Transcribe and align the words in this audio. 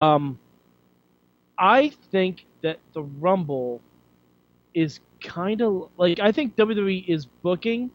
Um, 0.00 0.38
I 1.58 1.90
think 2.10 2.46
that 2.62 2.78
the 2.92 3.02
Rumble 3.02 3.80
is 4.74 5.00
kind 5.20 5.60
of 5.60 5.88
like 5.96 6.20
I 6.20 6.30
think 6.32 6.54
WWE 6.56 7.08
is 7.08 7.26
booking 7.26 7.90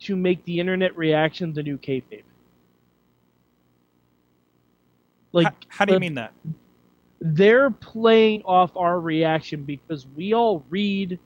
to 0.00 0.16
make 0.16 0.44
the 0.44 0.60
internet 0.60 0.96
reaction 0.96 1.52
the 1.52 1.62
new 1.62 1.78
kayfabe. 1.78 2.22
Like, 5.32 5.46
how, 5.46 5.54
how 5.68 5.84
do 5.86 5.92
you 5.92 5.96
the- 5.96 6.00
mean 6.00 6.14
that? 6.14 6.32
they're 7.20 7.70
playing 7.70 8.42
off 8.42 8.76
our 8.76 9.00
reaction 9.00 9.64
because 9.64 10.06
we 10.14 10.34
all 10.34 10.64
read 10.68 11.18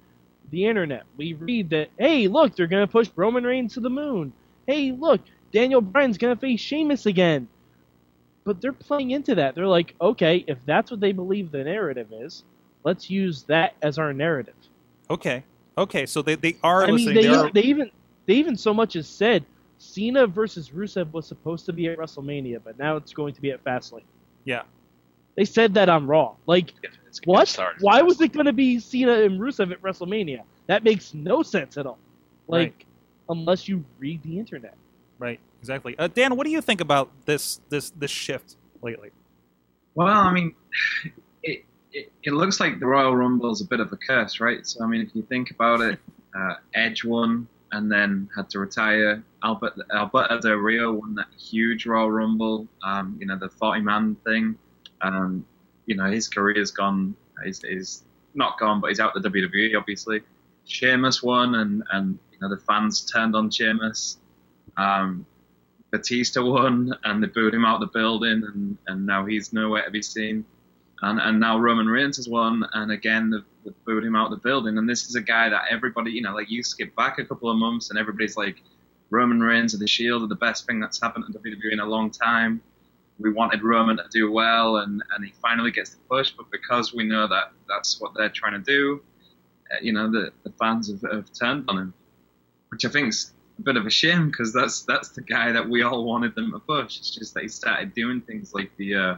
the 0.51 0.67
internet. 0.67 1.03
We 1.17 1.35
read 1.35 1.71
that, 1.71 1.91
hey, 1.99 2.29
look, 2.29 2.55
they're 2.55 2.69
going 2.69 2.87
to 2.87 2.91
push 2.91 3.11
Roman 3.17 3.45
Reigns 3.45 3.75
to 3.75 3.81
the 3.81 3.91
moon. 3.91 4.33
Hey, 4.67 4.93
look, 4.93 5.21
Daniel 5.53 5.81
Bryan's 5.81 6.17
going 6.17 6.35
to 6.35 6.41
face 6.41 6.61
Sheamus 6.61 7.07
again. 7.07 7.49
But 8.45 8.61
they're 8.61 8.73
playing 8.73 9.11
into 9.11 9.35
that. 9.35 9.55
They're 9.55 9.67
like, 9.67 9.95
okay, 10.01 10.45
if 10.47 10.59
that's 10.67 10.91
what 10.91 11.01
they 11.01 11.13
believe 11.13 11.51
the 11.51 11.63
narrative 11.65 12.09
is, 12.13 12.45
let's 12.85 13.11
use 13.11 13.43
that 13.45 13.75
as 13.83 13.99
our 13.99 14.13
narrative. 14.13 14.55
Okay, 15.11 15.45
okay, 15.77 16.07
so 16.07 16.23
they, 16.23 16.37
they 16.37 16.57
are 16.63 16.85
I 16.85 16.91
mean, 16.93 17.05
they, 17.07 17.23
they 17.23 17.29
are, 17.29 17.51
they 17.53 17.63
even 17.63 17.91
they 18.27 18.35
even 18.35 18.57
so 18.57 18.73
much 18.73 18.97
as 18.97 19.09
said 19.09 19.45
Cena 19.79 20.27
versus 20.27 20.71
Rusev 20.71 21.11
was 21.13 21.27
supposed 21.27 21.67
to 21.67 21.73
be 21.73 21.89
at 21.89 21.99
WrestleMania, 21.99 22.61
but 22.65 22.79
now 22.79 22.97
it's 22.97 23.13
going 23.13 23.35
to 23.35 23.41
be 23.41 23.51
at 23.51 23.63
Fastlane. 23.65 24.03
yeah, 24.45 24.63
They 25.37 25.45
said 25.45 25.75
that 25.75 25.89
on 25.89 26.07
Raw. 26.07 26.35
Like, 26.47 26.73
It's 27.07 27.21
What? 27.25 27.49
start. 27.49 27.77
Why 27.81 28.03
was 28.03 28.21
it 28.21 28.33
going 28.33 28.47
to 28.47 28.53
be 28.53 28.79
Cena 28.79 29.15
and 29.23 29.41
Rusev 29.41 29.73
at 29.73 29.83
WrestleMania? 29.83 30.43
That 30.67 30.85
makes 30.85 31.13
no 31.15 31.43
sense 31.43 31.77
at 31.77 31.87
all. 31.87 31.99
Like, 32.47 32.69
Right. 32.69 32.87
unless 33.39 33.69
you 33.69 33.85
read 33.99 34.23
the 34.23 34.39
internet. 34.39 34.75
Right, 35.21 35.39
exactly. 35.61 35.95
Uh, 35.97 36.09
Dan, 36.09 36.37
what 36.37 36.45
do 36.45 36.51
you 36.51 36.61
think 36.61 36.81
about 36.81 37.11
this 37.27 37.61
this 37.69 37.91
this 37.91 38.11
shift 38.11 38.57
lately? 38.83 39.11
Well, 39.95 40.09
I 40.09 40.33
mean, 40.33 40.55
it, 41.45 41.65
it 41.93 42.13
it 42.25 42.33
looks 42.33 42.59
like 42.59 42.81
the 42.81 42.87
Royal 42.87 43.15
Rumble 43.15 43.53
is 43.53 43.61
a 43.61 43.67
bit 43.67 43.79
of 43.79 43.93
a 43.93 43.97
curse, 43.97 44.41
right? 44.41 44.67
So 44.67 44.83
I 44.83 44.89
mean, 44.89 45.03
if 45.03 45.15
you 45.15 45.23
think 45.23 45.53
about 45.53 45.81
it, 45.81 46.01
uh, 46.35 46.55
Edge 46.75 47.05
won 47.05 47.47
and 47.73 47.91
then 47.91 48.29
had 48.35 48.51
to 48.51 48.59
retire. 48.59 49.23
Albert 49.45 49.75
Alberto 49.93 50.41
Del 50.41 50.55
Rio 50.55 50.93
won 50.93 51.15
that 51.15 51.29
huge 51.39 51.87
Royal 51.87 52.11
Rumble, 52.11 52.67
um, 52.83 53.17
you 53.21 53.27
know, 53.27 53.39
the 53.39 53.49
40 53.49 53.81
man 53.83 54.17
thing. 54.25 54.57
Um, 55.03 55.47
you 55.87 55.97
know, 55.97 56.11
his 56.11 56.29
career's 56.29 56.71
gone. 56.71 57.15
He's, 57.45 57.63
he's 57.63 58.05
not 58.35 58.59
gone, 58.59 58.81
but 58.81 58.89
he's 58.89 59.01
out 59.01 59.15
the 59.15 59.21
WWE, 59.21 59.77
obviously. 59.77 60.21
Sheamus 60.65 61.23
won, 61.23 61.57
and 61.57 61.83
and 61.93 62.19
you 62.33 62.39
know 62.41 62.49
the 62.49 62.61
fans 62.63 63.05
turned 63.05 63.35
on 63.35 63.51
Sheamus. 63.51 64.19
Um, 64.81 65.27
Batista 65.91 66.43
won, 66.43 66.95
and 67.05 67.23
they 67.23 67.27
booed 67.27 67.55
him 67.55 67.65
out 67.65 67.81
the 67.81 67.87
building, 67.87 68.43
and, 68.45 68.79
and 68.87 69.07
now 69.07 69.27
he's 69.27 69.53
nowhere 69.53 69.85
to 69.85 69.91
be 69.91 70.03
seen. 70.03 70.45
And 71.03 71.19
and 71.19 71.41
now 71.41 71.59
Roman 71.59 71.87
Reigns 71.87 72.17
has 72.17 72.29
won, 72.29 72.65
and 72.75 72.93
again 72.93 73.31
they've, 73.31 73.45
they've 73.65 73.85
booed 73.85 74.05
him 74.05 74.17
out 74.17 74.31
the 74.31 74.37
building. 74.37 74.79
And 74.79 74.89
this 74.89 75.09
is 75.09 75.15
a 75.15 75.21
guy 75.21 75.49
that 75.49 75.65
everybody, 75.71 76.13
you 76.13 76.23
know, 76.23 76.35
like 76.35 76.51
you 76.51 76.63
skip 76.63 76.95
back 76.95 77.19
a 77.19 77.25
couple 77.25 77.51
of 77.51 77.57
months, 77.57 77.91
and 77.91 77.99
everybody's 77.99 78.37
like, 78.37 78.63
Roman 79.11 79.41
Reigns 79.41 79.75
of 79.75 79.81
the 79.81 79.89
Shield 79.89 80.23
are 80.23 80.29
the 80.29 80.37
best 80.37 80.67
thing 80.67 80.81
that's 80.81 81.01
happened 81.01 81.25
to 81.27 81.39
WWE 81.39 81.73
in 81.73 81.81
a 81.81 81.87
long 81.87 82.11
time. 82.11 82.63
We 83.19 83.33
wanted 83.33 83.63
Roman 83.63 83.97
to 83.97 84.05
do 84.11 84.31
well, 84.31 84.77
and, 84.79 85.03
and 85.15 85.25
he 85.25 85.33
finally 85.43 85.73
gets 85.73 85.91
the 85.91 86.01
push. 86.09 86.31
But 86.31 86.51
because 86.51 86.95
we 86.95 87.05
know 87.05 87.27
that 87.27 87.53
that's 87.69 88.01
what 88.01 88.13
they're 88.15 88.31
trying 88.31 88.53
to 88.53 88.65
do, 88.65 89.03
uh, 89.73 89.77
you 89.83 89.93
know, 89.93 90.11
the, 90.11 90.33
the 90.45 90.53
fans 90.53 90.91
have, 90.91 91.03
have 91.13 91.33
turned 91.33 91.65
on 91.69 91.77
him, 91.77 91.95
which 92.71 92.85
I 92.85 92.89
think 92.89 93.09
is 93.09 93.33
bit 93.65 93.77
of 93.77 93.87
a 93.87 93.91
shame 93.91 94.31
because 94.31 94.53
that's 94.53 94.83
that's 94.83 95.11
the 95.11 95.23
guy 95.23 95.53
that 95.53 95.69
we 95.69 95.83
all 95.83 96.05
wanted 96.05 96.35
them 96.35 96.53
to 96.53 96.59
push. 96.61 96.99
It's 96.99 97.15
just 97.15 97.35
that 97.35 97.43
he 97.43 97.49
started 97.49 97.95
doing 97.95 98.21
things 98.23 98.53
like 98.55 98.71
the 98.77 98.95
uh, 98.95 99.17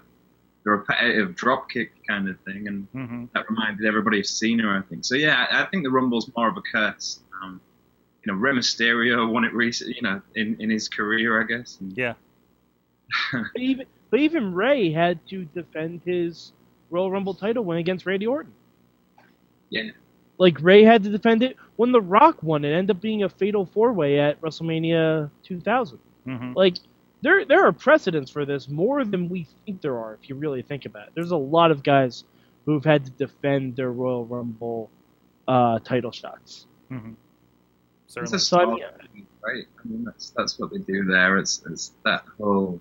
the 0.64 0.70
repetitive 0.70 1.34
drop 1.34 1.70
kick 1.70 1.92
kind 2.08 2.28
of 2.28 2.38
thing, 2.40 2.68
and 2.68 2.86
hmm 2.92 3.24
that 3.34 3.48
reminded 3.48 3.86
everybody 3.86 4.20
of 4.20 4.26
Cena, 4.26 4.78
I 4.78 4.82
think. 4.88 5.04
So 5.04 5.14
yeah, 5.14 5.46
I, 5.50 5.62
I 5.62 5.66
think 5.66 5.84
the 5.84 5.90
Rumble's 5.90 6.30
more 6.36 6.48
of 6.48 6.56
a 6.56 6.62
curse. 6.62 7.20
Um, 7.42 7.60
you 8.24 8.32
know, 8.32 8.38
Rey 8.38 8.52
Mysterio 8.52 9.30
won 9.30 9.44
it 9.44 9.52
recently, 9.54 9.94
you 9.96 10.02
know, 10.02 10.20
in, 10.36 10.56
in 10.60 10.70
his 10.70 10.88
career, 10.88 11.40
I 11.42 11.44
guess. 11.44 11.78
And, 11.80 11.96
Yeah, 11.96 12.14
But 13.32 13.62
even, 13.62 13.86
but 14.10 14.20
even 14.20 14.54
Rey 14.54 14.92
had 14.92 15.26
to 15.28 15.44
defend 15.46 16.02
his 16.04 16.52
Royal 16.90 17.10
Rumble 17.10 17.34
title 17.34 17.64
win 17.64 17.78
against 17.78 18.06
Randy 18.06 18.26
Orton. 18.26 18.52
yeah, 19.70 19.90
Like, 20.42 20.62
Rey 20.62 20.84
had 20.84 21.04
to 21.04 21.10
defend 21.10 21.44
it 21.44 21.56
when 21.76 21.92
The 21.92 22.02
Rock 22.02 22.42
won. 22.42 22.66
It 22.66 22.72
ended 22.74 22.96
up 22.96 23.02
being 23.02 23.24
a 23.24 23.30
fatal 23.30 23.66
four 23.66 23.94
way 23.94 24.20
at 24.20 24.40
WrestleMania 24.42 25.30
2000. 25.44 26.00
hmm 26.26 26.54
Like, 26.54 26.76
there, 27.22 27.46
there 27.46 27.66
are 27.66 27.72
precedents 27.72 28.30
for 28.32 28.46
this 28.46 28.68
more 28.68 29.04
than 29.04 29.28
we 29.30 29.48
think 29.66 29.82
there 29.82 29.98
are, 29.98 30.14
if 30.14 30.28
you 30.28 30.36
really 30.36 30.62
think 30.62 30.86
about 30.86 31.08
it. 31.08 31.12
There's 31.16 31.32
a 31.32 31.38
lot 31.38 31.72
of 31.72 31.84
guys 31.84 32.24
who've 32.66 32.84
had 32.84 33.06
to 33.06 33.12
defend 33.12 33.76
their 33.76 33.92
Royal 33.92 34.26
Rumble 34.26 34.92
uh, 35.48 35.80
title 35.80 36.12
shots. 36.12 36.66
hmm 36.90 37.12
it's 38.20 38.32
certainly. 38.32 38.36
a 38.36 38.40
So, 38.40 38.58
I 38.60 38.64
story, 38.64 38.82
right? 39.44 39.64
I 39.84 39.88
mean, 39.88 40.04
that's 40.04 40.32
that's 40.36 40.58
what 40.58 40.70
they 40.72 40.78
do 40.78 41.04
there. 41.04 41.38
It's 41.38 41.62
it's 41.70 41.92
that 42.04 42.24
whole, 42.38 42.80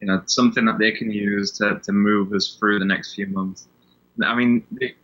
you 0.00 0.08
know, 0.08 0.22
something 0.26 0.66
that 0.66 0.78
they 0.78 0.92
can 0.92 1.10
use 1.10 1.52
to, 1.58 1.80
to 1.84 1.92
move 1.92 2.32
us 2.32 2.56
through 2.58 2.78
the 2.80 2.84
next 2.86 3.14
few 3.14 3.26
months. 3.28 3.68
I 4.24 4.34
mean, 4.34 4.66
they, 4.72 4.96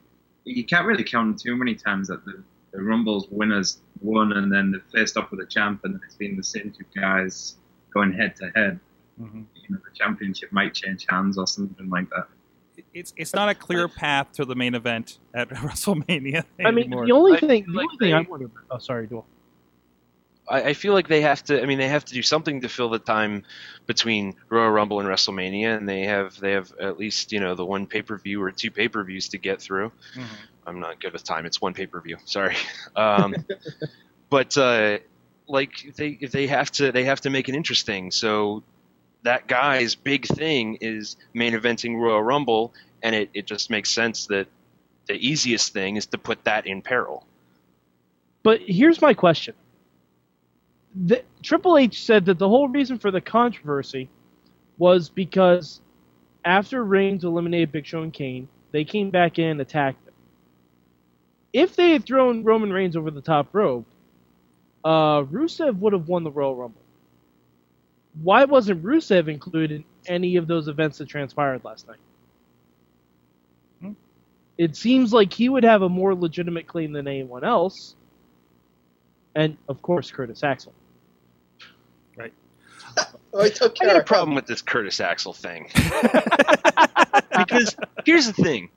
you 0.44 0.64
can't 0.64 0.86
really 0.86 1.04
count 1.04 1.40
too 1.40 1.56
many 1.56 1.74
times 1.74 2.08
that 2.08 2.24
the, 2.24 2.42
the 2.72 2.82
Rumbles 2.82 3.28
winners 3.30 3.78
won 4.00 4.32
and 4.32 4.52
then 4.52 4.70
they 4.72 4.78
faced 4.98 5.16
off 5.16 5.30
with 5.30 5.40
a 5.40 5.46
champ 5.46 5.80
and 5.84 6.00
it's 6.04 6.16
been 6.16 6.36
the 6.36 6.42
same 6.44 6.72
two 6.76 6.84
guys 7.00 7.56
going 7.92 8.12
head 8.12 8.34
to 8.36 8.50
head. 8.54 8.78
hmm 9.18 9.42
You 9.54 9.68
know, 9.74 9.78
the 9.84 9.94
championship 9.94 10.52
might 10.52 10.74
change 10.74 11.06
hands 11.08 11.38
or 11.38 11.46
something 11.46 11.88
like 11.88 12.10
that. 12.10 12.28
It's 12.92 13.12
it's 13.16 13.32
not 13.34 13.48
a 13.48 13.54
clear 13.54 13.86
path 13.88 14.32
to 14.32 14.44
the 14.44 14.54
main 14.56 14.74
event 14.74 15.18
at 15.32 15.48
WrestleMania 15.64 16.44
I 16.64 16.70
mean, 16.72 16.84
anymore. 16.86 17.06
the 17.06 17.12
only 17.12 17.38
thing, 17.38 17.64
the 17.72 17.80
only 17.80 17.96
thing 17.98 18.12
I 18.14 18.22
they- 18.22 18.28
wonder. 18.28 18.50
Oh, 18.70 18.78
sorry, 18.78 19.06
Duel. 19.06 19.24
I, 20.48 20.62
I 20.62 20.74
feel 20.74 20.92
like 20.92 21.08
they 21.08 21.22
have 21.22 21.42
to. 21.44 21.62
I 21.62 21.66
mean, 21.66 21.78
they 21.78 21.88
have 21.88 22.04
to 22.06 22.14
do 22.14 22.22
something 22.22 22.60
to 22.62 22.68
fill 22.68 22.90
the 22.90 22.98
time 22.98 23.44
between 23.86 24.34
Royal 24.48 24.70
Rumble 24.70 25.00
and 25.00 25.08
WrestleMania, 25.08 25.76
and 25.76 25.88
they 25.88 26.02
have 26.02 26.38
they 26.38 26.52
have 26.52 26.72
at 26.80 26.98
least 26.98 27.32
you 27.32 27.40
know 27.40 27.54
the 27.54 27.64
one 27.64 27.86
pay 27.86 28.02
per 28.02 28.18
view 28.18 28.42
or 28.42 28.50
two 28.50 28.70
pay 28.70 28.88
per 28.88 29.02
views 29.04 29.28
to 29.30 29.38
get 29.38 29.60
through. 29.60 29.92
Mhm. 30.14 30.26
I'm 30.66 30.80
not 30.80 31.00
good 31.00 31.12
with 31.12 31.24
time. 31.24 31.44
It's 31.46 31.60
one 31.60 31.74
pay 31.74 31.86
per 31.86 32.00
view. 32.00 32.16
Sorry, 32.24 32.56
um, 32.96 33.34
but 34.30 34.56
uh, 34.56 34.98
like 35.46 35.72
they 35.96 36.14
they 36.14 36.46
have 36.46 36.70
to 36.72 36.92
they 36.92 37.04
have 37.04 37.20
to 37.22 37.30
make 37.30 37.48
it 37.48 37.54
interesting. 37.54 38.10
So 38.10 38.62
that 39.22 39.46
guy's 39.46 39.94
big 39.94 40.26
thing 40.26 40.78
is 40.80 41.16
main 41.32 41.54
eventing 41.54 41.98
Royal 41.98 42.22
Rumble, 42.22 42.74
and 43.02 43.14
it, 43.14 43.30
it 43.34 43.46
just 43.46 43.70
makes 43.70 43.90
sense 43.90 44.26
that 44.26 44.46
the 45.06 45.14
easiest 45.14 45.72
thing 45.72 45.96
is 45.96 46.06
to 46.06 46.18
put 46.18 46.44
that 46.44 46.66
in 46.66 46.82
peril. 46.82 47.26
But 48.42 48.60
here's 48.60 49.00
my 49.00 49.14
question. 49.14 49.54
The, 50.94 51.24
Triple 51.42 51.76
H 51.76 52.04
said 52.04 52.24
that 52.26 52.38
the 52.38 52.48
whole 52.48 52.68
reason 52.68 52.98
for 52.98 53.10
the 53.10 53.20
controversy 53.20 54.08
was 54.78 55.08
because 55.08 55.80
after 56.44 56.84
Reigns 56.84 57.24
eliminated 57.24 57.72
Big 57.72 57.86
Show 57.86 58.02
and 58.02 58.12
Kane, 58.12 58.48
they 58.72 58.84
came 58.84 59.10
back 59.10 59.38
in 59.38 59.48
and 59.48 59.60
attacked 59.60 60.04
them. 60.04 60.14
If 61.52 61.76
they 61.76 61.92
had 61.92 62.04
thrown 62.04 62.44
Roman 62.44 62.72
Reigns 62.72 62.96
over 62.96 63.10
the 63.10 63.20
top 63.20 63.48
rope, 63.52 63.86
uh, 64.84 65.22
Rusev 65.22 65.78
would 65.78 65.92
have 65.92 66.08
won 66.08 66.24
the 66.24 66.30
Royal 66.30 66.56
Rumble. 66.56 66.80
Why 68.22 68.44
wasn't 68.44 68.82
Rusev 68.82 69.28
included 69.28 69.70
in 69.72 69.84
any 70.06 70.36
of 70.36 70.46
those 70.46 70.68
events 70.68 70.98
that 70.98 71.08
transpired 71.08 71.64
last 71.64 71.88
night? 71.88 71.98
Hmm. 73.80 73.92
It 74.58 74.76
seems 74.76 75.12
like 75.12 75.32
he 75.32 75.48
would 75.48 75.64
have 75.64 75.82
a 75.82 75.88
more 75.88 76.14
legitimate 76.14 76.66
claim 76.66 76.92
than 76.92 77.08
anyone 77.08 77.44
else 77.44 77.96
and 79.34 79.56
of 79.68 79.82
course 79.82 80.10
Curtis 80.10 80.42
Axel. 80.42 80.72
I 83.38 83.48
took 83.48 83.76
I 83.80 83.86
got 83.86 83.96
a 83.96 84.02
problem 84.02 84.34
with 84.34 84.46
this 84.46 84.62
Curtis 84.62 85.00
Axel 85.00 85.32
thing. 85.32 85.70
because 87.36 87.76
here's 88.04 88.26
the 88.26 88.32
thing. 88.32 88.70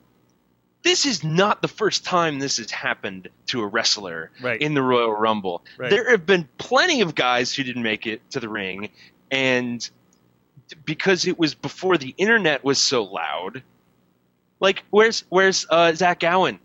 This 0.82 1.06
is 1.06 1.24
not 1.24 1.60
the 1.60 1.68
first 1.68 2.04
time 2.04 2.38
this 2.38 2.56
has 2.58 2.70
happened 2.70 3.28
to 3.46 3.62
a 3.62 3.66
wrestler 3.66 4.30
right. 4.40 4.60
in 4.60 4.74
the 4.74 4.82
Royal 4.82 5.12
Rumble. 5.12 5.64
Right. 5.76 5.90
There 5.90 6.10
have 6.10 6.24
been 6.24 6.48
plenty 6.58 7.00
of 7.00 7.14
guys 7.14 7.52
who 7.52 7.62
didn't 7.62 7.82
make 7.82 8.06
it 8.06 8.28
to 8.30 8.40
the 8.40 8.48
ring, 8.48 8.90
and 9.30 9.88
because 10.84 11.26
it 11.26 11.38
was 11.38 11.54
before 11.54 11.98
the 11.98 12.14
internet 12.16 12.64
was 12.64 12.78
so 12.78 13.04
loud, 13.04 13.62
like 14.60 14.84
where's 14.90 15.24
where's 15.28 15.66
uh, 15.68 15.92
Zach 15.94 16.20
Gowen? 16.20 16.58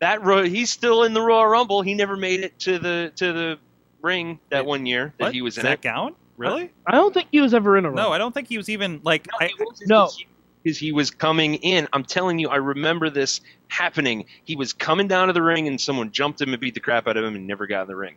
That 0.00 0.22
Ro- 0.22 0.44
he's 0.44 0.70
still 0.70 1.04
in 1.04 1.14
the 1.14 1.22
Royal 1.22 1.46
Rumble. 1.46 1.82
He 1.82 1.94
never 1.94 2.16
made 2.16 2.40
it 2.40 2.58
to 2.60 2.78
the 2.78 3.12
to 3.16 3.32
the 3.32 3.58
ring 4.02 4.38
that 4.50 4.64
Wait, 4.64 4.68
one 4.68 4.86
year 4.86 5.14
that 5.18 5.26
What? 5.26 5.34
he 5.34 5.42
was 5.42 5.56
in 5.56 5.62
Zach 5.62 5.78
it. 5.78 5.82
Gowen? 5.82 6.14
Really? 6.36 6.70
I 6.86 6.92
don't 6.92 7.14
think 7.14 7.28
he 7.32 7.40
was 7.40 7.54
ever 7.54 7.76
in 7.76 7.86
a 7.86 7.90
No, 7.90 8.12
I 8.12 8.18
don't 8.18 8.32
think 8.32 8.48
he 8.48 8.56
was 8.58 8.68
even 8.68 9.00
like. 9.04 9.26
I, 9.40 9.50
No. 9.86 10.10
because 10.62 10.78
he 10.78 10.92
was 10.92 11.10
coming 11.10 11.54
in. 11.54 11.88
I'm 11.92 12.04
telling 12.04 12.38
you, 12.38 12.48
I 12.48 12.56
remember 12.56 13.08
this 13.10 13.40
happening. 13.68 14.26
He 14.44 14.54
was 14.56 14.72
coming 14.72 15.08
down 15.08 15.28
to 15.28 15.32
the 15.32 15.42
ring, 15.42 15.66
and 15.68 15.80
someone 15.80 16.10
jumped 16.12 16.40
him 16.40 16.50
and 16.52 16.60
beat 16.60 16.74
the 16.74 16.80
crap 16.80 17.06
out 17.08 17.16
of 17.16 17.24
him, 17.24 17.34
and 17.36 17.46
never 17.46 17.66
got 17.66 17.82
in 17.82 17.88
the 17.88 17.96
ring. 17.96 18.16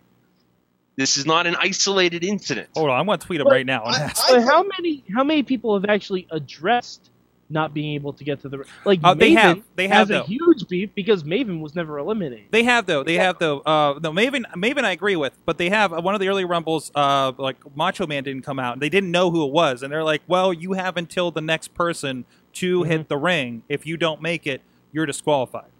This 0.98 1.16
is 1.16 1.25
not 1.25 1.48
an 1.48 1.56
isolated 1.57 2.25
incident. 2.25 2.69
hold 2.75 2.89
on, 2.89 3.00
I'm 3.00 3.06
going 3.06 3.19
to 3.19 3.25
tweet 3.25 3.39
him 3.39 3.45
Well, 3.45 3.56
right 3.56 3.66
now. 3.66 3.83
and 3.86 3.95
I- 3.95 4.00
ask. 4.01 4.30
I- 4.30 4.42
how 4.42 4.63
many 4.63 5.04
how 5.15 5.24
many 5.24 5.44
people 5.44 5.80
have 5.80 5.89
actually 5.89 6.27
addressed 6.30 7.10
not 7.50 7.74
being 7.74 7.96
able 7.96 8.13
to 8.13 8.24
get 8.24 8.42
to 8.42 8.50
the 8.50 8.63
like. 8.86 9.00
Uh, 9.04 9.13
they 9.13 9.31
Maven 9.31 9.38
have. 9.38 9.63
They 9.75 9.88
have, 9.88 9.98
has 9.98 10.10
a 10.10 10.13
though. 10.13 10.24
huge 10.24 10.68
beef 10.68 10.90
because 10.96 11.24
Maven 11.24 11.62
was 11.62 11.75
never 11.75 11.98
eliminated. 11.98 12.46
They 12.51 12.63
have 12.63 12.86
though. 12.86 13.04
They 13.04 13.16
have 13.16 13.40
though. 13.40 13.60
Uh, 13.62 14.00
no, 14.01 14.12
Maven. 14.12 14.44
Maven, 14.56 14.84
I 14.84 14.92
agree 14.92 15.16
with, 15.16 15.34
but 15.46 15.57
they 15.57 15.69
have 15.69 15.92
uh, 15.94 16.01
one 16.01 16.13
of 16.13 16.22
the 16.22 16.28
early 16.30 16.46
rumbles. 16.46 16.92
Uh, 16.94 17.31
like 17.38 17.57
Macho 17.75 18.06
Man 18.07 18.24
didn't 18.24 18.44
come 18.44 18.60
out. 18.60 18.80
They 18.80 18.90
didn't 18.90 19.12
know 19.12 19.31
who 19.31 19.46
it 19.46 19.51
was, 19.51 19.81
and 19.84 19.92
they're 19.92 20.04
like, 20.04 20.22
"Well, 20.28 20.54
you 20.54 20.74
have 20.74 20.96
until 20.98 21.31
the 21.31 21.42
next 21.42 21.74
person 21.74 22.25
to 22.54 22.81
Mhm. 22.81 22.88
hit 22.88 23.10
the 23.10 23.18
ring. 23.18 23.63
If 23.69 23.86
you 23.86 23.98
don't 23.98 24.22
make 24.22 24.46
it, 24.46 24.62
you're 24.92 25.06
disqualified." 25.06 25.72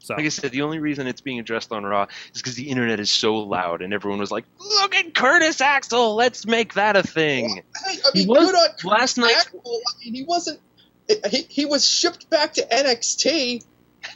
So 0.00 0.14
Like 0.14 0.24
I 0.24 0.28
said, 0.28 0.52
the 0.52 0.62
only 0.62 0.78
reason 0.78 1.06
it's 1.06 1.20
being 1.20 1.38
addressed 1.40 1.72
on 1.72 1.84
Raw 1.84 2.06
is 2.34 2.40
because 2.40 2.54
the 2.54 2.70
internet 2.70 3.00
is 3.00 3.10
so 3.10 3.36
loud, 3.36 3.82
and 3.82 3.92
everyone 3.92 4.20
was 4.20 4.30
like, 4.30 4.44
"Look 4.58 4.94
at 4.94 5.14
Curtis 5.14 5.60
Axel, 5.60 6.14
let's 6.14 6.46
make 6.46 6.74
that 6.74 6.96
a 6.96 7.02
thing." 7.02 7.62
Hey, 7.84 7.98
I 8.04 8.10
He 8.14 8.20
mean, 8.20 8.28
was- 8.28 8.46
good 8.50 8.54
on 8.54 8.68
Last 8.90 9.18
night, 9.18 9.34
Axel. 9.36 9.60
I 9.64 10.04
mean, 10.04 10.14
he 10.14 10.22
wasn't. 10.24 10.60
He, 11.30 11.46
he 11.48 11.64
was 11.66 11.86
shipped 11.88 12.28
back 12.30 12.54
to 12.54 12.62
NXT. 12.66 13.64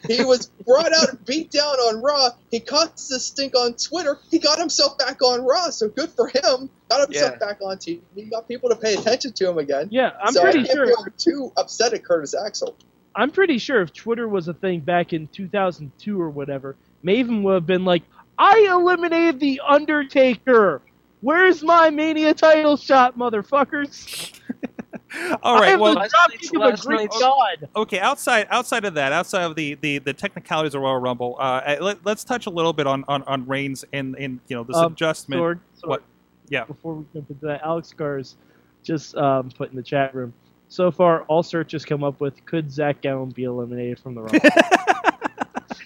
He 0.06 0.24
was 0.24 0.46
brought 0.66 0.92
out 0.92 1.08
and 1.10 1.24
beat 1.24 1.50
down 1.50 1.74
on 1.74 2.00
Raw. 2.02 2.30
He 2.50 2.60
caught 2.60 2.96
the 2.96 3.18
stink 3.18 3.54
on 3.56 3.74
Twitter. 3.74 4.18
He 4.30 4.38
got 4.38 4.58
himself 4.58 4.96
back 4.98 5.20
on 5.22 5.42
Raw, 5.42 5.70
so 5.70 5.88
good 5.88 6.10
for 6.10 6.28
him. 6.28 6.70
Got 6.88 7.08
himself 7.08 7.32
Yeah. 7.40 7.46
back 7.46 7.58
on 7.62 7.76
TV. 7.78 8.00
He 8.14 8.22
got 8.24 8.46
people 8.46 8.68
to 8.70 8.76
pay 8.76 8.94
attention 8.94 9.32
to 9.32 9.48
him 9.50 9.58
again. 9.58 9.88
Yeah, 9.90 10.12
I'm 10.22 10.32
so 10.32 10.42
pretty 10.42 10.60
I 10.60 10.62
can't 10.64 10.76
sure. 10.76 10.86
feel 10.86 11.06
too 11.18 11.52
upset 11.56 11.92
at 11.94 12.04
Curtis 12.04 12.34
Axel. 12.34 12.76
I'm 13.14 13.30
pretty 13.30 13.58
sure 13.58 13.82
if 13.82 13.92
Twitter 13.92 14.28
was 14.28 14.48
a 14.48 14.54
thing 14.54 14.80
back 14.80 15.12
in 15.12 15.28
2002 15.28 16.20
or 16.20 16.30
whatever, 16.30 16.76
Maven 17.04 17.42
would 17.42 17.54
have 17.54 17.66
been 17.66 17.84
like, 17.84 18.02
"I 18.38 18.68
eliminated 18.70 19.40
the 19.40 19.60
Undertaker. 19.66 20.82
Where's 21.20 21.62
my 21.62 21.90
Mania 21.90 22.34
title 22.34 22.76
shot, 22.76 23.16
motherfuckers? 23.16 24.40
all 25.42 25.62
I'm 25.62 25.78
Well, 25.78 25.94
last 25.94 26.14
of 26.14 26.54
a 26.54 26.58
last 26.58 26.86
Greek 26.86 27.10
god." 27.10 27.68
okay. 27.76 28.00
Outside 28.00 28.46
outside 28.50 28.84
of 28.84 28.94
that, 28.94 29.12
outside 29.12 29.44
of 29.44 29.54
the 29.54 29.74
the, 29.74 29.98
the 29.98 30.12
technicalities 30.12 30.74
of 30.74 30.82
Royal 30.82 30.98
Rumble, 30.98 31.36
uh, 31.38 31.76
let, 31.80 32.06
us 32.06 32.24
touch 32.24 32.46
a 32.46 32.50
little 32.50 32.72
bit 32.72 32.86
on 32.86 33.04
on, 33.08 33.22
on 33.24 33.46
Reigns 33.46 33.84
and 33.92 34.16
and 34.16 34.40
you 34.48 34.56
know 34.56 34.64
this 34.64 34.76
Um, 34.76 34.92
adjustment. 34.92 35.38
Sword, 35.38 35.60
sword. 35.74 35.90
What? 35.90 36.02
Yeah. 36.48 36.64
Before 36.64 36.94
we 36.94 37.04
jump 37.14 37.30
into 37.30 37.46
that, 37.46 37.62
Alex 37.62 37.92
Gars 37.92 38.36
just 38.82 39.16
um, 39.16 39.50
put 39.50 39.70
in 39.70 39.76
the 39.76 39.82
chat 39.82 40.14
room. 40.14 40.32
So 40.72 40.90
far, 40.90 41.24
all 41.24 41.42
searches 41.42 41.84
come 41.84 42.02
up 42.02 42.18
with 42.18 42.42
could 42.46 42.72
Zach 42.72 43.02
Gowen 43.02 43.28
be 43.28 43.44
eliminated 43.44 43.98
from 43.98 44.14
the 44.14 44.22
Rumble? 44.22 44.40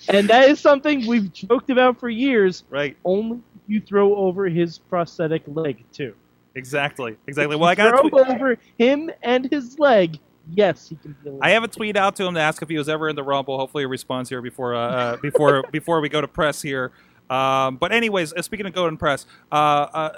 and 0.08 0.28
that 0.30 0.48
is 0.48 0.60
something 0.60 1.04
we've 1.08 1.32
joked 1.32 1.70
about 1.70 1.98
for 1.98 2.08
years. 2.08 2.62
Right. 2.70 2.96
Only 3.04 3.40
you 3.66 3.80
throw 3.80 4.14
over 4.14 4.46
his 4.46 4.78
prosthetic 4.78 5.42
leg 5.48 5.84
too. 5.92 6.14
Exactly. 6.54 7.16
Exactly. 7.26 7.56
If 7.56 7.60
Well, 7.60 7.68
I 7.68 7.74
got. 7.74 7.98
throw 7.98 8.08
tweet- 8.08 8.28
over 8.28 8.58
him 8.78 9.10
and 9.24 9.50
his 9.50 9.76
leg. 9.80 10.20
Yes, 10.52 10.88
he 10.88 10.94
can. 10.94 11.16
I 11.42 11.50
have 11.50 11.64
a 11.64 11.68
tweet 11.68 11.96
out 11.96 12.14
to 12.16 12.24
him 12.24 12.34
to 12.34 12.40
ask 12.40 12.62
if 12.62 12.68
he 12.68 12.78
was 12.78 12.88
ever 12.88 13.08
in 13.08 13.16
the 13.16 13.24
Rumble. 13.24 13.58
Hopefully, 13.58 13.82
he 13.82 13.86
responds 13.86 14.30
here 14.30 14.40
before 14.40 14.76
uh, 14.76 14.78
uh, 14.78 15.16
before 15.16 15.64
before 15.72 16.00
we 16.00 16.08
go 16.08 16.20
to 16.20 16.28
press 16.28 16.62
here. 16.62 16.92
Um, 17.28 17.76
but 17.76 17.90
anyways, 17.90 18.32
uh, 18.32 18.42
speaking 18.42 18.66
of 18.66 18.72
going 18.72 18.92
to 18.92 18.96
press, 18.96 19.26
uh, 19.50 19.54
uh, 19.54 19.56
uh, 19.98 20.12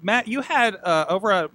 Matt, 0.00 0.28
you 0.28 0.42
had 0.42 0.76
uh, 0.84 1.06
over 1.08 1.32
at 1.32 1.50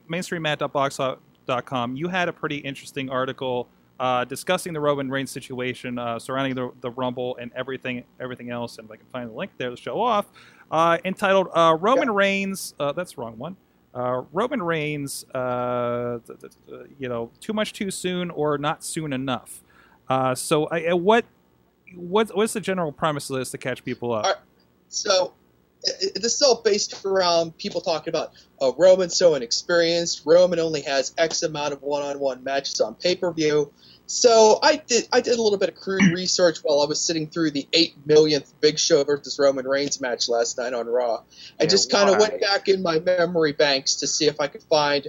you 1.95 2.07
had 2.07 2.29
a 2.29 2.33
pretty 2.33 2.57
interesting 2.57 3.09
article 3.09 3.67
uh, 3.99 4.23
discussing 4.25 4.73
the 4.73 4.79
Roman 4.79 5.09
Reigns 5.09 5.31
situation 5.31 5.99
uh, 5.99 6.19
surrounding 6.19 6.55
the, 6.55 6.71
the 6.81 6.91
Rumble 6.91 7.37
and 7.37 7.51
everything 7.55 8.03
everything 8.19 8.49
else. 8.49 8.77
And 8.77 8.85
if 8.85 8.91
I 8.91 8.95
can 8.95 9.05
find 9.11 9.29
the 9.29 9.33
link 9.33 9.51
there 9.57 9.69
to 9.69 9.75
show 9.75 10.01
off, 10.01 10.27
uh, 10.71 10.97
entitled 11.03 11.49
uh, 11.53 11.77
"Roman 11.79 12.09
Reigns." 12.11 12.73
Uh, 12.79 12.93
that's 12.93 13.13
the 13.13 13.21
wrong 13.21 13.37
one. 13.37 13.57
Uh, 13.93 14.21
Roman 14.31 14.61
Reigns, 14.61 15.25
uh, 15.33 16.19
th- 16.25 16.39
th- 16.39 16.53
th- 16.67 16.81
you 16.99 17.09
know, 17.09 17.31
too 17.39 17.53
much 17.53 17.73
too 17.73 17.89
soon 17.89 18.29
or 18.29 18.57
not 18.57 18.83
soon 18.83 19.11
enough. 19.11 19.63
Uh, 20.07 20.35
so, 20.35 20.67
I, 20.67 20.93
what, 20.93 21.25
what, 21.95 22.35
what's 22.35 22.53
the 22.53 22.61
general 22.61 22.91
premise 22.91 23.29
of 23.31 23.37
this 23.37 23.49
to 23.51 23.57
catch 23.57 23.83
people 23.83 24.13
up? 24.13 24.25
Right. 24.25 24.35
So 24.89 25.33
this 25.83 26.35
is 26.35 26.41
all 26.41 26.61
based 26.61 27.05
around 27.05 27.57
people 27.57 27.81
talking 27.81 28.11
about 28.11 28.33
oh, 28.59 28.75
Roman's 28.77 29.15
so 29.15 29.35
inexperienced. 29.35 30.23
Roman 30.25 30.59
only 30.59 30.81
has 30.81 31.13
X 31.17 31.43
amount 31.43 31.73
of 31.73 31.81
one-on-one 31.81 32.43
matches 32.43 32.81
on 32.81 32.95
pay-per-view. 32.95 33.71
So 34.07 34.59
I 34.61 34.77
did 34.77 35.07
I 35.13 35.21
did 35.21 35.37
a 35.37 35.41
little 35.41 35.59
bit 35.59 35.69
of 35.69 35.75
crude 35.75 36.01
research 36.13 36.57
while 36.63 36.81
I 36.81 36.85
was 36.85 36.99
sitting 36.99 37.27
through 37.27 37.51
the 37.51 37.67
eight 37.73 37.95
millionth 38.05 38.51
Big 38.59 38.79
Show 38.79 39.03
versus 39.03 39.37
Roman 39.37 39.67
Reigns 39.67 40.01
match 40.01 40.27
last 40.27 40.57
night 40.57 40.73
on 40.73 40.87
Raw. 40.87 41.21
I 41.59 41.63
Yeah, 41.63 41.69
just 41.69 41.91
kind 41.91 42.09
of 42.09 42.19
went 42.19 42.41
back 42.41 42.67
in 42.67 42.81
my 42.81 42.99
memory 42.99 43.53
banks 43.53 43.97
to 43.97 44.07
see 44.07 44.25
if 44.25 44.41
I 44.41 44.47
could 44.47 44.63
find, 44.63 45.07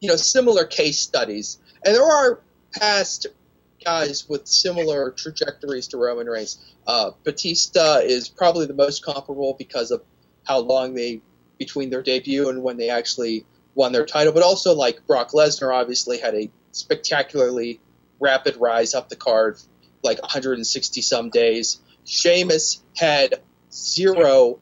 you 0.00 0.08
know, 0.08 0.16
similar 0.16 0.64
case 0.64 0.98
studies. 0.98 1.58
And 1.84 1.94
there 1.94 2.04
are 2.04 2.40
past 2.72 3.28
guys 3.84 4.28
with 4.28 4.46
similar 4.46 5.10
trajectories 5.10 5.88
to 5.88 5.96
Roman 5.96 6.26
Reigns. 6.26 6.58
Uh, 6.86 7.12
Batista 7.24 7.96
is 7.96 8.28
probably 8.28 8.66
the 8.66 8.74
most 8.74 9.04
comparable 9.04 9.54
because 9.58 9.90
of 9.90 10.02
how 10.44 10.58
long 10.58 10.94
they 10.94 11.22
between 11.58 11.90
their 11.90 12.02
debut 12.02 12.48
and 12.48 12.62
when 12.62 12.76
they 12.76 12.90
actually 12.90 13.44
won 13.74 13.92
their 13.92 14.06
title. 14.06 14.32
But 14.32 14.42
also, 14.42 14.74
like 14.74 15.06
Brock 15.06 15.30
Lesnar, 15.32 15.74
obviously 15.74 16.18
had 16.18 16.34
a 16.34 16.50
spectacularly 16.72 17.80
rapid 18.18 18.56
rise 18.56 18.94
up 18.94 19.08
the 19.08 19.16
card, 19.16 19.58
like 20.02 20.20
160 20.20 21.02
some 21.02 21.30
days. 21.30 21.80
Sheamus 22.04 22.82
had 22.96 23.40
zero 23.72 24.58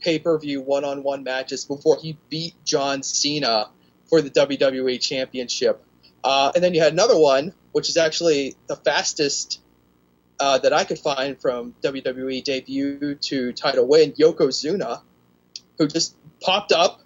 pay 0.00 0.18
per 0.18 0.38
view 0.38 0.60
one 0.60 0.84
on 0.84 1.02
one 1.02 1.22
matches 1.22 1.64
before 1.64 1.96
he 2.00 2.18
beat 2.28 2.54
John 2.64 3.02
Cena 3.02 3.70
for 4.08 4.20
the 4.20 4.30
WWE 4.30 5.00
Championship. 5.00 5.82
Uh, 6.24 6.52
and 6.54 6.62
then 6.62 6.74
you 6.74 6.80
had 6.80 6.92
another 6.92 7.18
one, 7.18 7.52
which 7.72 7.88
is 7.88 7.96
actually 7.96 8.54
the 8.68 8.76
fastest 8.76 9.60
uh, 10.38 10.58
that 10.58 10.72
I 10.72 10.84
could 10.84 10.98
find 10.98 11.40
from 11.40 11.74
WWE 11.82 12.42
debut 12.44 13.14
to 13.14 13.52
title 13.52 13.86
win, 13.86 14.12
Yokozuna, 14.12 15.02
who 15.78 15.86
just 15.86 16.16
popped 16.40 16.72
up 16.72 17.00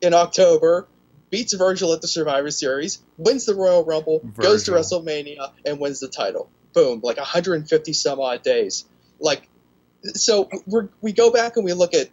in 0.00 0.14
October, 0.14 0.86
beats 1.30 1.52
Virgil 1.52 1.92
at 1.92 2.00
the 2.00 2.08
Survivor 2.08 2.50
Series, 2.50 3.02
wins 3.16 3.44
the 3.44 3.54
Royal 3.54 3.84
Rumble, 3.84 4.20
goes 4.36 4.64
to 4.64 4.72
WrestleMania, 4.72 5.52
and 5.64 5.80
wins 5.80 6.00
the 6.00 6.08
title. 6.08 6.48
Boom, 6.72 7.00
like 7.02 7.16
150 7.16 7.92
some 7.92 8.20
odd 8.20 8.42
days. 8.42 8.84
Like, 9.18 9.48
so 10.14 10.48
we're, 10.66 10.88
we 11.00 11.12
go 11.12 11.30
back 11.30 11.56
and 11.56 11.64
we 11.64 11.72
look 11.72 11.94
at 11.94 12.10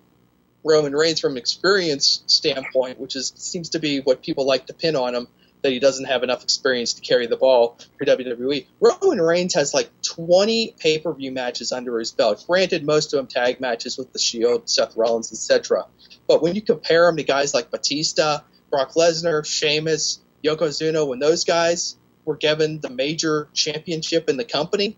Roman 0.64 0.94
Reigns 0.94 1.20
from 1.20 1.34
an 1.34 1.38
experience 1.38 2.24
standpoint, 2.28 3.00
which 3.00 3.16
is 3.16 3.34
seems 3.36 3.70
to 3.70 3.80
be 3.80 4.00
what 4.00 4.24
people 4.24 4.48
like 4.48 4.68
to 4.68 4.74
pin 4.74 4.96
on 4.96 5.14
him 5.14 5.28
that 5.63 5.71
he 5.71 5.80
doesn't 5.80 6.06
have 6.06 6.24
enough 6.24 6.44
experience 6.44 6.94
to 6.94 7.01
carry 7.01 7.25
the 7.25 7.38
ball 7.38 7.77
for 7.98 8.06
WWE. 8.06 8.68
Roman 8.80 9.21
Reigns 9.21 9.56
has 9.56 9.74
like 9.74 9.89
20 10.04 10.76
pay-per-view 10.78 11.31
matches 11.31 11.71
under 11.71 11.97
his 11.97 12.11
belt. 12.11 12.44
Granted, 12.47 12.85
most 12.85 13.14
of 13.14 13.18
them 13.18 13.28
tag 13.28 13.59
matches 13.59 13.97
with 13.97 14.11
the 14.14 14.19
Shield, 14.19 14.69
Seth 14.69 14.95
Rollins, 14.95 15.31
etc. 15.31 15.85
But 16.28 16.42
when 16.42 16.54
you 16.54 16.61
compare 16.61 17.07
him 17.07 17.18
to 17.18 17.23
guys 17.23 17.54
like 17.54 17.71
Batista, 17.71 18.42
Brock 18.69 18.94
Lesnar, 18.94 19.45
Sheamus, 19.45 20.19
Yokozuna, 20.44 21.07
when 21.07 21.19
those 21.19 21.45
guys 21.45 21.95
were 22.26 22.35
given 22.35 22.80
the 22.80 22.90
major 22.90 23.47
championship 23.54 24.30
in 24.30 24.38
the 24.38 24.45
company, 24.45 24.97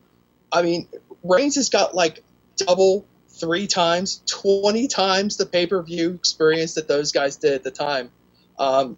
I 0.51 0.63
mean, 0.63 0.87
Reigns 1.23 1.55
has 1.55 1.69
got 1.69 1.93
like 1.93 2.23
double, 2.57 3.05
three 3.29 3.67
times, 3.67 4.21
20 4.27 4.87
times 4.87 5.37
the 5.37 5.45
pay-per-view 5.45 6.11
experience 6.11 6.75
that 6.75 6.87
those 6.87 7.11
guys 7.11 7.35
did 7.35 7.53
at 7.53 7.63
the 7.63 7.71
time. 7.71 8.09
Um, 8.57 8.97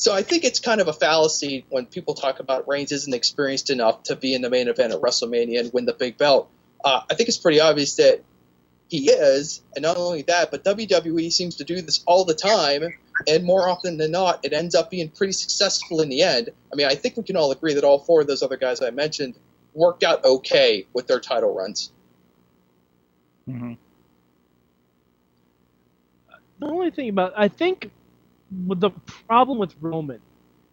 so 0.00 0.14
I 0.14 0.22
think 0.22 0.44
it's 0.44 0.60
kind 0.60 0.80
of 0.80 0.88
a 0.88 0.94
fallacy 0.94 1.66
when 1.68 1.84
people 1.84 2.14
talk 2.14 2.40
about 2.40 2.66
Reigns 2.66 2.90
isn't 2.90 3.12
experienced 3.12 3.68
enough 3.68 4.04
to 4.04 4.16
be 4.16 4.32
in 4.32 4.40
the 4.40 4.48
main 4.48 4.68
event 4.68 4.94
at 4.94 5.00
WrestleMania 5.02 5.60
and 5.60 5.70
win 5.74 5.84
the 5.84 5.92
big 5.92 6.16
belt. 6.16 6.48
Uh, 6.82 7.02
I 7.10 7.14
think 7.14 7.28
it's 7.28 7.36
pretty 7.36 7.60
obvious 7.60 7.96
that 7.96 8.22
he 8.88 9.10
is, 9.10 9.60
and 9.76 9.82
not 9.82 9.98
only 9.98 10.22
that, 10.22 10.50
but 10.50 10.64
WWE 10.64 11.30
seems 11.30 11.56
to 11.56 11.64
do 11.64 11.82
this 11.82 12.02
all 12.06 12.24
the 12.24 12.32
time, 12.32 12.94
and 13.28 13.44
more 13.44 13.68
often 13.68 13.98
than 13.98 14.12
not, 14.12 14.42
it 14.42 14.54
ends 14.54 14.74
up 14.74 14.90
being 14.90 15.10
pretty 15.10 15.34
successful 15.34 16.00
in 16.00 16.08
the 16.08 16.22
end. 16.22 16.48
I 16.72 16.76
mean, 16.76 16.86
I 16.86 16.94
think 16.94 17.18
we 17.18 17.22
can 17.22 17.36
all 17.36 17.52
agree 17.52 17.74
that 17.74 17.84
all 17.84 17.98
four 17.98 18.22
of 18.22 18.26
those 18.26 18.42
other 18.42 18.56
guys 18.56 18.80
I 18.80 18.88
mentioned 18.88 19.34
worked 19.74 20.02
out 20.02 20.24
okay 20.24 20.86
with 20.94 21.08
their 21.08 21.20
title 21.20 21.52
runs. 21.52 21.92
Mhm. 23.46 23.76
the 26.58 26.66
only 26.66 26.90
thing 26.90 27.08
about 27.10 27.32
I 27.36 27.48
think 27.48 27.90
the 28.50 28.90
problem 29.28 29.58
with 29.58 29.74
Roman, 29.80 30.20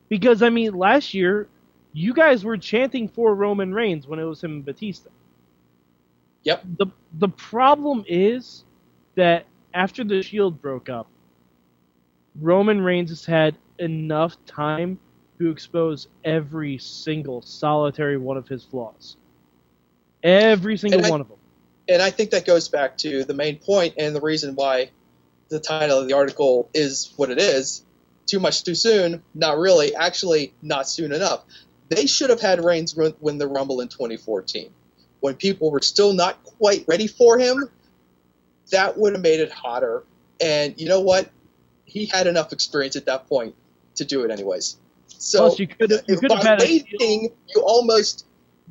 because 0.09 0.41
I 0.41 0.49
mean 0.49 0.73
last 0.73 1.13
year 1.13 1.47
you 1.93 2.13
guys 2.13 2.43
were 2.43 2.57
chanting 2.57 3.07
for 3.07 3.33
Roman 3.33 3.73
Reigns 3.73 4.07
when 4.07 4.19
it 4.19 4.23
was 4.23 4.43
him 4.43 4.51
and 4.51 4.65
Batista. 4.65 5.09
Yep. 6.43 6.63
The 6.77 6.87
the 7.19 7.29
problem 7.29 8.05
is 8.07 8.63
that 9.15 9.45
after 9.73 10.03
the 10.03 10.21
Shield 10.21 10.61
broke 10.61 10.89
up, 10.89 11.07
Roman 12.39 12.81
Reigns 12.81 13.09
has 13.09 13.25
had 13.25 13.57
enough 13.79 14.37
time 14.45 14.99
to 15.39 15.49
expose 15.49 16.07
every 16.23 16.77
single 16.77 17.41
solitary 17.41 18.17
one 18.17 18.37
of 18.37 18.47
his 18.47 18.63
flaws. 18.63 19.17
Every 20.23 20.77
single 20.77 21.05
I- 21.05 21.09
one 21.09 21.21
of 21.21 21.27
them. 21.27 21.37
and 21.89 22.01
I 22.01 22.09
think 22.09 22.31
that 22.31 22.45
goes 22.45 22.67
back 22.67 22.97
to 22.99 23.23
the 23.23 23.33
main 23.33 23.57
point 23.57 23.93
and 23.97 24.15
the 24.15 24.21
reason 24.21 24.55
why 24.55 24.89
the 25.49 25.59
title 25.59 25.99
of 25.99 26.07
the 26.07 26.13
article 26.13 26.69
is 26.73 27.13
what 27.15 27.29
it 27.29 27.39
is. 27.39 27.83
too 28.25 28.39
much 28.39 28.63
too 28.63 28.75
soon. 28.75 29.23
Not 29.33 29.57
really. 29.57 29.95
Actually, 29.95 30.53
not 30.61 30.87
soon 30.89 31.13
enough. 31.13 31.43
They 31.89 32.07
should 32.07 32.29
have 32.29 32.41
had 32.41 32.63
Reigns 32.63 32.95
win, 32.95 33.37
the 33.37 33.47
Rumble 33.47 33.79
in 33.79 33.87
2014 33.87 34.69
when 35.21 35.35
people 35.35 35.71
were 35.71 35.81
still 35.81 36.13
not 36.13 36.43
quite 36.43 36.85
ready 36.87 37.07
for 37.07 37.39
him. 37.39 37.69
That 38.71 38.97
would 38.97 39.13
have 39.13 39.21
made 39.21 39.39
it 39.39 39.51
hotter. 39.51 40.03
And 40.41 40.79
you 40.79 40.89
know 40.89 40.99
what? 40.99 41.29
He 41.85 42.05
had 42.05 42.27
enough 42.27 42.51
experience 42.51 42.97
at 42.97 43.05
that 43.05 43.27
point 43.27 43.55
to 43.95 44.05
do 44.05 44.23
it 44.23 44.31
anyways. 44.31 44.77
So 45.07 45.47
Plus, 45.47 45.59
you 45.59 45.67
could 45.67 45.91
you 46.07 46.17
could 46.17 46.31
have 46.31 46.43
by 46.43 46.57
waiting, 46.59 47.29
you 47.47 47.61
almost 47.61 48.25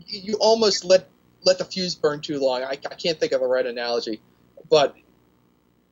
you 0.06 0.36
almost 0.38 0.84
let 0.84 1.08
let 1.44 1.58
the 1.58 1.64
fuse 1.64 1.94
burn 1.94 2.20
too 2.20 2.38
long. 2.38 2.62
I, 2.62 2.72
I 2.72 2.94
can't 2.94 3.18
think 3.18 3.32
of 3.32 3.40
a 3.40 3.46
right 3.46 3.64
analogy, 3.64 4.20
but 4.68 4.94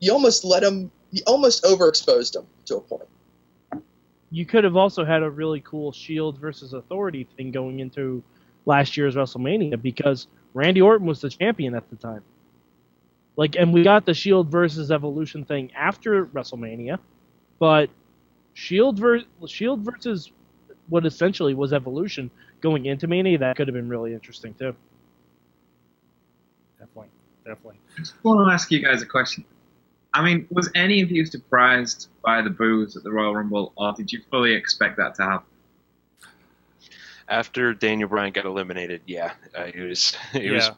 you 0.01 0.13
almost 0.13 0.45
let 0.45 0.63
him. 0.63 0.91
You 1.11 1.23
almost 1.27 1.65
overexposed 1.65 2.35
him 2.37 2.47
to 2.67 2.77
a 2.77 2.81
point. 2.81 3.09
you 4.31 4.45
could 4.45 4.65
have 4.65 4.77
also 4.77 5.05
had 5.05 5.23
a 5.23 5.31
really 5.31 5.61
cool 5.61 5.93
Shield 5.93 6.39
versus 6.39 6.73
Authority 6.73 7.27
thing 7.37 7.53
going 7.53 7.79
into 7.81 8.23
last 8.67 8.97
year's 8.97 9.15
WrestleMania 9.15 9.81
because 9.81 10.27
Randy 10.55 10.81
Orton 10.83 11.07
was 11.07 11.21
the 11.21 11.31
champion 11.31 11.75
at 11.75 11.89
the 11.91 11.97
time. 11.97 12.23
Like, 13.37 13.57
and 13.57 13.73
we 13.73 13.83
got 13.85 14.07
the 14.07 14.15
Shield 14.15 14.51
versus 14.51 14.91
Evolution 14.91 15.45
thing 15.45 15.71
after 15.77 16.27
WrestleMania, 16.27 16.99
but 17.59 17.91
Shield 18.55 18.99
ver- 18.99 19.23
Shield 19.47 19.81
versus 19.81 20.33
what 20.89 21.07
essentially 21.07 21.55
was 21.55 21.73
Evolution 21.73 22.31
going 22.61 22.87
into 22.87 23.07
Mania 23.07 23.39
that 23.39 23.57
could 23.57 23.69
have 23.69 23.75
been 23.75 23.89
really 23.89 24.15
interesting 24.15 24.55
too. 24.55 24.75
Definitely, 26.79 27.11
definitely. 27.45 27.79
I 27.97 28.01
just 28.01 28.15
want 28.25 28.49
to 28.49 28.53
ask 28.53 28.71
you 28.71 28.81
guys 28.81 29.03
a 29.03 29.07
question. 29.07 29.45
I 30.15 30.23
mean, 30.23 30.47
was 30.51 30.71
any 30.77 31.03
of 31.03 31.11
you 31.11 31.27
surprised 31.27 32.09
by 32.23 32.41
the 32.41 32.51
boos 32.51 32.97
at 32.97 33.03
the 33.03 33.11
Royal 33.11 33.35
Rumble, 33.35 33.73
or 33.77 33.93
did 33.93 34.13
you 34.13 34.21
fully 34.31 34.55
expect 34.55 34.97
that 34.97 35.17
to 35.17 35.23
happen? 35.23 35.47
After 37.29 37.75
Daniel 37.75 38.09
Bryan 38.09 38.33
got 38.33 38.45
eliminated, 38.45 39.03
yeah, 39.07 39.33
uh, 39.59 39.65
it 39.75 39.83
was 39.83 40.17
it 40.35 40.53
was 40.53 40.71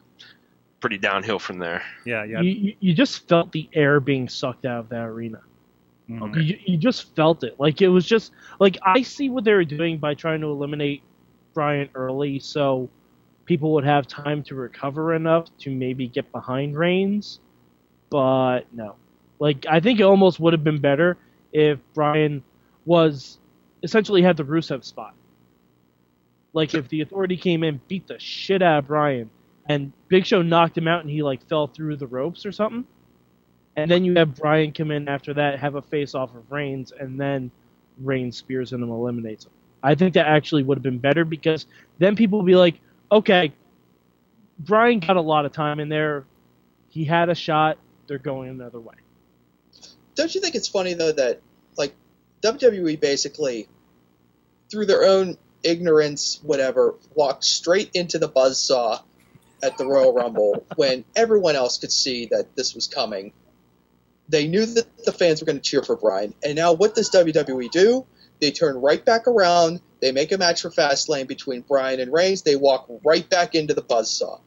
pretty 0.79 0.97
downhill 0.97 1.39
from 1.39 1.59
there. 1.59 1.83
Yeah, 2.05 2.23
yeah. 2.23 2.41
You, 2.41 2.51
you 2.51 2.75
you 2.79 2.93
just 2.93 3.27
felt 3.27 3.51
the 3.51 3.69
air 3.73 3.99
being 3.99 4.27
sucked 4.27 4.65
out 4.65 4.79
of 4.79 4.89
that 4.89 5.03
arena. 5.03 5.41
Mhm. 6.09 6.43
You, 6.43 6.57
you 6.65 6.77
just 6.77 7.15
felt 7.15 7.43
it. 7.43 7.59
Like 7.59 7.81
it 7.81 7.89
was 7.89 8.05
just 8.05 8.31
like 8.59 8.77
I 8.83 9.01
see 9.01 9.29
what 9.29 9.43
they 9.43 9.53
were 9.53 9.65
doing 9.65 9.97
by 9.97 10.13
trying 10.13 10.41
to 10.41 10.47
eliminate 10.47 11.03
Bryan 11.53 11.89
early, 11.95 12.39
so 12.39 12.89
people 13.45 13.73
would 13.73 13.83
have 13.85 14.07
time 14.07 14.41
to 14.43 14.55
recover 14.55 15.13
enough 15.13 15.45
to 15.59 15.69
maybe 15.69 16.07
get 16.07 16.31
behind 16.31 16.77
Reigns. 16.77 17.39
But 18.09 18.61
no, 18.73 18.95
like 19.39 19.65
I 19.69 19.79
think 19.79 19.99
it 19.99 20.03
almost 20.03 20.39
would 20.39 20.53
have 20.53 20.63
been 20.63 20.79
better 20.79 21.17
if 21.53 21.79
Bryan 21.93 22.43
was 22.85 23.39
essentially 23.83 24.21
had 24.21 24.37
the 24.37 24.43
Rusev 24.45 24.83
spot. 24.83 25.13
Like 26.53 26.73
if 26.73 26.87
the 26.89 27.01
Authority 27.01 27.37
came 27.37 27.63
in, 27.63 27.79
beat 27.87 28.07
the 28.07 28.19
shit 28.19 28.61
out 28.61 28.79
of 28.79 28.87
Bryan, 28.87 29.29
and 29.67 29.91
Big 30.07 30.25
Show 30.25 30.41
knocked 30.41 30.77
him 30.77 30.87
out, 30.87 31.01
and 31.01 31.09
he 31.09 31.21
like 31.21 31.47
fell 31.47 31.67
through 31.67 31.97
the 31.97 32.07
ropes 32.07 32.45
or 32.45 32.51
something 32.51 32.85
and 33.77 33.89
then 33.89 34.03
you 34.03 34.15
have 34.15 34.35
Bryan 34.35 34.73
come 34.73 34.89
in 34.89 35.07
after 35.07 35.35
that, 35.35 35.59
have 35.59 35.75
a 35.75 35.81
face 35.83 36.15
off 36.15 36.35
of 36.35 36.51
Reigns, 36.51 36.91
and 36.99 37.19
then 37.21 37.51
Reigns 37.99 38.35
spears 38.35 38.73
him 38.73 38.81
and 38.81 38.91
eliminates 38.91 39.45
him. 39.45 39.51
I 39.83 39.93
think 39.93 40.15
that 40.15 40.25
actually 40.25 40.63
would 40.63 40.79
have 40.79 40.83
been 40.83 40.97
better 40.97 41.23
because 41.23 41.67
then 41.99 42.15
people 42.15 42.39
would 42.39 42.47
be 42.47 42.55
like, 42.55 42.79
okay, 43.11 43.53
Bryan 44.59 44.99
got 44.99 45.15
a 45.15 45.21
lot 45.21 45.45
of 45.45 45.51
time 45.51 45.79
in 45.79 45.89
there. 45.89 46.25
He 46.89 47.05
had 47.05 47.29
a 47.29 47.35
shot. 47.35 47.77
They're 48.07 48.17
going 48.17 48.49
another 48.49 48.79
way. 48.79 48.95
Don't 50.17 50.33
you 50.33 50.41
think 50.41 50.55
it's 50.55 50.67
funny 50.67 50.95
though 50.95 51.11
that 51.11 51.41
like 51.77 51.93
WWE 52.41 52.99
basically, 52.99 53.69
through 54.69 54.87
their 54.87 55.05
own 55.05 55.37
ignorance, 55.63 56.39
whatever, 56.43 56.95
walked 57.13 57.43
straight 57.43 57.91
into 57.93 58.17
the 58.17 58.27
buzzsaw 58.27 59.01
at 59.63 59.77
the 59.77 59.85
Royal 59.85 60.13
Rumble 60.13 60.65
when 60.75 61.05
everyone 61.15 61.55
else 61.55 61.77
could 61.77 61.91
see 61.91 62.25
that 62.31 62.55
this 62.55 62.73
was 62.73 62.87
coming. 62.87 63.31
They 64.27 64.47
knew 64.47 64.65
that 64.65 65.05
the 65.05 65.13
fans 65.13 65.39
were 65.39 65.45
going 65.45 65.59
to 65.59 65.63
cheer 65.63 65.83
for 65.83 65.95
Bryan, 65.95 66.33
and 66.43 66.55
now 66.55 66.73
what 66.73 66.95
does 66.95 67.09
WWE 67.11 67.71
do? 67.71 68.05
They 68.41 68.51
turn 68.51 68.75
right 68.81 69.03
back 69.03 69.27
around. 69.27 69.81
They 70.01 70.11
make 70.11 70.31
a 70.31 70.37
match 70.37 70.61
for 70.61 70.69
Fastlane 70.69 71.27
between 71.27 71.61
Bryan 71.61 71.99
and 71.99 72.11
Reigns. 72.11 72.41
They 72.41 72.55
walk 72.55 72.87
right 73.05 73.27
back 73.29 73.55
into 73.55 73.73
the 73.73 73.81
buzzsaw. 73.81 74.35
Uh, 74.35 74.41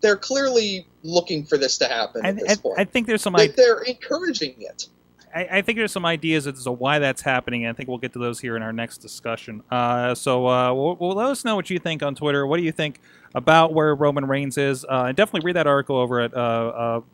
they're 0.00 0.16
clearly 0.16 0.86
looking 1.02 1.44
for 1.44 1.58
this 1.58 1.78
to 1.78 1.86
happen 1.86 2.24
I, 2.24 2.28
at 2.28 2.36
this 2.36 2.52
I, 2.52 2.56
point. 2.56 2.78
I 2.78 2.84
think 2.84 3.06
there's 3.06 3.22
some 3.22 3.36
I, 3.36 3.48
they're 3.48 3.82
encouraging 3.82 4.56
it. 4.60 4.88
I, 5.34 5.58
I 5.58 5.62
think 5.62 5.76
there's 5.76 5.92
some 5.92 6.06
ideas 6.06 6.46
as 6.46 6.64
to 6.64 6.72
why 6.72 6.98
that's 6.98 7.20
happening, 7.20 7.64
and 7.64 7.74
I 7.74 7.76
think 7.76 7.88
we'll 7.88 7.98
get 7.98 8.14
to 8.14 8.18
those 8.18 8.40
here 8.40 8.56
in 8.56 8.62
our 8.62 8.72
next 8.72 8.98
discussion. 8.98 9.62
Uh, 9.70 10.14
so, 10.14 10.46
uh, 10.46 10.72
well, 10.72 10.96
well, 10.98 11.12
let 11.14 11.26
us 11.26 11.44
know 11.44 11.56
what 11.56 11.68
you 11.68 11.78
think 11.78 12.02
on 12.02 12.14
Twitter. 12.14 12.46
What 12.46 12.56
do 12.56 12.62
you 12.62 12.72
think 12.72 13.00
about 13.36 13.74
where 13.74 13.94
Roman 13.94 14.24
Reigns 14.26 14.56
is? 14.56 14.84
Uh, 14.86 15.04
and 15.08 15.16
definitely 15.16 15.44
read 15.44 15.56
that 15.56 15.66
article 15.66 15.96
over 15.96 16.20
at 16.20 16.34
uh, 16.34 16.38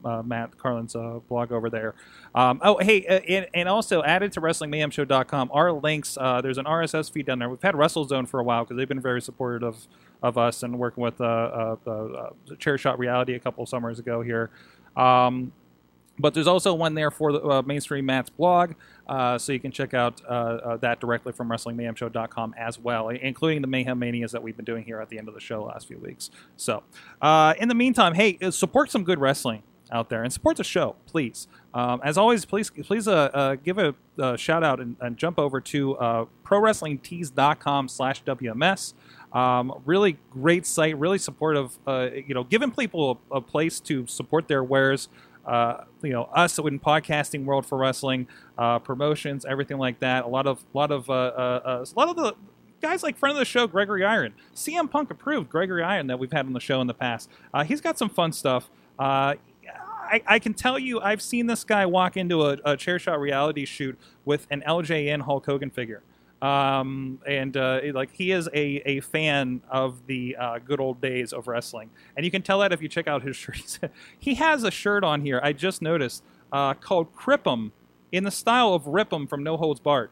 uh, 0.05 0.09
uh, 0.09 0.23
Matt 0.23 0.57
Carlin's 0.57 0.95
uh, 0.95 1.19
blog 1.29 1.51
over 1.51 1.69
there. 1.69 1.97
Um, 2.33 2.61
oh, 2.63 2.79
hey, 2.79 3.05
uh, 3.07 3.15
and, 3.29 3.49
and 3.53 3.69
also 3.69 4.05
added 4.05 4.33
to 4.35 4.41
WrestlingMayhemShow.com 4.41 5.51
are 5.53 5.73
links. 5.73 6.15
There's 6.15 6.59
an 6.59 6.65
RSS 6.65 7.11
feed 7.11 7.27
down 7.27 7.41
there. 7.41 7.49
We've 7.49 7.61
had 7.61 7.75
WrestleZone 7.75 8.29
for 8.29 8.39
a 8.39 8.45
while 8.45 8.63
because 8.63 8.77
they've 8.77 8.89
been 8.89 9.01
very 9.01 9.21
supportive 9.21 9.65
of, 9.65 9.89
of 10.23 10.39
us 10.39 10.63
and 10.63 10.79
working 10.79 11.03
with 11.03 11.21
uh, 11.21 11.77
Chair 12.61 12.79
Shot 12.79 13.01
Reality 13.01 13.35
a 13.35 13.41
couple 13.41 13.67
summers 13.67 13.99
ago 13.99 14.23
here. 14.23 14.51
Um, 14.97 15.53
but 16.21 16.35
there's 16.35 16.47
also 16.47 16.73
one 16.73 16.95
there 16.95 17.11
for 17.11 17.33
the 17.33 17.63
mainstream 17.65 18.07
Matt's 18.07 18.31
blog, 18.31 18.75
uh, 19.07 19.39
so 19.39 19.53
you 19.53 19.61
can 19.61 19.71
check 19.71 19.95
out 19.95 20.21
uh, 20.25 20.33
uh, 20.33 20.77
that 20.79 21.01
directly 21.01 21.33
from 21.33 21.49
WrestlingMayhemShow.com 21.49 22.55
as 22.57 22.79
well, 22.79 23.09
including 23.09 23.63
the 23.63 23.69
Mayhem 23.69 23.99
Manias 23.99 24.33
that 24.33 24.43
we've 24.43 24.57
been 24.57 24.65
doing 24.65 24.85
here 24.85 25.01
at 25.01 25.09
the 25.09 25.19
end 25.19 25.29
of 25.29 25.35
the 25.35 25.41
show 25.41 25.65
last 25.65 25.89
few 25.89 25.99
weeks. 25.99 26.31
So, 26.57 26.83
uh, 27.21 27.55
in 27.59 27.69
the 27.69 27.75
meantime, 27.75 28.15
hey, 28.15 28.39
uh, 28.43 28.51
support 28.51 28.91
some 28.91 29.05
good 29.05 29.19
wrestling 29.19 29.63
out 29.91 30.09
there 30.09 30.23
and 30.23 30.33
support 30.33 30.57
the 30.57 30.65
show, 30.65 30.97
please. 31.07 31.49
Um, 31.75 32.01
as 32.03 32.17
always, 32.17 32.45
please 32.45 32.71
please 32.71 33.07
give 33.63 33.79
a, 33.79 33.95
uh 34.19 34.37
shout 34.37 34.63
out 34.63 34.81
and, 34.81 34.97
and 35.01 35.17
jump 35.17 35.39
over 35.39 35.61
to 35.61 35.97
uh, 35.97 36.25
ProWrestlingTees.com 36.45 37.89
slash 37.89 38.23
WMS. 38.25 38.95
Um, 39.33 39.81
really 39.85 40.19
great 40.31 40.67
site, 40.67 40.97
really 40.99 41.19
supportive. 41.19 41.79
You 41.87 42.35
know, 42.35 42.45
giving 42.45 42.71
people 42.71 43.21
a, 43.31 43.37
a 43.37 43.41
place 43.41 43.81
to 43.81 44.07
support 44.07 44.49
their 44.49 44.65
wares 44.65 45.09
uh, 45.47 45.85
you 46.03 46.11
know 46.11 46.25
us 46.25 46.59
in 46.59 46.79
podcasting 46.79 47.45
world 47.45 47.67
for 47.67 47.79
wrestling 47.79 48.29
uh, 48.59 48.79
promotions 48.79 49.45
everything 49.45 49.79
like 49.79 49.99
that. 50.01 50.25
A 50.25 50.29
lot 50.29 50.47
of 50.47 50.65
lot 50.75 50.91
of 50.91 51.09
uh, 51.09 51.13
uh, 51.13 51.61
uh, 51.65 51.85
a 51.85 51.99
lot 51.99 52.09
of 52.09 52.17
the 52.17 52.35
guys 52.81 53.03
like 53.03 53.17
friend 53.17 53.37
of 53.37 53.39
the 53.39 53.45
show 53.45 53.67
gregory 53.67 54.05
iron. 54.05 54.35
Cm 54.55 54.91
punk 54.91 55.11
approved 55.11 55.49
gregory 55.51 55.83
iron 55.83 56.07
that 56.09 56.19
we've 56.19 56.33
had 56.33 56.47
on 56.47 56.53
the 56.53 56.61
show 56.61 56.81
in 56.81 56.87
the 56.87 56.95
past. 56.95 57.31
Uh, 57.53 57.65
he's 57.65 57.81
got 57.81 57.99
some 57.99 58.09
fun 58.09 58.33
stuff. 58.33 58.71
I, 58.99 60.21
I 60.27 60.39
can 60.41 60.53
tell 60.53 60.79
you 60.79 61.01
i've 61.01 61.23
seen 61.23 61.47
this 61.47 61.65
guy 61.65 61.87
walk 61.87 62.19
into 62.19 62.43
a, 62.43 62.59
a 62.65 62.77
chair 62.77 62.99
shot 62.99 63.19
reality 63.19 63.65
shoot 63.65 63.99
with 64.27 64.47
an 64.51 64.63
ljn 64.67 65.23
hulk 65.23 65.47
hogan 65.47 65.71
figure 65.71 66.03
um, 66.43 67.21
and 67.27 67.57
uh, 67.57 67.81
like 67.95 68.13
he 68.13 68.33
is 68.33 68.49
a, 68.49 68.83
a 68.85 69.01
fan 69.01 69.63
of 69.71 70.07
the 70.07 70.37
uh, 70.37 70.59
good 70.59 70.81
old 70.81 71.01
days 71.01 71.33
of 71.33 71.47
wrestling, 71.47 71.89
and 72.17 72.25
you 72.25 72.31
can 72.31 72.43
tell 72.43 72.59
that 72.59 72.73
if 72.73 72.83
you 72.83 72.89
check 72.89 73.07
out 73.09 73.23
his 73.23 73.37
shirt. 73.43 73.79
he 74.19 74.35
has 74.35 74.65
a 74.65 74.71
shirt 74.71 75.05
on 75.05 75.23
here 75.23 75.41
I 75.43 75.53
just 75.53 75.81
noticed 75.81 76.23
uh, 76.53 76.75
called 76.75 77.15
Crip'em, 77.15 77.71
in 78.11 78.25
the 78.25 78.31
style 78.31 78.75
of 78.75 78.85
Rip'em 78.85 79.29
from 79.29 79.43
No 79.43 79.57
Holds 79.57 79.81
Barred. 79.81 80.11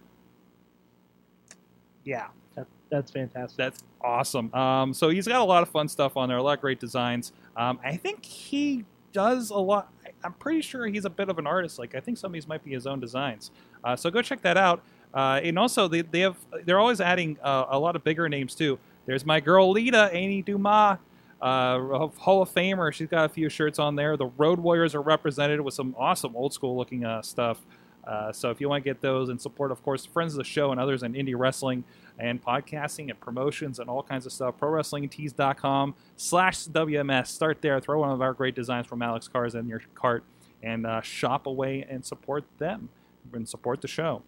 Yeah, 2.04 2.28
That, 2.54 2.66
that's 2.90 3.10
fantastic. 3.10 3.58
that's 3.58 3.82
awesome. 4.00 4.52
Um, 4.54 4.94
so 4.94 5.10
he's 5.10 5.28
got 5.28 5.40
a 5.40 5.44
lot 5.44 5.62
of 5.62 5.68
fun 5.68 5.88
stuff 5.88 6.16
on 6.16 6.28
there, 6.28 6.38
a 6.38 6.42
lot 6.42 6.54
of 6.54 6.60
great 6.60 6.80
designs. 6.80 7.32
Um, 7.56 7.78
I 7.84 7.96
think 7.96 8.24
he 8.24 8.84
does 9.12 9.50
a 9.50 9.58
lot. 9.58 9.92
I'm 10.24 10.32
pretty 10.34 10.62
sure 10.62 10.86
he's 10.86 11.04
a 11.04 11.10
bit 11.10 11.28
of 11.28 11.38
an 11.38 11.46
artist. 11.46 11.78
Like 11.78 11.94
I 11.94 12.00
think 12.00 12.16
some 12.18 12.30
of 12.30 12.32
these 12.32 12.48
might 12.48 12.64
be 12.64 12.70
his 12.70 12.86
own 12.86 13.00
designs. 13.00 13.50
Uh, 13.84 13.96
so 13.96 14.10
go 14.10 14.22
check 14.22 14.40
that 14.42 14.56
out. 14.56 14.82
Uh, 15.12 15.40
and 15.42 15.58
also 15.58 15.88
they, 15.88 16.02
they 16.02 16.20
have 16.20 16.36
they're 16.64 16.78
always 16.78 17.00
adding 17.00 17.36
uh, 17.42 17.66
a 17.70 17.78
lot 17.78 17.96
of 17.96 18.04
bigger 18.04 18.28
names 18.28 18.54
too. 18.54 18.78
There's 19.06 19.26
my 19.26 19.40
girl 19.40 19.70
Lita, 19.70 20.10
Amy 20.12 20.42
Dumas, 20.42 20.98
uh, 21.40 22.08
Hall 22.18 22.42
of 22.42 22.50
Famer. 22.50 22.92
She's 22.92 23.08
got 23.08 23.24
a 23.24 23.28
few 23.28 23.48
shirts 23.48 23.78
on 23.78 23.96
there. 23.96 24.16
The 24.16 24.26
Road 24.26 24.60
Warriors 24.60 24.94
are 24.94 25.02
represented 25.02 25.60
with 25.60 25.74
some 25.74 25.94
awesome 25.98 26.36
old 26.36 26.52
school 26.52 26.76
looking 26.76 27.04
uh, 27.04 27.22
stuff. 27.22 27.58
Uh, 28.06 28.32
so 28.32 28.50
if 28.50 28.60
you 28.60 28.68
want 28.68 28.82
to 28.82 28.88
get 28.88 29.00
those 29.00 29.28
and 29.28 29.40
support, 29.40 29.70
of 29.70 29.82
course, 29.82 30.06
friends 30.06 30.32
of 30.32 30.38
the 30.38 30.44
show 30.44 30.70
and 30.70 30.80
others 30.80 31.02
in 31.02 31.12
indie 31.12 31.38
wrestling 31.38 31.84
and 32.18 32.42
podcasting 32.42 33.10
and 33.10 33.20
promotions 33.20 33.78
and 33.78 33.88
all 33.88 34.02
kinds 34.02 34.26
of 34.26 34.32
stuff, 34.32 34.54
ProWrestlingTees.com 34.58 35.94
slash 36.16 36.64
WMS. 36.64 37.28
Start 37.28 37.62
there. 37.62 37.80
Throw 37.80 38.00
one 38.00 38.10
of 38.10 38.22
our 38.22 38.32
great 38.32 38.54
designs 38.54 38.86
from 38.86 39.02
Alex 39.02 39.28
Cars 39.28 39.54
in 39.54 39.68
your 39.68 39.82
cart 39.94 40.24
and 40.62 40.86
uh, 40.86 41.00
shop 41.00 41.46
away 41.46 41.86
and 41.88 42.04
support 42.04 42.44
them 42.58 42.88
and 43.32 43.48
support 43.48 43.80
the 43.80 43.88
show. 43.88 44.22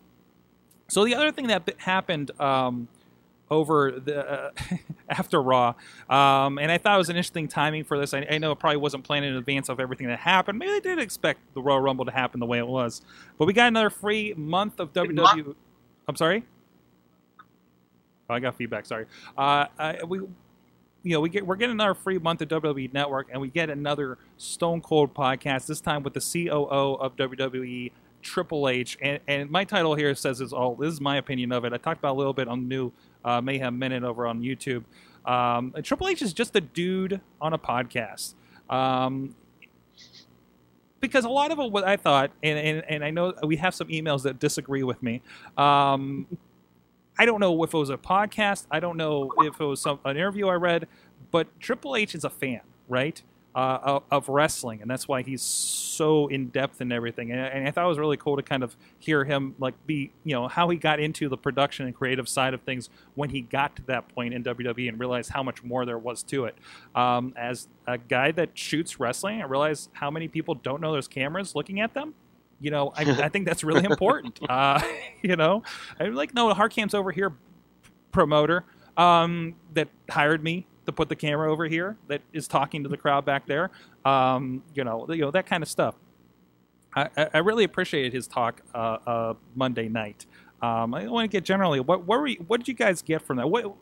So 0.92 1.06
the 1.06 1.14
other 1.14 1.32
thing 1.32 1.46
that 1.46 1.66
happened 1.78 2.38
um, 2.38 2.86
over 3.50 3.92
the 3.92 4.30
uh, 4.30 4.50
after 5.08 5.40
Raw. 5.40 5.72
Um, 6.10 6.58
and 6.58 6.70
I 6.70 6.76
thought 6.76 6.96
it 6.96 6.98
was 6.98 7.08
an 7.08 7.16
interesting 7.16 7.48
timing 7.48 7.84
for 7.84 7.98
this. 7.98 8.12
I, 8.12 8.26
I, 8.30 8.36
know 8.36 8.52
it 8.52 8.58
probably 8.58 8.76
wasn't 8.76 9.02
planned 9.02 9.24
in 9.24 9.34
advance 9.34 9.70
of 9.70 9.80
everything 9.80 10.08
that 10.08 10.18
happened. 10.18 10.58
Maybe 10.58 10.72
they 10.72 10.80
did 10.80 10.98
expect 10.98 11.40
the 11.54 11.62
Royal 11.62 11.80
Rumble 11.80 12.04
to 12.04 12.10
happen 12.10 12.40
the 12.40 12.46
way 12.46 12.58
it 12.58 12.66
was. 12.66 13.00
But 13.38 13.46
we 13.46 13.54
got 13.54 13.68
another 13.68 13.88
free 13.88 14.34
month 14.36 14.80
of 14.80 14.92
WWE. 14.92 15.54
I'm 16.08 16.16
sorry. 16.16 16.44
Oh, 18.28 18.34
I 18.34 18.40
got 18.40 18.56
feedback. 18.56 18.84
Sorry. 18.84 19.06
Uh, 19.34 19.68
I, 19.78 20.04
we 20.06 20.18
you 20.18 21.14
know, 21.14 21.20
we 21.20 21.30
get 21.30 21.46
we're 21.46 21.56
getting 21.56 21.72
another 21.72 21.94
free 21.94 22.18
month 22.18 22.42
of 22.42 22.48
WWE 22.50 22.92
Network, 22.92 23.28
and 23.32 23.40
we 23.40 23.48
get 23.48 23.70
another 23.70 24.18
Stone 24.36 24.82
Cold 24.82 25.14
podcast. 25.14 25.68
This 25.68 25.80
time 25.80 26.02
with 26.02 26.12
the 26.12 26.20
COO 26.20 26.96
of 27.00 27.16
WWE, 27.16 27.92
Triple 28.22 28.68
H, 28.68 28.96
and, 29.00 29.20
and 29.26 29.50
my 29.50 29.64
title 29.64 29.94
here 29.94 30.14
says 30.14 30.40
it's 30.40 30.52
all. 30.52 30.74
This 30.74 30.92
is 30.92 31.00
my 31.00 31.16
opinion 31.16 31.52
of 31.52 31.64
it. 31.64 31.72
I 31.72 31.76
talked 31.76 31.98
about 31.98 32.12
a 32.12 32.18
little 32.18 32.32
bit 32.32 32.48
on 32.48 32.68
new 32.68 32.92
uh, 33.24 33.40
Mayhem 33.40 33.78
Minute 33.78 34.04
over 34.04 34.26
on 34.26 34.40
YouTube. 34.40 34.84
Um, 35.24 35.74
Triple 35.82 36.08
H 36.08 36.22
is 36.22 36.32
just 36.32 36.56
a 36.56 36.60
dude 36.60 37.20
on 37.40 37.52
a 37.52 37.58
podcast. 37.58 38.34
Um, 38.70 39.34
because 41.00 41.24
a 41.24 41.28
lot 41.28 41.50
of 41.50 41.58
what 41.58 41.84
I 41.84 41.96
thought, 41.96 42.30
and, 42.42 42.58
and, 42.58 42.84
and 42.88 43.04
I 43.04 43.10
know 43.10 43.34
we 43.42 43.56
have 43.56 43.74
some 43.74 43.88
emails 43.88 44.22
that 44.22 44.38
disagree 44.38 44.84
with 44.84 45.02
me. 45.02 45.20
Um, 45.58 46.26
I 47.18 47.26
don't 47.26 47.40
know 47.40 47.62
if 47.64 47.74
it 47.74 47.76
was 47.76 47.90
a 47.90 47.96
podcast. 47.96 48.66
I 48.70 48.80
don't 48.80 48.96
know 48.96 49.32
if 49.38 49.60
it 49.60 49.64
was 49.64 49.82
some, 49.82 49.98
an 50.04 50.16
interview 50.16 50.46
I 50.46 50.54
read, 50.54 50.86
but 51.30 51.48
Triple 51.60 51.96
H 51.96 52.14
is 52.14 52.24
a 52.24 52.30
fan, 52.30 52.60
right? 52.88 53.20
Uh, 53.54 54.00
of, 54.10 54.30
wrestling, 54.30 54.80
and 54.80 54.90
that's 54.90 55.06
why 55.06 55.20
he's 55.20 55.42
so 55.42 56.26
in 56.28 56.48
depth 56.48 56.80
in 56.80 56.90
everything. 56.90 57.30
And, 57.32 57.38
and, 57.38 57.68
I 57.68 57.70
thought 57.70 57.84
it 57.84 57.88
was 57.88 57.98
really 57.98 58.16
cool 58.16 58.36
to 58.36 58.42
kind 58.42 58.62
of 58.62 58.74
hear 58.98 59.24
him 59.24 59.54
like 59.58 59.74
be, 59.86 60.10
you 60.24 60.34
know, 60.34 60.48
how 60.48 60.70
he 60.70 60.78
got 60.78 60.98
into 60.98 61.28
the 61.28 61.36
production 61.36 61.84
and 61.84 61.94
creative 61.94 62.30
side 62.30 62.54
of 62.54 62.62
things 62.62 62.88
when 63.14 63.28
he 63.28 63.42
got 63.42 63.76
to 63.76 63.82
that 63.88 64.08
point 64.08 64.32
in 64.32 64.42
WWE 64.42 64.88
and 64.88 64.98
realized 64.98 65.32
how 65.32 65.42
much 65.42 65.62
more 65.62 65.84
there 65.84 65.98
was 65.98 66.22
to 66.22 66.46
it. 66.46 66.56
Um, 66.94 67.34
as 67.36 67.68
a 67.86 67.98
guy 67.98 68.32
that 68.32 68.56
shoots 68.56 68.98
wrestling, 68.98 69.42
I 69.42 69.44
realize 69.44 69.90
how 69.92 70.10
many 70.10 70.28
people 70.28 70.54
don't 70.54 70.80
know 70.80 70.92
there's 70.92 71.06
cameras 71.06 71.54
looking 71.54 71.78
at 71.80 71.92
them 71.92 72.14
you 72.62 72.70
know, 72.70 72.92
I, 72.96 73.02
I 73.02 73.28
think 73.28 73.44
that's 73.44 73.64
really 73.64 73.84
important. 73.84 74.38
Uh, 74.48 74.80
you 75.22 75.34
know, 75.34 75.62
I'm 75.98 76.14
like, 76.14 76.34
no, 76.34 76.52
Hardcam's 76.52 76.94
over 76.94 77.10
here, 77.10 77.32
promoter 78.12 78.64
um, 78.96 79.54
that 79.72 79.88
hired 80.10 80.44
me 80.44 80.66
to 80.86 80.92
put 80.92 81.08
the 81.08 81.16
camera 81.16 81.50
over 81.50 81.66
here 81.66 81.96
that 82.08 82.20
is 82.32 82.48
talking 82.48 82.82
to 82.82 82.88
the 82.88 82.96
crowd 82.96 83.24
back 83.24 83.46
there. 83.46 83.70
Um, 84.04 84.62
you 84.74 84.84
know, 84.84 85.06
you 85.08 85.22
know 85.22 85.30
that 85.30 85.46
kind 85.46 85.62
of 85.62 85.68
stuff. 85.68 85.94
I, 86.94 87.08
I 87.32 87.38
really 87.38 87.64
appreciated 87.64 88.12
his 88.12 88.26
talk 88.26 88.60
uh, 88.74 88.98
uh, 89.06 89.34
Monday 89.54 89.88
night. 89.88 90.26
Um, 90.60 90.94
I 90.94 91.06
want 91.08 91.30
to 91.30 91.34
get 91.34 91.44
generally 91.44 91.80
what 91.80 92.06
what, 92.06 92.22
you, 92.24 92.36
what 92.46 92.60
did 92.60 92.68
you 92.68 92.74
guys 92.74 93.02
get 93.02 93.22
from 93.22 93.38
that? 93.38 93.48
What 93.48 93.74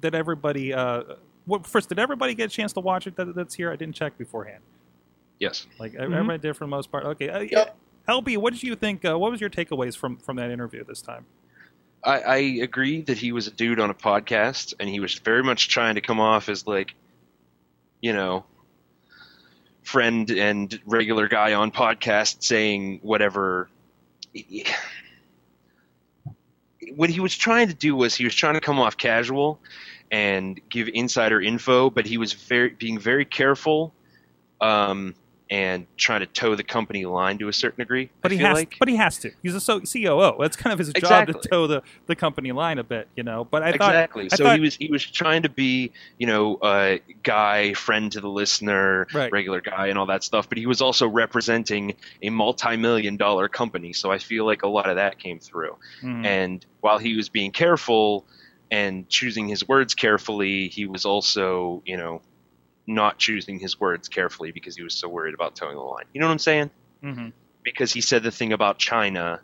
did 0.00 0.14
everybody? 0.14 0.72
Uh, 0.72 1.02
what, 1.44 1.66
first, 1.66 1.88
did 1.88 1.98
everybody 1.98 2.34
get 2.34 2.50
a 2.50 2.54
chance 2.54 2.72
to 2.74 2.80
watch 2.80 3.06
it? 3.06 3.16
That, 3.16 3.34
that's 3.34 3.54
here. 3.54 3.72
I 3.72 3.76
didn't 3.76 3.94
check 3.94 4.16
beforehand. 4.16 4.62
Yes. 5.38 5.66
Like 5.78 5.92
mm-hmm. 5.92 6.12
everybody 6.12 6.38
did 6.38 6.56
for 6.56 6.64
the 6.64 6.68
most 6.68 6.90
part. 6.92 7.04
Okay. 7.04 7.28
Uh, 7.28 7.40
yep. 7.40 7.76
LB, 8.08 8.38
what 8.38 8.52
did 8.52 8.62
you 8.62 8.74
think? 8.74 9.04
Uh, 9.04 9.18
what 9.18 9.30
was 9.30 9.40
your 9.40 9.50
takeaways 9.50 9.96
from 9.96 10.16
from 10.16 10.36
that 10.36 10.50
interview 10.50 10.84
this 10.84 11.02
time? 11.02 11.26
I, 12.04 12.20
I 12.20 12.36
agree 12.62 13.02
that 13.02 13.18
he 13.18 13.32
was 13.32 13.46
a 13.46 13.50
dude 13.50 13.78
on 13.78 13.90
a 13.90 13.94
podcast, 13.94 14.74
and 14.80 14.88
he 14.88 15.00
was 15.00 15.14
very 15.14 15.42
much 15.42 15.68
trying 15.68 15.94
to 15.94 16.00
come 16.00 16.20
off 16.20 16.48
as 16.48 16.66
like, 16.66 16.94
you 18.00 18.12
know, 18.12 18.44
friend 19.82 20.30
and 20.30 20.80
regular 20.86 21.28
guy 21.28 21.54
on 21.54 21.70
podcast 21.70 22.42
saying 22.42 23.00
whatever. 23.02 23.68
What 26.94 27.10
he 27.10 27.20
was 27.20 27.36
trying 27.36 27.68
to 27.68 27.74
do 27.74 27.94
was 27.94 28.14
he 28.14 28.24
was 28.24 28.34
trying 28.34 28.54
to 28.54 28.60
come 28.60 28.80
off 28.80 28.96
casual 28.96 29.60
and 30.10 30.60
give 30.68 30.88
insider 30.92 31.40
info, 31.40 31.88
but 31.88 32.06
he 32.06 32.18
was 32.18 32.32
very 32.32 32.70
being 32.70 32.98
very 32.98 33.24
careful 33.24 33.94
um, 34.60 35.14
and 35.52 35.86
trying 35.98 36.20
to 36.20 36.26
toe 36.26 36.56
the 36.56 36.64
company 36.64 37.04
line 37.04 37.36
to 37.36 37.46
a 37.46 37.52
certain 37.52 37.82
degree. 37.82 38.08
But 38.22 38.32
I 38.32 38.36
he 38.36 38.40
has, 38.40 38.56
like. 38.56 38.76
but 38.78 38.88
he 38.88 38.96
has 38.96 39.18
to. 39.18 39.32
He's 39.42 39.54
a 39.54 39.60
so, 39.60 39.80
COO. 39.80 40.36
That's 40.40 40.56
kind 40.56 40.72
of 40.72 40.78
his 40.78 40.88
exactly. 40.88 41.34
job 41.34 41.42
to 41.42 41.48
toe 41.48 41.66
the, 41.66 41.82
the 42.06 42.16
company 42.16 42.52
line 42.52 42.78
a 42.78 42.84
bit, 42.84 43.06
you 43.16 43.22
know. 43.22 43.44
But 43.44 43.62
I 43.62 43.72
thought 43.72 43.90
exactly. 43.90 44.30
so 44.30 44.44
thought, 44.44 44.54
he 44.54 44.62
was 44.62 44.76
he 44.76 44.88
was 44.88 45.04
trying 45.04 45.42
to 45.42 45.50
be, 45.50 45.92
you 46.16 46.26
know, 46.26 46.58
a 46.62 47.00
guy, 47.22 47.74
friend 47.74 48.10
to 48.12 48.22
the 48.22 48.30
listener, 48.30 49.06
right. 49.12 49.30
regular 49.30 49.60
guy, 49.60 49.88
and 49.88 49.98
all 49.98 50.06
that 50.06 50.24
stuff. 50.24 50.48
But 50.48 50.56
he 50.56 50.64
was 50.64 50.80
also 50.80 51.06
representing 51.06 51.96
a 52.22 52.30
multi-million 52.30 53.18
dollar 53.18 53.46
company, 53.50 53.92
so 53.92 54.10
I 54.10 54.16
feel 54.16 54.46
like 54.46 54.62
a 54.62 54.68
lot 54.68 54.88
of 54.88 54.96
that 54.96 55.18
came 55.18 55.38
through. 55.38 55.76
Mm-hmm. 56.02 56.24
And 56.24 56.66
while 56.80 56.96
he 56.96 57.14
was 57.14 57.28
being 57.28 57.52
careful 57.52 58.24
and 58.70 59.06
choosing 59.10 59.48
his 59.48 59.68
words 59.68 59.94
carefully, 59.94 60.68
he 60.68 60.86
was 60.86 61.04
also, 61.04 61.82
you 61.84 61.98
know, 61.98 62.22
not 62.86 63.18
choosing 63.18 63.58
his 63.58 63.78
words 63.78 64.08
carefully 64.08 64.50
because 64.52 64.76
he 64.76 64.82
was 64.82 64.94
so 64.94 65.08
worried 65.08 65.34
about 65.34 65.54
towing 65.54 65.74
the 65.76 65.80
line. 65.82 66.04
You 66.12 66.20
know 66.20 66.26
what 66.26 66.32
I'm 66.32 66.38
saying? 66.38 66.70
Mm-hmm. 67.02 67.28
Because 67.62 67.92
he 67.92 68.00
said 68.00 68.22
the 68.22 68.30
thing 68.30 68.52
about 68.52 68.78
Chyna 68.78 69.40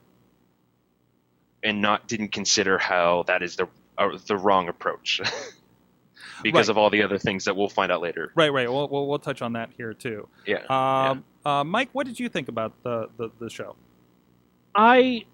and 1.62 1.80
not 1.80 2.06
didn't 2.08 2.28
consider 2.32 2.78
how 2.78 3.24
that 3.28 3.42
is 3.42 3.56
the 3.56 3.68
uh, 3.96 4.18
the 4.26 4.36
wrong 4.36 4.68
approach. 4.68 5.20
because 6.42 6.68
Right. 6.68 6.72
of 6.72 6.78
all 6.78 6.90
the 6.90 7.02
other 7.02 7.18
things 7.18 7.44
that 7.46 7.56
we'll 7.56 7.68
find 7.68 7.90
out 7.90 8.00
later. 8.00 8.32
Right, 8.36 8.52
right. 8.52 8.70
We'll, 8.70 8.88
we'll, 8.88 9.08
we'll 9.08 9.18
touch 9.18 9.42
on 9.42 9.54
that 9.54 9.70
here 9.76 9.92
too. 9.92 10.28
Yeah. 10.46 10.62
Um, 10.68 11.24
uh, 11.44 11.64
Mike, 11.64 11.88
what 11.92 12.06
did 12.06 12.20
you 12.20 12.28
think 12.28 12.48
about 12.48 12.72
the, 12.84 13.08
the, 13.16 13.30
the 13.40 13.50
show? 13.50 13.74
I 14.74 15.24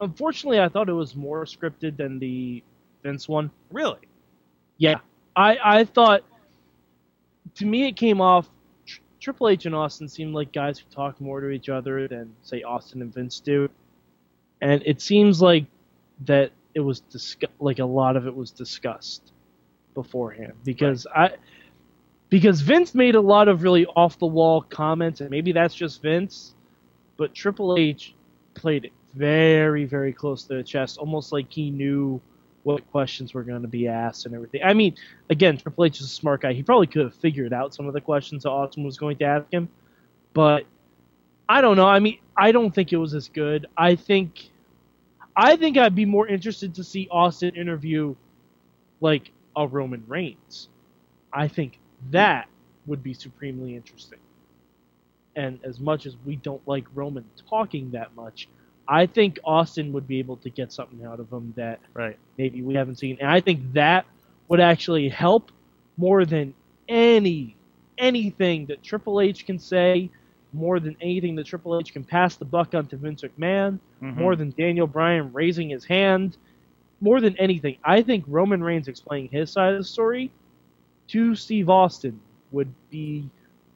unfortunately 0.00 0.60
I 0.60 0.68
thought 0.68 0.88
it 0.88 0.94
was 0.94 1.14
more 1.14 1.44
scripted 1.44 1.96
than 1.96 2.18
the 2.18 2.62
Vince 3.02 3.28
one. 3.28 3.50
Really? 3.70 3.98
Yeah, 4.78 5.00
I 5.36 5.58
I 5.62 5.84
thought 5.84 6.22
to 7.58 7.66
me 7.66 7.86
it 7.86 7.96
came 7.96 8.20
off. 8.20 8.48
Tr- 8.86 9.00
Triple 9.20 9.48
H 9.48 9.66
and 9.66 9.74
Austin 9.74 10.08
seemed 10.08 10.34
like 10.34 10.52
guys 10.52 10.78
who 10.78 10.86
talk 10.90 11.20
more 11.20 11.40
to 11.40 11.50
each 11.50 11.68
other 11.68 12.08
than 12.08 12.34
say 12.42 12.62
Austin 12.62 13.02
and 13.02 13.12
Vince 13.12 13.40
do, 13.40 13.68
and 14.60 14.82
it 14.86 15.00
seems 15.00 15.42
like 15.42 15.66
that 16.24 16.52
it 16.74 16.80
was 16.80 17.00
discuss- 17.00 17.50
like 17.60 17.80
a 17.80 17.84
lot 17.84 18.16
of 18.16 18.26
it 18.26 18.34
was 18.34 18.50
discussed 18.50 19.32
beforehand 19.94 20.52
because 20.64 21.06
I 21.14 21.32
because 22.28 22.60
Vince 22.60 22.94
made 22.94 23.14
a 23.16 23.20
lot 23.20 23.48
of 23.48 23.62
really 23.62 23.86
off 23.86 24.18
the 24.18 24.26
wall 24.26 24.62
comments 24.62 25.20
and 25.20 25.30
maybe 25.30 25.50
that's 25.50 25.74
just 25.74 26.02
Vince, 26.02 26.54
but 27.16 27.34
Triple 27.34 27.76
H 27.78 28.14
played 28.54 28.86
it 28.86 28.92
very 29.14 29.84
very 29.84 30.12
close 30.12 30.44
to 30.44 30.54
the 30.54 30.62
chest, 30.62 30.98
almost 30.98 31.32
like 31.32 31.50
he 31.50 31.70
knew 31.70 32.20
what 32.62 32.88
questions 32.90 33.34
were 33.34 33.42
going 33.42 33.62
to 33.62 33.68
be 33.68 33.88
asked 33.88 34.26
and 34.26 34.34
everything. 34.34 34.62
I 34.64 34.74
mean, 34.74 34.96
again, 35.30 35.56
Triple 35.56 35.84
H 35.84 36.00
is 36.00 36.06
a 36.06 36.08
smart 36.08 36.42
guy. 36.42 36.52
He 36.52 36.62
probably 36.62 36.86
could 36.86 37.02
have 37.02 37.14
figured 37.14 37.52
out 37.52 37.74
some 37.74 37.86
of 37.86 37.94
the 37.94 38.00
questions 38.00 38.42
that 38.42 38.50
Austin 38.50 38.84
was 38.84 38.98
going 38.98 39.16
to 39.18 39.24
ask 39.24 39.50
him, 39.50 39.68
but 40.34 40.64
I 41.48 41.60
don't 41.60 41.76
know. 41.76 41.86
I 41.86 41.98
mean, 41.98 42.18
I 42.36 42.52
don't 42.52 42.74
think 42.74 42.92
it 42.92 42.96
was 42.96 43.14
as 43.14 43.28
good. 43.28 43.66
I 43.76 43.94
think, 43.94 44.50
I 45.34 45.56
think 45.56 45.78
I'd 45.78 45.94
be 45.94 46.04
more 46.04 46.28
interested 46.28 46.74
to 46.74 46.84
see 46.84 47.08
Austin 47.10 47.56
interview, 47.56 48.14
like 49.00 49.30
a 49.56 49.66
Roman 49.66 50.04
Reigns. 50.06 50.68
I 51.32 51.48
think 51.48 51.78
that 52.10 52.48
would 52.86 53.02
be 53.02 53.14
supremely 53.14 53.76
interesting. 53.76 54.18
And 55.36 55.60
as 55.62 55.78
much 55.78 56.04
as 56.06 56.16
we 56.26 56.36
don't 56.36 56.66
like 56.66 56.84
Roman 56.94 57.24
talking 57.48 57.92
that 57.92 58.14
much, 58.16 58.48
I 58.88 59.06
think 59.06 59.38
Austin 59.44 59.92
would 59.92 60.08
be 60.08 60.18
able 60.18 60.36
to 60.38 60.50
get 60.50 60.72
something 60.72 61.04
out 61.04 61.20
of 61.20 61.30
him 61.30 61.52
that 61.56 61.78
Right. 61.94 62.16
maybe 62.38 62.62
we 62.62 62.74
haven't 62.74 62.96
seen. 62.96 63.18
And 63.20 63.28
I 63.30 63.40
think 63.40 63.72
that 63.74 64.06
would 64.48 64.60
actually 64.60 65.08
help 65.08 65.52
more 65.96 66.24
than 66.24 66.54
any 66.88 67.54
anything 67.98 68.64
that 68.66 68.80
Triple 68.82 69.20
H 69.20 69.44
can 69.44 69.58
say, 69.58 70.08
more 70.52 70.78
than 70.78 70.96
anything 71.00 71.34
that 71.34 71.44
Triple 71.46 71.76
H 71.78 71.92
can 71.92 72.04
pass 72.04 72.36
the 72.36 72.44
buck 72.44 72.72
on 72.74 72.86
to 72.86 72.96
Vince 72.96 73.22
McMahon, 73.22 73.78
Mhm. 74.00 74.16
more 74.16 74.36
than 74.36 74.54
Daniel 74.56 74.86
Bryan 74.86 75.32
raising 75.32 75.68
his 75.68 75.84
hand, 75.84 76.36
more 77.00 77.20
than 77.20 77.36
anything. 77.38 77.76
I 77.84 78.02
think 78.02 78.24
Roman 78.28 78.62
Reigns 78.62 78.86
explaining 78.86 79.30
his 79.30 79.50
side 79.50 79.72
of 79.72 79.78
the 79.78 79.84
story 79.84 80.30
to 81.08 81.34
Steve 81.34 81.68
Austin 81.68 82.20
would 82.52 82.72
be 82.90 83.28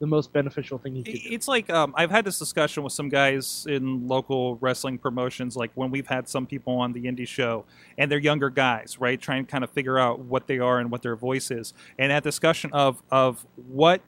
the 0.03 0.07
most 0.07 0.33
beneficial 0.33 0.77
thing 0.77 0.95
he 0.95 1.01
could 1.01 1.13
do. 1.13 1.29
It's 1.31 1.47
like 1.47 1.69
um, 1.69 1.93
I've 1.95 2.11
had 2.11 2.25
this 2.25 2.37
discussion 2.37 2.83
with 2.83 2.91
some 2.91 3.07
guys 3.07 3.65
in 3.69 4.05
local 4.05 4.57
wrestling 4.57 4.97
promotions, 4.97 5.55
like 5.55 5.71
when 5.75 5.91
we've 5.91 6.07
had 6.07 6.27
some 6.27 6.45
people 6.45 6.73
on 6.73 6.91
the 6.91 7.05
indie 7.05 7.25
show, 7.25 7.63
and 7.97 8.11
they're 8.11 8.19
younger 8.19 8.49
guys, 8.49 8.97
right, 8.99 9.19
trying 9.19 9.45
to 9.45 9.49
kind 9.49 9.63
of 9.63 9.69
figure 9.69 9.97
out 9.97 10.19
what 10.19 10.47
they 10.47 10.59
are 10.59 10.79
and 10.79 10.91
what 10.91 11.03
their 11.03 11.15
voice 11.15 11.51
is, 11.51 11.73
and 11.97 12.11
that 12.11 12.21
discussion 12.21 12.69
of 12.73 13.01
of 13.11 13.45
what, 13.69 14.01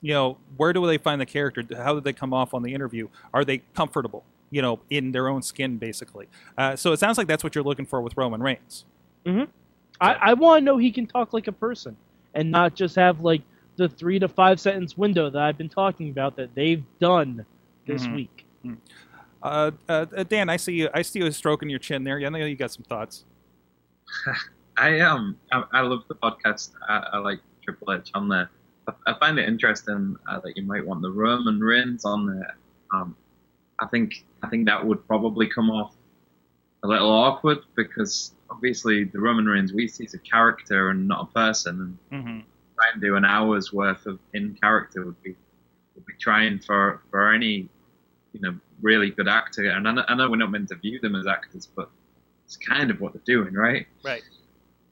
you 0.00 0.12
know, 0.12 0.36
where 0.56 0.72
do 0.72 0.84
they 0.84 0.98
find 0.98 1.20
the 1.20 1.26
character? 1.26 1.62
How 1.76 1.94
do 1.94 2.00
they 2.00 2.12
come 2.12 2.34
off 2.34 2.52
on 2.52 2.64
the 2.64 2.74
interview? 2.74 3.06
Are 3.32 3.44
they 3.44 3.58
comfortable, 3.72 4.24
you 4.50 4.62
know, 4.62 4.80
in 4.90 5.12
their 5.12 5.28
own 5.28 5.42
skin, 5.42 5.78
basically? 5.78 6.26
Uh, 6.58 6.74
so 6.74 6.90
it 6.90 6.98
sounds 6.98 7.18
like 7.18 7.28
that's 7.28 7.44
what 7.44 7.54
you're 7.54 7.62
looking 7.62 7.86
for 7.86 8.00
with 8.00 8.16
Roman 8.16 8.42
Reigns. 8.42 8.84
I, 10.00 10.14
I 10.14 10.34
want 10.34 10.62
to 10.62 10.64
know 10.64 10.76
he 10.76 10.90
can 10.90 11.06
talk 11.06 11.32
like 11.32 11.46
a 11.46 11.52
person 11.52 11.96
and 12.34 12.50
not 12.50 12.74
just 12.74 12.96
have 12.96 13.20
like 13.20 13.42
the 13.76 13.88
three 13.88 14.18
to 14.18 14.28
five 14.28 14.60
sentence 14.60 14.96
window 14.96 15.30
that 15.30 15.40
I've 15.42 15.58
been 15.58 15.68
talking 15.68 16.10
about 16.10 16.36
that 16.36 16.54
they've 16.54 16.84
done 17.00 17.44
this 17.86 18.06
Mhm. 18.06 18.14
week. 18.14 18.46
Uh, 19.42 19.72
uh, 19.88 20.04
Dan, 20.24 20.48
I 20.48 20.56
see 20.56 20.72
you. 20.74 20.88
I 20.94 21.02
see 21.02 21.18
you 21.18 21.30
stroking 21.30 21.68
your 21.68 21.78
chin 21.78 22.02
there. 22.04 22.18
I 22.18 22.28
know 22.30 22.38
you 22.38 22.56
got 22.56 22.70
some 22.70 22.84
thoughts. 22.84 23.24
I 24.76 25.00
um 25.00 25.36
I, 25.52 25.64
I 25.72 25.80
love 25.82 26.04
the 26.08 26.14
podcast. 26.14 26.70
I, 26.88 27.06
I 27.14 27.18
like 27.18 27.40
Triple 27.62 27.92
H 27.92 28.10
on 28.14 28.28
there. 28.28 28.50
I, 28.88 28.92
I 29.12 29.18
find 29.18 29.38
it 29.38 29.48
interesting 29.48 30.16
uh, 30.28 30.40
that 30.40 30.56
you 30.56 30.62
might 30.62 30.84
want 30.86 31.02
the 31.02 31.10
Roman 31.10 31.60
Reigns 31.60 32.04
on 32.04 32.26
there. 32.26 32.56
Um, 32.92 33.16
I 33.78 33.86
think 33.86 34.24
I 34.42 34.48
think 34.48 34.66
that 34.66 34.84
would 34.84 35.06
probably 35.06 35.46
come 35.48 35.70
off 35.70 35.94
a 36.82 36.88
little 36.88 37.10
awkward 37.10 37.58
because 37.76 38.32
obviously 38.50 39.04
the 39.04 39.20
Roman 39.20 39.46
Reigns 39.46 39.72
we 39.72 39.88
see 39.88 40.04
is 40.04 40.14
a 40.14 40.18
character 40.18 40.90
and 40.90 41.06
not 41.06 41.28
a 41.28 41.32
person, 41.34 41.98
and 42.10 42.24
hmm 42.24 42.40
try 42.76 42.90
and 42.92 43.00
do 43.00 43.16
an 43.16 43.24
hour's 43.24 43.72
worth 43.72 44.06
of 44.06 44.18
in 44.32 44.54
character 44.60 45.04
would 45.04 45.22
be 45.22 45.36
would 45.94 46.06
be 46.06 46.14
trying 46.20 46.58
for 46.58 47.02
for 47.10 47.32
any 47.32 47.68
you 48.32 48.40
know 48.40 48.54
really 48.80 49.10
good 49.10 49.28
actor. 49.28 49.68
And 49.68 49.88
I 49.88 49.92
know, 49.92 50.04
I 50.08 50.14
know 50.14 50.30
we're 50.30 50.36
not 50.36 50.50
meant 50.50 50.68
to 50.68 50.76
view 50.76 51.00
them 51.00 51.14
as 51.14 51.26
actors, 51.26 51.68
but 51.74 51.90
it's 52.44 52.56
kind 52.56 52.90
of 52.90 53.00
what 53.00 53.12
they're 53.12 53.22
doing, 53.24 53.54
right? 53.54 53.86
Right. 54.04 54.22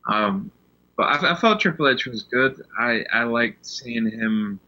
Um, 0.09 0.51
but 0.97 1.05
I, 1.05 1.33
I 1.33 1.35
thought 1.35 1.61
Triple 1.61 1.89
H 1.89 2.07
was 2.07 2.23
good. 2.23 2.63
I, 2.79 3.05
I 3.13 3.25
liked 3.25 3.67
seeing 3.67 4.11
him, 4.11 4.61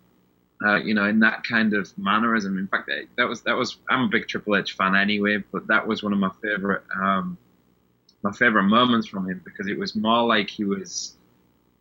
uh, 0.65 0.77
you 0.77 0.95
know, 0.95 1.05
in 1.07 1.21
that 1.21 1.45
kind 1.45 1.75
of 1.75 1.97
mannerism. 1.99 2.59
In 2.59 2.69
fact, 2.69 2.87
that, 2.89 3.07
that 3.17 3.29
was 3.29 3.43
that 3.43 3.57
was. 3.57 3.79
I'm 3.89 4.03
a 4.03 4.09
big 4.09 4.29
Triple 4.29 4.57
H 4.57 4.73
fan 4.73 4.95
anyway, 4.95 5.43
but 5.53 5.67
that 5.69 5.87
was 5.87 6.03
one 6.03 6.13
of 6.13 6.19
my 6.19 6.31
favorite 6.43 6.83
um, 7.01 7.39
my 8.23 8.33
favorite 8.33 8.65
moments 8.65 9.07
from 9.07 9.29
him 9.29 9.43
because 9.45 9.69
it 9.69 9.79
was 9.79 9.95
more 9.95 10.27
like 10.27 10.49
he 10.49 10.65
was, 10.65 11.17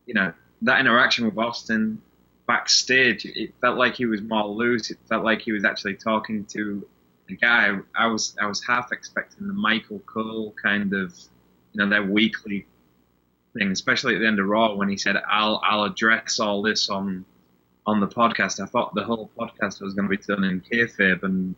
you 0.05 0.13
know, 0.13 0.33
that 0.63 0.80
interaction 0.80 1.26
with 1.26 1.38
Austin 1.38 2.02
backstage. 2.47 3.26
It 3.26 3.54
felt 3.62 3.78
like 3.78 3.95
he 3.95 4.06
was 4.06 4.21
more 4.21 4.47
loose. 4.47 4.91
It 4.91 4.97
felt 5.08 5.23
like 5.23 5.41
he 5.41 5.52
was 5.52 5.65
actually 5.65 5.95
talking 5.95 6.45
to 6.45 6.88
a 7.30 7.34
guy. 7.34 7.78
I 7.95 8.08
was 8.08 8.36
I 8.41 8.47
was 8.47 8.63
half 8.65 8.91
expecting 8.91 9.47
the 9.47 9.54
Michael 9.54 9.99
Cole 9.99 10.54
kind 10.62 10.93
of, 10.93 11.17
you 11.73 11.84
know, 11.84 11.89
their 11.89 12.04
weekly 12.04 12.65
thing, 13.58 13.71
especially 13.71 14.15
at 14.15 14.19
the 14.19 14.28
end 14.28 14.39
of 14.39 14.47
Raw 14.47 14.76
when 14.76 14.89
he 14.89 14.97
said, 14.97 15.15
"I'll 15.30 15.62
I'll 15.63 15.84
address 15.84 16.39
all 16.39 16.62
this 16.62 16.89
on 16.89 17.26
on 17.86 17.99
the 17.99 18.08
podcast." 18.08 18.62
I 18.62 18.65
thought 18.65 18.95
the 18.95 19.04
whole 19.04 19.30
podcast 19.38 19.82
was 19.82 19.93
going 19.93 20.10
to 20.10 20.17
be 20.17 20.17
done 20.17 20.43
in 20.43 20.62
kayfabe, 20.62 21.23
and 21.23 21.56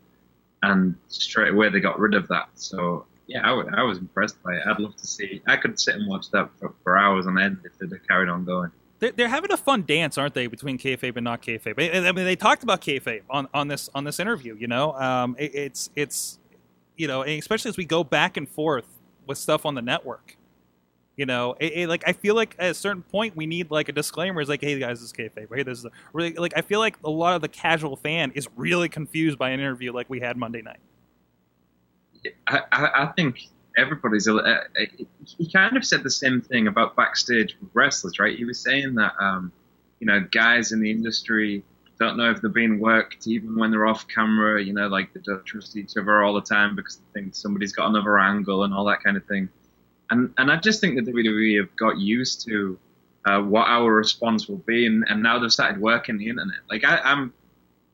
and 0.62 0.96
straight 1.08 1.52
away 1.52 1.68
they 1.68 1.80
got 1.80 1.98
rid 1.98 2.14
of 2.14 2.28
that. 2.28 2.48
So 2.54 3.06
yeah, 3.26 3.40
I, 3.44 3.80
I 3.80 3.82
was 3.82 3.98
impressed 3.98 4.40
by 4.42 4.54
it. 4.54 4.62
I'd 4.66 4.78
love 4.78 4.96
to 4.96 5.06
see. 5.06 5.42
I 5.46 5.56
could 5.56 5.78
sit 5.80 5.96
and 5.96 6.08
watch 6.08 6.30
that 6.30 6.48
for, 6.58 6.72
for 6.82 6.96
hours 6.96 7.26
on 7.26 7.40
end 7.40 7.58
if 7.64 7.76
they'd 7.78 8.08
carried 8.08 8.28
on 8.28 8.44
going. 8.44 8.70
They're, 8.98 9.12
they're 9.12 9.28
having 9.28 9.52
a 9.52 9.56
fun 9.56 9.84
dance, 9.86 10.16
aren't 10.16 10.34
they, 10.34 10.46
between 10.46 10.78
kayfabe 10.78 11.16
and 11.16 11.24
not 11.24 11.42
kayfabe? 11.42 11.78
I, 11.78 12.08
I 12.08 12.12
mean, 12.12 12.24
they 12.24 12.36
talked 12.36 12.62
about 12.62 12.80
kayfabe 12.80 13.22
on, 13.28 13.48
on 13.52 13.68
this 13.68 13.90
on 13.94 14.04
this 14.04 14.18
interview. 14.18 14.56
You 14.58 14.68
know, 14.68 14.92
um, 14.94 15.36
it, 15.38 15.54
it's 15.54 15.90
it's 15.94 16.38
you 16.96 17.06
know, 17.06 17.22
especially 17.22 17.68
as 17.68 17.76
we 17.76 17.84
go 17.84 18.02
back 18.02 18.36
and 18.36 18.48
forth 18.48 18.86
with 19.26 19.38
stuff 19.38 19.66
on 19.66 19.74
the 19.74 19.82
network. 19.82 20.36
You 21.16 21.24
know, 21.24 21.56
it, 21.58 21.72
it, 21.72 21.88
like 21.88 22.04
I 22.06 22.12
feel 22.12 22.34
like 22.34 22.54
at 22.58 22.70
a 22.70 22.74
certain 22.74 23.02
point 23.02 23.34
we 23.36 23.46
need 23.46 23.70
like 23.70 23.88
a 23.88 23.92
disclaimer. 23.92 24.40
It's 24.40 24.50
like, 24.50 24.60
hey 24.60 24.78
guys, 24.78 25.00
this 25.00 25.10
is 25.10 25.12
kayfabe. 25.12 25.54
Hey, 25.54 25.62
this 25.62 25.78
is 25.78 25.86
really 26.12 26.34
like 26.34 26.52
I 26.56 26.60
feel 26.60 26.78
like 26.78 26.96
a 27.04 27.10
lot 27.10 27.34
of 27.36 27.42
the 27.42 27.48
casual 27.48 27.96
fan 27.96 28.32
is 28.34 28.48
really 28.56 28.88
confused 28.88 29.38
by 29.38 29.50
an 29.50 29.60
interview 29.60 29.92
like 29.92 30.10
we 30.10 30.20
had 30.20 30.36
Monday 30.36 30.62
night. 30.62 30.80
I, 32.48 32.60
I 32.72 33.12
think 33.16 33.48
everybody's. 33.76 34.28
Uh, 34.28 34.64
he 35.24 35.50
kind 35.50 35.76
of 35.76 35.84
said 35.84 36.02
the 36.02 36.10
same 36.10 36.40
thing 36.40 36.66
about 36.66 36.96
backstage 36.96 37.56
wrestlers, 37.74 38.18
right? 38.18 38.36
He 38.36 38.44
was 38.44 38.60
saying 38.60 38.94
that, 38.94 39.12
um, 39.20 39.52
you 40.00 40.06
know, 40.06 40.20
guys 40.30 40.72
in 40.72 40.80
the 40.80 40.90
industry 40.90 41.62
don't 41.98 42.16
know 42.16 42.30
if 42.30 42.40
they're 42.40 42.50
being 42.50 42.78
worked 42.78 43.26
even 43.26 43.56
when 43.56 43.70
they're 43.70 43.86
off 43.86 44.06
camera. 44.08 44.62
You 44.62 44.72
know, 44.72 44.88
like 44.88 45.12
they 45.12 45.20
don't 45.24 45.44
trust 45.44 45.76
each 45.76 45.96
other 45.96 46.22
all 46.22 46.34
the 46.34 46.42
time 46.42 46.76
because 46.76 46.96
they 46.96 47.20
think 47.20 47.34
somebody's 47.34 47.72
got 47.72 47.88
another 47.88 48.18
angle 48.18 48.64
and 48.64 48.74
all 48.74 48.84
that 48.86 49.02
kind 49.02 49.16
of 49.16 49.24
thing. 49.26 49.48
And 50.10 50.32
and 50.38 50.50
I 50.50 50.56
just 50.56 50.80
think 50.80 50.96
that 50.96 51.12
WWE 51.12 51.58
have 51.58 51.74
got 51.76 51.98
used 51.98 52.46
to 52.46 52.78
uh, 53.24 53.40
what 53.40 53.66
our 53.66 53.92
response 53.92 54.48
will 54.48 54.58
be, 54.58 54.86
and, 54.86 55.04
and 55.08 55.22
now 55.22 55.38
they've 55.38 55.52
started 55.52 55.80
working 55.80 56.16
the 56.16 56.28
internet. 56.28 56.58
Like 56.70 56.84
I, 56.84 56.98
I'm 56.98 57.32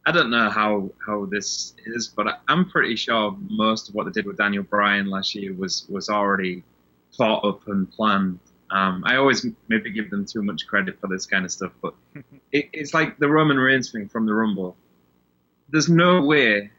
I 0.05 0.11
don't 0.13 0.31
know 0.31 0.51
how, 0.51 0.91
how 1.07 1.27
this 1.27 1.75
is, 1.87 2.09
but 2.09 2.27
I- 2.29 2.39
I'm 2.49 2.69
pretty 2.69 2.97
sure 2.97 3.37
most 3.49 3.89
of 3.89 3.95
what 3.95 4.05
they 4.05 4.11
did 4.13 4.27
with 4.27 4.37
Daniel 4.37 4.65
Bryan 4.65 5.07
last 5.07 5.35
year 5.35 5.53
was, 5.55 5.87
was 5.89 6.09
already 6.09 6.65
thought 7.17 7.45
up 7.45 7.69
and 7.69 7.91
planned. 7.91 8.41
Um, 8.71 9.03
I 9.07 9.17
always 9.17 9.47
maybe 9.69 9.91
give 9.93 10.11
them 10.11 10.25
too 10.27 10.43
much 10.43 10.67
credit 10.67 10.99
for 11.01 11.07
this 11.07 11.27
kind 11.27 11.45
of 11.45 11.53
stuff, 11.53 11.73
but 11.83 11.95
it, 12.53 12.69
it's 12.73 12.95
like 12.95 13.19
the 13.19 13.29
Roman 13.29 13.59
Reigns 13.59 13.93
thing 13.93 14.09
from 14.09 14.27
the 14.27 14.35
Rumble. 14.35 14.77
There's 15.69 15.89
no 15.89 16.23
way, 16.23 16.71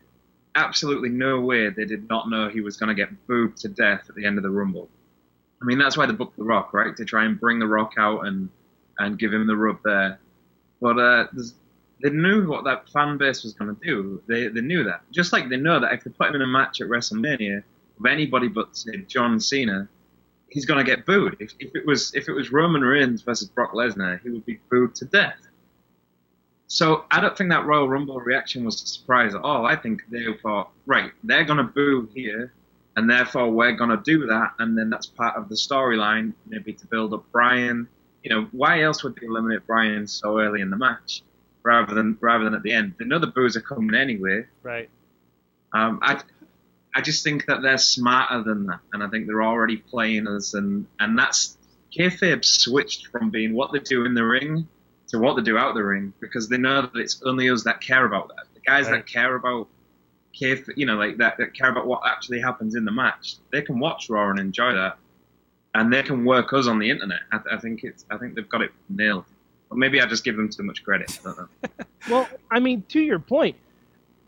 absolutely 0.55 1.09
no 1.09 1.39
way, 1.39 1.69
they 1.69 1.85
did 1.85 2.09
not 2.09 2.29
know 2.29 2.49
he 2.49 2.61
was 2.61 2.77
going 2.77 2.89
to 2.89 2.95
get 2.95 3.09
booed 3.27 3.55
to 3.57 3.69
death 3.69 4.05
at 4.09 4.15
the 4.15 4.25
end 4.25 4.37
of 4.37 4.43
the 4.43 4.49
Rumble. 4.49 4.89
I 5.61 5.65
mean, 5.65 5.77
that's 5.77 5.95
why 5.95 6.05
they 6.07 6.13
booked 6.13 6.35
The 6.35 6.43
Rock, 6.43 6.73
right? 6.73 6.95
To 6.97 7.05
try 7.05 7.23
and 7.23 7.39
bring 7.39 7.57
The 7.59 7.67
Rock 7.67 7.93
out 7.97 8.25
and, 8.27 8.49
and 8.99 9.17
give 9.17 9.31
him 9.31 9.47
the 9.47 9.55
rub 9.55 9.79
there. 9.85 10.19
But 10.81 10.99
uh, 10.99 11.27
there's, 11.31 11.53
they 12.03 12.09
knew 12.09 12.45
what 12.45 12.65
that 12.65 12.89
fan 12.89 13.17
base 13.17 13.43
was 13.43 13.53
going 13.53 13.73
to 13.73 13.81
do. 13.81 14.21
They, 14.27 14.49
they 14.49 14.59
knew 14.59 14.83
that. 14.83 15.01
Just 15.11 15.31
like 15.31 15.49
they 15.49 15.55
know 15.55 15.79
that 15.79 15.93
if 15.93 16.03
they 16.03 16.11
put 16.11 16.27
him 16.27 16.35
in 16.35 16.41
a 16.41 16.47
match 16.47 16.81
at 16.81 16.87
WrestleMania 16.89 17.63
with 17.97 18.11
anybody 18.11 18.49
but 18.49 18.75
say 18.75 18.97
John 19.07 19.39
Cena, 19.39 19.87
he's 20.49 20.65
going 20.65 20.85
to 20.85 20.95
get 20.95 21.05
booed. 21.05 21.37
If, 21.39 21.53
if 21.59 21.73
it 21.73 21.85
was 21.85 22.13
if 22.13 22.27
it 22.27 22.33
was 22.33 22.51
Roman 22.51 22.81
Reigns 22.81 23.21
versus 23.21 23.47
Brock 23.47 23.71
Lesnar, 23.71 24.21
he 24.21 24.29
would 24.29 24.45
be 24.45 24.59
booed 24.69 24.95
to 24.95 25.05
death. 25.05 25.47
So 26.67 27.05
I 27.09 27.21
don't 27.21 27.37
think 27.37 27.49
that 27.51 27.65
Royal 27.65 27.87
Rumble 27.87 28.19
reaction 28.19 28.65
was 28.65 28.81
a 28.83 28.87
surprise 28.87 29.33
at 29.33 29.41
all. 29.41 29.65
I 29.65 29.77
think 29.77 30.01
they 30.09 30.25
thought, 30.41 30.71
right, 30.85 31.11
they're 31.23 31.45
going 31.45 31.57
to 31.57 31.63
boo 31.63 32.09
here, 32.13 32.53
and 32.97 33.09
therefore 33.09 33.49
we're 33.49 33.73
going 33.73 33.91
to 33.91 34.01
do 34.03 34.25
that, 34.25 34.53
and 34.59 34.77
then 34.77 34.89
that's 34.89 35.05
part 35.05 35.37
of 35.37 35.47
the 35.47 35.55
storyline, 35.55 36.33
maybe 36.47 36.73
to 36.73 36.87
build 36.87 37.13
up 37.13 37.31
Bryan. 37.31 37.87
You 38.23 38.31
know, 38.31 38.47
why 38.51 38.81
else 38.81 39.03
would 39.03 39.15
they 39.15 39.27
eliminate 39.27 39.65
Bryan 39.67 40.07
so 40.07 40.39
early 40.39 40.61
in 40.61 40.69
the 40.69 40.77
match? 40.77 41.21
Rather 41.63 41.93
than 41.95 42.17
rather 42.21 42.43
than 42.43 42.53
at 42.53 42.63
the 42.63 42.71
end. 42.73 42.95
They 42.99 43.05
know 43.05 43.19
the 43.19 43.27
boos 43.27 43.55
are 43.55 43.61
coming 43.61 43.95
anyway. 43.95 44.45
Right. 44.61 44.89
Um, 45.73 45.99
I 46.01 46.21
I 46.95 47.01
just 47.01 47.23
think 47.23 47.45
that 47.47 47.61
they're 47.61 47.77
smarter 47.77 48.43
than 48.43 48.67
that, 48.67 48.79
and 48.93 49.01
I 49.03 49.07
think 49.07 49.25
they're 49.27 49.43
already 49.43 49.77
playing 49.77 50.27
us, 50.27 50.53
and 50.53 50.85
and 50.99 51.17
that's 51.17 51.57
kayfabe 51.97 52.43
switched 52.45 53.07
from 53.07 53.29
being 53.29 53.53
what 53.53 53.71
they 53.71 53.79
do 53.79 54.05
in 54.05 54.13
the 54.13 54.23
ring 54.23 54.67
to 55.07 55.19
what 55.19 55.35
they 55.35 55.41
do 55.43 55.57
out 55.57 55.75
the 55.75 55.83
ring 55.83 56.11
because 56.19 56.49
they 56.49 56.57
know 56.57 56.81
that 56.83 56.95
it's 56.95 57.21
only 57.23 57.49
us 57.49 57.63
that 57.63 57.81
care 57.81 58.05
about 58.05 58.27
that. 58.29 58.45
The 58.53 58.59
guys 58.61 58.85
Right. 58.85 58.95
that 58.97 59.07
care 59.07 59.35
about 59.35 59.67
kayfabe, 60.39 60.73
you 60.75 60.85
know, 60.85 60.95
like 60.95 61.17
that 61.17 61.37
that 61.37 61.53
care 61.53 61.69
about 61.69 61.87
what 61.87 62.01
actually 62.05 62.41
happens 62.41 62.75
in 62.75 62.85
the 62.85 62.91
match, 62.91 63.35
they 63.51 63.61
can 63.61 63.79
watch 63.79 64.09
Raw 64.09 64.29
and 64.29 64.39
enjoy 64.39 64.73
that, 64.73 64.97
and 65.75 65.91
they 65.93 66.03
can 66.03 66.25
work 66.25 66.53
us 66.53 66.67
on 66.67 66.77
the 66.79 66.89
internet. 66.89 67.21
I, 67.31 67.39
I 67.53 67.57
think 67.57 67.83
it's 67.83 68.05
I 68.11 68.17
think 68.17 68.35
they've 68.35 68.49
got 68.49 68.61
it 68.61 68.71
nailed. 68.89 69.25
But 69.73 69.79
maybe 69.79 69.99
I 69.99 70.05
just 70.05 70.23
give 70.23 70.37
them 70.37 70.49
too 70.49 70.61
much 70.61 70.83
credit. 70.83 71.19
I 71.21 71.23
don't 71.23 71.37
know. 71.39 71.85
Well, 72.11 72.27
I 72.51 72.59
mean, 72.59 72.83
to 72.89 72.99
your 72.99 73.17
point, 73.17 73.55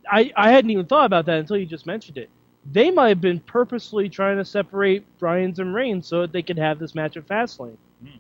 I, 0.10 0.32
I 0.36 0.50
hadn't 0.50 0.72
even 0.72 0.88
thought 0.88 1.06
about 1.06 1.28
that 1.28 1.38
until 1.38 1.58
you 1.58 1.68
just 1.68 1.86
mentioned 1.86 2.18
it. 2.18 2.32
They 2.72 2.90
might 2.90 3.10
have 3.10 3.22
been 3.22 3.40
purposely 3.42 4.10
trying 4.10 4.38
to 4.38 4.46
separate 4.46 5.04
Bryans 5.20 5.60
and 5.60 5.76
Reigns 5.76 6.08
so 6.08 6.22
that 6.22 6.32
they 6.32 6.42
could 6.42 6.58
have 6.58 6.80
this 6.80 6.96
match 6.96 7.16
at 7.16 7.28
Fastlane. 7.28 7.78
Hmm. 8.02 8.18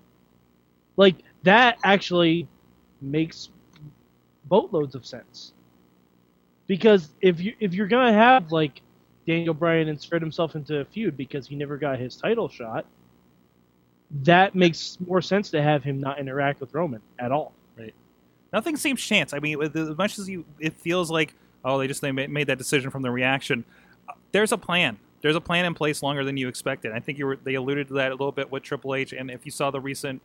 Like, 0.97 1.15
that 1.41 1.79
actually 1.83 2.47
makes 3.01 3.49
boatloads 4.43 4.93
of 4.93 5.03
sense. 5.03 5.53
Because 6.67 7.09
if 7.21 7.39
you 7.41 7.55
if 7.59 7.73
you're 7.73 7.87
gonna 7.87 8.13
have 8.13 8.51
like 8.51 8.81
Daniel 9.25 9.55
Bryan 9.55 9.87
insert 9.87 10.21
himself 10.21 10.55
into 10.55 10.79
a 10.79 10.85
feud 10.85 11.17
because 11.17 11.47
he 11.47 11.55
never 11.55 11.77
got 11.77 11.97
his 11.97 12.17
title 12.17 12.49
shot, 12.49 12.85
that 14.23 14.55
makes 14.55 14.97
more 15.05 15.21
sense 15.21 15.49
to 15.51 15.61
have 15.61 15.83
him 15.83 15.99
not 15.99 16.19
interact 16.19 16.61
with 16.61 16.73
Roman 16.73 17.01
at 17.19 17.31
all. 17.31 17.53
Right. 17.77 17.93
Nothing 18.53 18.77
seems 18.77 19.01
chance. 19.01 19.33
I 19.33 19.39
mean, 19.39 19.61
as 19.61 19.97
much 19.97 20.17
as 20.17 20.29
you, 20.29 20.45
it 20.59 20.73
feels 20.73 21.11
like 21.11 21.33
oh, 21.65 21.79
they 21.79 21.87
just 21.87 22.01
they 22.01 22.11
made 22.11 22.47
that 22.47 22.57
decision 22.57 22.91
from 22.91 23.01
the 23.01 23.11
reaction. 23.11 23.65
There's 24.31 24.51
a 24.51 24.57
plan. 24.57 24.97
There's 25.21 25.35
a 25.35 25.41
plan 25.41 25.65
in 25.65 25.73
place 25.73 26.03
longer 26.03 26.23
than 26.23 26.37
you 26.37 26.47
expected. 26.47 26.91
I 26.91 26.99
think 26.99 27.17
you 27.17 27.25
were 27.25 27.37
they 27.43 27.55
alluded 27.55 27.87
to 27.89 27.95
that 27.95 28.11
a 28.11 28.15
little 28.15 28.31
bit 28.31 28.51
with 28.51 28.63
Triple 28.63 28.95
H, 28.95 29.11
and 29.11 29.31
if 29.31 29.45
you 29.45 29.51
saw 29.51 29.71
the 29.71 29.79
recent, 29.79 30.21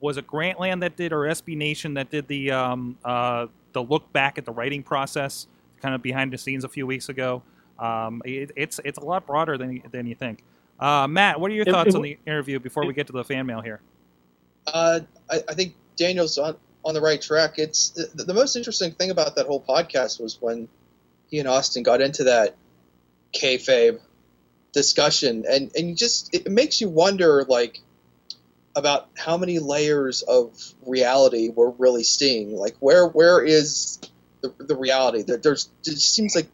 was 0.00 0.16
it 0.16 0.26
Grantland 0.26 0.80
that 0.80 0.96
did 0.96 1.12
or 1.12 1.20
SB 1.20 1.56
Nation 1.56 1.94
that 1.94 2.10
did 2.10 2.26
the 2.26 2.50
um, 2.50 2.98
uh, 3.04 3.46
the 3.72 3.82
look 3.82 4.12
back 4.12 4.36
at 4.36 4.44
the 4.44 4.52
writing 4.52 4.82
process, 4.82 5.46
kind 5.80 5.94
of 5.94 6.02
behind 6.02 6.32
the 6.32 6.38
scenes 6.38 6.64
a 6.64 6.68
few 6.68 6.86
weeks 6.86 7.08
ago. 7.08 7.42
Um, 7.78 8.20
it, 8.24 8.50
it's 8.56 8.80
it's 8.84 8.98
a 8.98 9.04
lot 9.04 9.26
broader 9.26 9.56
than 9.56 9.82
than 9.92 10.06
you 10.06 10.16
think. 10.16 10.42
Uh, 10.80 11.06
Matt, 11.06 11.38
what 11.38 11.50
are 11.50 11.54
your 11.54 11.66
It- 11.68 11.70
thoughts 11.72 11.90
it 11.90 11.96
on 11.96 12.02
the 12.02 12.18
interview 12.26 12.58
before 12.58 12.86
we 12.86 12.94
get 12.94 13.06
to 13.08 13.12
the 13.12 13.22
fan 13.24 13.46
mail 13.46 13.60
here? 13.60 13.80
Uh, 14.66 15.00
I, 15.30 15.42
I 15.48 15.54
think 15.54 15.74
Daniel's 15.96 16.38
on, 16.38 16.56
on 16.84 16.94
the 16.94 17.00
right 17.00 17.20
track. 17.20 17.58
It's 17.58 17.90
the, 17.90 18.24
the 18.24 18.34
most 18.34 18.56
interesting 18.56 18.92
thing 18.92 19.10
about 19.10 19.36
that 19.36 19.46
whole 19.46 19.60
podcast 19.62 20.20
was 20.20 20.38
when 20.40 20.68
he 21.30 21.38
and 21.38 21.48
Austin 21.48 21.82
got 21.82 22.00
into 22.00 22.24
that 22.24 22.56
kayfabe 23.34 24.00
discussion, 24.72 25.44
and 25.48 25.70
and 25.76 25.88
you 25.90 25.94
just 25.94 26.34
it 26.34 26.50
makes 26.50 26.80
you 26.80 26.88
wonder 26.88 27.44
like 27.48 27.80
about 28.76 29.08
how 29.16 29.36
many 29.36 29.58
layers 29.58 30.22
of 30.22 30.56
reality 30.86 31.48
we're 31.48 31.70
really 31.70 32.04
seeing. 32.04 32.56
Like 32.56 32.76
where 32.80 33.06
where 33.06 33.44
is 33.44 33.98
the, 34.40 34.52
the 34.58 34.76
reality? 34.76 35.22
There, 35.22 35.36
there's 35.38 35.68
it 35.84 35.98
seems 35.98 36.34
like 36.36 36.46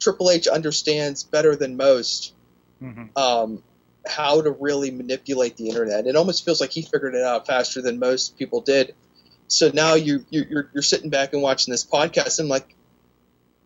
Triple 0.00 0.30
H 0.30 0.46
understands 0.48 1.22
better 1.24 1.56
than 1.56 1.76
most 1.76 2.34
Mm-hmm. 2.82 3.18
um, 3.18 3.62
how 4.06 4.40
to 4.40 4.50
really 4.50 4.90
manipulate 4.90 5.56
the 5.56 5.68
internet. 5.68 6.06
It 6.06 6.16
almost 6.16 6.44
feels 6.44 6.60
like 6.60 6.70
he 6.70 6.82
figured 6.82 7.14
it 7.14 7.22
out 7.22 7.46
faster 7.46 7.82
than 7.82 7.98
most 7.98 8.38
people 8.38 8.60
did. 8.60 8.94
So 9.48 9.70
now 9.72 9.94
you, 9.94 10.24
you 10.30 10.44
you're 10.48 10.70
you're 10.72 10.82
sitting 10.82 11.10
back 11.10 11.32
and 11.32 11.42
watching 11.42 11.72
this 11.72 11.84
podcast. 11.84 12.38
And 12.38 12.46
I'm 12.46 12.50
like, 12.50 12.74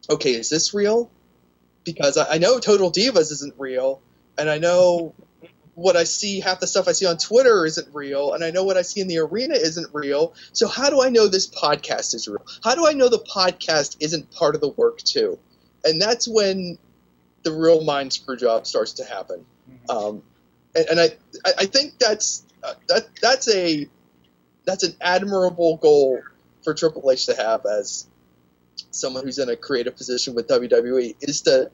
okay, 0.09 0.33
is 0.33 0.49
this 0.49 0.75
real? 0.75 1.11
Because 1.85 2.17
I, 2.17 2.35
I 2.35 2.39
know 2.39 2.59
Total 2.59 2.91
Divas 2.91 3.31
isn't 3.33 3.55
real, 3.59 4.01
and 4.39 4.49
I 4.49 4.59
know 4.59 5.15
what 5.75 5.97
I 5.97 6.05
see, 6.05 6.41
half 6.41 6.61
the 6.61 6.67
stuff 6.67 6.89
I 6.89 6.93
see 6.93 7.07
on 7.07 7.19
Twitter 7.19 7.67
isn't 7.67 7.89
real, 7.93 8.33
and 8.33 8.45
I 8.45 8.51
know 8.51 8.65
what 8.65 8.77
I 8.77 8.83
see 8.83 9.01
in 9.01 9.09
the 9.09 9.19
arena 9.19 9.55
isn't 9.55 9.93
real. 9.93 10.35
So 10.53 10.69
how 10.69 10.89
do 10.89 11.03
I 11.03 11.09
know 11.09 11.27
this 11.29 11.49
podcast 11.49 12.15
is 12.15 12.29
real? 12.29 12.47
How 12.63 12.75
do 12.75 12.87
I 12.87 12.93
know 12.93 13.09
the 13.09 13.19
podcast 13.19 13.97
isn't 14.01 14.31
part 14.31 14.55
of 14.55 14.61
the 14.61 14.69
work 14.69 14.99
too? 14.99 15.39
And 15.85 16.01
that's 16.01 16.27
when 16.27 16.79
the 17.43 17.53
real 17.53 17.85
mind 17.85 18.13
screw 18.13 18.37
job 18.37 18.67
starts 18.67 18.95
to 18.95 19.05
happen. 19.05 19.45
Um, 19.89 20.23
and, 20.75 20.87
and 20.91 21.01
I, 21.01 21.09
I 21.59 21.67
think 21.67 21.99
that's 21.99 22.45
uh, 22.63 22.75
that 22.89 23.09
that's 23.21 23.49
a 23.55 23.89
that's 24.65 24.83
an 24.83 24.95
admirable 25.01 25.77
goal 25.77 26.21
for 26.63 26.75
Triple 26.75 27.11
H 27.11 27.27
to 27.27 27.37
have 27.37 27.67
as 27.67 28.07
someone 28.91 29.25
who's 29.25 29.39
in 29.39 29.49
a 29.49 29.57
creative 29.57 29.97
position 29.97 30.35
with 30.35 30.49
WWE 30.49 31.17
is 31.21 31.43
to 31.43 31.71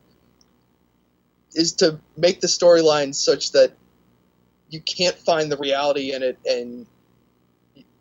is 1.53 1.75
to 1.75 1.99
make 2.17 2.41
the 2.41 2.47
storyline 2.47 3.15
such 3.15 3.53
that 3.53 3.73
you 4.69 4.81
can't 4.81 5.17
find 5.17 5.51
the 5.51 5.57
reality 5.57 6.13
in 6.13 6.23
it, 6.23 6.39
and 6.47 6.87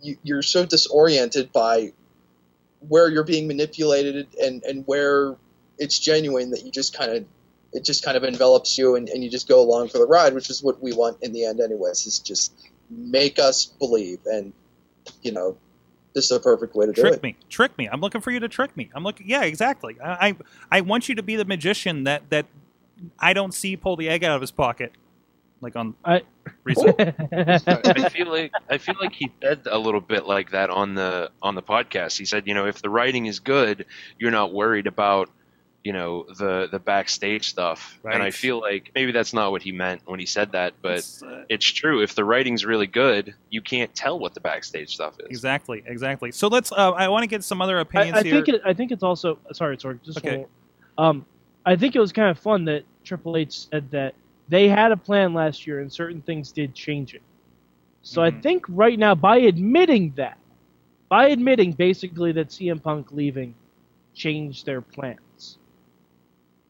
you, 0.01 0.17
you're 0.23 0.43
so 0.43 0.65
disoriented 0.65 1.51
by 1.51 1.93
where 2.87 3.09
you're 3.09 3.23
being 3.23 3.47
manipulated 3.47 4.27
and, 4.41 4.63
and 4.63 4.83
where 4.85 5.35
it's 5.77 5.97
genuine 5.99 6.51
that 6.51 6.63
you 6.63 6.71
just 6.71 6.95
kind 6.95 7.11
of 7.11 7.25
it 7.73 7.83
just 7.85 8.03
kind 8.03 8.17
of 8.17 8.23
envelops 8.23 8.77
you 8.77 8.95
and, 8.95 9.09
and 9.09 9.23
you 9.23 9.29
just 9.29 9.47
go 9.47 9.61
along 9.61 9.89
for 9.89 9.99
the 9.99 10.07
ride, 10.07 10.33
which 10.33 10.49
is 10.49 10.63
what 10.63 10.81
we 10.81 10.93
want 10.93 11.17
in 11.21 11.33
the 11.33 11.45
end 11.45 11.59
anyways, 11.59 12.05
is 12.07 12.19
just 12.19 12.53
make 12.89 13.39
us 13.39 13.65
believe. 13.65 14.19
And 14.25 14.53
you 15.21 15.31
know, 15.31 15.57
this 16.13 16.25
is 16.25 16.31
a 16.31 16.39
perfect 16.39 16.75
way 16.75 16.87
to 16.87 16.93
do 16.93 17.01
trick 17.01 17.15
it. 17.15 17.23
me. 17.23 17.35
Trick 17.49 17.77
me. 17.77 17.87
I'm 17.91 18.01
looking 18.01 18.21
for 18.21 18.31
you 18.31 18.39
to 18.39 18.47
trick 18.47 18.75
me. 18.75 18.89
I'm 18.93 19.03
looking 19.03 19.27
yeah 19.29 19.43
exactly. 19.43 19.97
I, 20.03 20.29
I 20.29 20.35
i 20.71 20.81
want 20.81 21.09
you 21.09 21.15
to 21.15 21.23
be 21.23 21.35
the 21.35 21.45
magician 21.45 22.03
that 22.05 22.29
that 22.29 22.45
i 23.19 23.33
don't 23.33 23.53
see 23.53 23.77
pull 23.77 23.95
the 23.95 24.09
egg 24.09 24.23
out 24.23 24.35
of 24.35 24.41
his 24.41 24.51
pocket. 24.51 24.93
Like 25.61 25.75
on 25.75 25.93
I- 26.05 26.21
recent 26.63 26.95
I 27.31 28.09
feel 28.09 28.29
like 28.31 28.51
I 28.69 28.77
feel 28.77 28.95
like 28.99 29.13
he 29.13 29.31
said 29.41 29.61
a 29.69 29.77
little 29.77 30.01
bit 30.01 30.25
like 30.25 30.51
that 30.51 30.69
on 30.69 30.95
the 30.95 31.31
on 31.41 31.55
the 31.55 31.61
podcast. 31.61 32.17
He 32.17 32.25
said, 32.25 32.47
you 32.47 32.53
know, 32.53 32.65
if 32.65 32.81
the 32.81 32.89
writing 32.89 33.25
is 33.25 33.39
good, 33.39 33.85
you're 34.17 34.31
not 34.31 34.53
worried 34.53 34.87
about 34.87 35.29
you 35.83 35.93
know 35.93 36.25
the 36.37 36.67
the 36.71 36.79
backstage 36.79 37.47
stuff. 37.47 37.99
And 38.03 38.21
I 38.21 38.31
feel 38.31 38.59
like 38.59 38.91
maybe 38.95 39.11
that's 39.11 39.33
not 39.33 39.51
what 39.51 39.61
he 39.61 39.71
meant 39.71 40.01
when 40.05 40.19
he 40.19 40.25
said 40.25 40.51
that, 40.51 40.73
but 40.81 40.97
It's, 40.99 41.23
uh, 41.23 41.43
it's 41.49 41.65
true. 41.65 42.01
If 42.01 42.15
the 42.15 42.23
writing's 42.25 42.65
really 42.65 42.87
good, 42.87 43.33
you 43.49 43.61
can't 43.61 43.93
tell 43.95 44.19
what 44.19 44.33
the 44.33 44.41
backstage 44.41 44.93
stuff 44.93 45.15
is. 45.19 45.27
exactly 45.29 45.83
exactly 45.85 46.31
so 46.31 46.47
let's 46.47 46.71
uh, 46.71 46.91
i 46.91 47.07
want 47.07 47.23
to 47.23 47.27
get 47.27 47.43
some 47.43 47.61
other 47.61 47.77
I, 47.77 47.81
opinions 47.81 48.17
I 48.17 48.23
here 48.23 48.31
think 48.35 48.49
it, 48.49 48.61
I 48.65 48.73
think 48.73 48.91
it's 48.91 49.03
also 49.03 49.39
sorry, 49.53 49.77
sorry, 49.79 49.99
just 50.03 50.17
Okay. 50.19 50.37
one. 50.37 50.47
Um, 50.97 51.25
I 51.65 51.75
think 51.75 51.95
it 51.95 51.99
was 51.99 52.11
kind 52.11 52.29
of 52.29 52.37
fun 52.39 52.65
that 52.65 52.83
Triple 53.03 53.37
H 53.37 53.67
said 53.69 53.89
that 53.91 54.15
they 54.49 54.67
had 54.67 54.91
a 54.91 54.97
plan 54.97 55.33
last 55.33 55.65
year 55.67 55.79
and 55.81 55.91
certain 55.91 56.21
things 56.21 56.51
did 56.51 56.73
change 56.73 57.13
it. 57.13 57.21
So 58.01 58.21
I 58.23 58.31
Mhm. 58.31 58.41
think 58.41 58.65
right 58.69 58.97
now, 58.97 59.13
by 59.13 59.37
admitting 59.37 60.11
that, 60.15 60.37
by 61.09 61.27
admitting 61.29 61.73
basically 61.73 62.31
that 62.33 62.47
CM 62.49 62.79
Punk 62.81 63.11
leaving 63.11 63.53
changed 64.13 64.65
their 64.65 64.81
plans, 64.81 65.19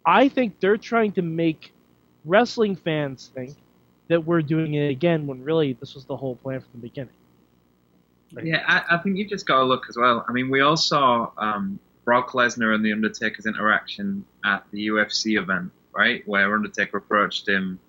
I 0.06 0.30
think 0.30 0.60
they're 0.60 0.78
trying 0.78 1.12
to 1.14 1.22
make 1.22 1.74
wrestling 2.26 2.76
fans 2.76 3.32
think 3.34 3.56
that 4.08 4.26
we're 4.26 4.42
doing 4.42 4.74
it 4.74 4.90
again 4.90 5.28
when 5.28 5.44
really 5.44 5.74
this 5.74 5.96
was 5.96 6.06
the 6.06 6.18
whole 6.18 6.36
plan 6.36 6.60
from 6.62 6.70
the 6.74 6.80
beginning. 6.80 7.14
Yeah, 8.44 8.64
I, 8.68 8.96
I 8.96 8.98
think 9.00 9.18
you 9.18 9.28
just 9.28 9.48
got 9.48 9.60
to 9.60 9.64
look 9.64 9.86
as 9.90 9.98
well. 9.98 10.26
I 10.28 10.32
mean, 10.32 10.50
we 10.50 10.62
all 10.62 10.78
saw 10.78 11.32
um, 11.38 11.80
Brock 12.06 12.32
Lesnar 12.32 12.76
and 12.76 12.84
The 12.84 12.92
Undertaker's 12.92 13.46
interaction 13.46 14.26
at 14.46 14.64
the 14.72 14.88
UFC 14.88 15.40
event, 15.40 15.72
right? 15.94 16.28
Where 16.28 16.54
Undertaker 16.54 16.98
approached 16.98 17.48
him. 17.48 17.80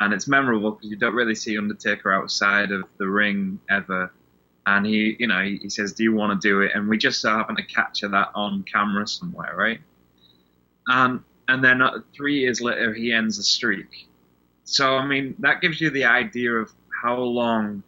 And 0.00 0.14
it's 0.14 0.28
memorable 0.28 0.72
because 0.72 0.90
you 0.90 0.96
don't 0.96 1.14
really 1.14 1.34
see 1.34 1.58
Undertaker 1.58 2.12
outside 2.12 2.70
of 2.70 2.84
the 2.98 3.08
ring 3.08 3.58
ever. 3.68 4.12
And 4.66 4.86
he, 4.86 5.16
you 5.18 5.26
know, 5.26 5.42
he, 5.42 5.56
he 5.56 5.68
says, 5.70 5.92
Do 5.92 6.04
you 6.04 6.14
want 6.14 6.40
to 6.40 6.48
do 6.48 6.60
it? 6.60 6.72
And 6.74 6.88
we 6.88 6.98
just 6.98 7.20
so 7.20 7.30
happen 7.30 7.56
to 7.56 7.62
capture 7.62 8.08
that 8.08 8.30
on 8.34 8.62
camera 8.62 9.06
somewhere, 9.06 9.54
right? 9.56 9.80
And, 10.86 11.20
and 11.48 11.64
then 11.64 11.82
uh, 11.82 11.98
three 12.14 12.40
years 12.40 12.60
later, 12.60 12.94
he 12.94 13.12
ends 13.12 13.38
the 13.38 13.42
streak. 13.42 14.08
So, 14.64 14.96
I 14.96 15.06
mean, 15.06 15.34
that 15.38 15.60
gives 15.60 15.80
you 15.80 15.90
the 15.90 16.04
idea 16.04 16.52
of 16.52 16.70
how 17.02 17.16
long 17.16 17.82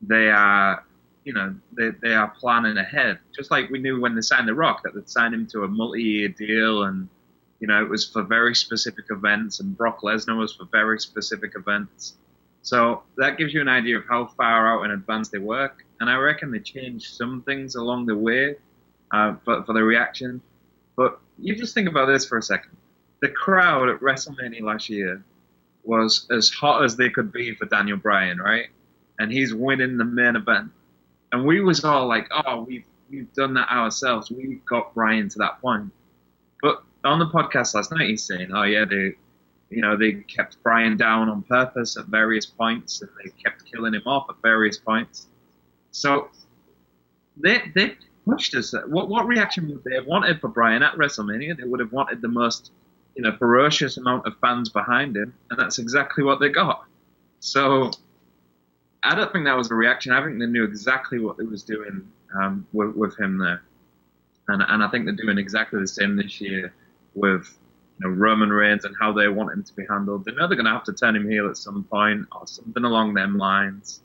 they 0.00 0.30
are 0.30 0.84
you 1.24 1.32
know, 1.32 1.54
they, 1.76 1.90
they 2.02 2.14
are 2.14 2.28
planning 2.28 2.76
ahead. 2.76 3.18
Just 3.34 3.50
like 3.50 3.70
we 3.70 3.78
knew 3.78 4.00
when 4.00 4.14
they 4.14 4.22
signed 4.22 4.48
The 4.48 4.54
Rock 4.54 4.82
that 4.82 4.94
they'd 4.94 5.08
signed 5.08 5.34
him 5.34 5.46
to 5.48 5.62
a 5.62 5.68
multi-year 5.68 6.28
deal 6.28 6.84
and, 6.84 7.08
you 7.60 7.68
know, 7.68 7.82
it 7.82 7.88
was 7.88 8.08
for 8.08 8.22
very 8.22 8.54
specific 8.54 9.04
events 9.10 9.60
and 9.60 9.76
Brock 9.76 10.00
Lesnar 10.02 10.36
was 10.36 10.52
for 10.52 10.64
very 10.64 10.98
specific 10.98 11.52
events. 11.54 12.14
So 12.62 13.02
that 13.16 13.38
gives 13.38 13.54
you 13.54 13.60
an 13.60 13.68
idea 13.68 13.98
of 13.98 14.04
how 14.08 14.26
far 14.26 14.72
out 14.72 14.84
in 14.84 14.90
advance 14.90 15.28
they 15.28 15.38
work. 15.38 15.84
And 16.00 16.10
I 16.10 16.16
reckon 16.16 16.50
they 16.50 16.58
changed 16.58 17.14
some 17.14 17.42
things 17.42 17.76
along 17.76 18.06
the 18.06 18.16
way 18.16 18.56
uh, 19.12 19.34
for, 19.44 19.62
for 19.64 19.72
the 19.72 19.82
reaction. 19.82 20.40
But 20.96 21.20
you 21.38 21.54
just 21.54 21.74
think 21.74 21.88
about 21.88 22.06
this 22.06 22.26
for 22.26 22.38
a 22.38 22.42
second. 22.42 22.76
The 23.22 23.28
crowd 23.30 23.88
at 23.88 24.00
WrestleMania 24.00 24.60
last 24.60 24.90
year 24.90 25.24
was 25.84 26.26
as 26.30 26.50
hot 26.50 26.84
as 26.84 26.96
they 26.96 27.08
could 27.08 27.32
be 27.32 27.54
for 27.54 27.64
Daniel 27.64 27.96
Bryan, 27.96 28.38
right? 28.38 28.66
And 29.18 29.32
he's 29.32 29.54
winning 29.54 29.96
the 29.96 30.04
main 30.04 30.36
event 30.36 30.70
and 31.32 31.46
we 31.46 31.60
was 31.60 31.82
all 31.84 32.06
like, 32.06 32.28
"Oh, 32.30 32.62
we've 32.62 32.84
we've 33.10 33.32
done 33.32 33.54
that 33.54 33.70
ourselves. 33.70 34.30
We 34.30 34.60
got 34.66 34.94
Bryan 34.94 35.28
to 35.30 35.38
that 35.38 35.60
point." 35.60 35.90
But 36.60 36.82
on 37.04 37.18
the 37.18 37.26
podcast 37.26 37.74
last 37.74 37.90
night, 37.90 38.08
he's 38.08 38.22
saying, 38.22 38.50
"Oh 38.52 38.62
yeah, 38.62 38.84
they, 38.84 39.16
you 39.70 39.80
know, 39.80 39.96
they 39.96 40.12
kept 40.12 40.62
Bryan 40.62 40.96
down 40.96 41.28
on 41.28 41.42
purpose 41.42 41.96
at 41.96 42.06
various 42.06 42.46
points, 42.46 43.00
and 43.00 43.10
they 43.22 43.30
kept 43.42 43.64
killing 43.64 43.94
him 43.94 44.02
off 44.06 44.26
at 44.28 44.36
various 44.42 44.78
points." 44.78 45.26
So 45.90 46.28
they 47.36 47.62
they 47.74 47.96
pushed 48.26 48.54
us. 48.54 48.74
What 48.86 49.08
what 49.08 49.26
reaction 49.26 49.68
would 49.70 49.84
they 49.84 49.94
have 49.94 50.06
wanted 50.06 50.40
for 50.40 50.48
Bryan 50.48 50.82
at 50.82 50.94
WrestleMania? 50.96 51.56
They 51.56 51.64
would 51.64 51.80
have 51.80 51.92
wanted 51.92 52.20
the 52.20 52.28
most, 52.28 52.70
you 53.14 53.22
know, 53.22 53.36
ferocious 53.36 53.96
amount 53.96 54.26
of 54.26 54.36
fans 54.40 54.68
behind 54.68 55.16
him, 55.16 55.34
and 55.50 55.58
that's 55.58 55.78
exactly 55.78 56.24
what 56.24 56.40
they 56.40 56.48
got. 56.48 56.84
So 57.40 57.90
I 59.02 59.14
don't 59.14 59.32
think 59.32 59.44
that 59.46 59.56
was 59.56 59.70
a 59.70 59.74
reaction. 59.74 60.12
I 60.12 60.24
think 60.24 60.38
they 60.38 60.46
knew 60.46 60.64
exactly 60.64 61.18
what 61.18 61.36
they 61.36 61.44
was 61.44 61.62
doing 61.62 62.08
um, 62.34 62.66
with, 62.72 62.94
with 62.94 63.18
him 63.18 63.38
there, 63.38 63.62
and 64.48 64.62
and 64.62 64.82
I 64.82 64.88
think 64.88 65.04
they're 65.04 65.14
doing 65.14 65.38
exactly 65.38 65.80
the 65.80 65.88
same 65.88 66.16
this 66.16 66.40
year 66.40 66.72
with 67.14 67.58
you 67.98 68.08
know 68.08 68.14
Roman 68.14 68.50
Reigns 68.50 68.84
and 68.84 68.94
how 68.98 69.12
they 69.12 69.28
want 69.28 69.52
him 69.52 69.62
to 69.62 69.72
be 69.74 69.84
handled. 69.88 70.24
They 70.24 70.32
know 70.32 70.46
they're 70.46 70.56
going 70.56 70.66
to 70.66 70.72
have 70.72 70.84
to 70.84 70.92
turn 70.92 71.16
him 71.16 71.28
heel 71.28 71.48
at 71.48 71.56
some 71.56 71.84
point 71.84 72.26
or 72.32 72.46
something 72.46 72.84
along 72.84 73.14
them 73.14 73.36
lines. 73.36 74.00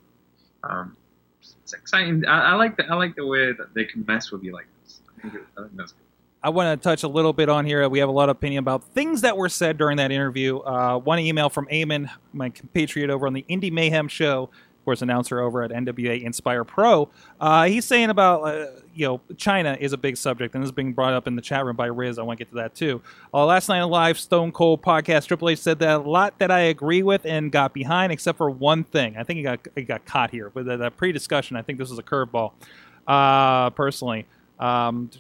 Um, 0.64 0.98
it's 1.42 1.74
exciting. 1.74 2.26
I, 2.26 2.52
I 2.52 2.54
like 2.56 2.76
the 2.76 2.86
I 2.86 2.96
like 2.96 3.16
the 3.16 3.26
way 3.26 3.54
that 3.54 3.74
they 3.74 3.86
can 3.86 4.04
mess 4.08 4.32
with 4.32 4.44
you 4.44 4.54
like 4.54 4.68
this. 4.84 5.02
I 5.18 5.22
think, 5.22 5.36
it, 5.36 5.42
I 5.58 5.62
think 5.62 5.76
that's 5.76 5.92
good. 5.92 6.07
I 6.48 6.50
want 6.50 6.82
to 6.82 6.82
touch 6.82 7.04
a 7.04 7.10
little 7.10 7.34
bit 7.34 7.50
on 7.50 7.66
here. 7.66 7.90
We 7.90 8.00
have 8.00 8.08
a 8.08 8.14
lot 8.14 8.30
of 8.30 8.38
opinion 8.38 8.60
about 8.60 8.82
things 8.82 9.20
that 9.20 9.36
were 9.36 9.50
said 9.50 9.78
during 9.78 9.98
that 9.98 10.14
interview. 10.14 10.60
Uh, 10.60 10.98
one 10.98 11.20
email 11.20 11.50
from 11.50 11.68
Eamon, 11.68 12.10
my 12.32 12.48
compatriot 12.48 13.10
over 13.10 13.28
on 13.28 13.34
the 13.34 13.44
Indie 13.50 13.70
Mayhem 13.70 14.08
show, 14.08 14.44
of 14.44 14.86
course, 14.86 15.02
announcer 15.02 15.42
over 15.42 15.62
at 15.62 15.72
NWA 15.72 16.24
Inspire 16.24 16.64
Pro. 16.64 17.10
Uh, 17.42 17.66
he's 17.66 17.84
saying 17.84 18.10
about, 18.10 18.44
uh, 18.44 18.68
you 18.96 19.06
know, 19.06 19.20
Chyna 19.34 19.78
is 19.78 19.92
a 19.92 19.98
big 19.98 20.16
subject, 20.16 20.56
and 20.56 20.64
this 20.64 20.70
is 20.70 20.72
being 20.72 20.94
brought 20.94 21.12
up 21.12 21.28
in 21.28 21.36
the 21.36 21.42
chat 21.42 21.66
room 21.66 21.76
by 21.76 21.88
Riz. 21.88 22.18
I 22.18 22.22
want 22.22 22.40
to 22.40 22.46
get 22.46 22.52
to 22.52 22.56
that 22.60 22.74
too. 22.74 23.02
Uh, 23.34 23.46
last 23.46 23.68
night 23.68 23.82
on 23.82 23.90
live 23.90 24.18
Stone 24.18 24.54
Cold 24.54 24.82
podcast, 24.82 25.28
Triple 25.28 25.50
H 25.50 25.60
said 25.60 25.80
that 25.80 25.98
a 25.98 26.10
lot 26.10 26.40
that 26.40 26.50
I 26.50 26.60
agree 26.60 27.04
with 27.04 27.26
and 27.26 27.52
got 27.52 27.74
behind, 27.74 28.14
except 28.14 28.38
for 28.38 28.50
one 28.50 28.86
thing. 28.86 29.18
I 29.18 29.24
think 29.24 29.36
he 29.36 29.44
got 29.44 29.68
he 29.76 29.82
got 29.82 30.06
caught 30.06 30.32
here 30.32 30.50
with 30.54 30.68
that 30.68 30.96
pre-discussion. 30.96 31.58
I 31.58 31.62
think 31.62 31.78
this 31.78 31.90
was 31.90 32.00
a 32.00 32.04
curveball, 32.04 32.54
uh, 33.06 33.72
personally. 33.72 34.28
Um, 34.60 35.12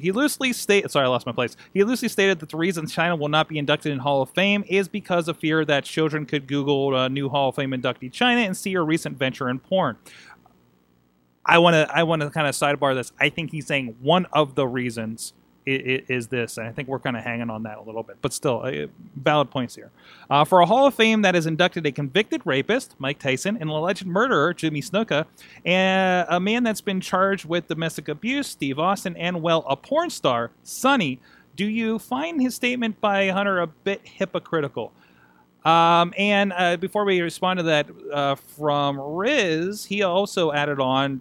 he 0.00 0.12
loosely 0.12 0.52
stated, 0.54 0.90
sorry, 0.90 1.04
I 1.04 1.08
lost 1.08 1.26
my 1.26 1.32
place. 1.32 1.56
He 1.74 1.84
loosely 1.84 2.08
stated 2.08 2.40
that 2.40 2.48
the 2.48 2.56
reason 2.56 2.86
Chyna 2.86 3.18
will 3.18 3.28
not 3.28 3.48
be 3.48 3.58
inducted 3.58 3.92
in 3.92 3.98
Hall 3.98 4.22
of 4.22 4.30
Fame 4.30 4.64
is 4.66 4.88
because 4.88 5.28
of 5.28 5.36
fear 5.36 5.64
that 5.66 5.84
children 5.84 6.24
could 6.24 6.46
Google 6.46 7.08
new 7.10 7.28
Hall 7.28 7.50
of 7.50 7.56
Fame 7.56 7.72
inductee 7.72 8.10
Chyna 8.10 8.46
and 8.46 8.56
see 8.56 8.72
her 8.74 8.84
recent 8.84 9.18
venture 9.18 9.50
in 9.50 9.58
porn. 9.58 9.96
I 11.44 11.58
want 11.58 11.74
to, 11.74 11.94
I 11.94 12.04
want 12.04 12.22
to 12.22 12.30
kind 12.30 12.46
of 12.46 12.54
sidebar 12.54 12.94
this. 12.94 13.12
I 13.20 13.28
think 13.28 13.50
he's 13.50 13.66
saying 13.66 13.96
one 14.00 14.26
of 14.32 14.54
the 14.54 14.66
reasons 14.66 15.34
is, 15.66 16.02
is 16.08 16.26
this, 16.28 16.58
and 16.58 16.66
I 16.66 16.72
think 16.72 16.88
we're 16.88 16.98
kind 16.98 17.16
of 17.16 17.22
hanging 17.22 17.50
on 17.50 17.62
that 17.64 17.78
a 17.78 17.82
little 17.82 18.02
bit, 18.02 18.16
but 18.22 18.32
still, 18.32 18.62
uh, 18.64 18.86
valid 19.16 19.50
points 19.50 19.74
here. 19.74 19.90
Uh, 20.30 20.44
for 20.44 20.60
a 20.60 20.66
Hall 20.66 20.86
of 20.86 20.94
Fame 20.94 21.22
that 21.22 21.34
has 21.34 21.46
inducted 21.46 21.86
a 21.86 21.92
convicted 21.92 22.42
rapist, 22.44 22.94
Mike 22.98 23.18
Tyson, 23.18 23.56
and 23.56 23.70
an 23.70 23.76
alleged 23.76 24.06
murderer, 24.06 24.54
Jimmy 24.54 24.80
Snuka, 24.80 25.26
and 25.64 26.26
a 26.28 26.40
man 26.40 26.62
that's 26.64 26.80
been 26.80 27.00
charged 27.00 27.44
with 27.44 27.68
domestic 27.68 28.08
abuse, 28.08 28.46
Steve 28.46 28.78
Austin, 28.78 29.16
and, 29.16 29.42
well, 29.42 29.64
a 29.68 29.76
porn 29.76 30.10
star, 30.10 30.50
Sunny, 30.62 31.20
do 31.54 31.66
you 31.66 31.98
find 31.98 32.40
his 32.40 32.54
statement 32.54 33.00
by 33.00 33.28
Hunter 33.28 33.60
a 33.60 33.66
bit 33.66 34.00
hypocritical? 34.04 34.92
Um, 35.64 36.12
and 36.18 36.52
uh, 36.56 36.76
before 36.76 37.04
we 37.04 37.20
respond 37.20 37.58
to 37.58 37.62
that 37.64 37.88
uh, 38.12 38.34
from 38.34 38.98
Riz, 38.98 39.84
he 39.84 40.02
also 40.02 40.50
added 40.50 40.80
on. 40.80 41.20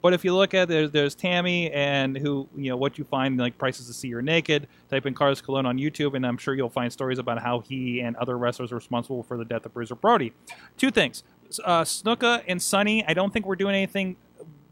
But 0.00 0.14
if 0.14 0.24
you 0.24 0.34
look 0.34 0.54
at 0.54 0.68
there's, 0.68 0.90
there's 0.90 1.14
Tammy 1.14 1.70
and 1.70 2.16
who 2.16 2.48
you 2.56 2.70
know 2.70 2.76
what 2.76 2.96
you 2.96 3.04
find 3.04 3.36
like 3.38 3.58
prices 3.58 3.86
to 3.88 3.92
see 3.92 4.08
you're 4.08 4.22
naked. 4.22 4.68
Type 4.88 5.04
in 5.04 5.12
Carlos 5.12 5.42
Colon 5.42 5.66
on 5.66 5.76
YouTube, 5.76 6.14
and 6.14 6.26
I'm 6.26 6.38
sure 6.38 6.54
you'll 6.54 6.70
find 6.70 6.90
stories 6.90 7.18
about 7.18 7.42
how 7.42 7.60
he 7.60 8.00
and 8.00 8.16
other 8.16 8.38
wrestlers 8.38 8.72
are 8.72 8.76
responsible 8.76 9.22
for 9.22 9.36
the 9.36 9.44
death 9.44 9.66
of 9.66 9.74
Bruiser 9.74 9.94
Brody. 9.94 10.32
Two 10.78 10.90
things: 10.90 11.22
uh, 11.64 11.82
Snuka 11.82 12.42
and 12.48 12.62
Sunny. 12.62 13.04
I 13.06 13.12
don't 13.12 13.32
think 13.32 13.44
we're 13.44 13.56
doing 13.56 13.74
anything. 13.74 14.16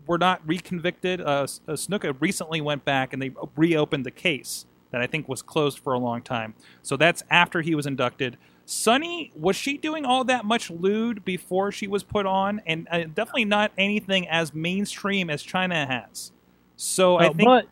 We're 0.06 0.16
not 0.16 0.46
reconvicted. 0.46 1.20
Uh, 1.20 1.44
Snuka 1.74 2.16
recently 2.18 2.62
went 2.62 2.86
back 2.86 3.12
and 3.12 3.20
they 3.20 3.30
reopened 3.56 4.06
the 4.06 4.10
case 4.10 4.64
that 4.90 5.00
I 5.00 5.06
think 5.06 5.28
was 5.28 5.42
closed 5.42 5.78
for 5.78 5.92
a 5.92 5.98
long 5.98 6.22
time. 6.22 6.54
So 6.82 6.96
that's 6.96 7.22
after 7.30 7.60
he 7.60 7.74
was 7.74 7.86
inducted. 7.86 8.36
Sunny, 8.64 9.32
was 9.34 9.56
she 9.56 9.78
doing 9.78 10.04
all 10.04 10.24
that 10.24 10.44
much 10.44 10.70
lewd 10.70 11.24
before 11.24 11.72
she 11.72 11.86
was 11.86 12.02
put 12.02 12.26
on? 12.26 12.60
And 12.66 12.86
uh, 12.90 13.04
definitely 13.04 13.46
not 13.46 13.72
anything 13.78 14.28
as 14.28 14.52
mainstream 14.52 15.30
as 15.30 15.42
Chyna 15.42 15.86
has. 15.86 16.32
So 16.76 17.16
I 17.18 17.28
think. 17.28 17.48
but 17.48 17.64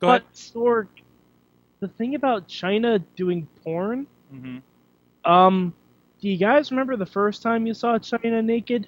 go 0.00 0.08
but 0.08 0.22
ahead. 0.22 0.34
Sorg, 0.34 0.86
the 1.80 1.88
thing 1.88 2.14
about 2.14 2.48
Chyna 2.48 3.02
doing 3.14 3.46
porn, 3.62 4.06
hmm 4.30 4.58
um, 5.26 5.74
do 6.20 6.28
you 6.28 6.36
guys 6.38 6.70
remember 6.70 6.96
the 6.96 7.04
first 7.04 7.42
time 7.42 7.66
you 7.66 7.74
saw 7.74 7.98
Chyna 7.98 8.42
naked? 8.44 8.86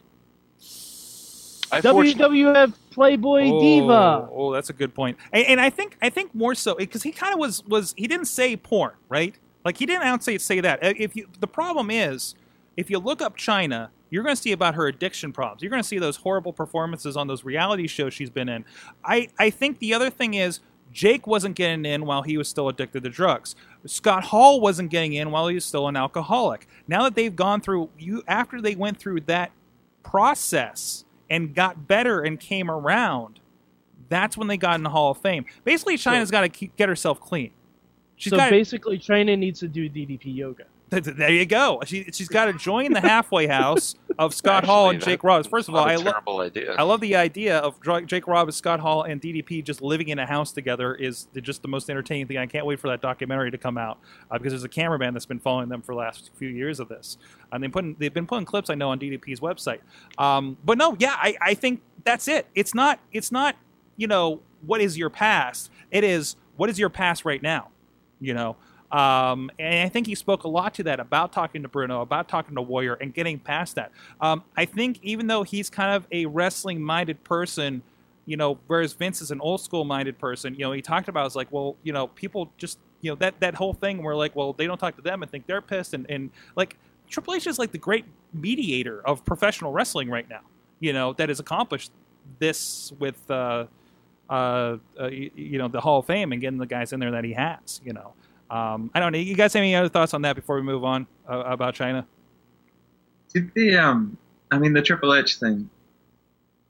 I 1.70 1.80
WWF 1.80 2.72
Playboy 2.90 3.50
oh, 3.50 3.60
Diva. 3.60 4.28
Oh, 4.32 4.52
that's 4.52 4.70
a 4.70 4.72
good 4.72 4.94
point. 4.94 5.18
And, 5.32 5.46
and 5.46 5.60
I 5.60 5.70
think 5.70 5.96
I 6.02 6.10
think 6.10 6.34
more 6.34 6.54
so 6.54 6.74
because 6.74 7.02
he 7.02 7.12
kind 7.12 7.32
of 7.32 7.38
was 7.38 7.64
was 7.66 7.94
he 7.96 8.06
didn't 8.06 8.26
say 8.26 8.56
porn, 8.56 8.92
right? 9.08 9.34
Like 9.64 9.76
he 9.76 9.86
didn't 9.86 10.02
out 10.02 10.22
say 10.22 10.38
say 10.38 10.60
that. 10.60 10.82
Uh, 10.82 10.94
If 10.96 11.16
you 11.16 11.28
the 11.40 11.46
problem 11.46 11.90
is 11.90 12.34
if 12.76 12.90
you 12.90 12.98
look 12.98 13.20
up 13.20 13.36
Chyna, 13.36 13.88
you're 14.10 14.22
going 14.22 14.36
to 14.36 14.40
see 14.40 14.52
about 14.52 14.74
her 14.74 14.86
addiction 14.86 15.32
problems. 15.32 15.62
You're 15.62 15.70
going 15.70 15.82
to 15.82 15.88
see 15.88 15.98
those 15.98 16.16
horrible 16.16 16.52
performances 16.52 17.16
on 17.16 17.26
those 17.26 17.44
reality 17.44 17.86
shows 17.86 18.14
she's 18.14 18.30
been 18.30 18.48
in. 18.48 18.64
I 19.04 19.28
I 19.38 19.50
think 19.50 19.78
the 19.78 19.94
other 19.94 20.10
thing 20.10 20.34
is 20.34 20.60
Jake 20.92 21.26
wasn't 21.26 21.54
getting 21.54 21.84
in 21.84 22.06
while 22.06 22.22
he 22.22 22.38
was 22.38 22.48
still 22.48 22.68
addicted 22.68 23.04
to 23.04 23.10
drugs. 23.10 23.54
Scott 23.84 24.24
Hall 24.24 24.60
wasn't 24.60 24.90
getting 24.90 25.12
in 25.12 25.30
while 25.30 25.48
he 25.48 25.54
was 25.54 25.64
still 25.64 25.86
an 25.88 25.96
alcoholic. 25.96 26.66
Now 26.86 27.02
that 27.04 27.14
they've 27.14 27.34
gone 27.34 27.60
through 27.60 27.90
you 27.98 28.22
after 28.26 28.60
they 28.60 28.74
went 28.74 28.98
through 28.98 29.20
that 29.22 29.52
process 30.02 31.04
and 31.30 31.54
got 31.54 31.86
better 31.86 32.20
and 32.20 32.38
came 32.38 32.70
around, 32.70 33.40
that's 34.08 34.36
when 34.36 34.48
they 34.48 34.56
got 34.56 34.76
in 34.76 34.82
the 34.82 34.90
Hall 34.90 35.10
of 35.10 35.18
Fame. 35.18 35.44
Basically, 35.64 35.96
Chyna's 35.96 36.30
got 36.30 36.52
to 36.52 36.66
get 36.76 36.88
herself 36.88 37.20
clean. 37.20 37.50
She's 38.16 38.30
so 38.30 38.36
got 38.36 38.50
basically, 38.50 38.98
Chyna 38.98 39.38
needs 39.38 39.60
to 39.60 39.68
do 39.68 39.88
DDP 39.88 40.34
yoga. 40.34 40.64
There 40.90 41.30
you 41.30 41.46
go. 41.46 41.80
She, 41.84 42.04
she's 42.12 42.28
got 42.28 42.46
to 42.46 42.52
join 42.52 42.92
the 42.92 43.00
halfway 43.00 43.46
house 43.46 43.94
of 44.18 44.34
Scott 44.34 44.64
Hall 44.64 44.90
and 44.90 45.00
Jake 45.00 45.22
Roberts. 45.22 45.48
First 45.48 45.68
of 45.68 45.74
all, 45.74 45.84
I, 45.84 45.92
a 45.92 45.98
lo- 45.98 46.10
terrible 46.12 46.40
idea. 46.40 46.74
I 46.74 46.82
love 46.82 47.00
the 47.00 47.16
idea 47.16 47.58
of 47.58 47.78
Jake 48.06 48.26
Roberts, 48.26 48.56
Scott 48.56 48.80
Hall, 48.80 49.02
and 49.02 49.20
DDP 49.20 49.62
just 49.62 49.82
living 49.82 50.08
in 50.08 50.18
a 50.18 50.26
house 50.26 50.52
together 50.52 50.94
is 50.94 51.28
just 51.42 51.62
the 51.62 51.68
most 51.68 51.90
entertaining 51.90 52.26
thing. 52.26 52.38
I 52.38 52.46
can't 52.46 52.66
wait 52.66 52.80
for 52.80 52.88
that 52.88 53.00
documentary 53.00 53.50
to 53.50 53.58
come 53.58 53.78
out 53.78 53.98
uh, 54.30 54.38
because 54.38 54.52
there's 54.52 54.64
a 54.64 54.68
cameraman 54.68 55.14
that's 55.14 55.26
been 55.26 55.38
following 55.38 55.68
them 55.68 55.82
for 55.82 55.94
the 55.94 55.98
last 55.98 56.30
few 56.34 56.48
years 56.48 56.80
of 56.80 56.88
this. 56.88 57.18
And 57.52 57.62
they 57.62 57.68
putting, 57.68 57.96
they've 57.98 58.12
been 58.12 58.26
putting 58.26 58.46
clips 58.46 58.70
I 58.70 58.74
know 58.74 58.90
on 58.90 58.98
DDP's 58.98 59.40
website. 59.40 59.80
Um, 60.16 60.56
but 60.64 60.78
no, 60.78 60.96
yeah, 60.98 61.16
I, 61.16 61.36
I 61.40 61.54
think 61.54 61.82
that's 62.04 62.28
it. 62.28 62.46
It's 62.54 62.74
not 62.74 63.00
it's 63.12 63.30
not 63.30 63.56
you 63.96 64.06
know 64.06 64.40
what 64.64 64.80
is 64.80 64.96
your 64.96 65.10
past. 65.10 65.70
It 65.90 66.04
is 66.04 66.36
what 66.56 66.70
is 66.70 66.78
your 66.78 66.88
past 66.88 67.24
right 67.24 67.42
now. 67.42 67.68
You 68.20 68.34
know. 68.34 68.56
Um, 68.90 69.50
and 69.58 69.84
I 69.84 69.88
think 69.88 70.06
he 70.06 70.14
spoke 70.14 70.44
a 70.44 70.48
lot 70.48 70.74
to 70.74 70.82
that 70.84 70.98
about 70.98 71.32
talking 71.32 71.62
to 71.62 71.68
Bruno, 71.68 72.00
about 72.00 72.28
talking 72.28 72.54
to 72.54 72.62
Warrior, 72.62 72.94
and 72.94 73.12
getting 73.12 73.38
past 73.38 73.74
that. 73.74 73.92
Um, 74.20 74.42
I 74.56 74.64
think 74.64 74.98
even 75.02 75.26
though 75.26 75.42
he's 75.42 75.68
kind 75.68 75.94
of 75.94 76.06
a 76.10 76.26
wrestling 76.26 76.80
minded 76.80 77.22
person, 77.24 77.82
you 78.24 78.36
know, 78.36 78.58
whereas 78.66 78.94
Vince 78.94 79.20
is 79.20 79.30
an 79.30 79.40
old 79.40 79.60
school 79.60 79.84
minded 79.84 80.18
person, 80.18 80.54
you 80.54 80.60
know, 80.60 80.72
he 80.72 80.82
talked 80.82 81.08
about 81.08 81.26
is 81.26 81.36
like, 81.36 81.48
well, 81.50 81.76
you 81.82 81.92
know, 81.92 82.08
people 82.08 82.50
just, 82.56 82.78
you 83.00 83.10
know, 83.10 83.16
that 83.16 83.38
that 83.40 83.54
whole 83.54 83.74
thing 83.74 84.02
where 84.02 84.14
like, 84.14 84.34
well, 84.34 84.52
they 84.52 84.66
don't 84.66 84.78
talk 84.78 84.96
to 84.96 85.02
them 85.02 85.22
and 85.22 85.30
think 85.30 85.46
they're 85.46 85.62
pissed, 85.62 85.94
and 85.94 86.10
and 86.10 86.30
like 86.56 86.76
Triple 87.10 87.34
H 87.34 87.46
is 87.46 87.58
like 87.58 87.72
the 87.72 87.78
great 87.78 88.04
mediator 88.32 89.00
of 89.06 89.24
professional 89.24 89.72
wrestling 89.72 90.08
right 90.08 90.28
now, 90.28 90.42
you 90.80 90.92
know, 90.92 91.12
that 91.14 91.28
has 91.28 91.40
accomplished 91.40 91.90
this 92.38 92.92
with. 92.98 93.30
Uh, 93.30 93.66
uh, 94.30 94.76
uh, 95.00 95.06
you, 95.06 95.30
you 95.34 95.58
know 95.58 95.68
the 95.68 95.80
Hall 95.80 96.00
of 96.00 96.06
Fame 96.06 96.32
and 96.32 96.40
getting 96.42 96.58
the 96.58 96.66
guys 96.66 96.92
in 96.92 97.00
there 97.00 97.10
that 97.12 97.24
he 97.24 97.32
has. 97.32 97.80
You 97.82 97.94
know, 97.94 98.12
um, 98.50 98.90
I 98.94 99.00
don't 99.00 99.12
know. 99.12 99.18
You 99.18 99.34
guys 99.34 99.52
have 99.52 99.60
any 99.60 99.74
other 99.74 99.88
thoughts 99.88 100.14
on 100.14 100.22
that 100.22 100.36
before 100.36 100.56
we 100.56 100.62
move 100.62 100.84
on 100.84 101.06
uh, 101.28 101.42
about 101.46 101.74
Chyna? 101.74 102.04
Did 103.32 103.52
the 103.54 103.76
um, 103.76 104.16
I 104.50 104.58
mean 104.58 104.72
the 104.72 104.82
Triple 104.82 105.14
H 105.14 105.36
thing. 105.36 105.68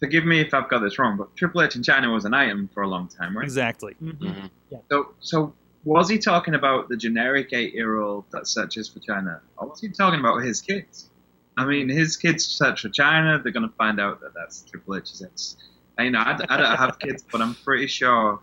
Forgive 0.01 0.25
me 0.25 0.41
if 0.41 0.55
I've 0.55 0.69
got 0.69 0.79
this 0.81 0.99
wrong, 0.99 1.17
but 1.17 1.35
Triple 1.37 1.63
H 1.63 1.75
in 1.77 1.83
Chyna 1.83 2.13
was 2.13 2.25
an 2.25 2.35
item 2.35 2.69
for 2.73 2.83
a 2.83 2.89
long 2.89 3.09
time, 3.09 3.37
right? 3.37 3.45
Exactly. 3.45 3.97
Mhm. 4.03 4.51
So, 4.91 5.09
so 5.21 5.53
was 5.85 6.09
he 6.09 6.19
talking 6.19 6.55
about 6.55 6.89
the 6.89 6.97
generic 6.97 7.53
eight-year-old 7.53 8.25
that 8.31 8.47
searches 8.47 8.89
for 8.89 9.01
Chyna, 9.01 9.41
or 9.57 9.69
was 9.69 9.81
he 9.81 9.89
talking 9.89 10.21
about 10.21 10.39
his 10.43 10.61
kids? 10.61 11.11
I 11.57 11.65
mean, 11.65 11.89
his 11.89 12.17
kids 12.17 12.45
search 12.47 12.83
for 12.83 12.89
Chyna. 12.89 13.43
They're 13.43 13.51
going 13.53 13.69
to 13.69 13.75
find 13.75 13.99
out 13.99 14.21
that 14.21 14.33
that's 14.35 14.63
Triple 14.63 14.97
H's 14.97 15.23
ex. 15.23 15.57
And, 15.97 16.05
You 16.07 16.11
know, 16.13 16.21
I, 16.21 16.39
I 16.49 16.57
don't 16.57 16.77
have 16.77 16.99
kids, 17.01 17.25
but 17.33 17.41
I'm 17.41 17.55
pretty 17.57 17.89
sure 17.89 18.39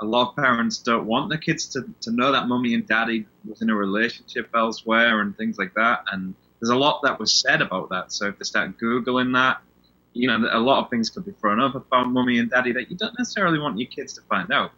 a 0.00 0.04
lot 0.04 0.30
of 0.30 0.36
parents 0.36 0.78
don't 0.78 1.06
want 1.06 1.30
their 1.30 1.38
kids 1.38 1.66
to, 1.68 1.84
to 2.02 2.10
know 2.10 2.32
that 2.32 2.48
mummy 2.48 2.74
and 2.74 2.86
daddy 2.86 3.26
was 3.48 3.62
in 3.62 3.70
a 3.70 3.74
relationship 3.74 4.50
elsewhere 4.54 5.20
and 5.20 5.36
things 5.36 5.58
like 5.58 5.74
that. 5.74 6.04
And 6.12 6.34
there's 6.60 6.70
a 6.70 6.76
lot 6.76 7.00
that 7.02 7.18
was 7.18 7.32
said 7.32 7.62
about 7.62 7.90
that. 7.90 8.12
So 8.12 8.28
if 8.28 8.38
they 8.38 8.44
start 8.44 8.78
googling 8.78 9.34
that, 9.34 9.60
you 10.12 10.28
know, 10.28 10.48
a 10.50 10.58
lot 10.58 10.84
of 10.84 10.90
things 10.90 11.10
could 11.10 11.24
be 11.24 11.32
thrown 11.32 11.60
up 11.60 11.74
about 11.74 12.08
mummy 12.08 12.38
and 12.38 12.50
daddy 12.50 12.72
that 12.72 12.90
you 12.90 12.96
don't 12.96 13.14
necessarily 13.18 13.58
want 13.58 13.78
your 13.78 13.88
kids 13.88 14.14
to 14.14 14.22
find 14.22 14.50
out. 14.52 14.72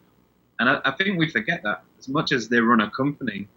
And 0.58 0.68
I, 0.68 0.80
I 0.84 0.90
think 0.92 1.18
we 1.18 1.30
forget 1.30 1.62
that 1.62 1.84
as 1.98 2.08
much 2.08 2.32
as 2.32 2.48
they 2.48 2.60
run 2.60 2.80
a 2.80 2.90
company, 2.90 3.48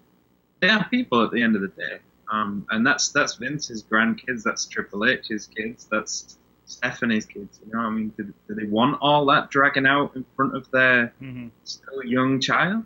they 0.60 0.70
are 0.70 0.88
people 0.90 1.24
at 1.24 1.32
the 1.32 1.42
end 1.42 1.56
of 1.56 1.62
the 1.62 1.70
day. 1.70 2.00
Um, 2.32 2.66
and 2.70 2.86
that's 2.86 3.10
that's 3.10 3.36
Vince's 3.36 3.84
grandkids, 3.84 4.44
that's 4.44 4.66
Triple 4.66 5.06
H's 5.06 5.48
kids, 5.48 5.88
that's 5.92 6.38
Stephanie's 6.72 7.26
kids. 7.26 7.60
You 7.66 7.74
know, 7.74 7.80
I 7.80 7.90
mean, 7.90 8.14
do, 8.18 8.34
do 8.48 8.56
they 8.56 8.66
want 8.66 8.98
all 9.02 9.26
that 9.28 9.50
dragging 9.50 9.86
out 9.86 10.16
in 10.16 10.26
front 10.36 10.56
of 10.56 10.70
their 10.72 11.14
hmm 11.20 11.48
still 11.64 12.04
young 12.04 12.40
child? 12.40 12.86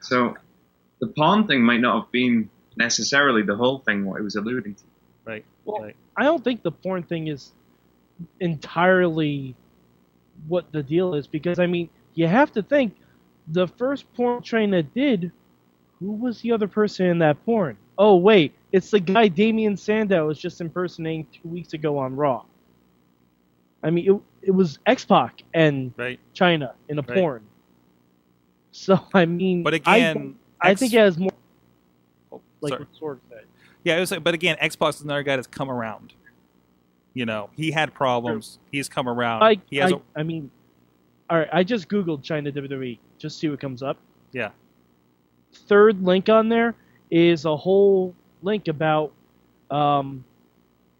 So 0.00 0.36
the 1.00 1.08
pawn 1.08 1.46
thing 1.46 1.62
might 1.62 1.80
not 1.80 2.02
have 2.02 2.12
been 2.12 2.50
necessarily 2.76 3.42
the 3.42 3.56
whole 3.56 3.78
thing 3.78 4.04
what 4.04 4.20
it 4.20 4.24
was 4.24 4.36
alluding 4.36 4.74
to. 4.74 4.82
Right. 5.24 5.44
Well, 5.64 5.82
right. 5.82 5.96
I 6.16 6.24
don't 6.24 6.42
think 6.42 6.62
the 6.62 6.72
porn 6.72 7.02
thing 7.02 7.28
is 7.28 7.52
entirely 8.40 9.54
what 10.48 10.70
the 10.72 10.82
deal 10.82 11.14
is 11.14 11.26
because 11.26 11.58
I 11.58 11.66
mean 11.66 11.88
you 12.14 12.26
have 12.26 12.52
to 12.52 12.62
think 12.62 12.96
the 13.48 13.66
first 13.66 14.12
porn 14.14 14.42
Chyna 14.42 14.86
did. 14.94 15.32
Who 15.98 16.12
was 16.12 16.40
the 16.40 16.52
other 16.52 16.66
person 16.66 17.06
in 17.06 17.18
that 17.18 17.44
porn? 17.44 17.76
Oh 17.96 18.16
wait, 18.16 18.54
it's 18.72 18.90
the 18.90 19.00
guy 19.00 19.28
Damien 19.28 19.76
Sandow 19.76 20.26
was 20.26 20.38
just 20.38 20.60
impersonating 20.60 21.26
two 21.32 21.48
weeks 21.48 21.72
ago 21.74 21.98
on 21.98 22.16
Raw. 22.16 22.44
I 23.82 23.90
mean, 23.90 24.10
it, 24.14 24.48
it 24.48 24.50
was 24.52 24.78
X 24.86 25.04
Pac 25.04 25.42
and 25.54 25.92
Right. 25.96 26.18
Chyna 26.34 26.72
in 26.88 26.98
a 26.98 27.02
Right. 27.02 27.18
porn. 27.18 27.42
So 28.72 28.98
I 29.14 29.26
mean, 29.26 29.62
But 29.62 29.74
again, 29.74 30.36
I, 30.60 30.70
X- 30.70 30.80
think 30.80 30.94
it 30.94 30.98
has 30.98 31.18
more 31.18 31.30
like 32.60 32.78
what 32.78 32.88
Sorg 33.00 33.18
said. 33.28 33.44
Yeah, 33.84 33.96
it 33.96 34.00
was. 34.00 34.12
But 34.22 34.34
again, 34.34 34.56
X-Pac 34.60 34.90
is 34.94 35.00
another 35.00 35.24
guy 35.24 35.34
that's 35.34 35.48
come 35.48 35.68
around. 35.70 36.12
You 37.14 37.26
know, 37.26 37.50
he 37.56 37.72
had 37.72 37.92
problems. 37.92 38.58
He's 38.70 38.88
come 38.88 39.08
around. 39.08 39.42
I, 39.42 39.56
he 39.68 39.78
has. 39.78 39.92
I, 39.92 40.20
I 40.20 40.22
mean, 40.22 40.50
all 41.28 41.38
right. 41.38 41.48
I 41.52 41.64
just 41.64 41.88
googled 41.88 42.22
Chyna 42.22 42.52
WWE 42.52 42.98
just 43.18 43.38
see 43.40 43.48
what 43.48 43.60
comes 43.60 43.82
up. 43.82 43.96
Yeah. 44.32 44.50
Third 45.52 46.02
link 46.04 46.28
on 46.28 46.48
there 46.48 46.74
is 47.10 47.44
a 47.44 47.56
whole 47.56 48.14
link 48.42 48.68
about 48.68 49.12
um, 49.70 50.24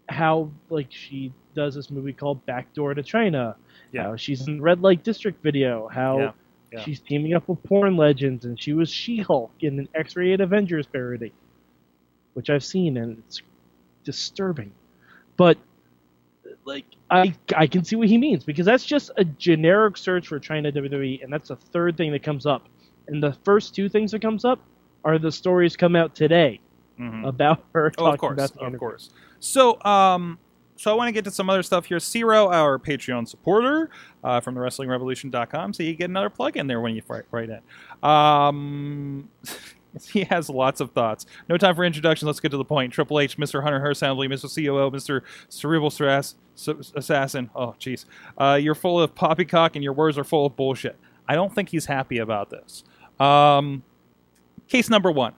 how 0.09 0.51
like 0.69 0.87
she 0.89 1.31
does 1.53 1.75
this 1.75 1.89
movie 1.91 2.13
called 2.13 2.45
Backdoor 2.45 2.93
to 2.95 3.03
Chyna. 3.03 3.55
Yeah. 3.91 4.03
How 4.03 4.15
she's 4.15 4.47
in 4.47 4.61
Red 4.61 4.81
Light 4.81 5.03
District 5.03 5.41
video. 5.43 5.87
How 5.87 6.17
Yeah, 6.19 6.31
yeah. 6.71 6.79
she's 6.83 6.99
teaming 6.99 7.33
up 7.33 7.47
with 7.47 7.61
porn 7.63 7.95
legends, 7.97 8.45
and 8.45 8.59
she 8.59 8.73
was 8.73 8.89
She-Hulk 8.89 9.51
in 9.61 9.79
an 9.79 9.89
X-rated 9.93 10.41
Avengers 10.41 10.87
parody, 10.87 11.31
which 12.33 12.49
I've 12.49 12.63
seen, 12.63 12.97
and 12.97 13.17
it's 13.19 13.41
disturbing. 14.03 14.71
But 15.37 15.57
like 16.65 16.85
I 17.09 17.33
I 17.55 17.67
can 17.67 17.83
see 17.83 17.95
what 17.95 18.07
he 18.07 18.17
means 18.17 18.43
because 18.43 18.65
that's 18.65 18.85
just 18.85 19.11
a 19.17 19.25
generic 19.25 19.97
search 19.97 20.27
for 20.27 20.39
Chyna 20.39 20.73
WWE, 20.73 21.23
and 21.23 21.31
that's 21.31 21.49
the 21.49 21.55
third 21.55 21.97
thing 21.97 22.11
that 22.11 22.23
comes 22.23 22.45
up. 22.45 22.67
And 23.07 23.21
the 23.21 23.33
first 23.43 23.75
two 23.75 23.89
things 23.89 24.11
that 24.11 24.21
comes 24.21 24.45
up 24.45 24.59
are 25.03 25.19
the 25.19 25.31
stories 25.31 25.75
come 25.75 25.95
out 25.95 26.15
today 26.15 26.59
Mhm. 26.99 27.27
about 27.27 27.63
her 27.73 27.91
Oh, 27.97 28.05
of 28.05 28.19
course, 28.19 28.33
about 28.33 28.53
the 28.53 28.61
of 28.61 28.77
course. 28.79 29.09
So, 29.39 29.81
um, 29.83 30.37
so 30.83 30.91
I 30.91 30.95
want 30.95 31.07
to 31.07 31.13
get 31.13 31.23
to 31.23 31.31
some 31.31 31.49
other 31.49 31.63
stuff 31.63 31.85
here. 31.85 31.97
Zero, 31.97 32.49
our 32.51 32.77
Patreon 32.77 33.25
supporter 33.25 33.89
uh, 34.21 34.41
from 34.41 34.53
the 34.53 34.59
WrestlingRevolution.com, 34.59 35.71
so 35.71 35.81
you 35.81 35.93
get 35.93 36.09
another 36.09 36.29
plug 36.29 36.57
in 36.57 36.67
there 36.67 36.81
when 36.81 36.93
you 36.93 37.01
write, 37.31 37.49
in. 37.49 37.61
Um, 38.07 39.29
He 40.11 40.23
has 40.23 40.49
lots 40.49 40.81
of 40.81 40.91
thoughts. 40.91 41.25
No 41.47 41.55
time 41.55 41.75
for 41.75 41.85
introduction. 41.85 42.25
Let's 42.25 42.39
get 42.39 42.49
to 42.49 42.57
the 42.57 42.65
point. 42.65 42.91
Triple 42.91 43.19
H, 43.19 43.37
Mr. 43.37 43.61
Hunter 43.61 43.79
Hearst 43.79 44.01
Helmsley, 44.01 44.27
Mr. 44.27 44.53
COO, 44.53 44.89
Mr. 44.89 45.21
Cerebral 45.49 45.91
Stress, 45.91 46.35
Assassin. 46.95 47.49
Oh, 47.55 47.75
jeez. 47.79 48.05
Uh, 48.35 48.59
you're 48.59 48.73
full 48.73 48.99
of 48.99 49.13
poppycock 49.13 49.75
and 49.75 49.83
your 49.83 49.93
words 49.93 50.17
are 50.17 50.23
full 50.23 50.47
of 50.47 50.55
bullshit. 50.55 50.97
I 51.27 51.35
don't 51.35 51.53
think 51.53 51.69
he's 51.69 51.85
happy 51.85 52.17
about 52.17 52.49
this. 52.49 52.83
Um, 53.19 53.83
case 54.67 54.89
number 54.89 55.11
one 55.11 55.33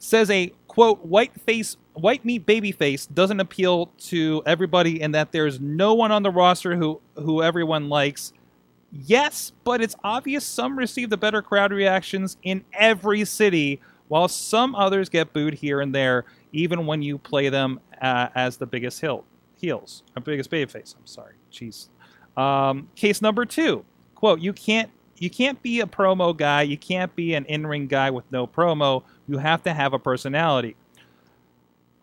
says 0.00 0.30
a 0.30 0.52
quote 0.76 1.06
white 1.06 1.40
face 1.40 1.78
white 1.94 2.22
meat 2.22 2.44
baby 2.44 2.70
face 2.70 3.06
doesn't 3.06 3.40
appeal 3.40 3.86
to 3.96 4.42
everybody 4.44 5.00
and 5.00 5.14
that 5.14 5.32
there's 5.32 5.58
no 5.58 5.94
one 5.94 6.12
on 6.12 6.22
the 6.22 6.30
roster 6.30 6.76
who 6.76 7.00
who 7.14 7.42
everyone 7.42 7.88
likes. 7.88 8.34
Yes 8.92 9.52
but 9.64 9.80
it's 9.80 9.96
obvious 10.04 10.44
some 10.44 10.78
receive 10.78 11.08
the 11.08 11.16
better 11.16 11.40
crowd 11.40 11.72
reactions 11.72 12.36
in 12.42 12.62
every 12.74 13.24
city 13.24 13.80
while 14.08 14.28
some 14.28 14.74
others 14.74 15.08
get 15.08 15.32
booed 15.32 15.54
here 15.54 15.80
and 15.80 15.94
there 15.94 16.26
even 16.52 16.84
when 16.84 17.00
you 17.00 17.16
play 17.16 17.48
them 17.48 17.80
uh, 18.02 18.28
as 18.34 18.58
the 18.58 18.66
biggest 18.66 19.00
heel, 19.00 19.24
heels 19.56 20.02
or 20.14 20.20
biggest 20.20 20.50
baby 20.50 20.70
face 20.70 20.94
i'm 20.98 21.06
sorry 21.06 21.36
jeez. 21.50 21.88
Um, 22.36 22.90
case 22.94 23.22
number 23.22 23.46
two 23.46 23.82
quote 24.14 24.40
you 24.40 24.52
can't 24.52 24.90
you 25.18 25.30
can't 25.30 25.62
be 25.62 25.80
a 25.80 25.86
promo 25.86 26.36
guy 26.36 26.62
you 26.62 26.76
can't 26.78 27.14
be 27.16 27.34
an 27.34 27.44
in-ring 27.46 27.86
guy 27.86 28.10
with 28.10 28.24
no 28.30 28.46
promo 28.46 29.02
you 29.28 29.38
have 29.38 29.62
to 29.62 29.72
have 29.72 29.92
a 29.92 29.98
personality 29.98 30.76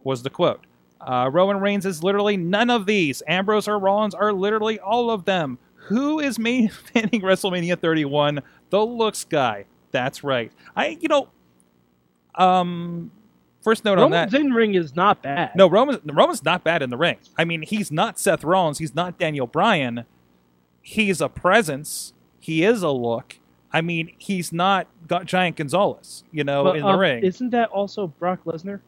was 0.03 0.23
the 0.23 0.29
quote. 0.29 0.65
Uh, 1.01 1.29
Roman 1.31 1.59
Reigns 1.59 1.85
is 1.85 2.03
literally 2.03 2.37
none 2.37 2.69
of 2.69 2.85
these. 2.85 3.21
Ambrose 3.27 3.67
or 3.67 3.77
Rollins 3.79 4.15
are 4.15 4.31
literally 4.31 4.79
all 4.79 5.09
of 5.11 5.25
them. 5.25 5.57
Who 5.75 6.19
is 6.19 6.39
main 6.39 6.69
eventing 6.93 7.21
WrestleMania 7.21 7.79
31? 7.79 8.41
The 8.69 8.85
looks 8.85 9.25
guy. 9.25 9.65
That's 9.91 10.23
right. 10.23 10.51
I, 10.75 10.97
you 10.99 11.09
know, 11.09 11.27
um, 12.35 13.11
first 13.61 13.85
note 13.85 13.97
Roman's 13.97 14.15
on 14.25 14.29
that. 14.31 14.33
in 14.33 14.53
ring 14.53 14.75
is 14.75 14.95
not 14.95 15.21
bad. 15.21 15.51
No, 15.55 15.67
Roman, 15.67 15.99
Roman's 16.05 16.43
not 16.43 16.63
bad 16.63 16.81
in 16.81 16.89
the 16.89 16.97
ring. 16.97 17.17
I 17.37 17.43
mean, 17.43 17.61
he's 17.63 17.91
not 17.91 18.17
Seth 18.17 18.43
Rollins. 18.43 18.79
He's 18.79 18.95
not 18.95 19.19
Daniel 19.19 19.45
Bryan. 19.45 20.05
He's 20.81 21.21
a 21.21 21.29
presence. 21.29 22.12
He 22.43 22.65
is 22.65 22.83
a 22.83 22.89
look. 22.89 23.39
I 23.71 23.79
mean, 23.79 24.11
he's 24.17 24.51
not 24.51 24.87
got 25.07 25.23
Giant 25.25 25.55
Gonzalez, 25.55 26.25
you 26.33 26.43
know, 26.43 26.65
But, 26.65 26.75
in 26.75 26.81
the 26.81 26.89
um, 26.89 26.99
ring. 26.99 27.23
Isn't 27.23 27.51
that 27.51 27.69
also 27.69 28.07
Brock 28.07 28.41
Lesnar? 28.43 28.81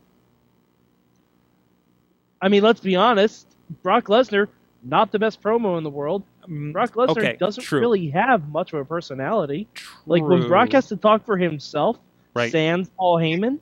I 2.41 2.49
mean, 2.49 2.63
let's 2.63 2.81
be 2.81 2.97
honest. 2.97 3.47
Brock 3.81 4.07
Lesnar, 4.07 4.49
not 4.83 5.13
the 5.13 5.19
best 5.19 5.41
promo 5.41 5.77
in 5.77 5.85
the 5.85 5.89
world. 5.89 6.23
Mm, 6.49 6.73
Brock 6.73 6.95
Lesnar 6.95 7.11
okay, 7.11 7.37
doesn't 7.39 7.63
true. 7.63 7.79
really 7.79 8.09
have 8.09 8.49
much 8.49 8.73
of 8.73 8.79
a 8.81 8.83
personality. 8.83 9.69
Like 10.05 10.21
when 10.21 10.49
Brock 10.49 10.73
has 10.73 10.87
to 10.87 10.97
talk 10.97 11.25
for 11.25 11.37
himself, 11.37 11.97
Right. 12.33 12.51
sans 12.51 12.89
Paul 12.97 13.19
Heyman, 13.19 13.59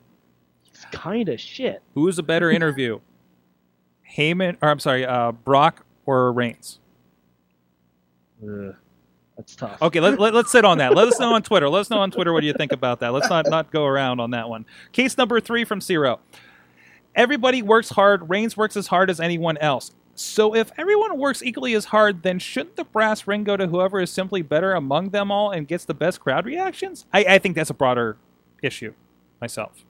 it's 0.66 0.84
kind 0.86 1.28
of 1.28 1.38
shit. 1.38 1.82
Who 1.94 2.08
is 2.08 2.18
a 2.18 2.24
better 2.24 2.50
interview? 2.50 2.98
Heyman, 4.16 4.56
or 4.60 4.70
I'm 4.70 4.80
sorry, 4.80 5.06
uh, 5.06 5.30
Brock 5.30 5.86
or 6.04 6.32
Reigns? 6.32 6.80
Ugh, 8.42 8.74
that's 9.36 9.56
tough. 9.56 9.80
Okay, 9.82 10.00
let, 10.00 10.18
let, 10.18 10.34
us 10.34 10.50
sit 10.50 10.64
on 10.64 10.78
that. 10.78 10.94
Let 10.94 11.08
us 11.08 11.18
know 11.18 11.34
on 11.34 11.42
Twitter. 11.42 11.68
Let 11.68 11.80
us 11.80 11.90
know 11.90 11.98
on 11.98 12.10
Twitter 12.10 12.32
what 12.32 12.40
do 12.40 12.46
you 12.46 12.52
think 12.52 12.72
about 12.72 13.00
that. 13.00 13.12
Let's 13.12 13.28
not, 13.28 13.48
not 13.48 13.70
go 13.70 13.84
around 13.84 14.20
on 14.20 14.30
that 14.30 14.48
one. 14.48 14.64
Case 14.92 15.18
number 15.18 15.40
three 15.40 15.64
from 15.64 15.80
Zero. 15.80 16.20
Everybody 17.14 17.62
works 17.62 17.90
hard. 17.90 18.28
Reigns 18.30 18.56
works 18.56 18.76
as 18.76 18.88
hard 18.88 19.10
as 19.10 19.20
anyone 19.20 19.56
else. 19.58 19.92
So 20.14 20.54
if 20.54 20.70
everyone 20.78 21.18
works 21.18 21.42
equally 21.42 21.74
as 21.74 21.86
hard, 21.86 22.22
then 22.22 22.38
shouldn't 22.38 22.76
the 22.76 22.84
brass 22.84 23.26
ring 23.26 23.42
go 23.42 23.56
to 23.56 23.66
whoever 23.66 24.00
is 24.00 24.10
simply 24.10 24.42
better 24.42 24.72
among 24.72 25.10
them 25.10 25.30
all 25.30 25.50
and 25.50 25.66
gets 25.66 25.84
the 25.84 25.94
best 25.94 26.20
crowd 26.20 26.46
reactions? 26.46 27.06
I, 27.12 27.24
I 27.24 27.38
think 27.38 27.56
that's 27.56 27.70
a 27.70 27.74
broader 27.74 28.16
issue 28.62 28.94
myself. 29.40 29.84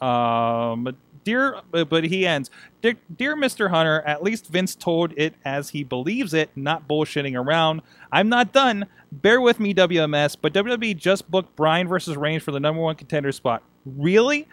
Um, 0.00 0.96
dear, 1.24 1.60
but 1.70 2.04
he 2.04 2.26
ends. 2.26 2.50
Dear, 2.82 2.94
dear 3.14 3.36
Mr. 3.36 3.70
Hunter, 3.70 4.00
at 4.02 4.22
least 4.22 4.46
Vince 4.48 4.74
told 4.74 5.12
it 5.16 5.34
as 5.44 5.70
he 5.70 5.84
believes 5.84 6.34
it, 6.34 6.50
not 6.56 6.88
bullshitting 6.88 7.38
around. 7.38 7.82
I'm 8.12 8.28
not 8.28 8.52
done. 8.52 8.86
Bear 9.10 9.40
with 9.40 9.60
me, 9.60 9.74
WMS, 9.74 10.36
but 10.40 10.52
WWE 10.52 10.96
just 10.96 11.30
booked 11.30 11.56
Bryan 11.56 11.88
versus 11.88 12.16
Reigns 12.16 12.42
for 12.42 12.52
the 12.52 12.60
number 12.60 12.80
one 12.80 12.96
contender 12.96 13.32
spot. 13.32 13.62
Really? 13.84 14.46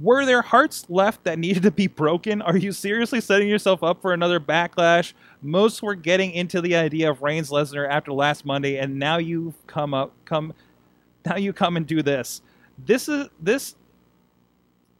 Were 0.00 0.26
there 0.26 0.42
hearts 0.42 0.86
left 0.88 1.22
that 1.24 1.38
needed 1.38 1.62
to 1.62 1.70
be 1.70 1.86
broken? 1.86 2.42
Are 2.42 2.56
you 2.56 2.72
seriously 2.72 3.20
setting 3.20 3.48
yourself 3.48 3.84
up 3.84 4.02
for 4.02 4.12
another 4.12 4.40
backlash? 4.40 5.12
Most 5.40 5.82
were 5.82 5.94
getting 5.94 6.32
into 6.32 6.60
the 6.60 6.74
idea 6.74 7.08
of 7.10 7.22
Reigns 7.22 7.50
Lesnar 7.50 7.88
after 7.88 8.12
last 8.12 8.44
Monday, 8.44 8.78
and 8.78 8.98
now 8.98 9.18
you've 9.18 9.54
come 9.68 9.94
up 9.94 10.12
come 10.24 10.52
now 11.24 11.36
you 11.36 11.52
come 11.52 11.76
and 11.76 11.86
do 11.86 12.02
this. 12.02 12.42
This 12.84 13.08
is 13.08 13.28
this 13.40 13.76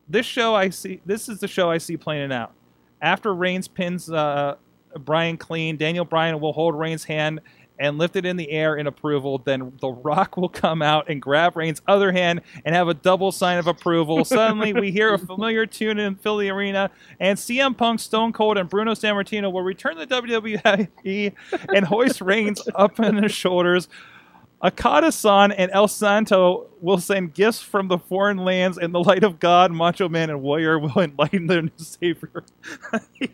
this 0.09 0.27
show 0.27 0.55
I 0.55 0.71
see 0.71 1.01
this 1.07 1.29
is 1.29 1.41
the 1.41 1.49
show 1.49 1.71
I 1.71 1.79
see 1.79 1.97
playing 1.97 2.33
out. 2.33 2.53
After 3.01 3.35
Reigns 3.35 3.69
pins 3.69 4.11
uh, 4.11 4.57
Bryan 4.99 5.37
clean, 5.37 5.77
Daniel 5.77 6.05
Bryan 6.05 6.41
will 6.41 6.53
hold 6.53 6.79
Reigns' 6.79 7.05
hand 7.05 7.41
and 7.79 7.97
lift 7.97 8.17
it 8.17 8.27
in 8.27 8.37
the 8.37 8.51
air 8.51 8.77
in 8.77 8.87
approval. 8.87 9.39
Then 9.39 9.73
The 9.81 9.89
Rock 9.89 10.37
will 10.37 10.49
come 10.49 10.83
out 10.83 11.09
and 11.09 11.23
grab 11.23 11.57
Reigns' 11.57 11.81
other 11.87 12.13
hand 12.13 12.41
and 12.65 12.75
have 12.75 12.89
a 12.89 12.95
double 12.95 13.31
sign 13.33 13.59
of 13.59 13.67
approval. 13.67 14.25
Suddenly, 14.25 14.73
we 14.73 14.91
hear 14.91 15.15
a 15.15 15.19
familiar 15.19 15.67
tune 15.67 15.99
in 15.99 16.17
Philly 16.17 16.49
arena, 16.49 16.91
and 17.21 17.39
CM 17.39 17.77
Punk, 17.77 18.01
Stone 18.01 18.33
Cold, 18.33 18.59
and 18.59 18.69
Bruno 18.69 18.95
Sammartino 18.95 19.53
will 19.53 19.63
return 19.63 19.97
to 19.97 20.07
the 20.07 20.23
WWE 20.23 21.33
and 21.75 21.87
hoist 21.87 22.21
Reigns 22.21 22.67
up 22.75 22.99
on 22.99 23.17
their 23.17 23.29
shoulders. 23.29 23.89
Akata-san 24.63 25.53
and 25.53 25.71
El 25.73 25.87
Santo 25.89 26.67
will 26.81 26.99
send 26.99 27.35
gifts 27.35 27.61
from 27.61 27.89
the 27.89 27.99
foreign 27.99 28.39
lands, 28.39 28.77
and 28.79 28.93
the 28.95 29.01
light 29.01 29.23
of 29.25 29.39
God, 29.39 29.71
Macho 29.73 30.09
Man, 30.09 30.31
and 30.31 30.43
Warrior 30.43 30.79
will 30.79 30.99
enlighten 31.01 31.47
their 31.47 31.63
new 31.63 31.71
savior. 31.77 32.43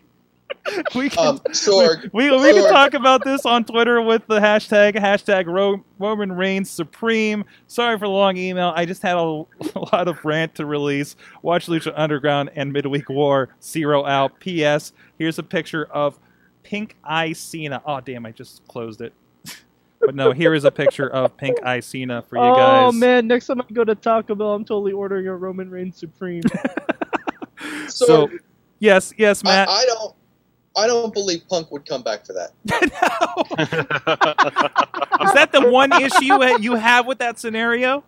we 0.95 1.09
can, 1.09 1.27
Um, 1.27 1.39
Sorg, 1.49 2.09
we, 2.13 2.29
we 2.31 2.53
can 2.53 2.63
Sorg. 2.63 2.69
talk 2.71 2.93
about 2.93 3.23
this 3.23 3.45
on 3.45 3.65
Twitter 3.65 4.01
with 4.01 4.25
the 4.27 4.39
hashtag 4.39 4.95
hashtag 4.95 5.45
Ro- 5.47 5.83
Roman 5.99 6.31
Reigns 6.31 6.69
Supreme. 6.69 7.43
Sorry 7.67 7.97
for 7.97 8.05
the 8.05 8.11
long 8.13 8.37
email. 8.37 8.73
I 8.75 8.85
just 8.85 9.01
had 9.01 9.15
a, 9.15 9.19
a 9.75 9.79
lot 9.93 10.07
of 10.07 10.23
rant 10.25 10.55
to 10.55 10.65
release. 10.65 11.15
Watch 11.41 11.67
Lucha 11.67 11.93
Underground 11.95 12.51
and 12.55 12.71
Midweek 12.73 13.09
War. 13.09 13.49
Zero 13.61 14.05
out. 14.05 14.39
P.S. 14.39 14.93
Here's 15.19 15.39
a 15.39 15.43
picture 15.43 15.85
of 15.85 16.19
Pink 16.63 16.95
Eye 17.03 17.33
Cena. 17.33 17.81
Oh 17.85 17.99
damn! 18.01 18.25
I 18.25 18.31
just 18.31 18.67
closed 18.67 19.01
it. 19.01 19.13
But 20.05 20.15
no, 20.15 20.31
here 20.31 20.53
is 20.53 20.63
a 20.63 20.71
picture 20.71 21.09
of 21.09 21.35
Pink 21.37 21.57
Eye 21.63 21.79
Cena 21.79 22.21
for 22.21 22.37
you 22.37 22.43
oh 22.43 22.55
guys. 22.55 22.89
Oh 22.89 22.91
man, 22.91 23.27
next 23.27 23.47
time 23.47 23.61
I 23.61 23.65
go 23.71 23.83
to 23.83 23.95
Taco 23.95 24.35
Bell, 24.35 24.53
I'm 24.53 24.65
totally 24.65 24.91
ordering 24.91 25.27
a 25.27 25.35
Roman 25.35 25.69
Reigns 25.69 25.97
Supreme. 25.97 26.43
So 27.87 28.27
Sorg, 28.27 28.39
yes, 28.79 29.13
yes, 29.17 29.41
I, 29.45 29.47
Matt. 29.47 29.69
I 29.69 29.85
don't, 29.85 30.15
I 30.75 30.87
don't 30.87 31.13
believe 31.13 31.47
Punk 31.47 31.71
would 31.71 31.87
come 31.87 32.03
back 32.03 32.25
for 32.25 32.33
that. 32.33 32.51
is 35.21 35.33
that 35.33 35.51
the 35.51 35.69
one 35.69 35.91
issue 35.93 36.37
that 36.39 36.61
you 36.61 36.75
have 36.75 37.07
with 37.07 37.19
that 37.19 37.39
scenario? 37.39 38.03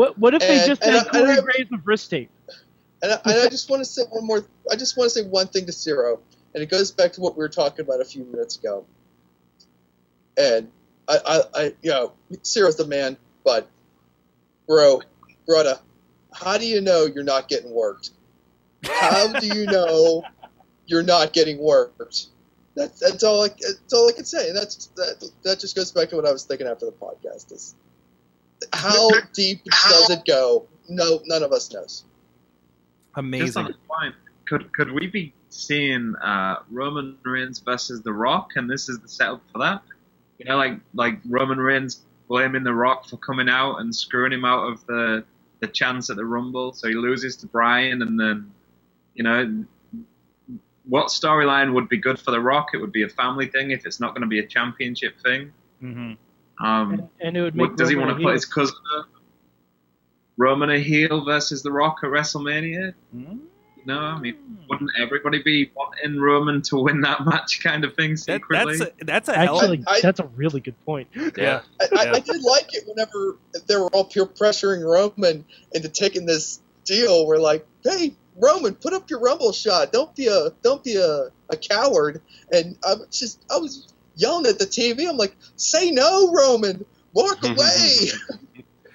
what 0.00 0.18
what 0.18 0.32
if 0.32 0.40
they 0.40 0.66
just 0.66 0.82
and 0.82 0.92
did 0.92 1.14
I- 1.14 1.18
and 1.18 1.26
Corey 1.26 1.42
Graves 1.42 1.70
with 1.70 1.82
wrist 1.84 2.08
tape? 2.08 2.30
And 3.02 3.12
I, 3.12 3.20
and 3.24 3.42
I 3.42 3.48
just 3.48 3.68
want 3.68 3.80
to 3.80 3.84
say 3.84 4.02
one 4.10 4.26
more. 4.26 4.46
I 4.70 4.76
just 4.76 4.96
want 4.96 5.10
to 5.10 5.20
say 5.20 5.26
one 5.26 5.46
thing 5.46 5.66
to 5.66 5.72
Zero, 5.72 6.20
and 6.54 6.62
it 6.62 6.70
goes 6.70 6.90
back 6.90 7.12
to 7.12 7.20
what 7.20 7.36
we 7.36 7.40
were 7.40 7.50
talking 7.50 7.84
about 7.84 8.00
a 8.00 8.04
few 8.04 8.24
minutes 8.24 8.56
ago. 8.56 8.86
And 10.38 10.70
I, 11.10 11.18
I, 11.26 11.42
I 11.54 11.74
you 11.82 11.90
know, 11.90 12.12
Zero's 12.44 12.76
the 12.76 12.86
man, 12.86 13.16
but 13.44 13.68
bro, 14.66 15.02
brother, 15.46 15.78
how 16.32 16.58
do 16.58 16.66
you 16.66 16.80
know 16.80 17.06
you're 17.06 17.24
not 17.24 17.48
getting 17.48 17.72
worked? 17.72 18.10
How 18.84 19.28
do 19.40 19.46
you 19.46 19.66
know 19.66 20.22
you're 20.86 21.02
not 21.02 21.32
getting 21.32 21.58
worked? 21.58 22.26
That's 22.76 23.00
that's 23.00 23.24
all 23.24 23.44
I 23.44 23.48
that's 23.48 23.92
all 23.92 24.08
I 24.08 24.12
can 24.12 24.24
say. 24.24 24.48
And 24.48 24.56
that's 24.56 24.86
that 24.96 25.30
that 25.42 25.60
just 25.60 25.74
goes 25.74 25.90
back 25.90 26.10
to 26.10 26.16
what 26.16 26.26
I 26.26 26.32
was 26.32 26.44
thinking 26.44 26.66
after 26.66 26.86
the 26.86 26.92
podcast. 26.92 27.52
Is 27.52 27.74
how 28.72 29.10
deep 29.32 29.64
does 29.64 30.10
it 30.10 30.24
go? 30.24 30.66
No, 30.88 31.20
none 31.26 31.42
of 31.42 31.52
us 31.52 31.72
knows. 31.72 31.84
Just 31.84 32.04
on 33.16 33.24
Amazing. 33.24 33.64
the 33.64 33.74
point, 33.88 34.14
could 34.46 34.72
could 34.72 34.92
we 34.92 35.08
be 35.08 35.34
seeing 35.48 36.14
uh, 36.16 36.56
Roman 36.70 37.18
Reigns 37.24 37.58
versus 37.58 38.02
The 38.02 38.12
Rock, 38.12 38.52
and 38.54 38.70
this 38.70 38.88
is 38.88 39.00
the 39.00 39.08
setup 39.08 39.42
for 39.52 39.58
that? 39.58 39.82
You 40.40 40.46
know, 40.46 40.56
like 40.56 40.80
like 40.94 41.18
Roman 41.28 41.58
Reigns 41.58 42.00
blaming 42.26 42.64
The 42.64 42.72
Rock 42.72 43.06
for 43.06 43.18
coming 43.18 43.48
out 43.50 43.76
and 43.80 43.94
screwing 43.94 44.32
him 44.32 44.44
out 44.46 44.64
of 44.72 44.86
the 44.86 45.22
the 45.60 45.68
chance 45.68 46.08
at 46.08 46.16
the 46.16 46.24
Rumble, 46.24 46.72
so 46.72 46.88
he 46.88 46.94
loses 46.94 47.36
to 47.36 47.46
Bryan, 47.46 48.00
and 48.02 48.18
then 48.18 48.50
you 49.14 49.22
know. 49.22 49.64
What 50.86 51.08
storyline 51.08 51.74
would 51.74 51.88
be 51.88 51.98
good 51.98 52.18
for 52.18 52.30
The 52.32 52.40
Rock? 52.40 52.68
It 52.74 52.78
would 52.78 52.90
be 52.90 53.02
a 53.04 53.08
family 53.08 53.46
thing 53.46 53.70
if 53.70 53.86
it's 53.86 54.00
not 54.00 54.12
going 54.14 54.22
to 54.22 54.26
be 54.26 54.40
a 54.40 54.46
championship 54.46 55.20
thing. 55.20 55.52
hmm 55.78 56.12
Um, 56.58 56.92
And, 56.92 57.08
and 57.20 57.36
it 57.36 57.42
would 57.42 57.54
make 57.54 57.68
what, 57.68 57.76
does 57.76 57.90
he 57.90 57.96
want 57.96 58.10
to 58.10 58.16
a 58.16 58.20
put 58.20 58.32
his 58.32 58.46
cousin 58.46 58.74
up? 58.98 59.06
Roman 60.36 60.70
a 60.70 60.78
heel 60.80 61.22
versus 61.24 61.62
The 61.62 61.70
Rock 61.70 61.98
at 62.02 62.08
WrestleMania? 62.10 62.94
Mm-hmm. 63.14 63.38
You 63.80 63.92
know, 63.94 63.98
I 64.00 64.18
mean, 64.18 64.34
hmm. 64.34 64.54
wouldn't 64.68 64.90
everybody 64.98 65.42
be 65.42 65.70
wanting 65.74 66.20
Roman 66.20 66.62
to 66.62 66.76
win 66.76 67.00
that 67.02 67.24
match, 67.24 67.60
kind 67.62 67.84
of 67.84 67.94
thing, 67.94 68.12
That, 68.12 68.18
secretly? 68.18 68.78
that's 68.78 68.90
a, 69.00 69.04
that's 69.04 69.28
a 69.28 69.34
hell 69.34 69.56
of 69.58 69.62
Actually, 69.62 69.84
I- 69.86 70.00
that's 70.02 70.20
a 70.20 70.26
really 70.36 70.60
good 70.60 70.84
point. 70.84 71.08
Yeah. 71.14 71.62
I, 71.80 71.84
I, 71.98 72.04
Yeah. 72.04 72.12
I 72.14 72.20
did 72.20 72.42
like 72.42 72.74
it 72.74 72.84
whenever 72.86 73.38
they 73.66 73.76
were 73.76 73.88
all 73.88 74.04
peer 74.04 74.26
pressuring 74.26 74.84
Roman 74.84 75.44
into 75.72 75.88
taking 75.88 76.26
this 76.26 76.60
deal. 76.84 77.26
Where 77.26 77.38
like, 77.38 77.66
hey, 77.84 78.14
Roman, 78.36 78.74
put 78.74 78.92
up 78.92 79.08
your 79.10 79.20
rumble 79.20 79.52
shot. 79.52 79.92
Don't 79.92 80.14
be 80.14 80.26
a 80.26 80.50
don't 80.62 80.82
be 80.84 80.96
a, 80.96 81.28
a 81.50 81.56
coward. 81.56 82.20
And 82.52 82.76
I 82.86 82.94
was 82.94 83.06
just 83.10 83.42
I 83.50 83.58
was 83.58 83.92
yelling 84.16 84.46
at 84.46 84.58
the 84.58 84.66
TV. 84.66 85.08
I'm 85.08 85.16
like, 85.16 85.36
say 85.56 85.90
no, 85.90 86.32
Roman. 86.32 86.84
Walk 87.12 87.38
away. 87.44 88.08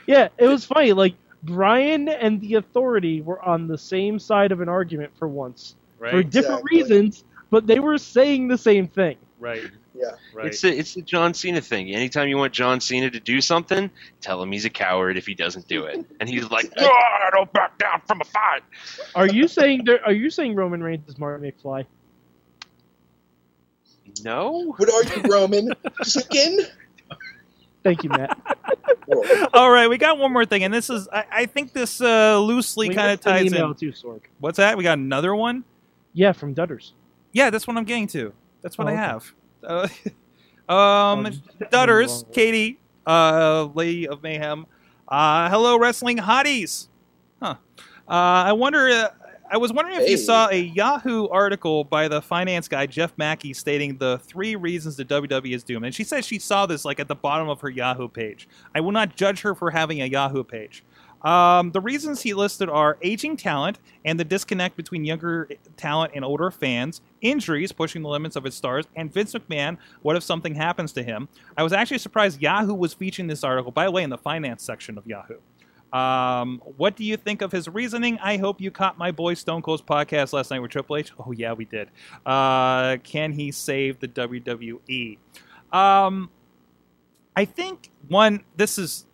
Yeah, 0.07 0.29
it 0.37 0.47
was 0.47 0.65
funny. 0.65 0.93
Like 0.93 1.15
Bryan 1.45 2.09
and 2.09 2.41
the 2.41 2.55
Authority 2.55 3.21
were 3.21 3.41
on 3.41 3.67
the 3.67 3.77
same 3.77 4.19
side 4.19 4.51
of 4.51 4.61
an 4.61 4.69
argument 4.69 5.11
for 5.17 5.27
once, 5.27 5.75
for 5.99 6.23
different 6.23 6.61
Exactly. 6.71 6.77
reasons, 6.81 7.23
but 7.49 7.67
they 7.67 7.79
were 7.79 7.97
saying 7.97 8.47
the 8.47 8.57
same 8.57 8.87
thing. 8.87 9.17
right, 9.39 9.61
Yeah. 9.93 10.11
right. 10.33 10.47
It's 10.47 10.61
the, 10.61 10.69
it's 10.75 10.93
the 10.95 11.01
John 11.03 11.33
Cena 11.33 11.61
thing. 11.61 11.89
Anytime 11.93 12.27
you 12.29 12.37
want 12.37 12.53
John 12.53 12.79
Cena 12.81 13.09
to 13.11 13.19
do 13.19 13.39
something, 13.41 13.89
tell 14.21 14.41
him 14.41 14.51
he's 14.51 14.65
a 14.65 14.69
coward 14.69 15.17
if 15.17 15.25
he 15.27 15.35
doesn't 15.35 15.67
do 15.67 15.85
it. 15.85 16.03
And 16.19 16.27
he's 16.29 16.49
like, 16.49 16.71
"Ah, 16.77 16.83
I 16.83 17.29
don't 17.33 17.51
back 17.53 17.77
down 17.77 18.01
from 18.07 18.21
a 18.21 18.25
fight. 18.25 18.63
Are 19.13 19.27
you 19.27 19.47
saying 19.47 19.83
there? 19.85 20.03
Are 20.05 20.13
you 20.13 20.29
saying 20.29 20.55
Roman 20.55 20.81
Reigns 20.83 21.07
is 21.07 21.17
Marty 21.19 21.51
McFly? 21.51 21.85
No. 24.23 24.73
What 24.77 24.89
are 24.91 25.15
you, 25.15 25.21
Roman? 25.31 25.69
Chicken? 26.03 26.59
Thank 27.85 28.03
you, 28.03 28.09
Matt. 28.09 28.35
All 29.53 29.69
right, 29.69 29.87
we 29.87 29.99
got 29.99 30.17
one 30.17 30.33
more 30.33 30.43
thing, 30.43 30.63
and 30.63 30.73
this 30.73 30.89
is 30.89 31.07
I, 31.13 31.25
I 31.31 31.45
think 31.45 31.71
this 31.71 32.01
uh, 32.01 32.39
loosely 32.39 32.89
kind 32.89 33.11
of 33.11 33.21
ties 33.21 33.45
email 33.45 33.67
in. 33.69 33.75
too, 33.75 33.91
Sorg. 33.91 34.21
What's 34.39 34.57
that? 34.57 34.75
We 34.75 34.83
got 34.83 34.97
another 34.97 35.35
one. 35.35 35.63
Yeah, 36.13 36.31
from 36.31 36.55
Dutters. 36.55 36.93
Yeah, 37.31 37.51
that's 37.51 37.67
what 37.67 37.77
I'm 37.77 37.83
getting 37.83 38.07
to. 38.07 38.33
That's 38.63 38.75
what 38.79 38.87
Oh, 38.87 38.89
I 38.89 38.93
have. 38.93 39.31
Uh, 39.63 39.87
Oh, 40.67 40.75
um, 40.77 41.25
just- 41.25 41.43
Dutters. 41.71 42.33
Katie, 42.33 42.79
uh, 43.05 43.69
Lady 43.75 44.07
of 44.07 44.23
Mayhem. 44.23 44.65
Uh, 45.07 45.47
hello, 45.47 45.77
wrestling 45.77 46.17
hotties. 46.17 46.87
Huh. 47.39 47.57
Uh, 48.09 48.11
I 48.49 48.51
wonder. 48.53 49.11
I 49.51 49.57
was 49.57 49.71
wondering 49.71 50.01
if 50.01 50.09
you 50.09 50.17
saw 50.17 50.49
a 50.49 50.59
Yahoo 50.59 51.27
article 51.27 51.83
by 51.83 52.07
the 52.07 52.21
finance 52.21 52.67
guy 52.67 52.87
Jeff 52.87 53.13
Mackey 53.17 53.53
stating 53.53 53.97
the 53.97 54.17
three 54.19 54.55
reasons 54.55 54.95
the 54.95 55.05
WWE 55.05 55.53
is 55.53 55.63
doomed, 55.63 55.85
and 55.85 55.93
she 55.93 56.03
said 56.03 56.25
she 56.25 56.39
saw 56.39 56.65
this 56.65 56.83
like 56.83 56.99
at 56.99 57.07
the 57.07 57.15
bottom 57.15 57.47
of 57.47 57.61
her 57.61 57.69
Yahoo 57.69 58.07
page. 58.07 58.47
I 58.73 58.81
will 58.81 58.91
not 58.91 59.15
judge 59.15 59.41
her 59.41 59.53
for 59.53 59.69
having 59.69 60.01
a 60.01 60.05
Yahoo 60.05 60.43
page. 60.43 60.83
Um, 61.21 61.71
the 61.71 61.81
reasons 61.81 62.21
he 62.21 62.33
listed 62.33 62.69
are 62.69 62.97
aging 63.01 63.37
talent 63.37 63.79
and 64.03 64.19
the 64.19 64.23
disconnect 64.23 64.77
between 64.77 65.05
younger 65.05 65.49
talent 65.77 66.13
and 66.15 66.25
older 66.25 66.51
fans, 66.51 67.01
injuries 67.21 67.71
pushing 67.71 68.01
the 68.01 68.09
limits 68.09 68.35
of 68.35 68.45
its 68.45 68.55
stars, 68.55 68.85
and 68.95 69.11
Vince 69.11 69.33
McMahon. 69.33 69.77
What 70.01 70.15
if 70.15 70.23
something 70.23 70.53
happens 70.55 70.91
to 70.93 71.03
him? 71.03 71.27
I 71.57 71.63
was 71.63 71.73
actually 71.73 71.97
surprised 71.99 72.41
Yahoo 72.41 72.73
was 72.73 72.93
featuring 72.93 73.27
this 73.27 73.43
article, 73.43 73.71
by 73.71 73.85
the 73.85 73.91
way, 73.91 74.03
in 74.03 74.09
the 74.09 74.17
finance 74.17 74.63
section 74.63 74.97
of 74.97 75.07
Yahoo. 75.07 75.39
Um, 75.95 76.61
what 76.75 76.97
do 76.97 77.05
you 77.05 77.15
think 77.15 77.41
of 77.41 77.53
his 77.53 77.69
reasoning? 77.69 78.19
I 78.21 78.35
hope 78.35 78.59
you 78.59 78.69
caught 78.69 78.97
my 78.97 79.11
boy 79.11 79.33
Stone 79.33 79.61
Cold's 79.61 79.81
podcast 79.81 80.33
last 80.33 80.51
night 80.51 80.59
with 80.59 80.71
Triple 80.71 80.97
H. 80.97 81.13
Oh 81.17 81.31
yeah, 81.31 81.53
we 81.53 81.63
did. 81.63 81.89
Uh, 82.25 82.97
can 82.97 83.31
he 83.31 83.49
save 83.49 84.01
the 84.01 84.09
WWE? 84.09 85.17
Um, 85.71 86.29
I 87.33 87.45
think 87.45 87.91
one. 88.09 88.43
This 88.57 88.77
is 88.77 89.05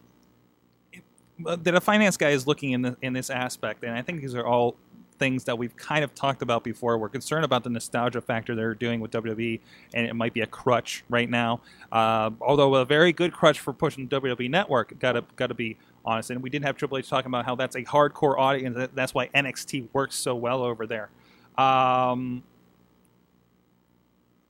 that 1.46 1.76
a 1.76 1.82
finance 1.82 2.18
guy 2.18 2.30
is 2.30 2.48
looking 2.48 2.72
in 2.72 2.82
the, 2.82 2.98
in 3.04 3.14
this 3.14 3.30
aspect, 3.30 3.84
and 3.84 3.94
I 3.94 4.02
think 4.02 4.22
these 4.22 4.34
are 4.34 4.46
all 4.46 4.76
things 5.20 5.44
that 5.44 5.56
we've 5.56 5.76
kind 5.76 6.04
of 6.04 6.16
talked 6.16 6.42
about 6.42 6.64
before. 6.64 6.98
We're 6.98 7.10
concerned 7.10 7.46
about 7.46 7.64
the 7.64 7.70
nostalgia 7.70 8.22
factor 8.22 8.56
they're 8.56 8.74
doing 8.74 9.00
with 9.00 9.12
WWE, 9.12 9.60
and 9.94 10.08
it 10.08 10.16
might 10.16 10.34
be 10.34 10.42
a 10.42 10.48
crutch 10.48 11.04
right 11.10 11.30
now. 11.30 11.62
Uh, 11.92 12.32
although 12.42 12.74
a 12.74 12.86
very 12.86 13.14
good 13.14 13.34
crutch 13.34 13.60
for 13.60 13.72
pushing 13.72 14.08
the 14.08 14.20
WWE 14.20 14.50
Network, 14.50 14.98
gotta 14.98 15.24
gotta 15.36 15.54
be 15.54 15.78
honest. 16.06 16.30
And 16.30 16.42
we 16.42 16.50
did 16.50 16.64
have 16.64 16.78
Triple 16.78 16.98
H 16.98 17.10
talking 17.10 17.30
about 17.30 17.46
how 17.46 17.56
that's 17.56 17.76
a 17.76 17.84
hardcore 17.84 18.38
audience. 18.38 18.90
That's 18.94 19.14
why 19.14 19.28
NXT 19.30 19.88
works 19.94 20.16
so 20.16 20.36
well 20.36 20.64
over 20.64 20.86
there. 20.88 21.10
Um, 21.58 22.44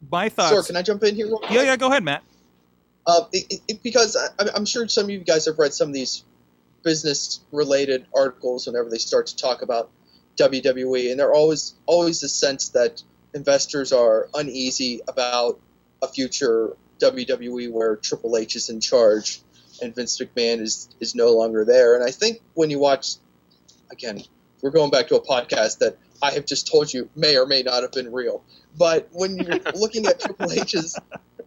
my 0.09 0.29
thoughts. 0.29 0.49
Sorry, 0.49 0.63
can 0.63 0.75
I 0.75 0.81
jump 0.81 1.03
in 1.03 1.15
here? 1.15 1.27
real 1.27 1.39
quick? 1.39 1.51
yeah, 1.51 1.63
yeah. 1.63 1.77
Go 1.77 1.87
ahead, 1.87 2.03
Matt. 2.03 2.23
Uh, 3.05 3.21
it, 3.31 3.61
it- 3.67 3.83
because 3.83 4.15
I, 4.15 4.45
I'm 4.55 4.65
sure 4.65 4.87
some 4.87 5.05
of 5.05 5.09
you 5.09 5.19
guys 5.19 5.45
have 5.45 5.57
read 5.59 5.73
some 5.73 5.89
of 5.89 5.93
these 5.93 6.23
business-related 6.83 8.05
articles 8.15 8.65
whenever 8.67 8.89
they 8.89 8.97
start 8.97 9.27
to 9.27 9.35
talk 9.35 9.61
about 9.61 9.89
WWE, 10.37 11.11
and 11.11 11.19
there 11.19 11.33
always 11.33 11.75
always 11.85 12.23
a 12.23 12.29
sense 12.29 12.69
that 12.69 13.03
investors 13.33 13.91
are 13.91 14.29
uneasy 14.33 15.01
about 15.07 15.59
a 16.01 16.07
future 16.07 16.75
WWE 16.99 17.71
where 17.71 17.95
Triple 17.97 18.37
H 18.37 18.55
is 18.55 18.69
in 18.69 18.79
charge 18.81 19.41
and 19.81 19.95
Vince 19.95 20.19
McMahon 20.19 20.61
is 20.61 20.89
is 20.99 21.15
no 21.15 21.31
longer 21.31 21.65
there. 21.65 21.95
And 21.95 22.03
I 22.03 22.11
think 22.11 22.41
when 22.53 22.69
you 22.69 22.79
watch, 22.79 23.15
again, 23.91 24.21
we're 24.61 24.71
going 24.71 24.91
back 24.91 25.07
to 25.07 25.15
a 25.15 25.21
podcast 25.21 25.79
that 25.79 25.97
I 26.21 26.31
have 26.31 26.45
just 26.45 26.71
told 26.71 26.93
you 26.93 27.09
may 27.15 27.37
or 27.37 27.45
may 27.45 27.63
not 27.63 27.81
have 27.81 27.91
been 27.91 28.11
real, 28.11 28.43
but 28.77 29.09
when 29.11 29.37
you're 29.37 29.59
looking 29.75 30.05
at 30.05 30.19
Triple 30.19 30.51
H's 30.51 30.97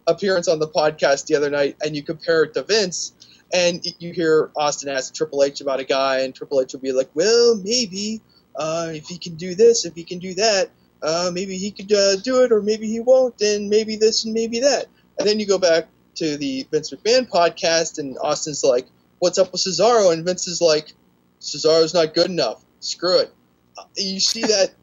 appearance 0.07 0.47
on 0.47 0.59
the 0.59 0.67
podcast 0.67 1.27
the 1.27 1.35
other 1.35 1.49
night 1.49 1.77
and 1.83 1.95
you 1.95 2.03
compare 2.03 2.43
it 2.43 2.53
to 2.53 2.63
Vince 2.63 3.13
and 3.53 3.85
you 3.99 4.11
hear 4.11 4.51
Austin 4.55 4.89
ask 4.89 5.13
Triple 5.13 5.43
H 5.43 5.61
about 5.61 5.79
a 5.79 5.83
guy 5.83 6.21
and 6.21 6.33
Triple 6.33 6.61
H 6.61 6.73
will 6.73 6.79
be 6.79 6.91
like, 6.91 7.09
well, 7.13 7.55
maybe 7.55 8.21
uh, 8.55 8.89
if 8.91 9.07
he 9.07 9.17
can 9.17 9.35
do 9.35 9.55
this, 9.55 9.85
if 9.85 9.95
he 9.95 10.03
can 10.03 10.19
do 10.19 10.33
that, 10.35 10.69
uh, 11.01 11.31
maybe 11.33 11.57
he 11.57 11.71
could 11.71 11.91
uh, 11.91 12.17
do 12.17 12.43
it 12.43 12.51
or 12.51 12.61
maybe 12.61 12.87
he 12.87 12.99
won't 12.99 13.39
and 13.41 13.69
maybe 13.69 13.95
this 13.95 14.25
and 14.25 14.33
maybe 14.33 14.59
that. 14.59 14.85
And 15.17 15.27
then 15.27 15.39
you 15.39 15.47
go 15.47 15.57
back 15.57 15.87
to 16.15 16.37
the 16.37 16.67
Vince 16.71 16.91
McMahon 16.91 17.29
podcast 17.29 17.99
and 17.99 18.17
Austin's 18.21 18.63
like, 18.63 18.87
what's 19.19 19.37
up 19.37 19.51
with 19.51 19.61
Cesaro? 19.61 20.11
And 20.13 20.25
Vince 20.25 20.47
is 20.47 20.61
like, 20.61 20.93
Cesaro's 21.41 21.93
not 21.93 22.13
good 22.13 22.29
enough. 22.29 22.63
Screw 22.79 23.19
it. 23.19 23.33
Uh, 23.77 23.83
You 23.95 24.19
see 24.19 24.41
that 24.41 24.73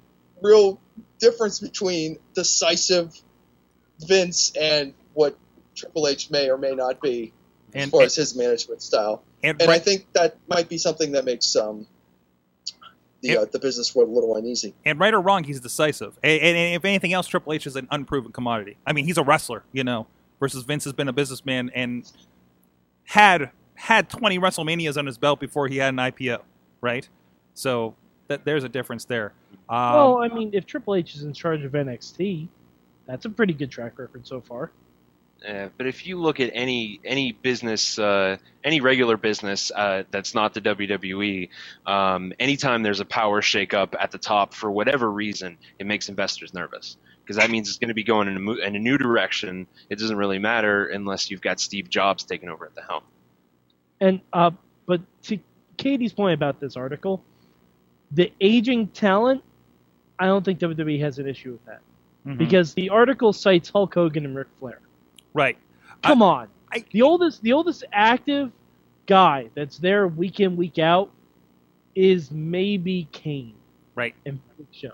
real 0.42 0.80
difference 1.18 1.60
between 1.60 2.18
decisive 2.34 3.14
Vince 4.00 4.52
and 4.60 4.94
what 5.14 5.36
Triple 5.74 6.08
H 6.08 6.30
may 6.30 6.50
or 6.50 6.58
may 6.58 6.74
not 6.74 7.00
be 7.00 7.32
as 7.74 7.90
far 7.90 8.00
and, 8.00 8.06
as 8.06 8.14
his 8.14 8.36
management 8.36 8.82
style. 8.82 9.22
and, 9.42 9.60
And 9.60 9.70
I 9.70 9.78
think 9.78 10.06
that 10.12 10.36
might 10.48 10.68
be 10.68 10.78
something 10.78 11.12
that 11.12 11.24
makes 11.24 11.54
um, 11.56 11.86
the 13.22 13.38
uh, 13.38 13.44
the 13.44 13.58
business 13.58 13.94
world 13.94 14.10
a 14.10 14.12
little 14.12 14.36
uneasy. 14.36 14.74
and 14.84 14.98
right 14.98 15.14
or 15.14 15.20
wrong, 15.20 15.44
he's 15.44 15.60
decisive. 15.60 16.18
And, 16.22 16.40
and, 16.40 16.56
and 16.56 16.74
if 16.74 16.84
anything 16.84 17.12
else, 17.12 17.26
Triple 17.28 17.52
H 17.52 17.66
is 17.66 17.76
an 17.76 17.86
unproven 17.90 18.32
commodity. 18.32 18.76
I 18.86 18.92
mean, 18.92 19.04
he's 19.06 19.16
a 19.16 19.22
wrestler, 19.22 19.62
you 19.72 19.84
know, 19.84 20.06
versus 20.42 20.64
Vince 20.64 20.82
has 20.82 20.92
been 20.92 21.06
a 21.06 21.12
businessman 21.12 21.70
and 21.72 22.10
had 23.04 23.52
had 23.76 24.10
20 24.10 24.40
WrestleManias 24.40 24.96
on 24.96 25.06
his 25.06 25.16
belt 25.16 25.38
before 25.38 25.68
he 25.68 25.76
had 25.76 25.90
an 25.90 25.98
IPO, 25.98 26.40
right? 26.80 27.08
So 27.54 27.94
that 28.26 28.44
there's 28.44 28.64
a 28.64 28.68
difference 28.68 29.04
there. 29.04 29.34
Um, 29.68 29.94
well, 29.94 30.18
I 30.18 30.26
mean, 30.26 30.50
if 30.52 30.66
Triple 30.66 30.96
H 30.96 31.14
is 31.14 31.22
in 31.22 31.32
charge 31.32 31.62
of 31.62 31.70
NXT, 31.70 32.48
that's 33.06 33.24
a 33.24 33.30
pretty 33.30 33.52
good 33.52 33.70
track 33.70 33.96
record 34.00 34.26
so 34.26 34.40
far. 34.40 34.72
Uh, 35.48 35.68
but 35.78 35.86
if 35.86 36.08
you 36.08 36.20
look 36.20 36.40
at 36.40 36.50
any 36.54 37.00
any 37.04 37.30
business, 37.30 37.96
uh, 38.00 38.36
any 38.64 38.80
regular 38.80 39.16
business 39.16 39.70
uh, 39.76 40.02
that's 40.10 40.34
not 40.34 40.54
the 40.54 40.60
WWE, 40.60 41.50
um, 41.86 42.32
anytime 42.40 42.82
there's 42.82 43.00
a 43.00 43.04
power 43.04 43.40
shakeup 43.40 43.94
at 43.96 44.10
the 44.10 44.18
top 44.18 44.54
for 44.54 44.72
whatever 44.72 45.08
reason, 45.08 45.56
it 45.78 45.86
makes 45.86 46.08
investors 46.08 46.52
nervous 46.52 46.96
because 47.22 47.36
that 47.36 47.50
means 47.50 47.68
it's 47.68 47.78
going 47.78 47.88
to 47.88 47.94
be 47.94 48.02
going 48.04 48.28
in 48.28 48.36
a, 48.48 48.52
in 48.66 48.76
a 48.76 48.78
new 48.78 48.98
direction. 48.98 49.66
It 49.88 49.98
doesn't 49.98 50.16
really 50.16 50.38
matter 50.38 50.86
unless 50.86 51.30
you've 51.30 51.40
got 51.40 51.60
Steve 51.60 51.88
Jobs 51.88 52.24
taking 52.24 52.48
over 52.48 52.66
at 52.66 52.74
the 52.74 52.82
helm. 52.82 53.02
And 54.00 54.20
uh, 54.32 54.50
but 54.86 55.00
to 55.24 55.38
Katie's 55.76 56.12
point 56.12 56.34
about 56.34 56.58
this 56.60 56.76
article, 56.76 57.22
the 58.10 58.32
aging 58.40 58.88
talent, 58.88 59.42
I 60.18 60.26
don't 60.26 60.44
think 60.44 60.58
WWE 60.58 61.00
has 61.00 61.18
an 61.18 61.26
issue 61.28 61.52
with 61.52 61.64
that 61.66 61.80
mhm. 62.26 62.38
because 62.38 62.74
the 62.74 62.90
article 62.90 63.32
cites 63.32 63.70
Hulk 63.70 63.94
Hogan 63.94 64.24
and 64.24 64.36
Ric 64.36 64.48
Flair. 64.58 64.80
right. 65.34 65.56
Come 66.02 66.20
on, 66.22 66.48
I- 66.72 66.84
the 66.90 67.02
oldest 67.02 67.42
the 67.42 67.52
oldest 67.52 67.84
active 67.92 68.50
guy 69.06 69.48
that's 69.54 69.78
there 69.78 70.08
week 70.08 70.40
in 70.40 70.56
week 70.56 70.78
out 70.80 71.10
is 71.94 72.30
maybe 72.32 73.06
Kane 73.12 73.54
Right. 73.94 74.14
and 74.26 74.40
Big 74.56 74.66
Show. 74.72 74.92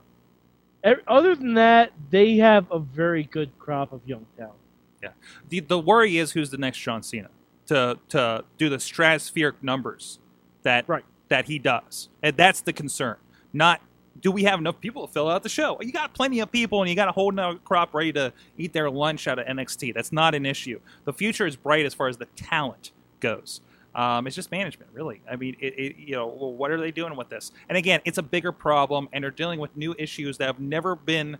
Other 1.06 1.34
than 1.34 1.54
that, 1.54 1.92
they 2.10 2.36
have 2.36 2.70
a 2.70 2.78
very 2.78 3.24
good 3.24 3.50
crop 3.58 3.92
of 3.92 4.00
young 4.06 4.26
talent. 4.36 4.54
Yeah. 5.02 5.10
The 5.48 5.60
the 5.60 5.78
worry 5.78 6.18
is 6.18 6.32
who's 6.32 6.50
the 6.50 6.58
next 6.58 6.78
John 6.78 7.02
Cena 7.02 7.30
to 7.66 7.98
to 8.10 8.44
do 8.56 8.68
the 8.68 8.76
stratospheric 8.76 9.54
numbers 9.62 10.18
that 10.62 10.88
Right. 10.88 11.04
that 11.28 11.46
he 11.46 11.58
does, 11.58 12.08
and 12.22 12.36
that's 12.36 12.60
the 12.60 12.72
concern. 12.72 13.16
Not 13.52 13.80
do 14.20 14.32
we 14.32 14.42
have 14.44 14.58
enough 14.58 14.80
people 14.80 15.06
to 15.06 15.12
fill 15.12 15.28
out 15.28 15.44
the 15.44 15.48
show? 15.48 15.78
You 15.80 15.92
got 15.92 16.12
plenty 16.14 16.40
of 16.40 16.50
people, 16.50 16.80
and 16.82 16.90
you 16.90 16.96
got 16.96 17.08
a 17.08 17.12
whole 17.12 17.30
nother 17.30 17.58
crop 17.64 17.94
ready 17.94 18.12
to 18.14 18.32
eat 18.56 18.72
their 18.72 18.90
lunch 18.90 19.28
out 19.28 19.38
of 19.38 19.46
NXT. 19.46 19.94
That's 19.94 20.10
not 20.10 20.34
an 20.34 20.44
issue. 20.44 20.80
The 21.04 21.12
future 21.12 21.46
is 21.46 21.54
bright 21.54 21.86
as 21.86 21.94
far 21.94 22.08
as 22.08 22.16
the 22.16 22.26
talent 22.34 22.90
goes. 23.20 23.60
Um, 23.98 24.28
it's 24.28 24.36
just 24.36 24.52
management, 24.52 24.92
really. 24.94 25.20
I 25.28 25.34
mean, 25.34 25.56
it, 25.58 25.76
it, 25.76 25.96
you 25.96 26.14
know, 26.14 26.28
well, 26.28 26.52
what 26.52 26.70
are 26.70 26.78
they 26.78 26.92
doing 26.92 27.16
with 27.16 27.28
this? 27.30 27.50
And 27.68 27.76
again, 27.76 28.00
it's 28.04 28.18
a 28.18 28.22
bigger 28.22 28.52
problem, 28.52 29.08
and 29.12 29.24
they're 29.24 29.32
dealing 29.32 29.58
with 29.58 29.76
new 29.76 29.92
issues 29.98 30.38
that 30.38 30.46
have 30.46 30.60
never 30.60 30.94
been 30.94 31.36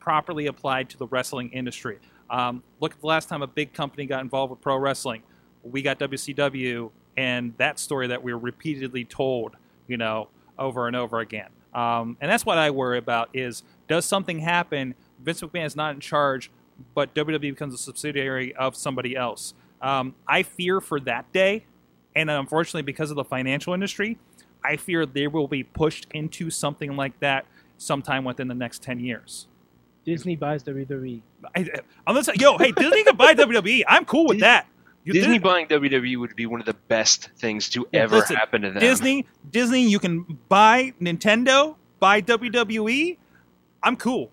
properly 0.00 0.46
applied 0.46 0.88
to 0.88 0.96
the 0.96 1.06
wrestling 1.08 1.50
industry. 1.50 1.98
Um, 2.30 2.62
look 2.80 2.92
at 2.94 3.00
the 3.02 3.06
last 3.06 3.28
time 3.28 3.42
a 3.42 3.46
big 3.46 3.74
company 3.74 4.06
got 4.06 4.22
involved 4.22 4.50
with 4.50 4.62
pro 4.62 4.78
wrestling. 4.78 5.22
We 5.62 5.82
got 5.82 5.98
WCW, 5.98 6.90
and 7.18 7.52
that 7.58 7.78
story 7.78 8.06
that 8.06 8.22
we're 8.22 8.38
repeatedly 8.38 9.04
told, 9.04 9.56
you 9.86 9.98
know, 9.98 10.28
over 10.58 10.86
and 10.86 10.96
over 10.96 11.18
again. 11.18 11.50
Um, 11.74 12.16
and 12.22 12.32
that's 12.32 12.46
what 12.46 12.56
I 12.56 12.70
worry 12.70 12.96
about: 12.96 13.28
is 13.34 13.64
does 13.86 14.06
something 14.06 14.38
happen? 14.38 14.94
Vince 15.22 15.42
McMahon 15.42 15.66
is 15.66 15.76
not 15.76 15.94
in 15.94 16.00
charge, 16.00 16.50
but 16.94 17.14
WWE 17.14 17.40
becomes 17.40 17.74
a 17.74 17.78
subsidiary 17.78 18.54
of 18.54 18.76
somebody 18.76 19.14
else. 19.14 19.52
Um, 19.82 20.14
I 20.26 20.42
fear 20.42 20.80
for 20.80 21.00
that 21.00 21.30
day, 21.32 21.66
and 22.14 22.30
unfortunately, 22.30 22.82
because 22.82 23.10
of 23.10 23.16
the 23.16 23.24
financial 23.24 23.74
industry, 23.74 24.18
I 24.64 24.76
fear 24.76 25.06
they 25.06 25.26
will 25.26 25.48
be 25.48 25.62
pushed 25.62 26.06
into 26.12 26.50
something 26.50 26.96
like 26.96 27.18
that 27.20 27.46
sometime 27.76 28.24
within 28.24 28.48
the 28.48 28.54
next 28.54 28.82
ten 28.82 29.00
years. 29.00 29.46
Disney 30.04 30.36
buys. 30.36 30.62
WWE. 30.64 31.20
I, 31.54 31.68
I'm 32.06 32.16
yo, 32.36 32.56
hey, 32.58 32.72
Disney 32.72 33.04
can 33.04 33.16
buy 33.16 33.34
WWE. 33.36 33.82
I'm 33.86 34.04
cool 34.04 34.26
with 34.28 34.38
Dis- 34.38 34.42
that. 34.42 34.66
You 35.04 35.12
Disney 35.12 35.34
did- 35.34 35.42
buying 35.42 35.66
WWE 35.66 36.18
would 36.18 36.34
be 36.34 36.46
one 36.46 36.60
of 36.60 36.66
the 36.66 36.74
best 36.88 37.30
things 37.38 37.68
to 37.70 37.86
Yeah, 37.92 38.02
ever 38.02 38.16
listen, 38.16 38.36
happen 38.36 38.62
to 38.62 38.70
them. 38.70 38.80
Disney, 38.80 39.26
Disney, 39.50 39.88
you 39.88 39.98
can 39.98 40.38
buy 40.48 40.92
Nintendo, 41.00 41.76
buy 42.00 42.20
WWE. 42.22 43.16
I'm 43.82 43.96
cool. 43.96 44.30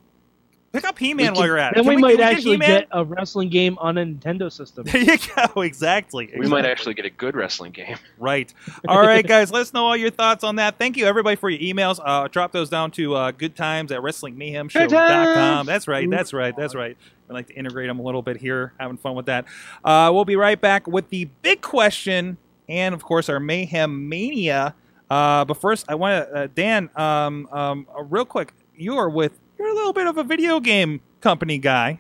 Pick 0.76 0.84
up 0.84 1.00
He-Man 1.00 1.32
We 1.32 1.38
while 1.38 1.48
you're 1.48 1.58
at 1.58 1.72
it. 1.72 1.76
Then 1.76 1.84
Can 1.86 1.96
we, 1.96 2.02
might 2.02 2.10
can 2.10 2.18
get 2.18 2.34
actually 2.34 2.52
He-Man? 2.52 2.80
get 2.82 2.88
a 2.92 3.06
wrestling 3.06 3.50
game 3.50 3.78
on 3.80 3.98
a 3.98 4.06
Nintendo 4.06 4.52
system. 4.52 4.84
There 4.84 5.02
you 5.02 5.18
go. 5.18 5.62
Exactly. 5.66 6.32
we 6.38 6.48
might 6.48 6.66
actually 6.66 6.94
get 6.94 7.06
a 7.06 7.10
good 7.10 7.36
wrestling 7.36 7.72
game. 7.72 7.98
Right. 8.18 8.54
All 8.88 9.02
right, 9.02 9.26
guys. 9.28 9.52
Let 9.52 9.62
us 9.62 9.74
know 9.74 9.86
all 9.86 9.96
your 9.96 10.10
thoughts 10.10 10.44
on 10.44 10.58
that. 10.58 10.78
Thank 10.78 10.98
you, 10.98 11.06
everybody, 11.06 11.36
for 11.36 11.50
your 11.50 11.60
emails. 11.60 12.00
Uh, 12.04 12.28
drop 12.28 12.52
those 12.52 12.70
down 12.70 12.92
to 12.92 13.16
uh, 13.16 13.32
good 13.32 13.56
times 13.56 13.92
at 13.92 14.02
WrestlingMayhemShow.com. 14.02 15.66
That's 15.66 15.88
right. 15.88 16.10
That's 16.10 16.34
right. 16.34 16.56
That's 16.56 16.76
right. 16.76 16.98
I 17.30 17.34
like 17.34 17.48
to 17.48 17.54
integrate 17.56 17.88
them 17.88 18.00
a 18.00 18.04
little 18.04 18.22
bit 18.22 18.38
here, 18.38 18.74
having 18.80 18.98
fun 18.98 19.16
with 19.16 19.26
that. 19.28 19.46
Uh, 19.84 20.12
we'll 20.14 20.26
be 20.26 20.36
right 20.36 20.60
back 20.60 20.88
with 20.88 21.10
the 21.10 21.26
big 21.42 21.62
question 21.62 22.38
and, 22.70 22.94
of 22.94 23.04
course, 23.04 23.30
our 23.30 23.40
Mayhem 23.40 24.10
Mania. 24.10 24.76
Uh, 25.10 25.46
but 25.46 25.56
first, 25.58 25.86
I 25.88 25.96
want 25.96 26.28
to, 26.28 26.36
uh, 26.36 26.48
Dan, 26.54 26.90
um, 26.96 27.48
um, 27.52 27.88
uh, 27.98 28.04
real 28.04 28.26
quick, 28.26 28.54
you 28.76 28.98
are 28.98 29.10
with, 29.10 29.40
you're 29.66 29.74
a 29.74 29.76
little 29.76 29.94
bit 29.94 30.06
of 30.06 30.18
a 30.18 30.24
video 30.24 30.60
game 30.60 31.02
company 31.22 31.58
guy 31.58 32.00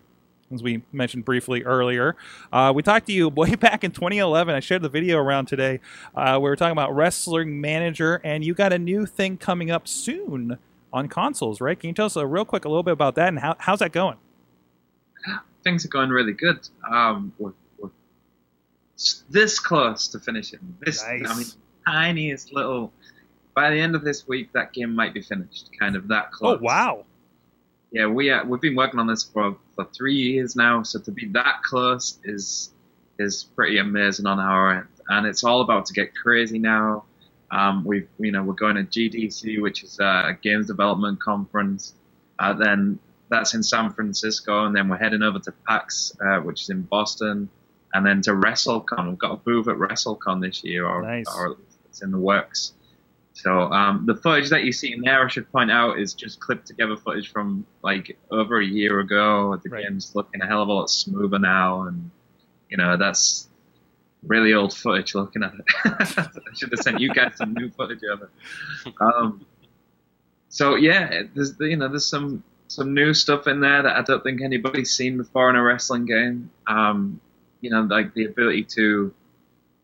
as 0.53 0.61
we 0.61 0.84
mentioned 0.91 1.26
briefly 1.26 1.63
earlier. 1.63 2.16
Uh, 2.53 2.72
we 2.74 2.84
talked 2.84 3.07
to 3.07 3.11
you 3.11 3.28
way 3.36 3.55
back 3.55 3.84
in 3.84 3.89
2011. 3.89 4.53
I 4.53 4.59
shared 4.59 4.84
the 4.84 4.89
video 4.89 5.18
around 5.18 5.47
today. 5.47 5.80
Uh, 6.13 6.36
we 6.36 6.47
were 6.47 6.55
talking 6.55 6.72
about 6.72 6.95
Wrestling 6.95 7.59
Manager, 7.59 8.22
and 8.24 8.45
you 8.45 8.53
got 8.53 8.72
a 8.72 8.78
new 8.78 9.07
thing 9.07 9.38
coming 9.38 9.72
up 9.72 9.88
soon 9.88 10.59
on 10.93 11.07
consoles, 11.07 11.59
right? 11.59 11.80
Can 11.80 11.88
you 11.88 11.93
tell 11.95 12.05
us 12.05 12.16
a 12.16 12.28
real 12.28 12.45
quick 12.45 12.63
a 12.63 12.70
little 12.70 12.84
bit 12.84 12.93
about 12.93 13.16
that 13.16 13.30
and 13.30 13.39
how, 13.39 13.55
how's 13.57 13.80
that 13.80 13.91
going? 13.91 14.18
things 15.63 15.84
are 15.84 15.89
going 15.89 16.11
really 16.11 16.34
good. 16.34 16.70
Um, 16.88 17.34
we're, 17.39 17.53
we're 17.80 17.89
this 19.32 19.59
close 19.59 20.07
to 20.09 20.20
finishing. 20.20 20.59
This, 20.80 21.03
I 21.03 21.18
mean, 21.18 21.47
tiniest 21.88 22.53
little. 22.53 22.93
By 23.55 23.72
the 23.72 23.80
end 23.80 23.95
of 23.95 24.03
this 24.03 24.28
week, 24.28 24.53
that 24.53 24.74
game 24.74 24.93
might 24.93 25.13
be 25.16 25.22
finished. 25.22 25.72
Kind 25.80 25.95
of 25.95 26.07
that 26.09 26.32
close. 26.32 26.59
Oh 26.59 26.63
wow! 26.63 27.05
Yeah, 27.96 28.08
we 28.08 28.30
uh, 28.30 28.43
we've 28.43 28.60
been 28.60 28.76
working 28.76 29.00
on 29.00 29.08
this 29.08 29.24
for 29.24 29.56
for 29.74 29.86
three 29.96 30.16
years 30.16 30.58
now. 30.58 30.84
So 30.84 31.00
to 31.00 31.12
be 31.12 31.28
that 31.28 31.62
close 31.64 32.20
is 32.26 32.74
is 33.20 33.46
pretty 33.56 33.78
amazing 33.78 34.26
on 34.26 34.38
our 34.38 34.80
end, 34.80 34.88
and 35.08 35.26
it's 35.26 35.46
all 35.46 35.62
about 35.62 35.86
to 35.86 35.93
get 35.93 36.14
crazy 36.14 36.60
now. 36.60 37.06
Um, 37.52 37.86
we've 37.86 38.10
you 38.20 38.34
know 38.34 38.43
we're 38.43 38.54
going 38.54 38.76
to 38.76 38.84
GDC, 38.84 39.62
which 39.62 39.86
is 39.86 39.98
a 40.00 40.38
games 40.41 40.68
development 40.68 41.22
conference. 41.22 41.93
Uh, 42.38 42.52
then 42.52 43.00
that's 43.30 43.54
in 43.54 43.64
San 43.64 43.93
Francisco, 43.93 44.66
and 44.66 44.76
then 44.76 44.89
we're 44.89 44.98
heading 44.98 45.24
over 45.24 45.39
to 45.39 45.54
PAX, 45.66 46.18
uh, 46.20 46.39
which 46.39 46.64
is 46.64 46.70
in 46.72 46.82
Boston, 46.82 47.48
and 47.93 48.06
then 48.06 48.22
to 48.24 48.32
WrestleCon. 48.32 49.08
We've 49.08 49.18
got 49.18 49.32
a 49.32 49.38
booth 49.38 49.70
at 49.70 49.78
WrestleCon 49.78 50.41
this 50.41 50.66
year, 50.66 50.86
or, 50.86 51.02
Nice. 51.02 51.34
or 51.34 51.56
it's 51.88 52.02
in 52.02 52.12
the 52.12 52.20
works. 52.20 52.74
So 53.36 53.51
um, 53.71 54.05
the 54.05 54.15
footage 54.15 54.49
that 54.51 54.63
you 54.63 54.71
see 54.71 54.93
in 54.93 55.01
there, 55.01 55.25
I 55.25 55.27
should 55.27 55.51
point 55.51 55.69
out, 55.69 55.99
is 55.99 56.13
just 56.13 56.39
clipped 56.39 56.67
together 56.67 56.95
footage 56.95 57.31
from 57.33 57.65
like 57.83 58.17
over 58.31 58.59
a 58.61 58.65
year 58.65 59.01
ago. 59.01 59.59
The 59.61 59.69
Right. 59.69 59.83
game's 59.83 60.15
looking 60.15 60.41
a 60.41 60.47
hell 60.47 60.61
of 60.63 60.69
a 60.69 60.73
lot 60.73 60.89
smoother 60.89 61.38
now, 61.38 61.81
and 61.83 62.11
you 62.69 62.77
know 62.77 62.95
that's 62.95 63.49
really 64.25 64.53
old 64.53 64.73
footage. 64.73 65.13
Looking 65.15 65.43
at 65.43 65.53
it, 65.53 65.65
I 65.86 66.53
should 66.55 66.71
have 66.71 66.79
sent 66.79 67.01
you 67.01 67.13
guys 67.13 67.33
some 67.36 67.53
new 67.53 67.69
footage 67.71 67.99
of 68.09 68.21
it. 68.23 68.93
Um, 69.01 69.45
so 70.47 70.75
yeah, 70.75 71.23
there's 71.33 71.55
you 71.59 71.75
know 71.75 71.89
there's 71.89 72.07
some 72.07 72.41
some 72.69 72.93
new 72.93 73.13
stuff 73.13 73.47
in 73.47 73.59
there 73.59 73.83
that 73.83 73.97
I 73.97 74.01
don't 74.01 74.23
think 74.23 74.41
anybody's 74.41 74.95
seen 74.95 75.17
before 75.17 75.49
in 75.49 75.57
a 75.57 75.61
wrestling 75.61 76.05
game. 76.05 76.51
Um, 76.67 77.19
you 77.59 77.69
know, 77.69 77.81
like 77.81 78.13
the 78.13 78.25
ability 78.27 78.63
to 78.75 79.13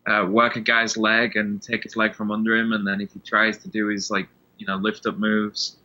uh, 0.06 0.26
work 0.28 0.56
a 0.56 0.60
guy's 0.60 0.96
leg 0.96 1.36
and 1.36 1.62
take 1.62 1.84
his 1.84 1.96
leg 1.96 2.14
from 2.14 2.30
under 2.30 2.56
him, 2.56 2.72
and 2.72 2.86
then 2.86 3.00
if 3.00 3.12
he 3.12 3.20
tries 3.20 3.58
to 3.58 3.68
do 3.68 3.88
his 3.88 4.10
like 4.10 4.28
you 4.58 4.66
know 4.66 4.76
lift 4.76 5.06
up 5.06 5.18
moves, 5.18 5.76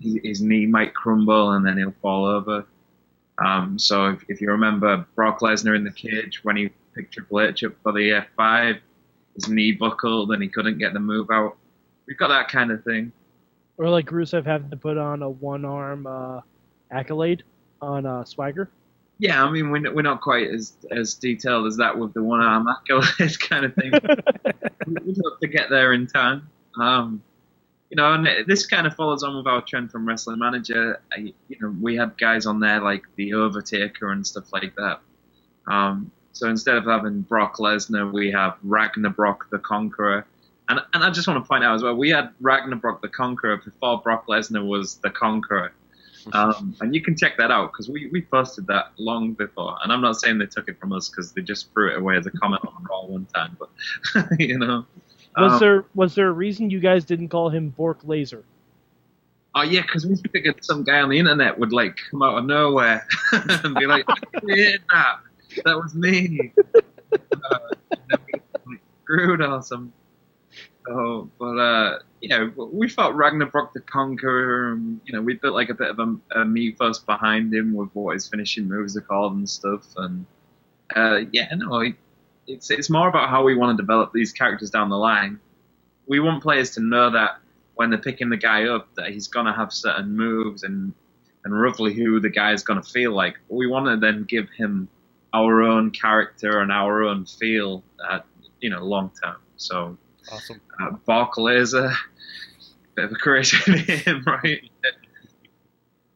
he, 0.00 0.20
his 0.22 0.40
knee 0.40 0.66
might 0.66 0.94
crumble 0.94 1.52
and 1.52 1.66
then 1.66 1.76
he'll 1.76 1.94
fall 2.02 2.26
over. 2.26 2.66
Um, 3.38 3.78
so 3.78 4.10
if, 4.10 4.24
if 4.28 4.40
you 4.40 4.50
remember 4.50 5.04
Brock 5.14 5.40
Lesnar 5.40 5.74
in 5.74 5.84
the 5.84 5.90
cage 5.90 6.44
when 6.44 6.56
he 6.56 6.70
picked 6.94 7.14
Triple 7.14 7.40
H 7.40 7.64
up 7.64 7.72
for 7.82 7.92
the 7.92 8.24
F5, 8.38 8.78
his 9.34 9.48
knee 9.48 9.72
buckled 9.72 10.30
and 10.30 10.42
he 10.42 10.48
couldn't 10.48 10.78
get 10.78 10.92
the 10.92 11.00
move 11.00 11.28
out. 11.32 11.56
We've 12.06 12.18
got 12.18 12.28
that 12.28 12.48
kind 12.48 12.70
of 12.70 12.84
thing. 12.84 13.12
Or 13.76 13.88
like 13.88 14.06
Rusev 14.06 14.44
having 14.44 14.70
to 14.70 14.76
put 14.76 14.98
on 14.98 15.22
a 15.22 15.28
one 15.28 15.64
arm 15.64 16.06
uh, 16.06 16.40
accolade 16.92 17.42
on 17.82 18.06
uh, 18.06 18.24
Swagger. 18.24 18.70
Yeah, 19.18 19.44
I 19.44 19.50
mean 19.50 19.70
we're, 19.70 19.94
we're 19.94 20.02
not 20.02 20.20
quite 20.20 20.48
as 20.48 20.72
as 20.90 21.14
detailed 21.14 21.66
as 21.66 21.76
that 21.76 21.96
with 21.96 22.14
the 22.14 22.22
one 22.22 22.40
arm 22.40 22.66
accolade 22.68 23.38
kind 23.48 23.64
of 23.64 23.74
thing. 23.74 23.92
We'd 24.86 25.18
hope 25.22 25.40
to 25.40 25.46
get 25.46 25.70
there 25.70 25.92
in 25.92 26.06
time. 26.06 26.48
Um, 26.80 27.22
you 27.90 27.96
know, 27.96 28.12
and 28.12 28.28
this 28.48 28.66
kind 28.66 28.86
of 28.88 28.94
follows 28.96 29.22
on 29.22 29.36
with 29.36 29.46
our 29.46 29.62
trend 29.62 29.92
from 29.92 30.06
Wrestling 30.06 30.40
Manager. 30.40 31.00
I, 31.12 31.32
you 31.48 31.56
know, 31.60 31.72
we 31.80 31.94
had 31.96 32.18
guys 32.18 32.44
on 32.44 32.58
there 32.58 32.80
like 32.80 33.04
the 33.14 33.30
Overtaker 33.30 34.10
and 34.10 34.26
stuff 34.26 34.52
like 34.52 34.74
that. 34.74 35.00
Um, 35.68 36.10
so 36.32 36.48
instead 36.48 36.76
of 36.76 36.84
having 36.86 37.20
Brock 37.20 37.58
Lesnar, 37.58 38.12
we 38.12 38.32
have 38.32 38.56
Ragnarok 38.64 39.48
the 39.50 39.60
Conqueror. 39.60 40.26
And, 40.68 40.80
and 40.92 41.04
I 41.04 41.10
just 41.10 41.28
want 41.28 41.44
to 41.44 41.48
point 41.48 41.62
out 41.62 41.76
as 41.76 41.84
well, 41.84 41.94
we 41.94 42.10
had 42.10 42.30
Ragnarok 42.40 43.00
the 43.00 43.08
Conqueror 43.08 43.58
before 43.58 44.00
Brock 44.00 44.26
Lesnar 44.26 44.66
was 44.66 44.96
the 44.96 45.10
Conqueror. 45.10 45.72
Um, 46.32 46.74
and 46.80 46.94
you 46.94 47.02
can 47.02 47.16
check 47.16 47.36
that 47.38 47.50
out 47.50 47.72
because 47.72 47.88
we, 47.88 48.08
we 48.10 48.22
posted 48.22 48.66
that 48.68 48.92
long 48.96 49.32
before. 49.32 49.76
And 49.82 49.92
I'm 49.92 50.00
not 50.00 50.20
saying 50.20 50.38
they 50.38 50.46
took 50.46 50.68
it 50.68 50.78
from 50.80 50.92
us 50.92 51.08
because 51.08 51.32
they 51.32 51.42
just 51.42 51.72
threw 51.72 51.90
it 51.92 51.98
away 51.98 52.16
as 52.16 52.26
a 52.26 52.30
comment 52.30 52.62
on 52.66 52.84
Raw 52.88 53.04
one 53.04 53.26
time. 53.26 53.56
But, 53.58 54.26
you 54.40 54.58
know. 54.58 54.86
Was 55.36 55.52
Um, 55.54 55.58
there 55.58 55.84
was 55.94 56.14
there 56.14 56.28
a 56.28 56.32
reason 56.32 56.70
you 56.70 56.80
guys 56.80 57.04
didn't 57.04 57.28
call 57.28 57.48
him 57.50 57.70
Bork 57.70 57.98
Laser? 58.04 58.44
Oh 59.56 59.62
yeah, 59.62 59.82
because 59.82 60.06
we 60.06 60.16
figured 60.32 60.64
some 60.64 60.82
guy 60.82 61.00
on 61.00 61.08
the 61.10 61.18
internet 61.18 61.58
would 61.58 61.72
like 61.72 61.98
come 62.10 62.22
out 62.22 62.38
of 62.38 62.44
nowhere 62.46 63.06
and 63.32 63.74
be 63.74 63.86
like, 63.86 64.04
"I 64.08 64.40
created 64.40 64.82
that. 64.92 65.16
That 65.64 65.76
was 65.76 65.94
me." 65.94 66.52
uh, 66.72 67.58
and 67.90 68.00
then 68.08 68.18
we 68.26 68.40
like, 68.66 68.80
screwed 69.02 69.40
or 69.42 69.62
something. 69.62 69.92
But 70.86 71.58
uh, 71.58 71.98
yeah, 72.20 72.48
we 72.56 72.88
felt 72.88 73.14
Ragnarok 73.14 73.72
the 73.72 73.80
Conqueror. 73.80 74.72
And, 74.72 75.00
you 75.04 75.12
know, 75.12 75.22
we 75.22 75.34
built 75.34 75.54
like 75.54 75.70
a 75.70 75.74
bit 75.74 75.90
of 75.90 75.98
a, 75.98 76.40
a 76.40 76.44
mythos 76.44 76.98
behind 76.98 77.54
him 77.54 77.74
with 77.74 77.90
what 77.94 78.14
his 78.14 78.28
finishing 78.28 78.68
moves 78.68 78.96
are 78.96 79.02
called 79.02 79.34
and 79.34 79.48
stuff. 79.48 79.86
And 79.96 80.26
uh, 80.94 81.20
yeah, 81.32 81.48
no, 81.54 81.80
it, 81.80 81.94
it's 82.46 82.70
it's 82.70 82.90
more 82.90 83.08
about 83.08 83.30
how 83.30 83.42
we 83.42 83.54
want 83.54 83.76
to 83.76 83.82
develop 83.82 84.12
these 84.12 84.32
characters 84.32 84.70
down 84.70 84.90
the 84.90 84.98
line. 84.98 85.40
We 86.06 86.20
want 86.20 86.42
players 86.42 86.70
to 86.72 86.80
know 86.80 87.10
that 87.10 87.38
when 87.74 87.90
they're 87.90 87.98
picking 87.98 88.28
the 88.28 88.36
guy 88.36 88.64
up 88.64 88.88
that 88.96 89.10
he's 89.10 89.28
gonna 89.28 89.54
have 89.54 89.72
certain 89.72 90.14
moves 90.16 90.62
and 90.62 90.92
and 91.44 91.60
roughly 91.60 91.94
who 91.94 92.20
the 92.20 92.28
guy 92.30 92.52
is 92.52 92.62
gonna 92.62 92.82
feel 92.82 93.12
like. 93.12 93.36
We 93.48 93.66
want 93.66 93.86
to 93.86 93.96
then 93.96 94.24
give 94.24 94.48
him 94.50 94.88
our 95.32 95.62
own 95.62 95.90
character 95.90 96.60
and 96.60 96.70
our 96.70 97.02
own 97.02 97.26
feel, 97.26 97.82
uh, 98.08 98.20
you 98.60 98.70
know, 98.70 98.84
long 98.84 99.10
term. 99.22 99.36
So 99.56 99.96
Awesome. 100.32 100.60
uh, 100.80 100.90
Bork 101.06 101.36
Laser, 101.38 101.92
bit 102.94 103.06
of 103.06 103.12
a 103.12 103.14
crazy 103.16 103.56
name, 104.06 104.22
right? 104.26 104.60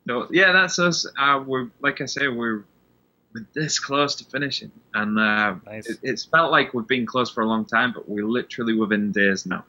So 0.07 0.27
yeah, 0.31 0.53
that's 0.53 0.79
us. 0.79 1.07
Uh, 1.19 1.43
we're 1.47 1.69
like 1.81 2.01
I 2.01 2.07
say, 2.07 2.29
we're 2.29 2.65
we're 3.35 3.47
this 3.55 3.79
close 3.79 4.15
to 4.17 4.25
finishing, 4.25 4.73
and 4.95 5.19
uh, 5.19 5.57
Nice. 5.67 5.89
it, 5.89 5.99
it's 6.03 6.25
felt 6.25 6.51
like 6.51 6.73
we've 6.73 6.87
been 6.87 7.05
close 7.05 7.31
for 7.31 7.43
a 7.43 7.47
long 7.47 7.67
time, 7.67 7.93
but 7.93 8.09
we're 8.09 8.25
literally 8.27 8.75
within 8.75 9.13
days 9.13 9.45
now. 9.45 9.65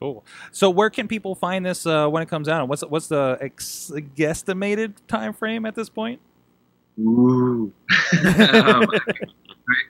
Cool. 0.00 0.24
So 0.50 0.68
where 0.68 0.90
can 0.90 1.06
people 1.08 1.34
find 1.34 1.64
this 1.64 1.86
uh, 1.86 2.08
when 2.08 2.22
it 2.22 2.28
comes 2.28 2.48
out? 2.48 2.68
What's 2.68 2.82
what's 2.82 3.06
the 3.06 3.38
ex- 3.40 3.92
guesstimated 4.16 4.94
time 5.06 5.32
frame 5.32 5.64
at 5.64 5.74
this 5.76 5.88
point? 5.88 6.20
Ooh. 6.98 7.72
um, 8.38 8.86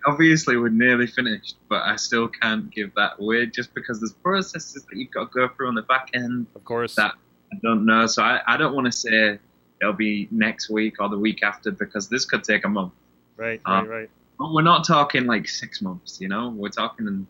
obviously, 0.07 0.57
we're 0.57 0.69
nearly 0.69 1.07
finished, 1.07 1.57
but 1.69 1.83
I 1.83 1.97
still 1.97 2.29
can't 2.29 2.71
give 2.71 2.95
that 2.95 3.13
away 3.19 3.47
just 3.47 3.75
because 3.75 4.01
there's 4.01 4.13
processes 4.13 4.85
that 4.85 4.97
you've 4.97 5.11
got 5.11 5.33
to 5.33 5.39
go 5.39 5.49
through 5.55 5.69
on 5.69 5.75
the 5.75 5.83
back 5.83 6.11
end 6.15 6.47
Of 6.55 6.65
course. 6.65 6.95
that 6.97 7.13
I 7.53 7.57
don't 7.63 7.85
know. 7.87 8.07
So 8.07 8.23
I, 8.23 8.41
I 8.47 8.57
don't 8.57 8.75
want 8.75 8.87
to 8.87 8.93
say 8.93 9.39
it'll 9.81 9.93
be 9.93 10.29
next 10.31 10.69
week 10.71 10.97
or 11.01 11.09
the 11.09 11.19
week 11.19 11.43
after 11.43 11.71
because 11.71 12.09
this 12.09 12.25
could 12.25 12.43
take 12.43 12.65
a 12.65 12.69
month. 12.69 12.93
Right, 13.37 13.61
Um, 13.67 13.87
right, 13.89 13.99
right. 14.01 14.11
But 14.39 14.53
we're 14.53 14.63
not 14.63 14.85
talking 14.87 15.27
like 15.27 15.49
six 15.49 15.81
months, 15.81 16.21
you 16.21 16.29
know. 16.29 16.51
We're 16.51 16.69
talking 16.69 17.07
in 17.07 17.27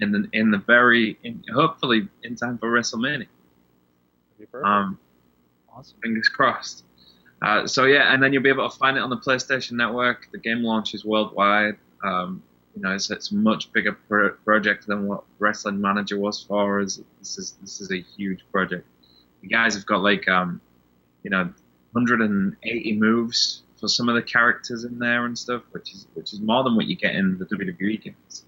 in 0.00 0.12
the 0.12 0.28
in 0.32 0.50
the 0.50 0.58
very 0.58 1.18
in, 1.22 1.42
hopefully 1.52 2.08
in 2.22 2.36
time 2.36 2.58
for 2.58 2.70
WrestleMania. 2.70 3.26
Um, 4.64 4.98
Awesome. 5.74 5.96
fingers 6.02 6.28
crossed. 6.28 6.84
Uh, 7.44 7.66
so 7.66 7.84
yeah, 7.84 8.14
and 8.14 8.22
then 8.22 8.32
you'll 8.32 8.42
be 8.42 8.48
able 8.48 8.68
to 8.68 8.78
find 8.78 8.96
it 8.96 9.02
on 9.02 9.10
the 9.10 9.18
PlayStation 9.18 9.72
Network. 9.72 10.28
The 10.32 10.38
game 10.38 10.62
launches 10.62 11.04
worldwide. 11.04 11.76
Um, 12.02 12.42
you 12.74 12.80
know, 12.80 12.94
it's, 12.94 13.10
it's 13.10 13.32
a 13.32 13.34
much 13.34 13.70
bigger 13.70 13.92
pro- 13.92 14.32
project 14.46 14.86
than 14.86 15.06
what 15.06 15.24
Wrestling 15.38 15.78
Manager 15.78 16.18
was 16.18 16.42
for 16.42 16.80
us. 16.80 16.98
This 17.18 17.36
is 17.36 17.52
this 17.60 17.82
is 17.82 17.92
a 17.92 18.00
huge 18.16 18.40
project. 18.50 18.86
The 19.42 19.48
guys 19.48 19.74
have 19.74 19.84
got 19.84 20.02
like 20.02 20.26
um, 20.26 20.62
you 21.22 21.30
know, 21.30 21.52
180 21.92 22.96
moves 22.96 23.62
for 23.78 23.88
some 23.88 24.08
of 24.08 24.14
the 24.14 24.22
characters 24.22 24.84
in 24.84 24.98
there 24.98 25.26
and 25.26 25.38
stuff, 25.38 25.64
which 25.72 25.92
is 25.92 26.06
which 26.14 26.32
is 26.32 26.40
more 26.40 26.64
than 26.64 26.76
what 26.76 26.86
you 26.86 26.96
get 26.96 27.14
in 27.14 27.36
the 27.36 27.44
WWE 27.44 28.02
games. 28.02 28.46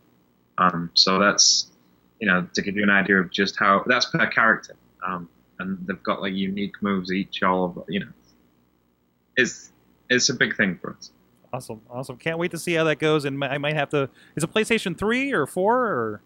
Um, 0.56 0.90
so 0.94 1.18
that's 1.18 1.70
you 2.18 2.26
know 2.26 2.48
to 2.54 2.62
give 2.62 2.76
you 2.76 2.82
an 2.82 2.90
idea 2.90 3.16
of 3.16 3.30
just 3.30 3.58
how 3.58 3.84
that's 3.86 4.06
per 4.06 4.26
character. 4.26 4.74
Um, 5.06 5.28
and 5.58 5.86
they've 5.86 6.02
got 6.02 6.22
like 6.22 6.32
unique 6.32 6.76
moves 6.80 7.12
each. 7.12 7.42
All 7.42 7.66
of 7.66 7.84
you 7.88 8.00
know, 8.00 8.12
it's 9.36 9.72
it's 10.08 10.28
a 10.28 10.34
big 10.34 10.56
thing 10.56 10.78
for 10.80 10.94
us. 10.96 11.10
Awesome, 11.52 11.80
awesome. 11.90 12.16
Can't 12.16 12.38
wait 12.38 12.50
to 12.50 12.58
see 12.58 12.74
how 12.74 12.84
that 12.84 12.98
goes. 12.98 13.24
And 13.24 13.42
I 13.44 13.58
might 13.58 13.74
have 13.74 13.88
to. 13.90 14.08
Is 14.36 14.44
it 14.44 14.52
PlayStation 14.52 14.96
three 14.96 15.32
or 15.32 15.46
four 15.46 15.78
or? 15.86 16.22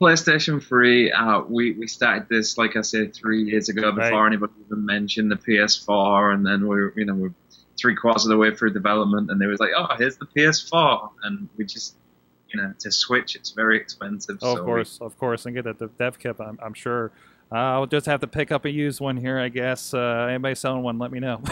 PlayStation 0.00 0.62
3, 0.66 1.12
uh, 1.12 1.40
we, 1.46 1.72
we 1.72 1.86
started 1.86 2.26
this, 2.30 2.56
like 2.56 2.74
I 2.74 2.80
said, 2.80 3.14
three 3.14 3.42
years 3.42 3.68
ago 3.68 3.92
before 3.92 4.22
Right. 4.22 4.26
anybody 4.28 4.54
even 4.64 4.86
mentioned 4.86 5.30
the 5.30 5.36
PS4, 5.36 6.32
and 6.32 6.46
then 6.46 6.66
we're, 6.66 6.94
you 6.96 7.04
know, 7.04 7.12
we're 7.12 7.34
three 7.78 7.94
quarters 7.94 8.24
of 8.24 8.30
the 8.30 8.38
way 8.38 8.54
through 8.54 8.72
development, 8.72 9.30
and 9.30 9.38
they 9.38 9.46
was 9.46 9.60
like, 9.60 9.72
oh, 9.76 9.88
here's 9.98 10.16
the 10.16 10.24
PS4, 10.24 11.10
and 11.24 11.50
we 11.58 11.66
just, 11.66 11.96
you 12.48 12.58
know, 12.62 12.72
to 12.78 12.90
switch, 12.90 13.36
it's 13.36 13.50
very 13.50 13.76
expensive. 13.76 14.38
Oh, 14.40 14.54
so 14.54 14.60
of 14.60 14.64
course, 14.64 14.98
of 15.02 15.18
course, 15.18 15.44
and 15.44 15.54
get 15.54 15.64
that 15.64 15.78
the 15.78 15.88
dev 15.88 16.18
kit. 16.18 16.36
I'm, 16.40 16.58
I'm 16.62 16.72
sure. 16.72 17.12
Uh, 17.52 17.56
I'll 17.56 17.86
just 17.86 18.06
have 18.06 18.20
to 18.20 18.26
pick 18.28 18.52
up 18.52 18.64
a 18.64 18.70
used 18.70 19.00
one 19.00 19.16
here, 19.16 19.38
I 19.38 19.48
guess. 19.48 19.92
Uh, 19.92 20.26
anybody 20.28 20.54
selling 20.54 20.82
one, 20.82 20.98
let 20.98 21.10
me 21.10 21.18
know. 21.18 21.42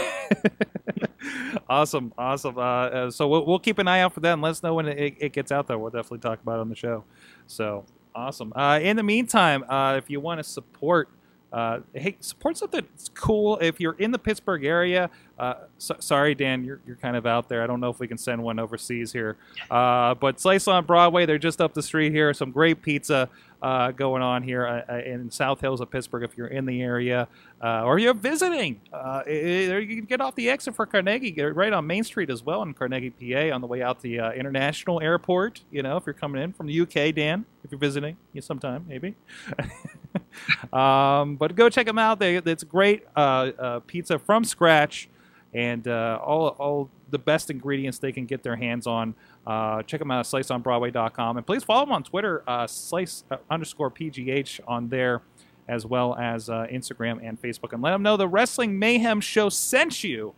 awesome, 1.69 2.13
awesome. 2.17 2.57
Uh, 2.57 2.61
uh, 2.61 3.11
so 3.11 3.27
we'll, 3.27 3.45
we'll 3.45 3.59
keep 3.59 3.79
an 3.79 3.89
eye 3.89 4.01
out 4.01 4.13
for 4.13 4.21
that 4.21 4.35
and 4.35 4.43
let 4.43 4.51
us 4.51 4.63
know 4.63 4.75
when 4.75 4.87
it, 4.87 5.17
it 5.19 5.33
gets 5.33 5.51
out 5.51 5.67
there. 5.67 5.79
We'll 5.79 5.91
definitely 5.91 6.19
talk 6.19 6.41
about 6.41 6.59
it 6.59 6.61
on 6.61 6.69
the 6.69 6.77
show. 6.77 7.05
So 7.49 7.85
awesome. 8.15 8.53
Uh, 8.55 8.79
in 8.83 8.97
the 8.97 9.03
meantime, 9.03 9.65
uh, 9.69 9.95
if 9.97 10.09
you 10.11 10.21
want 10.21 10.39
to 10.39 10.45
support, 10.45 11.09
uh, 11.53 11.81
hey, 11.95 12.17
support 12.21 12.57
something 12.57 12.87
that's 12.91 13.09
cool. 13.11 13.59
If 13.59 13.81
you're 13.81 13.95
in 13.95 14.11
the 14.11 14.19
Pittsburgh 14.19 14.65
area, 14.65 15.11
uh, 15.39 15.55
so, 15.79 15.97
sorry, 16.01 16.35
Dan, 16.35 16.65
you're, 16.65 16.81
you're 16.87 16.97
kind 16.97 17.17
of 17.17 17.27
out 17.27 17.49
there. 17.49 17.63
I 17.63 17.67
don't 17.67 17.81
know 17.81 17.91
if 17.91 18.01
we 18.01 18.09
can 18.09 18.19
send 18.19 18.43
one 18.43 18.59
overseas 18.59 19.13
here. 19.13 19.37
Uh, 19.71 20.15
but 20.15 20.41
Slice 20.41 20.69
on 20.69 20.85
Broadway, 20.85 21.27
they're 21.27 21.39
just 21.39 21.61
up 21.61 21.75
the 21.75 21.83
street 21.83 22.13
here. 22.13 22.35
Some 22.35 22.51
great 22.51 22.83
pizza 22.83 23.31
uh, 23.61 23.91
going 23.91 24.23
on 24.23 24.43
here 24.43 24.67
uh, 24.67 24.93
uh, 24.93 24.99
in 24.99 25.31
South 25.31 25.61
Hills 25.61 25.81
of 25.81 25.91
Pittsburgh 25.91 26.23
if 26.23 26.37
you're 26.37 26.49
in 26.49 26.65
the 26.67 26.83
area 26.83 27.29
uh, 27.63 27.83
or 27.85 27.99
you're 27.99 28.15
visiting. 28.15 28.81
Uh, 28.93 29.23
you 29.27 29.97
can 29.97 30.05
get 30.05 30.21
off 30.21 30.35
the 30.35 30.49
exit 30.49 30.75
for 30.75 30.87
Carnegie, 30.87 31.41
right 31.43 31.73
on 31.73 31.87
Main 31.87 32.05
Street 32.05 32.31
as 32.31 32.43
well 32.43 32.63
in 32.63 32.75
Carnegie, 32.75 33.11
PA, 33.11 33.55
on 33.55 33.61
the 33.61 33.67
way 33.67 33.83
out 33.83 34.01
the 34.01 34.21
uh, 34.21 34.33
International 34.33 35.01
Airport. 35.01 35.63
You 35.71 35.83
know, 35.83 35.97
if 35.97 36.07
you're 36.07 36.15
coming 36.15 36.43
in 36.43 36.53
from 36.53 36.67
the 36.67 36.81
UK, 36.81 37.15
Dan, 37.15 37.45
if 37.65 37.71
you're 37.71 37.79
visiting, 37.79 38.17
you 38.33 38.41
sometime 38.41 38.85
maybe. 38.89 39.15
um, 40.73 41.37
but 41.37 41.55
go 41.57 41.69
check 41.69 41.87
them 41.87 41.99
out. 41.99 42.21
They, 42.21 42.37
it's 42.37 42.65
great 42.65 43.05
pizza 43.87 44.19
from 44.19 44.45
scratch 44.45 45.09
and 45.55 45.89
all 45.89 46.49
all 46.59 46.91
the 47.11 47.19
best 47.19 47.51
ingredients 47.51 47.99
they 47.99 48.13
can 48.13 48.27
get 48.27 48.43
their 48.43 48.57
hands 48.57 48.87
on. 48.87 49.15
Uh, 49.49 49.83
check 49.85 49.99
them 49.99 50.11
out 50.11 50.19
at 50.21 50.27
sliceonbroadway.com. 50.27 51.39
And 51.39 51.47
please 51.47 51.65
follow 51.65 51.87
them 51.87 51.93
on 51.93 52.03
Twitter, 52.03 52.43
uh, 52.47 52.67
slice 52.67 53.25
uh, 53.31 53.39
underscore 53.51 53.91
PGH 53.91 54.61
on 54.69 54.91
there, 54.91 55.23
as 55.67 55.87
well 55.87 56.15
as 56.17 56.51
uh, 56.51 56.67
Instagram 56.71 57.27
and 57.27 57.41
Facebook. 57.41 57.73
And 57.73 57.83
let 57.83 57.93
them 57.93 58.03
know 58.03 58.19
the 58.19 58.29
Wrestling 58.29 58.79
Mayhem 58.79 59.23
Show 59.23 59.49
sent 59.49 60.05
you. 60.05 60.35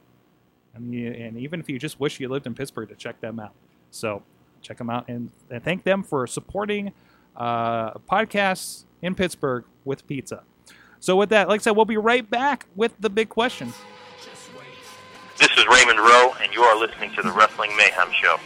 And, 0.74 0.94
you, 0.94 1.10
and 1.10 1.36
even 1.36 1.58
if 1.58 1.68
you 1.68 1.76
just 1.80 1.98
wish 1.98 2.20
you 2.20 2.28
lived 2.28 2.46
in 2.46 2.54
Pittsburgh 2.54 2.88
to 2.88 2.94
check 2.94 3.20
them 3.20 3.40
out. 3.40 3.52
So 3.90 4.22
check 4.62 4.78
them 4.78 4.88
out 4.88 5.08
and, 5.08 5.30
and 5.50 5.64
thank 5.64 5.82
them 5.82 6.04
for 6.04 6.28
supporting 6.28 6.92
uh, 7.36 7.94
podcasts 7.94 8.84
in 9.02 9.16
Pittsburgh 9.16 9.64
with 9.84 10.06
pizza. 10.06 10.44
So 11.00 11.16
with 11.16 11.30
that, 11.30 11.48
like 11.48 11.62
I 11.62 11.62
said, 11.62 11.72
we'll 11.72 11.84
be 11.84 11.96
right 11.96 12.28
back 12.28 12.66
with 12.76 12.92
the 13.00 13.10
big 13.10 13.28
question. 13.28 13.72
This 15.36 15.50
is 15.56 15.66
Raymond 15.66 15.98
Rowe, 15.98 16.34
and 16.40 16.52
you 16.52 16.62
are 16.62 16.78
listening 16.78 17.12
to 17.14 17.22
the 17.22 17.32
Wrestling 17.32 17.74
Mayhem 17.76 18.12
Show. 18.12 18.36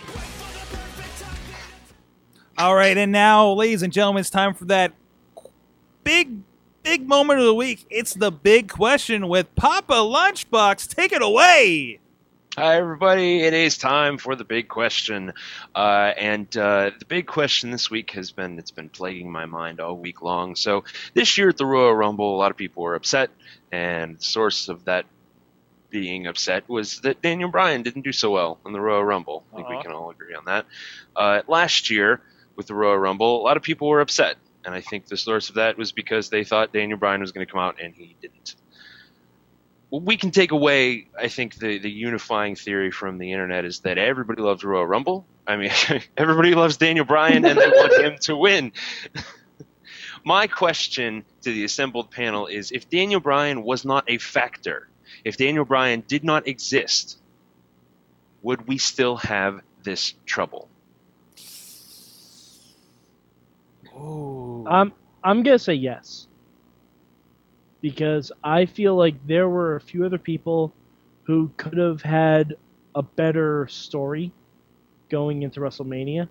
All 2.57 2.77
right, 2.77 2.97
and 2.97 3.11
now, 3.11 3.51
ladies 3.51 3.83
and 3.83 3.93
gentlemen, 3.93 4.21
it's 4.21 4.31
time 4.31 4.55
for 4.55 4.67
that 4.67 4.93
big, 6.05 6.39
big 6.85 7.09
moment 7.09 7.41
of 7.41 7.47
the 7.47 7.55
week. 7.55 7.85
It's 7.91 8.15
the 8.15 8.31
big 8.31 8.69
question 8.69 9.27
with 9.27 9.53
Papa 9.57 9.95
Lunchbox. 9.95 10.95
Take 10.95 11.11
it 11.11 11.21
away. 11.21 11.99
Hi, 12.57 12.77
everybody. 12.77 13.43
It 13.43 13.55
is 13.55 13.77
time 13.77 14.19
for 14.19 14.37
the 14.37 14.45
big 14.45 14.69
question. 14.69 15.33
Uh, 15.75 16.13
and 16.17 16.57
uh, 16.57 16.93
the 16.97 17.05
big 17.07 17.27
question 17.27 17.73
this 17.73 17.91
week 17.91 18.13
has 18.13 18.31
been 18.31 18.57
it's 18.61 18.71
been 18.71 18.89
plaguing 18.89 19.33
my 19.33 19.47
mind 19.47 19.81
all 19.81 19.97
week 19.97 20.23
long. 20.23 20.55
So 20.55 20.85
this 21.13 21.37
year 21.37 21.49
at 21.49 21.57
the 21.57 21.67
Royal 21.67 21.93
Rumble, 21.93 22.37
a 22.37 22.39
lot 22.39 22.53
of 22.53 22.57
people 22.57 22.85
were 22.85 22.95
upset, 22.95 23.31
and 23.73 24.17
the 24.17 24.23
source 24.23 24.69
of 24.69 24.85
that 24.85 25.07
being 25.91 26.29
upset 26.29 26.69
was 26.69 27.01
that 27.01 27.21
Daniel 27.21 27.51
Bryan 27.51 27.83
didn't 27.83 28.03
do 28.03 28.13
so 28.13 28.31
well 28.31 28.61
in 28.65 28.73
the 28.73 28.81
Royal 28.81 29.03
Rumble. 29.03 29.43
I 29.53 29.57
think 29.57 29.69
we 29.71 29.83
can 29.83 29.91
all 29.91 30.11
agree 30.11 30.37
on 30.37 30.45
that. 30.45 30.67
Uh, 31.17 31.43
last 31.49 31.91
year 31.91 32.21
with 32.57 32.67
the 32.67 32.75
Royal 32.75 32.99
Rumble, 32.99 33.41
a 33.41 33.43
lot 33.43 33.57
of 33.57 33.63
people 33.63 33.89
were 33.89 34.01
upset, 34.01 34.37
and 34.65 34.75
I 34.75 34.81
think 34.81 35.07
the 35.07 35.17
source 35.17 35.49
of 35.49 35.57
that 35.57 35.77
was 35.77 35.93
because 35.93 36.31
they 36.31 36.45
thought 36.45 36.73
Daniel 36.73 36.99
Bryan 36.99 37.21
was 37.21 37.33
going 37.33 37.47
to 37.47 37.51
come 37.51 37.61
out 37.61 37.81
and 37.83 37.95
he 37.95 38.17
didn't 38.21 38.55
we 40.01 40.17
can 40.17 40.31
take 40.31 40.51
away, 40.51 41.07
I 41.19 41.29
think, 41.29 41.57
the, 41.57 41.79
the 41.79 41.91
unifying 41.91 42.57
theory 42.57 42.91
from 42.91 43.19
the 43.19 43.33
internet 43.33 43.65
is 43.65 43.81
that 43.81 43.99
everybody 43.99 44.43
loves 44.43 44.65
Royal 44.65 44.87
Rumble. 44.87 45.25
I 45.47 45.57
mean, 45.57 45.71
everybody 46.17 46.55
loves 46.55 46.77
Daniel 46.77 47.05
Bryan 47.05 47.45
and 47.45 47.59
they 47.59 47.69
want 47.69 48.05
him 48.05 48.19
to 48.23 48.37
win. 48.37 48.73
My 50.25 50.47
question 50.47 51.25
to 51.43 51.53
the 51.53 51.65
assembled 51.65 52.11
panel 52.11 52.47
is 52.47 52.73
if 52.73 52.89
Daniel 52.89 53.21
Bryan 53.21 53.63
was 53.63 53.85
not 53.85 54.05
a 54.09 54.19
factor, 54.19 54.89
if 55.23 55.37
Daniel 55.37 55.65
Bryan 55.65 56.03
did 56.07 56.25
not 56.25 56.49
exist, 56.49 57.19
would 58.43 58.67
we 58.67 58.79
still 58.79 59.17
have 59.17 59.61
this 59.83 60.15
trouble? 60.25 60.69
Ooh. 63.97 64.65
I'm 64.67 64.93
I'm 65.23 65.43
gonna 65.43 65.59
say 65.59 65.75
yes. 65.75 66.29
Because 67.81 68.33
I 68.43 68.67
feel 68.67 68.97
like 68.97 69.15
there 69.27 69.49
were 69.49 69.77
a 69.77 69.81
few 69.81 70.05
other 70.05 70.19
people 70.19 70.73
who 71.25 71.51
could 71.57 71.79
have 71.79 72.03
had 72.03 72.57
a 72.95 73.03
better 73.03 73.67
story 73.69 74.33
going 75.11 75.43
into 75.43 75.61
WrestleMania 75.61 76.29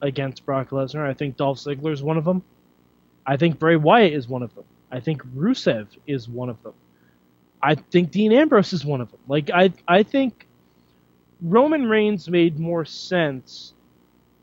against 0.00 0.44
Brock 0.46 0.70
Lesnar. 0.70 1.06
I 1.06 1.14
think 1.14 1.36
Dolph 1.36 1.58
Ziggler 1.58 1.92
is 1.92 2.02
one 2.02 2.16
of 2.16 2.24
them. 2.24 2.42
I 3.26 3.36
think 3.36 3.58
Bray 3.58 3.76
Wyatt 3.76 4.12
is 4.12 4.28
one 4.28 4.42
of 4.42 4.54
them. 4.54 4.64
I 4.90 5.00
think 5.00 5.22
Rusev 5.36 5.88
is 6.06 6.28
one 6.28 6.48
of 6.48 6.62
them. 6.62 6.74
I 7.62 7.74
think 7.74 8.10
Dean 8.10 8.32
Ambrose 8.32 8.72
is 8.72 8.84
one 8.84 9.00
of 9.00 9.10
them. 9.10 9.20
Like 9.28 9.50
I 9.50 9.72
I 9.86 10.02
think 10.02 10.46
Roman 11.42 11.88
Reigns 11.88 12.28
made 12.28 12.58
more 12.58 12.84
sense 12.84 13.74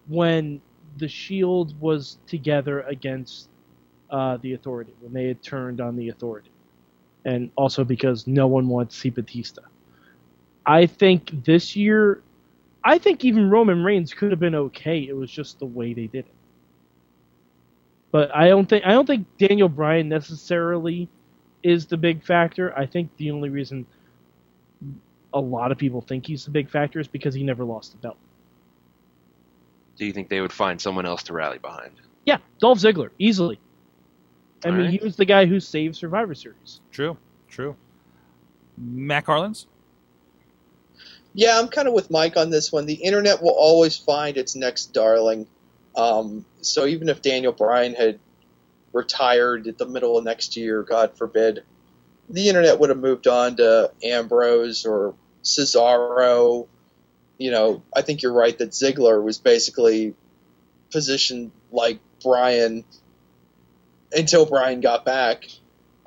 when 0.08 0.62
the 0.98 1.08
Shield 1.08 1.80
was 1.80 2.18
together 2.28 2.82
against 2.82 3.50
uh, 4.10 4.38
the 4.38 4.54
Authority 4.54 4.94
when 5.02 5.14
they 5.14 5.28
had 5.28 5.42
turned 5.44 5.82
on 5.82 5.96
the 5.96 6.10
Authority, 6.10 6.52
and 7.26 7.52
also 7.56 7.84
because 7.84 8.28
no 8.28 8.48
one 8.48 8.68
wants 8.68 8.96
to 8.96 9.02
see 9.02 9.10
Batista. 9.10 9.62
I 10.66 10.86
think 10.86 11.44
this 11.44 11.76
year, 11.76 12.22
I 12.84 12.98
think 12.98 13.24
even 13.26 13.50
Roman 13.50 13.84
Reigns 13.84 14.14
could 14.14 14.32
have 14.32 14.40
been 14.40 14.56
okay. 14.56 15.00
It 15.00 15.16
was 15.16 15.32
just 15.32 15.60
the 15.60 15.66
way 15.66 15.94
they 15.94 16.08
did 16.08 16.26
it. 16.26 16.34
But 18.12 18.34
I 18.36 18.48
don't 18.48 18.68
think 18.68 18.86
I 18.86 18.92
don't 18.92 19.06
think 19.06 19.28
Daniel 19.38 19.70
Bryan 19.70 20.08
necessarily 20.08 21.10
is 21.64 21.86
the 21.86 21.98
big 21.98 22.24
factor. 22.24 22.78
I 22.78 22.86
think 22.86 23.10
the 23.18 23.32
only 23.32 23.50
reason 23.50 23.86
a 25.34 25.40
lot 25.40 25.72
of 25.72 25.78
people 25.78 26.02
think 26.02 26.26
he's 26.26 26.46
the 26.46 26.52
big 26.52 26.70
factor 26.70 27.00
is 27.00 27.08
because 27.08 27.36
he 27.36 27.44
never 27.44 27.66
lost 27.66 27.92
the 27.92 27.98
belt. 27.98 28.18
Do 29.98 30.06
you 30.06 30.14
think 30.14 30.30
they 30.30 30.42
would 30.42 30.54
find 30.54 30.80
someone 30.80 31.06
else 31.06 31.24
to 31.24 31.34
rally 31.34 31.58
behind? 31.58 31.92
Yeah, 32.26 32.38
Dolph 32.60 32.80
Ziggler, 32.80 33.10
easily. 33.20 33.60
I 34.64 34.70
mean, 34.70 34.78
Alright. 34.78 34.92
he 34.92 34.98
was 35.04 35.16
the 35.16 35.26
guy 35.26 35.46
who 35.46 35.60
saved 35.60 35.96
Survivor 35.96 36.34
Series. 36.34 36.82
True, 36.92 37.18
true. 37.48 37.76
Matt 38.78 39.26
Carlins? 39.26 39.68
Yeah, 41.34 41.60
I'm 41.60 41.68
kind 41.68 41.88
of 41.88 41.94
with 41.94 42.10
Mike 42.10 42.38
on 42.38 42.50
this 42.50 42.72
one. 42.72 42.86
The 42.86 42.94
internet 42.94 43.42
will 43.42 43.56
always 43.56 43.98
find 43.98 44.38
its 44.38 44.56
next 44.56 44.94
darling. 44.94 45.48
Um, 45.96 46.46
so 46.62 46.86
even 46.86 47.10
if 47.10 47.22
Daniel 47.22 47.52
Bryan 47.52 47.94
had 47.94 48.20
retired 48.94 49.68
at 49.68 49.78
the 49.78 49.86
middle 49.86 50.18
of 50.18 50.24
next 50.24 50.56
year, 50.56 50.82
God 50.82 51.18
forbid, 51.18 51.64
the 52.30 52.48
internet 52.48 52.80
would 52.80 52.90
have 52.90 53.00
moved 53.00 53.28
on 53.28 53.58
to 53.58 53.92
Ambrose 54.02 54.86
or 54.86 55.14
Cesaro. 55.44 56.68
You 57.38 57.52
know, 57.52 57.84
I 57.96 58.02
think 58.02 58.22
you're 58.22 58.34
right 58.34 58.58
that 58.58 58.72
Ziggler 58.72 59.22
was 59.22 59.38
basically 59.38 60.16
positioned 60.92 61.52
like 61.72 62.00
Bryan 62.24 62.86
until 64.12 64.46
Bryan 64.46 64.82
got 64.82 65.06
back. 65.06 65.46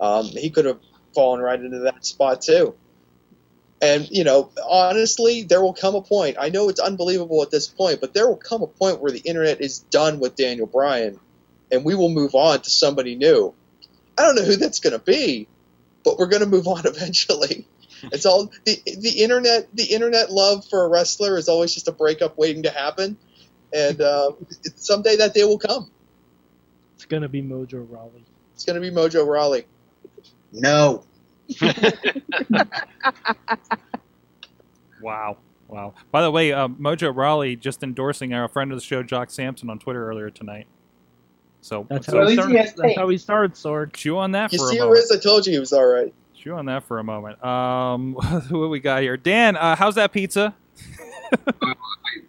Um, 0.00 0.24
he 0.24 0.50
could 0.50 0.64
have 0.64 0.80
fallen 1.14 1.40
right 1.40 1.60
into 1.60 1.80
that 1.80 2.06
spot 2.06 2.42
too. 2.42 2.74
And 3.80 4.08
you 4.10 4.24
know, 4.24 4.50
honestly, 4.68 5.42
there 5.42 5.60
will 5.62 5.74
come 5.74 5.94
a 5.94 6.02
point. 6.02 6.36
I 6.40 6.48
know 6.48 6.68
it's 6.68 6.80
unbelievable 6.80 7.42
at 7.42 7.50
this 7.50 7.68
point, 7.68 8.00
but 8.00 8.12
there 8.12 8.26
will 8.26 8.36
come 8.36 8.62
a 8.62 8.66
point 8.66 9.00
where 9.00 9.12
the 9.12 9.20
internet 9.20 9.60
is 9.60 9.80
done 9.80 10.18
with 10.18 10.34
Daniel 10.34 10.66
Bryan, 10.66 11.20
and 11.70 11.84
we 11.84 11.94
will 11.94 12.08
move 12.08 12.34
on 12.34 12.60
to 12.60 12.70
somebody 12.70 13.14
new. 13.14 13.54
I 14.16 14.22
don't 14.22 14.34
know 14.34 14.42
who 14.42 14.56
that's 14.56 14.80
going 14.80 14.94
to 14.94 14.98
be, 14.98 15.46
but 16.04 16.18
we're 16.18 16.26
going 16.26 16.42
to 16.42 16.48
move 16.48 16.66
on 16.66 16.82
eventually. 16.86 17.66
It's 18.04 18.26
all 18.26 18.50
the 18.64 18.78
the 18.98 19.10
internet. 19.22 19.68
The 19.74 19.84
internet 19.84 20.30
love 20.30 20.64
for 20.66 20.84
a 20.84 20.88
wrestler 20.88 21.36
is 21.38 21.48
always 21.48 21.74
just 21.74 21.88
a 21.88 21.92
breakup 21.92 22.36
waiting 22.38 22.62
to 22.64 22.70
happen, 22.70 23.16
and 23.74 24.00
uh, 24.00 24.32
someday 24.76 25.16
that 25.16 25.34
day 25.34 25.44
will 25.44 25.58
come. 25.58 25.90
It's 26.96 27.04
gonna 27.06 27.28
be 27.28 27.42
Mojo 27.42 27.86
Rawley. 27.90 28.24
It's 28.54 28.64
going 28.64 28.74
to 28.74 28.80
be 28.80 28.90
Mojo 28.90 29.24
Rawley. 29.24 29.66
No. 30.52 31.04
Wow. 35.00 35.38
Wow. 35.68 35.94
By 36.10 36.22
the 36.22 36.30
way, 36.30 36.52
uh, 36.52 36.68
Mojo 36.68 37.14
Rawley 37.14 37.54
just 37.56 37.82
endorsing 37.84 38.32
our 38.32 38.48
friend 38.48 38.72
of 38.72 38.78
the 38.78 38.84
show, 38.84 39.02
Jock 39.04 39.30
Sampson, 39.30 39.70
on 39.70 39.78
Twitter 39.78 40.08
earlier 40.08 40.30
tonight. 40.30 40.66
So 41.60 41.86
That's 41.88 42.06
so 42.06 42.16
how 42.16 42.22
at 42.22 42.30
he 42.30 42.36
least 42.36 42.48
he 42.48 42.56
started. 42.56 42.56
has 42.56 42.74
That's 42.74 42.96
how 42.96 43.08
he 43.08 43.18
started, 43.18 43.52
Sorg. 43.54 43.92
chew 43.92 44.18
on 44.18 44.32
that 44.32 44.52
You 44.52 44.58
for 44.58 44.68
see, 44.70 44.78
a 44.78 44.80
moment. 44.80 44.96
Riz, 44.98 45.12
I 45.12 45.18
told 45.18 45.46
you 45.46 45.52
he 45.52 45.58
was 45.60 45.72
all 45.72 45.86
right. 45.86 46.12
Chew 46.38 46.54
on 46.54 46.66
that 46.66 46.84
for 46.84 46.98
a 46.98 47.04
moment. 47.04 47.42
Um, 47.44 48.14
who 48.48 48.68
we 48.68 48.78
got 48.80 49.02
here? 49.02 49.16
Dan, 49.16 49.56
uh, 49.56 49.74
how's 49.76 49.94
that 49.96 50.12
pizza? 50.12 50.54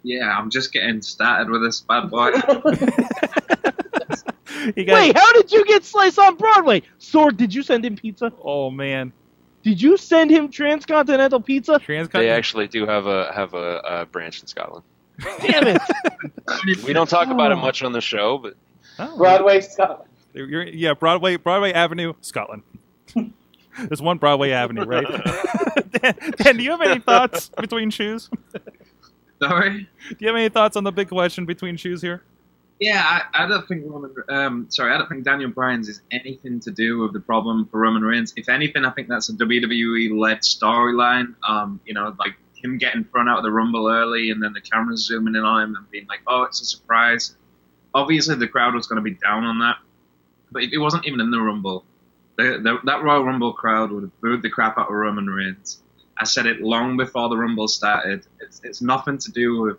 Yeah, 0.04 0.38
I'm 0.38 0.50
just 0.50 0.72
getting 0.74 1.02
started 1.02 1.50
with 1.50 1.62
this 1.62 1.82
bad 1.82 2.10
boy. 2.10 2.32
You 4.76 4.84
got- 4.86 4.96
Wait, 4.96 5.18
how 5.18 5.32
did 5.34 5.52
you 5.52 5.64
get 5.66 5.84
sliced 5.86 6.20
on 6.20 6.36
Broadway? 6.36 6.82
Sorg, 7.00 7.38
did 7.38 7.54
you 7.54 7.64
send 7.64 7.86
him 7.86 7.96
pizza? 7.96 8.32
Oh 8.44 8.70
man, 8.70 9.14
Did 9.64 9.82
you 9.82 9.96
send 9.96 10.30
him 10.32 10.50
transcontinental 10.52 11.40
pizza? 11.40 11.74
transcon. 11.80 12.12
They 12.12 12.30
actually 12.30 12.68
do 12.68 12.86
have 12.86 13.06
a 13.08 13.32
have 13.34 13.54
a, 13.54 13.80
a 13.86 14.06
branch 14.06 14.42
in 14.42 14.48
Scotland. 14.48 14.84
Damn 15.42 15.68
it! 15.68 15.82
We 16.84 16.92
don't 16.92 17.10
talk 17.10 17.30
about 17.30 17.52
it 17.54 17.56
much 17.56 17.84
on 17.84 17.94
the 17.94 18.02
show, 18.02 18.38
but 18.38 18.56
Oh. 19.00 19.16
Broadway 19.18 19.62
Scotland. 19.62 20.10
You're, 20.34 20.64
yeah, 20.64 20.94
Broadway, 20.94 21.38
Broadway 21.38 21.72
Avenue, 21.72 22.14
Scotland. 22.22 22.64
There's 23.88 24.02
one 24.02 24.18
Broadway 24.18 24.52
Avenue, 24.52 24.84
right? 24.84 25.06
Dan, 25.92 26.16
Dan, 26.38 26.58
do 26.58 26.64
you 26.64 26.72
have 26.72 26.82
any 26.82 27.00
thoughts 27.00 27.50
between 27.60 27.90
shoes? 27.90 28.30
Sorry. 29.42 29.88
Do 30.10 30.16
you 30.20 30.28
have 30.28 30.36
any 30.36 30.50
thoughts 30.50 30.76
on 30.76 30.84
the 30.84 30.92
big 30.92 31.10
question 31.10 31.46
between 31.46 31.78
shoes 31.78 32.02
here? 32.02 32.24
Yeah, 32.80 33.04
I, 33.04 33.44
I 33.44 33.48
don't 33.48 33.68
think 33.68 33.84
Roman. 33.86 34.14
Um, 34.30 34.68
sorry, 34.70 34.94
I 34.94 34.98
don't 34.98 35.10
think 35.10 35.26
Daniel 35.26 35.50
Bryan's 35.50 35.90
is 35.90 36.02
anything 36.12 36.62
to 36.62 36.72
do 36.72 37.00
with 37.00 37.12
the 37.12 37.20
problem 37.20 37.68
for 37.68 37.80
Roman 37.80 38.04
Reigns. 38.04 38.34
If 38.38 38.48
anything, 38.48 38.86
I 38.86 38.92
think 38.92 39.10
that's 39.10 39.28
a 39.30 39.34
WWE 39.34 40.18
led 40.18 40.40
storyline. 40.40 41.36
Um, 41.48 41.82
you 41.86 41.94
know, 41.94 42.16
like 42.18 42.36
him 42.56 42.78
getting 42.78 43.04
thrown 43.04 43.28
out 43.28 43.38
of 43.38 43.44
the 43.44 43.52
Rumble 43.52 43.90
early, 43.90 44.32
and 44.32 44.42
then 44.42 44.54
the 44.54 44.62
cameras 44.62 45.06
zooming 45.06 45.36
in 45.36 45.44
on 45.44 45.62
him 45.62 45.76
and 45.76 45.92
being 45.92 46.08
like, 46.08 46.22
"Oh, 46.26 46.44
it's 46.44 46.62
a 46.62 46.66
surprise." 46.66 47.36
Obviously, 47.94 48.36
the 48.36 48.48
crowd 48.48 48.74
was 48.76 48.88
going 48.88 48.98
to 48.98 49.02
be 49.02 49.16
down 49.16 49.44
on 49.44 49.60
that, 49.60 49.78
but 50.52 50.64
if 50.64 50.72
it 50.72 50.78
wasn't 50.78 51.06
even 51.06 51.20
in 51.20 51.32
the 51.32 51.40
Rumble, 51.40 51.84
the, 52.40 52.60
the, 52.64 52.80
that 52.86 53.04
Royal 53.04 53.26
Rumble 53.26 53.52
crowd 53.52 53.92
would 53.92 54.04
have 54.04 54.22
booed 54.22 54.42
the 54.42 54.50
crap 54.50 54.78
out 54.78 54.88
of 54.88 54.94
Roman 54.94 55.28
Reigns. 55.28 55.82
I 56.18 56.24
said 56.24 56.46
it 56.46 56.62
long 56.62 56.96
before 56.96 57.28
the 57.28 57.36
Rumble 57.36 57.68
started. 57.68 58.26
It's, 58.40 58.62
it's 58.64 58.82
nothing 58.82 59.18
to 59.18 59.32
do 59.32 59.62
with 59.62 59.78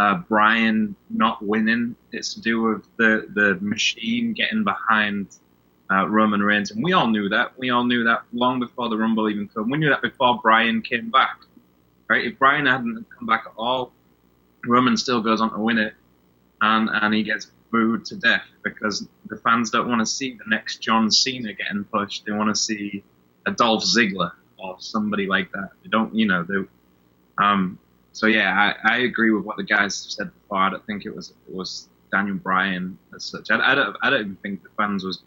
uh, 0.00 0.16
Bryan 0.16 0.96
not 1.10 1.44
winning. 1.44 1.94
It's 2.10 2.34
to 2.34 2.40
do 2.40 2.62
with 2.62 2.84
the, 2.96 3.28
the 3.34 3.56
machine 3.60 4.32
getting 4.32 4.64
behind 4.64 5.36
uh, 5.92 6.08
Roman 6.08 6.42
Reigns. 6.42 6.72
And 6.72 6.82
we 6.82 6.92
all 6.92 7.06
knew 7.06 7.28
that. 7.28 7.56
We 7.56 7.70
all 7.70 7.84
knew 7.84 8.02
that 8.04 8.22
long 8.32 8.58
before 8.58 8.88
the 8.88 8.96
Rumble 8.96 9.28
even 9.30 9.46
came. 9.48 9.70
We 9.70 9.78
knew 9.78 9.90
that 9.90 10.02
before 10.02 10.40
Bryan 10.42 10.82
came 10.82 11.10
back. 11.10 11.36
Right? 12.08 12.26
If 12.26 12.38
Bryan 12.38 12.66
hadn't 12.66 13.06
come 13.16 13.26
back 13.26 13.44
at 13.46 13.52
all, 13.56 13.92
Roman 14.66 14.96
still 14.96 15.20
goes 15.20 15.40
on 15.40 15.52
to 15.52 15.58
win 15.58 15.78
it. 15.78 15.94
And, 16.60 16.88
and 16.92 17.14
he 17.14 17.22
gets 17.22 17.50
booed 17.72 18.04
to 18.06 18.16
death 18.16 18.44
because 18.62 19.08
the 19.26 19.36
fans 19.36 19.70
don't 19.70 19.88
want 19.88 20.00
to 20.00 20.06
see 20.06 20.34
the 20.34 20.44
next 20.46 20.78
John 20.78 21.10
Cena 21.10 21.54
getting 21.54 21.84
pushed. 21.84 22.24
They 22.24 22.32
want 22.32 22.54
to 22.54 22.60
see 22.60 23.02
a 23.46 23.50
Dolph 23.50 23.82
Ziggler 23.82 24.32
or 24.58 24.76
somebody 24.78 25.26
like 25.26 25.50
that. 25.52 25.70
They 25.82 25.88
don't, 25.88 26.14
you 26.14 26.26
know, 26.26 26.44
they, 26.44 26.54
um, 27.42 27.78
so 28.12 28.26
yeah, 28.26 28.74
I, 28.84 28.94
I 28.94 28.98
agree 28.98 29.32
with 29.32 29.44
what 29.44 29.56
the 29.56 29.64
guys 29.64 29.96
said 29.96 30.30
before. 30.32 30.58
I 30.58 30.70
don't 30.70 30.86
think 30.86 31.06
it 31.06 31.16
was 31.16 31.30
it 31.48 31.54
was 31.54 31.88
Daniel 32.12 32.36
Bryan 32.36 32.98
as 33.14 33.24
such. 33.24 33.50
I, 33.50 33.72
I 33.72 33.74
don't 33.74 33.96
I 34.02 34.10
don't 34.10 34.20
even 34.20 34.36
think 34.36 34.62
the 34.62 34.68
fans 34.76 35.02
was 35.02 35.22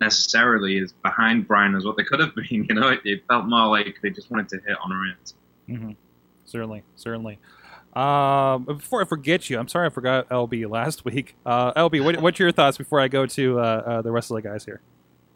necessarily 0.00 0.78
as 0.78 0.92
behind 0.92 1.48
Bryan 1.48 1.74
as 1.74 1.84
what 1.86 1.96
they 1.96 2.04
could 2.04 2.20
have 2.20 2.34
been. 2.36 2.66
You 2.68 2.74
know, 2.74 2.88
it, 2.90 3.00
it 3.04 3.24
felt 3.26 3.46
more 3.46 3.68
like 3.68 3.96
they 4.02 4.10
just 4.10 4.30
wanted 4.30 4.50
to 4.50 4.56
hit 4.66 4.76
on 4.82 4.90
Reigns. 4.90 5.34
Mm-hmm. 5.68 5.92
Certainly, 6.44 6.82
certainly. 6.94 7.38
Um, 7.96 8.64
before 8.64 9.00
I 9.00 9.06
forget 9.06 9.48
you, 9.48 9.58
I'm 9.58 9.68
sorry 9.68 9.86
I 9.86 9.90
forgot 9.90 10.28
LB 10.28 10.68
last 10.70 11.04
week. 11.06 11.34
Uh, 11.46 11.72
LB, 11.72 12.04
what, 12.04 12.20
what's 12.20 12.38
your 12.38 12.52
thoughts 12.52 12.76
before 12.76 13.00
I 13.00 13.08
go 13.08 13.24
to 13.26 13.58
uh, 13.58 13.62
uh, 13.62 14.02
the 14.02 14.12
rest 14.12 14.30
of 14.30 14.36
the 14.36 14.42
guys 14.42 14.64
here? 14.64 14.82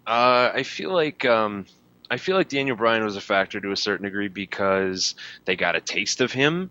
Uh, 0.06 0.50
I 0.54 0.62
feel 0.62 0.92
like 0.92 1.24
um, 1.24 1.64
I 2.10 2.18
feel 2.18 2.36
like 2.36 2.48
Daniel 2.48 2.76
Bryan 2.76 3.02
was 3.02 3.16
a 3.16 3.20
factor 3.20 3.60
to 3.60 3.72
a 3.72 3.76
certain 3.76 4.04
degree 4.04 4.28
because 4.28 5.14
they 5.46 5.56
got 5.56 5.74
a 5.74 5.80
taste 5.80 6.20
of 6.20 6.32
him. 6.32 6.70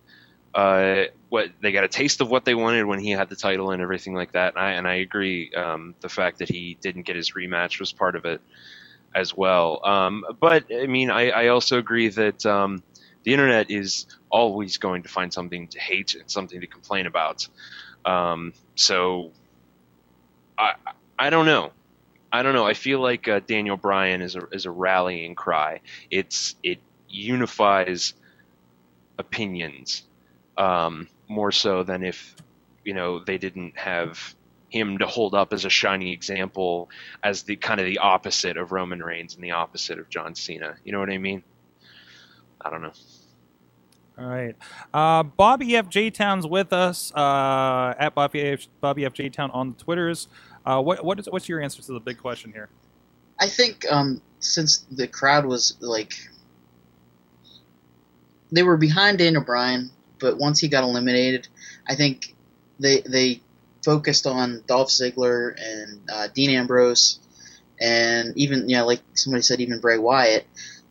Uh, 0.54 1.06
what 1.30 1.50
they 1.62 1.72
got 1.72 1.84
a 1.84 1.88
taste 1.88 2.22
of 2.22 2.30
what 2.30 2.44
they 2.44 2.56
wanted 2.56 2.86
when 2.86 3.00
he 3.00 3.12
had 3.12 3.30
the 3.30 3.36
title 3.36 3.72
and 3.72 3.82
everything 3.82 4.14
like 4.14 4.34
that. 4.34 4.56
And 4.56 4.64
I 4.64 4.72
and 4.72 4.88
I 4.88 4.96
agree. 4.96 5.54
Um, 5.54 5.96
the 6.02 6.10
fact 6.10 6.40
that 6.40 6.50
he 6.50 6.78
didn't 6.82 7.04
get 7.04 7.16
his 7.16 7.32
rematch 7.32 7.80
was 7.80 7.92
part 7.92 8.16
of 8.16 8.26
it 8.26 8.42
as 9.16 9.36
well. 9.36 9.86
Um, 9.86 10.26
but 10.40 10.66
I 10.72 10.86
mean, 10.88 11.10
I, 11.10 11.30
I 11.30 11.48
also 11.48 11.78
agree 11.78 12.10
that 12.10 12.46
um, 12.46 12.84
the 13.24 13.34
internet 13.34 13.70
is 13.70 14.06
always 14.30 14.78
going 14.78 15.04
to 15.04 15.10
find 15.10 15.34
something 15.34 15.68
to 15.70 15.80
hate 15.80 16.16
and 16.16 16.30
something 16.30 16.62
to 16.62 16.68
complain 16.68 17.06
about. 17.06 17.48
Um, 18.06 18.54
so 18.76 19.32
I 20.58 20.74
I 21.18 21.30
don't 21.30 21.46
know. 21.46 21.72
I 22.32 22.44
don't 22.44 22.54
know. 22.54 22.66
I 22.66 22.74
feel 22.74 23.00
like 23.00 23.28
uh, 23.28 23.40
Daniel 23.46 23.78
Bryan 23.78 24.22
is 24.22 24.36
a 24.36 24.48
is 24.52 24.66
a 24.66 24.72
rallying 24.72 25.36
cry. 25.36 25.82
It's 26.12 26.56
it 26.64 26.80
unifies 27.10 28.14
opinions 29.18 30.04
um, 30.58 31.08
more 31.28 31.52
so 31.52 31.84
than 31.84 32.04
if 32.04 32.36
you 32.86 32.94
know 32.94 33.24
they 33.24 33.38
didn't 33.38 33.78
have 33.78 34.36
him 34.70 35.00
to 35.00 35.08
hold 35.08 35.34
up 35.34 35.52
as 35.52 35.66
a 35.66 35.70
shining 35.70 36.10
example 36.10 36.90
as 37.24 37.44
the 37.44 37.56
kind 37.56 37.80
of 37.80 37.88
the 37.88 37.98
opposite 37.98 38.56
of 38.56 38.72
Roman 38.72 39.02
Reigns 39.02 39.34
and 39.34 39.44
the 39.44 39.52
opposite 39.52 39.98
of 39.98 40.10
John 40.10 40.36
Cena. 40.36 40.76
You 40.84 40.92
know 40.92 41.00
what 41.00 41.10
I 41.10 41.18
mean? 41.18 41.44
I 42.62 42.70
don't 42.70 42.82
know. 42.82 42.94
All 44.18 44.26
right. 44.26 44.56
Uh, 44.94 45.24
Bobby 45.24 45.78
F. 45.78 45.88
J. 45.90 46.10
Town's 46.10 46.46
with 46.46 46.74
us 46.74 47.14
uh, 47.16 47.94
at 47.98 48.14
Bobby 48.16 48.42
F. 48.42 48.68
Bobby 48.82 49.06
F. 49.06 49.14
J. 49.14 49.30
Town 49.30 49.50
on 49.52 49.70
the 49.78 49.84
Twitters. 49.84 50.28
Uh, 50.66 50.82
what, 50.82 51.04
what 51.06 51.20
is, 51.20 51.28
what's 51.28 51.48
your 51.48 51.62
answer 51.62 51.82
to 51.82 51.94
the 51.94 52.02
big 52.02 52.18
question 52.18 52.52
here? 52.52 52.70
I 53.40 53.48
think 53.48 53.90
um, 53.90 54.22
since 54.40 54.80
the 54.92 55.08
crowd 55.08 55.46
was 55.46 55.78
like 55.80 56.14
they 58.52 58.64
were 58.64 58.78
behind 58.78 59.20
Daniel 59.20 59.44
Bryan, 59.44 59.92
but 60.20 60.38
once 60.38 60.60
he 60.60 60.68
got 60.68 60.84
eliminated, 60.84 61.48
I 61.88 61.96
think 61.96 62.36
they 62.80 63.02
they 63.02 63.42
focused 63.84 64.28
on 64.28 64.64
Dolph 64.68 64.90
Ziggler 64.90 65.56
and 65.58 66.02
uh, 66.12 66.28
Dean 66.34 66.50
Ambrose, 66.50 67.20
and 67.80 68.38
even 68.38 68.68
yeah, 68.68 68.82
like 68.82 69.02
somebody 69.14 69.44
said, 69.44 69.62
even 69.62 69.80
Bray 69.80 69.98
Wyatt, 69.98 70.46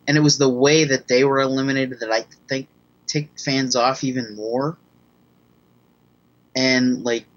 and 0.09 0.17
it 0.17 0.21
was 0.21 0.39
the 0.39 0.49
way 0.49 0.85
that 0.85 1.07
they 1.07 1.23
were 1.23 1.39
eliminated 1.39 1.99
that 1.99 2.11
I 2.11 2.25
think 2.47 2.67
ticked 3.05 3.39
fans 3.39 3.75
off 3.75 4.03
even 4.03 4.35
more. 4.35 4.75
And 6.55 7.03
like 7.03 7.27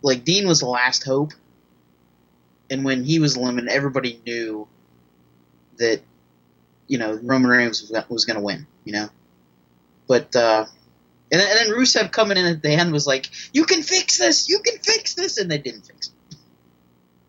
like 0.00 0.22
Dean 0.22 0.46
was 0.46 0.60
the 0.60 0.66
last 0.66 1.02
hope, 1.02 1.32
and 2.70 2.84
when 2.84 3.02
he 3.02 3.18
was 3.18 3.36
eliminated, 3.36 3.72
everybody 3.72 4.20
knew 4.24 4.68
that 5.78 6.02
you 6.86 6.98
know 6.98 7.18
Roman 7.20 7.50
Reigns 7.50 7.82
was, 8.08 8.24
going 8.24 8.36
to 8.38 8.44
win. 8.44 8.68
You 8.84 8.92
know, 8.92 9.08
but 10.06 10.36
uh, 10.36 10.66
and 11.32 11.40
and 11.42 11.58
then 11.58 11.76
Rusev 11.76 12.12
coming 12.12 12.36
in 12.36 12.46
at 12.46 12.62
the 12.62 12.70
end 12.70 12.92
was 12.92 13.08
like, 13.08 13.28
"You 13.52 13.64
can 13.64 13.82
fix 13.82 14.18
this, 14.18 14.48
you 14.48 14.60
can 14.60 14.78
fix 14.78 15.14
this," 15.14 15.36
and 15.38 15.50
they 15.50 15.58
didn't 15.58 15.82
fix 15.82 16.06
it. 16.06 16.36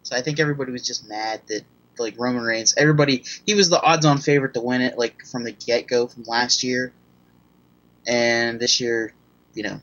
So 0.04 0.16
I 0.16 0.22
think 0.22 0.40
everybody 0.40 0.72
was 0.72 0.86
just 0.86 1.10
mad 1.10 1.42
that 1.48 1.64
like 2.00 2.16
Roman 2.18 2.44
Reigns, 2.44 2.74
everybody 2.78 3.24
he 3.46 3.54
was 3.54 3.70
the 3.70 3.82
odds-on 3.82 4.18
favorite 4.20 4.54
to 4.56 4.62
win 4.62 4.82
it, 4.82 4.98
like 4.98 5.26
from 5.26 5.44
the 5.44 5.52
get-go 5.52 6.08
from 6.08 6.24
last 6.24 6.64
year. 6.64 6.92
and 8.08 8.60
this 8.60 8.80
year, 8.80 9.14
you 9.54 9.64
know, 9.64 9.80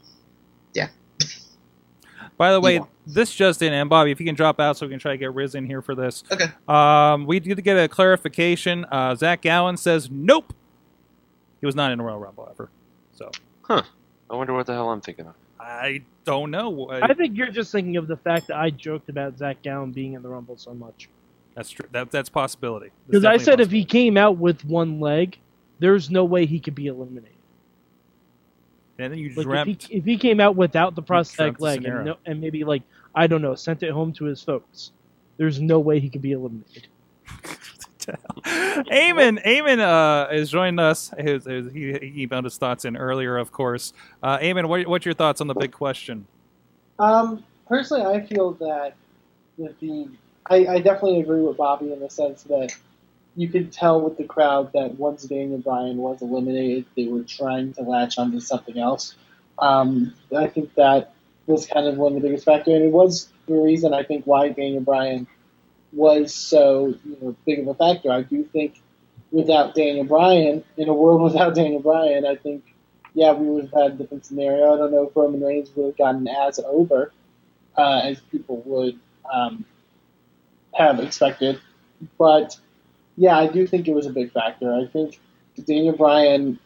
yeah. 0.74 0.88
By 2.36 2.52
the 2.52 2.60
way, 2.60 2.80
this 3.06 3.34
just 3.34 3.62
in, 3.62 3.72
and 3.72 3.88
Bobby, 3.90 4.10
if 4.10 4.20
you 4.20 4.26
can 4.26 4.34
drop 4.34 4.60
out 4.60 4.76
so 4.76 4.86
we 4.86 4.90
can 4.90 4.98
try 5.00 5.12
to 5.12 5.18
get 5.18 5.34
Riz 5.34 5.54
in 5.54 5.66
here 5.66 5.82
for 5.82 5.94
this. 5.94 6.22
Okay. 6.30 6.46
Um, 6.68 7.26
we 7.26 7.40
did 7.40 7.56
to 7.56 7.62
get 7.62 7.76
a 7.76 7.88
clarification. 7.88 8.84
Uh, 8.90 9.14
Zach 9.14 9.42
Gowen 9.42 9.76
says 9.76 10.08
nope. 10.10 10.52
He 11.60 11.66
was 11.66 11.74
not 11.76 11.92
in 11.92 12.00
Royal 12.02 12.18
Rumble 12.18 12.48
ever. 12.50 12.70
So 13.12 13.30
Huh. 13.62 13.82
I 14.30 14.34
wonder 14.34 14.52
what 14.54 14.66
the 14.66 14.72
hell 14.72 14.90
I'm 14.90 15.00
thinking 15.00 15.26
of. 15.26 15.34
I 15.60 16.02
don't 16.24 16.50
know. 16.50 16.88
I- 16.90 17.02
I 17.10 17.14
think 17.14 17.36
you're 17.36 17.50
just 17.50 17.70
thinking 17.70 17.96
of 17.96 18.08
the 18.08 18.16
fact 18.16 18.48
that 18.48 18.56
I 18.56 18.70
joked 18.70 19.08
about 19.08 19.38
Zach 19.38 19.62
Gowen 19.62 19.92
being 19.92 20.14
in 20.14 20.22
the 20.22 20.28
Rumble 20.28 20.56
so 20.56 20.74
much. 20.74 21.08
That's 21.54 21.70
true. 21.70 21.88
That, 21.92 22.10
that's 22.10 22.28
a 22.28 22.32
possibility. 22.32 22.90
Because 23.06 23.24
I 23.24 23.36
said 23.36 23.60
if 23.60 23.70
he 23.70 23.84
came 23.84 24.16
out 24.16 24.38
with 24.38 24.64
one 24.64 25.00
leg, 25.00 25.38
there's 25.78 26.10
no 26.10 26.24
way 26.24 26.46
he 26.46 26.60
could 26.60 26.74
be 26.74 26.86
eliminated. 26.86 27.36
and 28.98 29.12
then 29.12 29.18
you 29.18 29.34
Like 29.34 29.68
if 29.68 29.88
he, 29.88 29.96
if 29.96 30.04
he 30.04 30.16
came 30.16 30.40
out 30.40 30.56
without 30.56 30.94
the 30.94 31.02
prosthetic 31.02 31.60
leg 31.60 31.84
and, 31.84 32.04
no, 32.04 32.16
and 32.24 32.40
maybe 32.40 32.64
like 32.64 32.82
I 33.14 33.26
don't 33.26 33.42
know, 33.42 33.54
sent 33.54 33.82
it 33.82 33.90
home 33.90 34.12
to 34.14 34.24
his 34.24 34.42
folks, 34.42 34.92
there's 35.36 35.60
no 35.60 35.78
way 35.78 36.00
he 36.00 36.08
could 36.08 36.22
be 36.22 36.32
eliminated. 36.32 36.86
Eamon, 38.02 39.42
Eamon 39.44 39.78
uh, 39.78 40.32
is 40.32 40.50
joining 40.50 40.78
us. 40.78 41.12
His, 41.18 41.44
his, 41.44 41.72
he, 41.72 41.92
he 41.92 42.26
emailed 42.26 42.44
his 42.44 42.56
thoughts 42.56 42.84
in 42.84 42.96
earlier, 42.96 43.36
of 43.36 43.52
course. 43.52 43.92
Uh, 44.22 44.38
Eamon, 44.38 44.66
what, 44.68 44.86
what's 44.88 45.04
your 45.04 45.14
thoughts 45.14 45.40
on 45.40 45.46
the 45.46 45.54
big 45.54 45.72
question? 45.72 46.26
Um, 46.98 47.44
personally, 47.68 48.04
I 48.04 48.26
feel 48.26 48.52
that 48.54 48.94
the 49.58 49.72
theme. 49.74 50.18
I, 50.46 50.66
I 50.66 50.80
definitely 50.80 51.20
agree 51.20 51.40
with 51.40 51.56
Bobby 51.56 51.92
in 51.92 52.00
the 52.00 52.10
sense 52.10 52.42
that 52.44 52.76
you 53.36 53.48
could 53.48 53.72
tell 53.72 54.00
with 54.00 54.18
the 54.18 54.24
crowd 54.24 54.72
that 54.72 54.98
once 54.98 55.24
Daniel 55.24 55.58
Bryan 55.58 55.96
was 55.96 56.20
eliminated, 56.20 56.84
they 56.96 57.06
were 57.06 57.22
trying 57.22 57.72
to 57.74 57.82
latch 57.82 58.18
onto 58.18 58.40
something 58.40 58.78
else. 58.78 59.14
Um, 59.58 60.14
I 60.36 60.48
think 60.48 60.74
that 60.74 61.14
was 61.46 61.66
kind 61.66 61.86
of 61.86 61.96
one 61.96 62.14
of 62.14 62.22
the 62.22 62.28
biggest 62.28 62.44
factors, 62.44 62.74
and 62.74 62.84
it 62.84 62.92
was 62.92 63.28
the 63.46 63.54
reason 63.54 63.94
I 63.94 64.02
think 64.02 64.26
why 64.26 64.48
Daniel 64.50 64.82
Bryan 64.82 65.26
was 65.92 66.34
so 66.34 66.94
you 67.04 67.16
know 67.20 67.36
big 67.46 67.60
of 67.60 67.68
a 67.68 67.74
factor. 67.74 68.10
I 68.10 68.22
do 68.22 68.44
think 68.44 68.80
without 69.30 69.74
Daniel 69.74 70.04
Bryan, 70.04 70.64
in 70.76 70.88
a 70.88 70.94
world 70.94 71.22
without 71.32 71.54
Daniel 71.54 71.80
Bryan, 71.80 72.26
I 72.26 72.36
think 72.36 72.64
yeah, 73.14 73.32
we 73.32 73.46
would 73.46 73.64
have 73.64 73.82
had 73.82 73.92
a 73.92 73.94
different 73.94 74.24
scenario. 74.26 74.74
I 74.74 74.78
don't 74.78 74.92
know 74.92 75.08
if 75.08 75.16
Roman 75.16 75.42
Reigns 75.42 75.70
would 75.76 75.86
have 75.86 75.96
gotten 75.96 76.28
as 76.28 76.58
over 76.60 77.12
uh, 77.76 78.00
as 78.04 78.20
people 78.20 78.62
would 78.64 78.98
um, 79.32 79.64
have 80.74 81.00
expected. 81.00 81.60
But 82.18 82.58
yeah, 83.16 83.38
I 83.38 83.46
do 83.46 83.66
think 83.66 83.88
it 83.88 83.94
was 83.94 84.06
a 84.06 84.12
big 84.12 84.32
factor. 84.32 84.72
I 84.72 84.86
think 84.86 85.18
Daniel 85.66 85.96
Bryan, 85.96 86.58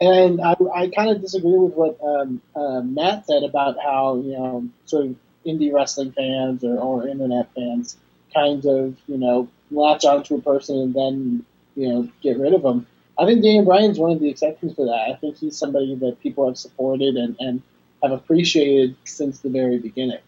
and 0.00 0.40
I, 0.40 0.56
I 0.74 0.88
kind 0.88 1.10
of 1.10 1.20
disagree 1.20 1.56
with 1.56 1.74
what 1.74 1.98
um, 2.02 2.40
uh, 2.54 2.80
Matt 2.80 3.26
said 3.26 3.42
about 3.42 3.76
how 3.82 4.16
you 4.16 4.32
know 4.32 4.68
sort 4.86 5.06
of 5.06 5.16
indie 5.46 5.72
wrestling 5.72 6.12
fans 6.12 6.64
or, 6.64 6.78
or 6.78 7.08
internet 7.08 7.52
fans 7.54 7.96
kind 8.32 8.64
of 8.66 8.96
you 9.06 9.18
know 9.18 9.48
latch 9.70 10.04
onto 10.04 10.34
a 10.34 10.40
person 10.40 10.78
and 10.78 10.94
then 10.94 11.44
you 11.76 11.88
know 11.88 12.08
get 12.22 12.38
rid 12.38 12.54
of 12.54 12.62
them. 12.62 12.86
I 13.16 13.26
think 13.26 13.42
Daniel 13.42 13.64
Bryan's 13.64 13.98
one 13.98 14.10
of 14.10 14.20
the 14.20 14.28
exceptions 14.28 14.74
for 14.74 14.86
that. 14.86 15.10
I 15.10 15.14
think 15.14 15.36
he's 15.36 15.56
somebody 15.56 15.94
that 15.96 16.20
people 16.20 16.46
have 16.48 16.58
supported 16.58 17.14
and, 17.14 17.36
and 17.38 17.62
have 18.02 18.10
appreciated 18.10 18.96
since 19.04 19.38
the 19.40 19.50
very 19.50 19.78
beginning. 19.78 20.18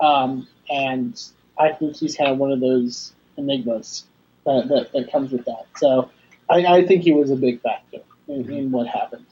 Um, 0.00 0.48
and 0.68 1.20
I 1.58 1.72
think 1.72 1.96
he's 1.96 2.16
kind 2.16 2.30
of 2.30 2.38
one 2.38 2.52
of 2.52 2.60
those 2.60 3.12
enigmas 3.36 4.04
that, 4.44 4.68
that, 4.68 4.92
that 4.92 5.12
comes 5.12 5.30
with 5.32 5.44
that. 5.46 5.66
So 5.76 6.10
I, 6.50 6.64
I 6.66 6.86
think 6.86 7.02
he 7.02 7.12
was 7.12 7.30
a 7.30 7.36
big 7.36 7.60
factor 7.62 7.98
in, 8.28 8.50
in 8.52 8.70
what 8.70 8.86
happened. 8.86 9.26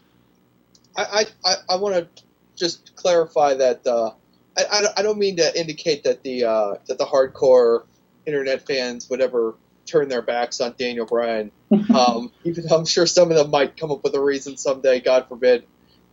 I, 0.96 1.26
I, 1.44 1.54
I 1.70 1.76
want 1.76 1.94
to 1.94 2.22
just 2.56 2.94
clarify 2.96 3.54
that 3.54 3.86
uh, 3.86 4.10
I, 4.56 4.64
I, 4.70 4.82
don't- 4.82 4.98
I 4.98 5.02
don't 5.02 5.18
mean 5.18 5.36
to 5.36 5.58
indicate 5.58 6.04
that 6.04 6.22
the 6.22 6.44
uh, 6.44 6.74
that 6.86 6.98
the 6.98 7.06
hardcore 7.06 7.84
internet 8.26 8.66
fans 8.66 9.08
would 9.10 9.20
ever 9.22 9.54
turn 9.86 10.08
their 10.08 10.22
backs 10.22 10.60
on 10.60 10.74
Daniel 10.78 11.06
Bryan. 11.06 11.50
Um, 11.92 12.30
even 12.44 12.66
though 12.66 12.76
I'm 12.76 12.84
sure 12.86 13.06
some 13.06 13.30
of 13.30 13.36
them 13.36 13.50
might 13.50 13.76
come 13.76 13.90
up 13.90 14.04
with 14.04 14.14
a 14.14 14.20
reason 14.20 14.56
someday, 14.56 15.00
God 15.00 15.26
forbid. 15.28 15.64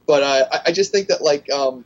But 0.07 0.23
uh, 0.23 0.45
I, 0.51 0.59
I 0.67 0.71
just 0.71 0.91
think 0.91 1.07
that 1.09 1.21
like 1.21 1.49
um, 1.51 1.85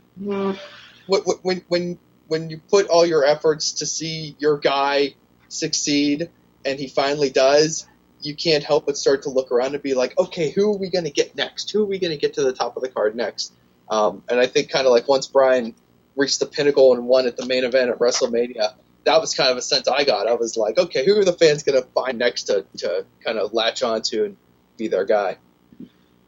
wh- 1.08 1.18
wh- 1.26 1.44
when 1.44 1.64
when 1.68 1.98
when 2.34 2.50
you 2.50 2.58
put 2.68 2.88
all 2.88 3.06
your 3.06 3.24
efforts 3.24 3.74
to 3.74 3.86
see 3.86 4.34
your 4.40 4.58
guy 4.58 5.14
succeed 5.46 6.28
and 6.64 6.80
he 6.80 6.88
finally 6.88 7.30
does, 7.30 7.86
you 8.22 8.34
can't 8.34 8.64
help 8.64 8.86
but 8.86 8.96
start 8.96 9.22
to 9.22 9.30
look 9.30 9.52
around 9.52 9.74
and 9.74 9.82
be 9.84 9.94
like, 9.94 10.18
okay, 10.18 10.50
who 10.50 10.72
are 10.72 10.76
we 10.76 10.90
going 10.90 11.04
to 11.04 11.12
get 11.12 11.36
next? 11.36 11.70
Who 11.70 11.84
are 11.84 11.86
we 11.86 12.00
going 12.00 12.10
to 12.10 12.16
get 12.16 12.34
to 12.34 12.42
the 12.42 12.52
top 12.52 12.76
of 12.76 12.82
the 12.82 12.88
card 12.88 13.14
next? 13.14 13.52
Um, 13.88 14.24
and 14.28 14.40
I 14.40 14.48
think 14.48 14.68
kind 14.68 14.84
of 14.84 14.90
like 14.90 15.06
once 15.06 15.28
Bryan 15.28 15.76
reached 16.16 16.40
the 16.40 16.46
pinnacle 16.46 16.92
and 16.92 17.06
won 17.06 17.28
at 17.28 17.36
the 17.36 17.46
main 17.46 17.62
event 17.62 17.90
at 17.90 18.00
WrestleMania, 18.00 18.74
that 19.04 19.20
was 19.20 19.32
kind 19.36 19.52
of 19.52 19.56
a 19.56 19.62
sense 19.62 19.86
I 19.86 20.02
got. 20.02 20.26
I 20.26 20.34
was 20.34 20.56
like, 20.56 20.76
okay, 20.76 21.04
who 21.04 21.16
are 21.16 21.24
the 21.24 21.34
fans 21.34 21.62
going 21.62 21.80
to 21.80 21.88
find 21.90 22.18
next 22.18 22.44
to, 22.44 22.66
to 22.78 23.06
kind 23.24 23.38
of 23.38 23.54
latch 23.54 23.84
onto 23.84 24.24
and 24.24 24.36
be 24.76 24.88
their 24.88 25.04
guy? 25.04 25.38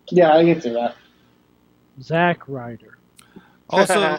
Yeah, 0.08 0.36
I 0.36 0.44
get 0.44 0.62
to 0.62 0.70
that. 0.70 0.94
Zack 2.00 2.46
Ryder. 2.46 2.95
Also, 3.68 3.94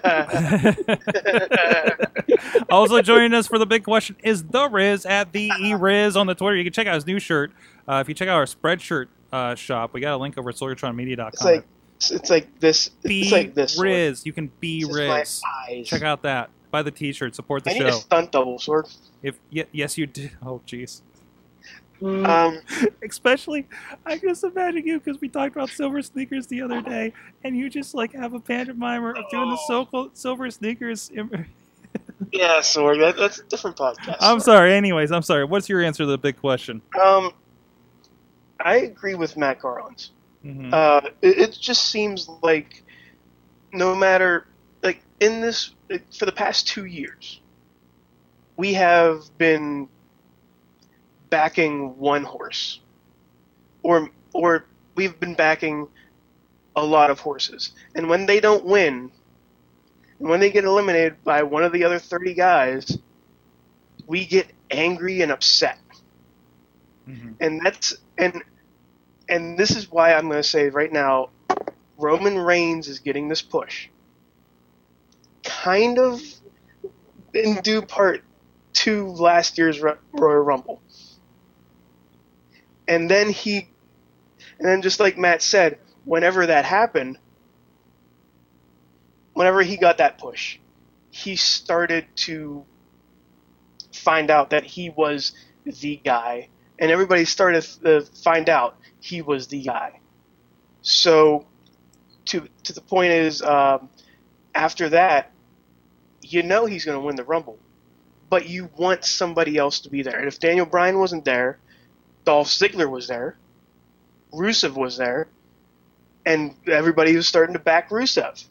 also 2.69 3.01
joining 3.01 3.33
us 3.33 3.47
for 3.47 3.57
the 3.57 3.65
big 3.65 3.83
question 3.83 4.15
is 4.23 4.43
the 4.43 4.67
Riz 4.69 5.05
at 5.05 5.31
the 5.31 5.49
E 5.61 5.73
Riz 5.73 6.15
on 6.17 6.27
the 6.27 6.35
Twitter. 6.35 6.55
You 6.55 6.63
can 6.63 6.73
check 6.73 6.87
out 6.87 6.95
his 6.95 7.07
new 7.07 7.19
shirt. 7.19 7.51
Uh, 7.87 7.99
if 8.01 8.09
you 8.09 8.15
check 8.15 8.27
out 8.27 8.35
our 8.35 8.45
Spreadshirt 8.45 9.07
uh, 9.31 9.55
shop, 9.55 9.93
we 9.93 10.01
got 10.01 10.15
a 10.15 10.17
link 10.17 10.37
over 10.37 10.49
at 10.49 10.55
SolartronMedia.com. 10.55 11.29
It's 11.33 11.43
like 11.43 11.65
it's, 11.95 12.11
it's 12.11 12.29
like 12.29 12.59
this. 12.59 12.89
be 12.89 13.21
It's 13.21 13.31
like 13.31 13.53
this. 13.55 13.75
Sword. 13.75 13.85
Riz. 13.87 14.25
You 14.25 14.33
can 14.33 14.51
be 14.59 14.81
This 14.81 14.89
is 14.89 14.95
my 14.97 15.17
Riz. 15.19 15.41
eyes. 15.69 15.87
Check 15.87 16.01
out 16.03 16.23
that. 16.23 16.49
Buy 16.69 16.81
the 16.81 16.91
T-shirt. 16.91 17.33
Support 17.33 17.63
the 17.63 17.69
I 17.71 17.73
need 17.73 17.83
a 17.83 17.91
show. 17.91 17.99
stunt 17.99 18.31
double 18.33 18.59
sword. 18.59 18.87
If 19.23 19.39
y- 19.53 19.65
yes, 19.71 19.97
you 19.97 20.05
do. 20.07 20.29
Oh, 20.45 20.59
jeez. 20.67 21.01
Um, 22.03 22.59
Especially, 23.03 23.67
I 24.05 24.17
just 24.17 24.43
imagine 24.43 24.85
you 24.85 24.99
because 24.99 25.19
we 25.19 25.29
talked 25.29 25.55
about 25.55 25.69
silver 25.69 26.01
sneakers 26.01 26.47
the 26.47 26.61
other 26.61 26.81
day, 26.81 27.13
and 27.43 27.57
you 27.57 27.69
just 27.69 27.95
like 27.95 28.13
have 28.13 28.33
a 28.33 28.39
pantomime 28.39 29.03
of 29.05 29.15
doing 29.31 29.49
the 29.49 29.57
so-called 29.67 30.17
silver 30.17 30.49
sneakers. 30.51 31.09
im- 31.15 31.45
yeah, 32.31 32.61
sword. 32.61 32.99
That, 32.99 33.17
that's 33.17 33.39
a 33.39 33.43
different 33.45 33.77
podcast. 33.77 34.17
I'm 34.19 34.39
sorry. 34.39 34.73
Anyways, 34.73 35.11
I'm 35.11 35.23
sorry. 35.23 35.45
What's 35.45 35.69
your 35.69 35.81
answer 35.81 36.03
to 36.03 36.07
the 36.07 36.17
big 36.17 36.37
question? 36.37 36.81
Um, 37.01 37.31
I 38.59 38.77
agree 38.77 39.15
with 39.15 39.37
Matt 39.37 39.59
Garland. 39.59 40.09
Mhm. 40.45 40.71
Uh, 40.71 41.09
it, 41.21 41.37
it 41.39 41.57
just 41.59 41.89
seems 41.89 42.29
like 42.43 42.83
no 43.73 43.95
matter 43.95 44.45
like 44.83 45.01
in 45.19 45.41
this 45.41 45.71
for 46.17 46.25
the 46.25 46.31
past 46.31 46.67
two 46.67 46.85
years, 46.85 47.41
we 48.55 48.73
have 48.73 49.23
been 49.37 49.89
backing 51.29 51.97
one 51.97 52.23
horse, 52.23 52.81
or 53.83 54.09
or 54.33 54.65
we've 54.95 55.19
been 55.19 55.35
backing 55.35 55.87
a 56.75 56.83
lot 56.85 57.09
of 57.09 57.19
horses, 57.19 57.71
and 57.95 58.09
when 58.09 58.25
they 58.25 58.39
don't 58.39 58.65
win, 58.65 59.11
and 60.19 60.29
when 60.29 60.39
they 60.39 60.51
get 60.51 60.63
eliminated 60.65 61.23
by 61.23 61.43
one 61.43 61.63
of 61.63 61.71
the 61.71 61.83
other 61.83 61.99
thirty 61.99 62.33
guys, 62.33 62.97
we 64.07 64.25
get 64.25 64.51
angry 64.71 65.21
and 65.21 65.31
upset. 65.31 65.79
Mhm. 67.07 67.35
and 67.39 67.61
that's 67.65 67.93
and 68.17 68.43
and 69.29 69.57
this 69.57 69.71
is 69.71 69.89
why 69.91 70.13
I'm 70.13 70.25
going 70.29 70.41
to 70.41 70.47
say 70.47 70.69
right 70.69 70.91
now, 70.91 71.29
Roman 71.97 72.37
Reigns 72.37 72.87
is 72.87 72.99
getting 72.99 73.27
this 73.27 73.41
push, 73.41 73.89
kind 75.43 75.99
of 75.99 76.21
in 77.33 77.61
due 77.61 77.81
part 77.81 78.23
to 78.73 79.07
last 79.07 79.57
year's 79.57 79.79
Royal 79.81 79.97
Rumble, 80.43 80.81
and 82.87 83.09
then 83.09 83.29
he, 83.29 83.67
and 84.59 84.67
then 84.67 84.81
just 84.81 84.99
like 84.99 85.17
Matt 85.17 85.41
said, 85.41 85.79
whenever 86.05 86.45
that 86.45 86.65
happened, 86.65 87.17
whenever 89.33 89.61
he 89.61 89.77
got 89.77 89.97
that 89.99 90.17
push, 90.17 90.59
he 91.09 91.35
started 91.35 92.05
to 92.15 92.63
find 93.93 94.29
out 94.29 94.51
that 94.51 94.63
he 94.63 94.89
was 94.89 95.33
the 95.65 95.99
guy 96.03 96.49
and 96.79 96.91
everybody 96.91 97.25
started 97.25 97.61
to 97.83 98.01
find 98.23 98.49
out 98.49 98.77
he 98.99 99.21
was 99.21 99.47
the 99.47 99.61
guy. 99.63 99.99
So, 100.81 101.45
to 102.25 102.47
to 102.63 102.73
the 102.73 102.81
point 102.81 103.11
is, 103.11 103.41
um, 103.41 103.89
after 104.53 104.89
that, 104.89 105.31
you 106.21 106.43
know 106.43 106.65
he's 106.65 106.85
going 106.85 106.97
to 106.97 107.03
win 107.03 107.15
the 107.15 107.23
Rumble, 107.23 107.57
but 108.29 108.47
you 108.47 108.69
want 108.77 109.05
somebody 109.05 109.57
else 109.57 109.79
to 109.81 109.89
be 109.89 110.01
there. 110.01 110.17
And 110.17 110.27
if 110.27 110.39
Daniel 110.39 110.65
Bryan 110.65 110.99
wasn't 110.99 111.25
there, 111.25 111.57
Dolph 112.27 112.49
Ziggler 112.49 112.89
was 112.89 113.07
there, 113.07 113.37
Rusev 114.33 114.73
was 114.73 114.97
there, 114.97 115.29
and 116.25 116.53
everybody 116.67 117.15
was 117.15 117.25
starting 117.25 117.53
to 117.53 117.59
back 117.59 117.89
Rusev. 117.89 118.43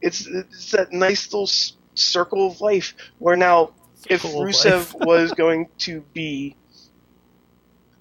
It's 0.00 0.28
it's 0.28 0.70
that 0.70 0.92
nice 0.92 1.26
little 1.32 1.50
circle 1.96 2.46
of 2.46 2.60
life 2.60 2.94
where 3.18 3.34
now 3.34 3.72
if 4.08 4.20
Circle 4.22 4.42
Rusev 4.42 4.94
was 5.06 5.32
going 5.32 5.66
to 5.78 6.02
be 6.14 6.54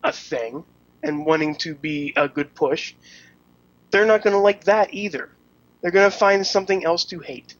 a 0.04 0.12
thing 0.12 0.64
and 1.02 1.26
wanting 1.26 1.56
to 1.56 1.74
be 1.74 2.14
a 2.16 2.30
good 2.30 2.54
push, 2.54 2.94
they're 3.90 4.06
not 4.06 4.22
going 4.22 4.36
to 4.36 4.40
like 4.40 4.66
that 4.66 4.94
either. 4.94 5.32
They're 5.82 5.90
gonna 5.90 6.12
find 6.12 6.46
something 6.46 6.86
else 6.86 7.04
to 7.06 7.20
hate, 7.20 7.56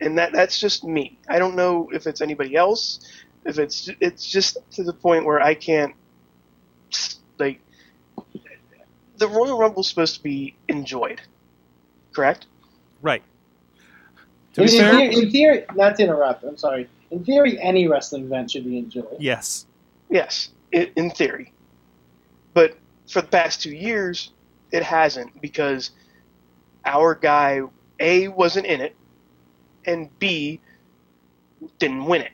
and 0.00 0.16
that 0.18 0.30
that's 0.30 0.60
just 0.60 0.84
me. 0.84 1.18
I 1.28 1.40
don't 1.40 1.56
know 1.56 1.90
if 1.92 2.06
it's 2.06 2.20
anybody 2.20 2.54
else. 2.54 3.00
If 3.44 3.58
it's 3.58 3.90
it's 3.98 4.24
just 4.24 4.58
to 4.74 4.84
the 4.84 4.92
point 4.92 5.24
where 5.24 5.40
I 5.40 5.54
can't 5.54 5.96
like 7.38 7.60
the 9.18 9.28
Royal 9.28 9.58
Rumble's 9.58 9.88
supposed 9.88 10.16
to 10.16 10.22
be 10.22 10.54
enjoyed, 10.68 11.20
correct? 12.12 12.46
Right. 13.02 13.22
To 14.54 14.62
In, 14.62 14.66
be 14.68 14.78
in 14.78 14.78
fair, 14.78 14.92
theory, 14.92 15.14
in 15.14 15.30
theory, 15.30 15.64
not 15.74 15.96
to 15.96 16.02
interrupt. 16.04 16.44
I'm 16.44 16.56
sorry. 16.56 16.88
In 17.10 17.24
theory, 17.24 17.60
any 17.60 17.86
wrestling 17.88 18.24
event 18.24 18.50
should 18.50 18.64
be 18.64 18.78
enjoyed. 18.78 19.16
yes. 19.18 19.66
Yes, 20.10 20.50
i 20.74 20.90
in 20.96 21.10
theory. 21.10 21.52
But 22.52 22.76
for 23.08 23.22
the 23.22 23.28
past 23.28 23.62
two 23.62 23.72
years, 23.72 24.30
it 24.70 24.82
hasn't 24.82 25.40
because 25.40 25.90
our 26.84 27.14
guy 27.14 27.62
A 28.00 28.28
wasn't 28.28 28.66
in 28.66 28.80
it, 28.80 28.94
and 29.86 30.16
B 30.18 30.60
didn't 31.78 32.04
win 32.04 32.22
it. 32.22 32.32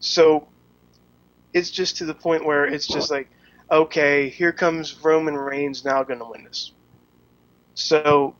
So 0.00 0.48
it's 1.56 1.70
just 1.70 1.96
to 1.98 2.04
the 2.04 2.14
point 2.14 2.44
where 2.44 2.66
it's 2.66 2.86
just 2.86 3.10
like, 3.10 3.28
okay, 3.70 4.28
here 4.28 4.52
comes 4.52 5.02
Roman 5.02 5.34
Reigns 5.34 5.84
now 5.84 6.02
going 6.02 6.20
to 6.20 6.26
win 6.26 6.44
this. 6.44 6.72
So 7.74 8.36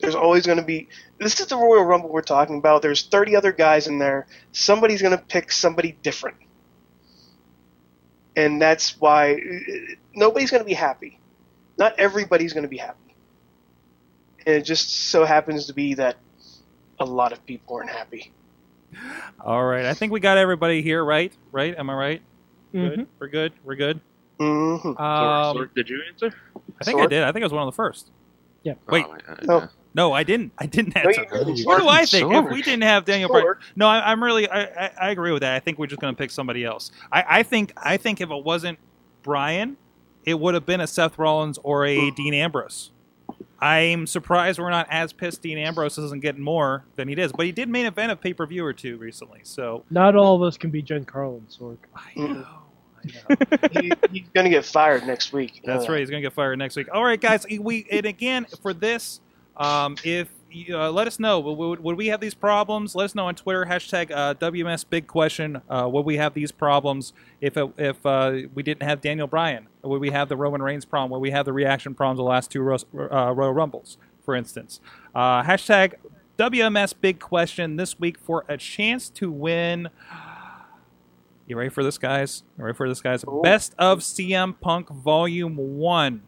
there's 0.00 0.14
always 0.14 0.46
going 0.46 0.58
to 0.58 0.64
be. 0.64 0.88
This 1.18 1.40
is 1.40 1.46
the 1.46 1.56
Royal 1.56 1.84
Rumble 1.84 2.10
we're 2.10 2.22
talking 2.22 2.58
about. 2.58 2.82
There's 2.82 3.06
30 3.06 3.36
other 3.36 3.52
guys 3.52 3.86
in 3.86 3.98
there. 3.98 4.26
Somebody's 4.52 5.02
going 5.02 5.16
to 5.16 5.24
pick 5.24 5.50
somebody 5.50 5.96
different 6.02 6.36
and 8.38 8.62
that's 8.62 9.00
why 9.00 9.36
nobody's 10.14 10.52
going 10.52 10.62
to 10.62 10.66
be 10.66 10.72
happy. 10.72 11.18
Not 11.76 11.98
everybody's 11.98 12.52
going 12.52 12.62
to 12.62 12.68
be 12.68 12.76
happy. 12.76 13.16
And 14.46 14.54
it 14.54 14.62
just 14.62 15.10
so 15.10 15.24
happens 15.24 15.66
to 15.66 15.72
be 15.74 15.94
that 15.94 16.16
a 17.00 17.04
lot 17.04 17.32
of 17.32 17.44
people 17.46 17.76
aren't 17.76 17.90
happy. 17.90 18.30
All 19.44 19.64
right. 19.64 19.84
I 19.86 19.94
think 19.94 20.12
we 20.12 20.20
got 20.20 20.38
everybody 20.38 20.82
here, 20.82 21.04
right? 21.04 21.32
Right? 21.52 21.74
Am 21.78 21.90
I 21.90 21.94
right? 21.94 22.22
Good. 22.72 23.06
We're 23.18 23.28
good. 23.28 23.52
We're 23.64 23.76
good. 23.76 24.00
hmm 24.38 24.44
Um, 24.44 24.96
Sorg, 24.96 25.74
did 25.74 25.88
you 25.88 26.02
answer? 26.10 26.32
I 26.80 26.84
think 26.84 27.00
I 27.00 27.06
did. 27.06 27.22
I 27.22 27.32
think 27.32 27.42
I 27.42 27.46
was 27.46 27.52
one 27.52 27.66
of 27.66 27.72
the 27.72 27.76
first. 27.76 28.10
Yeah. 28.62 28.74
Wait. 28.88 29.04
Oh, 29.06 29.34
No. 29.42 29.68
No, 29.94 30.12
I 30.12 30.22
didn't. 30.22 30.52
I 30.58 30.66
didn't 30.66 30.96
answer. 30.96 31.22
you- 31.54 31.64
What 31.66 31.80
do 31.80 31.88
I 31.88 32.02
Sorg. 32.02 32.10
think? 32.10 32.32
If 32.34 32.52
we 32.52 32.62
didn't 32.62 32.82
have 32.82 33.04
Daniel 33.04 33.30
Bryan, 33.30 33.54
no, 33.74 33.88
I, 33.88 34.12
I'm 34.12 34.22
really, 34.22 34.48
I, 34.48 34.62
I, 34.64 34.90
I 35.00 35.10
agree 35.10 35.32
with 35.32 35.40
that. 35.42 35.54
I 35.54 35.60
think 35.60 35.78
we're 35.78 35.86
just 35.86 36.00
going 36.00 36.14
to 36.14 36.18
pick 36.18 36.30
somebody 36.30 36.64
else. 36.64 36.92
I, 37.10 37.24
I 37.28 37.42
think, 37.42 37.72
I 37.76 37.96
think 37.96 38.20
if 38.20 38.30
it 38.30 38.44
wasn't 38.44 38.78
Bryan, 39.22 39.76
it 40.24 40.38
would 40.38 40.54
have 40.54 40.66
been 40.66 40.80
a 40.80 40.86
Seth 40.86 41.18
Rollins 41.18 41.58
or 41.64 41.86
a 41.86 42.10
Dean 42.12 42.34
Ambrose. 42.34 42.90
I'm 43.60 44.06
surprised 44.06 44.58
we're 44.58 44.70
not 44.70 44.86
as 44.90 45.12
pissed 45.12 45.42
Dean 45.42 45.58
Ambrose 45.58 45.98
isn't 45.98 46.20
getting 46.22 46.42
more 46.42 46.84
than 46.96 47.08
he 47.08 47.14
is, 47.14 47.32
but 47.32 47.44
he 47.46 47.52
did 47.52 47.68
main 47.68 47.86
event 47.86 48.12
a 48.12 48.16
pay 48.16 48.32
per 48.32 48.46
view 48.46 48.64
or 48.64 48.72
two 48.72 48.96
recently. 48.98 49.40
So 49.42 49.84
Not 49.90 50.14
all 50.14 50.36
of 50.36 50.42
us 50.42 50.56
can 50.56 50.70
be 50.70 50.80
Jen 50.82 51.04
Carlin, 51.04 51.46
Sorg. 51.50 51.78
I 51.94 52.12
know, 52.16 52.46
he, 53.80 53.92
he's 54.12 54.28
going 54.34 54.44
to 54.44 54.50
get 54.50 54.64
fired 54.64 55.06
next 55.06 55.32
week. 55.32 55.62
That's 55.64 55.86
that. 55.86 55.92
right. 55.92 56.00
He's 56.00 56.10
gonna 56.10 56.20
get 56.22 56.32
fired 56.32 56.58
next 56.58 56.76
week. 56.76 56.88
All 56.92 57.04
right, 57.04 57.20
guys. 57.20 57.46
We 57.48 57.86
and 57.90 58.06
again 58.06 58.46
for 58.62 58.72
this, 58.72 59.20
um, 59.56 59.96
if 60.04 60.28
you, 60.28 60.37
uh, 60.70 60.90
let 60.90 61.06
us 61.06 61.18
know, 61.18 61.40
would, 61.40 61.56
would, 61.58 61.80
would 61.80 61.96
we 61.96 62.06
have 62.08 62.20
these 62.20 62.34
problems? 62.34 62.94
Let 62.94 63.04
us 63.04 63.14
know 63.14 63.26
on 63.26 63.34
Twitter 63.34 63.66
hashtag 63.66 64.10
uh, 64.10 64.34
WMS 64.34 64.84
Big 64.88 65.06
Question. 65.06 65.60
Uh, 65.68 65.88
would 65.90 66.04
we 66.04 66.16
have 66.16 66.34
these 66.34 66.52
problems 66.52 67.12
if 67.40 67.56
it, 67.56 67.70
if 67.76 68.04
uh, 68.04 68.38
we 68.54 68.62
didn't 68.62 68.82
have 68.82 69.00
Daniel 69.00 69.26
Bryan? 69.26 69.68
Would 69.82 70.00
we 70.00 70.10
have 70.10 70.28
the 70.28 70.36
Roman 70.36 70.62
Reigns 70.62 70.84
problem? 70.84 71.10
Would 71.10 71.20
we 71.20 71.30
have 71.30 71.44
the 71.44 71.52
reaction 71.52 71.94
problems 71.94 72.18
the 72.18 72.24
last 72.24 72.50
two 72.50 72.62
Ro- 72.62 72.76
uh, 72.94 73.32
Royal 73.32 73.52
Rumbles, 73.52 73.98
for 74.24 74.34
instance? 74.34 74.80
Uh, 75.14 75.42
hashtag 75.42 75.94
WMS 76.38 76.94
Big 76.98 77.18
Question 77.18 77.76
this 77.76 77.98
week 77.98 78.18
for 78.18 78.44
a 78.48 78.56
chance 78.56 79.10
to 79.10 79.30
win. 79.30 79.88
You 81.46 81.56
ready 81.56 81.70
for 81.70 81.82
this, 81.82 81.98
guys? 81.98 82.42
You 82.58 82.64
ready 82.64 82.76
for 82.76 82.88
this, 82.88 83.00
guys? 83.00 83.24
Ooh. 83.24 83.40
Best 83.42 83.74
of 83.78 84.00
CM 84.00 84.54
Punk 84.60 84.90
Volume 84.90 85.56
One. 85.78 86.22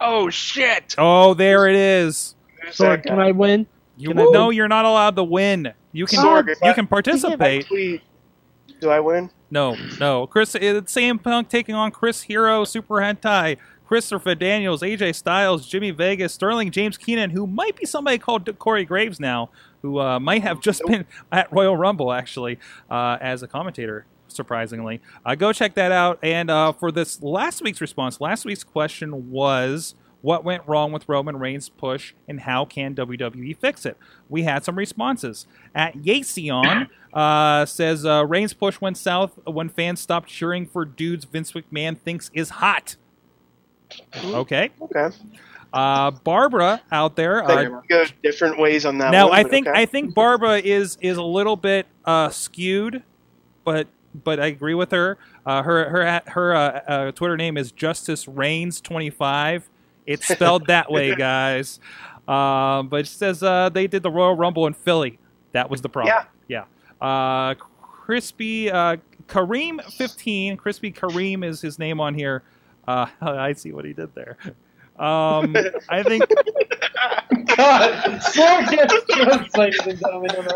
Oh 0.00 0.30
shit! 0.30 0.94
Oh, 0.98 1.34
there 1.34 1.68
it 1.68 1.76
is. 1.76 2.34
Who's 2.64 2.76
Sorg, 2.76 3.02
can? 3.04 3.18
I 3.20 3.32
win? 3.32 3.66
You 3.96 4.08
Can 4.08 4.18
I 4.20 4.24
no, 4.30 4.50
you're 4.50 4.68
not 4.68 4.84
allowed 4.84 5.16
to 5.16 5.24
win. 5.24 5.72
You 5.92 6.06
can 6.06 6.18
Sorg, 6.20 6.48
you 6.48 6.54
I- 6.62 6.72
can 6.72 6.86
participate. 6.86 7.68
do 7.68 8.90
I 8.90 9.00
win? 9.00 9.30
No, 9.50 9.76
no. 10.00 10.26
Chris, 10.26 10.54
it's 10.54 10.94
CM 10.94 11.22
Punk 11.22 11.48
taking 11.50 11.74
on 11.74 11.90
Chris 11.90 12.22
Hero, 12.22 12.64
Super 12.64 12.96
Hentai, 12.96 13.58
Christopher 13.86 14.34
Daniels, 14.34 14.80
AJ 14.80 15.14
Styles, 15.14 15.68
Jimmy 15.68 15.90
Vegas, 15.90 16.32
Sterling 16.32 16.70
James 16.70 16.96
Keenan, 16.96 17.30
who 17.30 17.46
might 17.46 17.76
be 17.76 17.84
somebody 17.84 18.16
called 18.16 18.48
Corey 18.58 18.86
Graves 18.86 19.20
now, 19.20 19.50
who 19.82 19.98
uh, 20.00 20.18
might 20.18 20.42
have 20.42 20.60
just 20.62 20.80
been 20.86 21.04
at 21.30 21.52
Royal 21.52 21.76
Rumble 21.76 22.12
actually 22.12 22.58
uh, 22.90 23.18
as 23.20 23.42
a 23.42 23.46
commentator. 23.48 24.06
Surprisingly, 24.28 25.02
uh, 25.26 25.34
go 25.34 25.52
check 25.52 25.74
that 25.74 25.92
out. 25.92 26.18
And 26.22 26.50
uh, 26.50 26.72
for 26.72 26.90
this 26.90 27.22
last 27.22 27.60
week's 27.60 27.82
response, 27.82 28.18
last 28.22 28.46
week's 28.46 28.64
question 28.64 29.30
was. 29.30 29.94
What 30.22 30.44
went 30.44 30.62
wrong 30.66 30.92
with 30.92 31.08
Roman 31.08 31.36
Reigns' 31.36 31.68
push, 31.68 32.14
and 32.26 32.40
how 32.40 32.64
can 32.64 32.94
WWE 32.94 33.56
fix 33.56 33.84
it? 33.84 33.96
We 34.28 34.44
had 34.44 34.64
some 34.64 34.76
responses. 34.76 35.46
At 35.74 35.94
Yaceon 35.94 36.88
uh, 37.12 37.66
says 37.66 38.06
uh, 38.06 38.24
Reigns' 38.24 38.54
push 38.54 38.80
went 38.80 38.96
south 38.96 39.38
when 39.44 39.68
fans 39.68 40.00
stopped 40.00 40.28
cheering 40.28 40.66
for 40.66 40.84
dudes 40.84 41.24
Vince 41.24 41.52
McMahon 41.52 41.98
thinks 41.98 42.30
is 42.32 42.50
hot. 42.50 42.96
Okay. 44.24 44.70
Okay. 44.80 45.10
Uh, 45.72 46.10
Barbara 46.10 46.82
out 46.90 47.16
there. 47.16 47.42
Uh, 47.42 47.80
go 47.88 48.04
different 48.22 48.58
ways 48.58 48.84
on 48.84 48.98
that 48.98 49.10
now 49.10 49.30
one, 49.30 49.38
I 49.38 49.42
think 49.48 49.66
okay. 49.66 49.80
I 49.80 49.86
think 49.86 50.14
Barbara 50.14 50.58
is 50.58 50.98
is 51.00 51.16
a 51.16 51.22
little 51.22 51.56
bit 51.56 51.86
uh, 52.04 52.28
skewed, 52.28 53.02
but 53.64 53.88
but 54.24 54.38
I 54.38 54.46
agree 54.46 54.74
with 54.74 54.90
her. 54.90 55.18
Uh, 55.46 55.62
her 55.62 55.88
her 55.88 56.22
her 56.26 56.54
uh, 56.54 56.58
uh, 56.60 57.12
Twitter 57.12 57.36
name 57.36 57.56
is 57.56 57.72
Justice 57.72 58.28
Reigns 58.28 58.80
twenty 58.80 59.08
five. 59.10 59.68
It's 60.06 60.26
spelled 60.26 60.66
that 60.66 60.90
way, 60.90 61.14
guys. 61.16 61.80
Um, 62.28 62.88
but 62.88 63.00
it 63.00 63.06
says 63.08 63.42
uh, 63.42 63.68
they 63.68 63.86
did 63.86 64.02
the 64.02 64.10
Royal 64.10 64.34
Rumble 64.36 64.66
in 64.66 64.74
Philly. 64.74 65.18
That 65.52 65.70
was 65.70 65.82
the 65.82 65.88
problem. 65.88 66.14
Yeah. 66.48 66.64
Uh, 67.00 67.54
Crispy 67.54 68.70
uh, 68.70 68.96
Kareem 69.26 69.82
fifteen. 69.92 70.56
Crispy 70.56 70.92
Kareem 70.92 71.44
is 71.44 71.60
his 71.60 71.78
name 71.78 72.00
on 72.00 72.14
here. 72.14 72.42
Uh, 72.86 73.06
I 73.20 73.52
see 73.54 73.72
what 73.72 73.84
he 73.84 73.92
did 73.92 74.14
there. 74.14 74.36
Um, 75.02 75.56
I 75.88 76.02
think 76.04 76.24
God, 77.56 78.20
jokes, 78.32 78.72
and. 79.56 80.00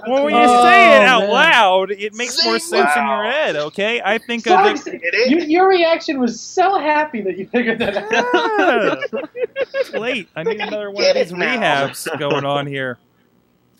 Well, 0.06 0.24
when 0.24 0.34
you 0.34 0.40
Oh, 0.44 0.62
say 0.62 0.94
it 0.96 1.02
out 1.02 1.20
man. 1.22 1.30
loud, 1.30 1.90
it 1.90 2.14
makes 2.14 2.42
more 2.44 2.58
Zing. 2.58 2.78
sense 2.86 2.96
in 2.96 3.06
your 3.06 3.24
head. 3.24 3.56
Okay, 3.56 4.00
I 4.04 4.18
think. 4.18 4.46
Uh, 4.46 4.72
Sorg, 4.72 4.84
the, 4.84 5.30
you, 5.30 5.38
your 5.40 5.68
reaction 5.68 6.20
was 6.20 6.40
so 6.40 6.78
happy 6.78 7.22
that 7.22 7.36
you 7.36 7.46
figured 7.48 7.80
that 7.80 7.96
out. 7.96 8.06
Ah, 8.38 9.18
it's 9.74 9.92
late. 9.92 10.28
I 10.36 10.44
need 10.44 10.60
another 10.60 10.90
one 10.90 11.04
of 11.04 11.14
these 11.14 11.32
rehabs 11.32 12.18
going 12.18 12.44
on 12.44 12.66
here. 12.66 12.98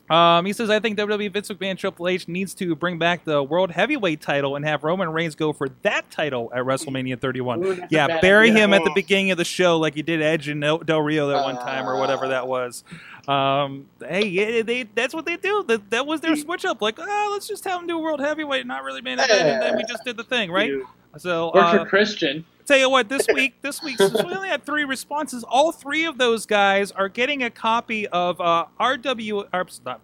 Um, 0.08 0.46
he 0.46 0.52
says, 0.52 0.70
I 0.70 0.78
think 0.78 0.96
WWE 0.98 1.32
Vince 1.32 1.48
McMahon 1.48 1.76
Triple 1.76 2.06
H 2.06 2.28
needs 2.28 2.54
to 2.54 2.76
bring 2.76 2.96
back 2.98 3.24
the 3.24 3.42
World 3.42 3.72
Heavyweight 3.72 4.20
title 4.20 4.54
and 4.54 4.64
have 4.64 4.84
Roman 4.84 5.10
Reigns 5.10 5.34
go 5.34 5.52
for 5.52 5.68
that 5.82 6.08
title 6.10 6.50
at 6.54 6.62
WrestleMania 6.62 7.20
31. 7.20 7.64
Ooh, 7.64 7.82
Yeah, 7.90 8.20
bury 8.20 8.50
idea. 8.50 8.64
him 8.64 8.72
at 8.72 8.84
the 8.84 8.92
beginning 8.94 9.32
of 9.32 9.38
the 9.38 9.44
show 9.44 9.78
like 9.78 9.96
you 9.96 10.04
did 10.04 10.22
Edge 10.22 10.48
and 10.48 10.60
Del 10.60 10.78
Del 10.78 11.00
Rio 11.00 11.26
that 11.28 11.42
one 11.42 11.56
time 11.56 11.88
or 11.88 11.98
whatever 11.98 12.28
that 12.28 12.46
was. 12.46 12.84
Um, 13.26 13.86
hey, 14.00 14.26
yeah, 14.26 14.62
they 14.62 14.84
that's 14.84 15.12
what 15.12 15.26
they 15.26 15.36
do. 15.36 15.64
That, 15.66 15.90
that 15.90 16.06
was 16.06 16.20
their 16.20 16.36
switch 16.36 16.64
up. 16.64 16.80
Like, 16.80 16.98
oh, 17.00 17.28
let's 17.32 17.48
just 17.48 17.64
have 17.64 17.80
him 17.80 17.88
do 17.88 17.98
World 17.98 18.20
Heavyweight, 18.20 18.64
not 18.66 18.84
really 18.84 19.02
main 19.02 19.18
event, 19.18 19.32
and 19.32 19.60
then 19.62 19.76
we 19.76 19.82
just 19.84 20.04
did 20.04 20.16
the 20.16 20.22
thing, 20.24 20.50
right? 20.52 20.70
So, 21.18 21.50
Or 21.52 21.60
uh, 21.60 21.78
for 21.78 21.84
Christian. 21.88 22.44
Tell 22.66 22.78
you 22.78 22.90
what, 22.90 23.08
this 23.08 23.28
week, 23.32 23.62
this 23.62 23.80
week, 23.80 23.96
since 23.96 24.12
we 24.24 24.34
only 24.34 24.48
had 24.48 24.64
three 24.66 24.82
responses, 24.82 25.44
all 25.44 25.70
three 25.70 26.04
of 26.04 26.18
those 26.18 26.46
guys 26.46 26.90
are 26.90 27.08
getting 27.08 27.44
a 27.44 27.50
copy 27.50 28.08
of 28.08 28.40
uh, 28.40 28.66
RW, 28.80 29.46
or, 29.52 29.66
not, 29.84 30.00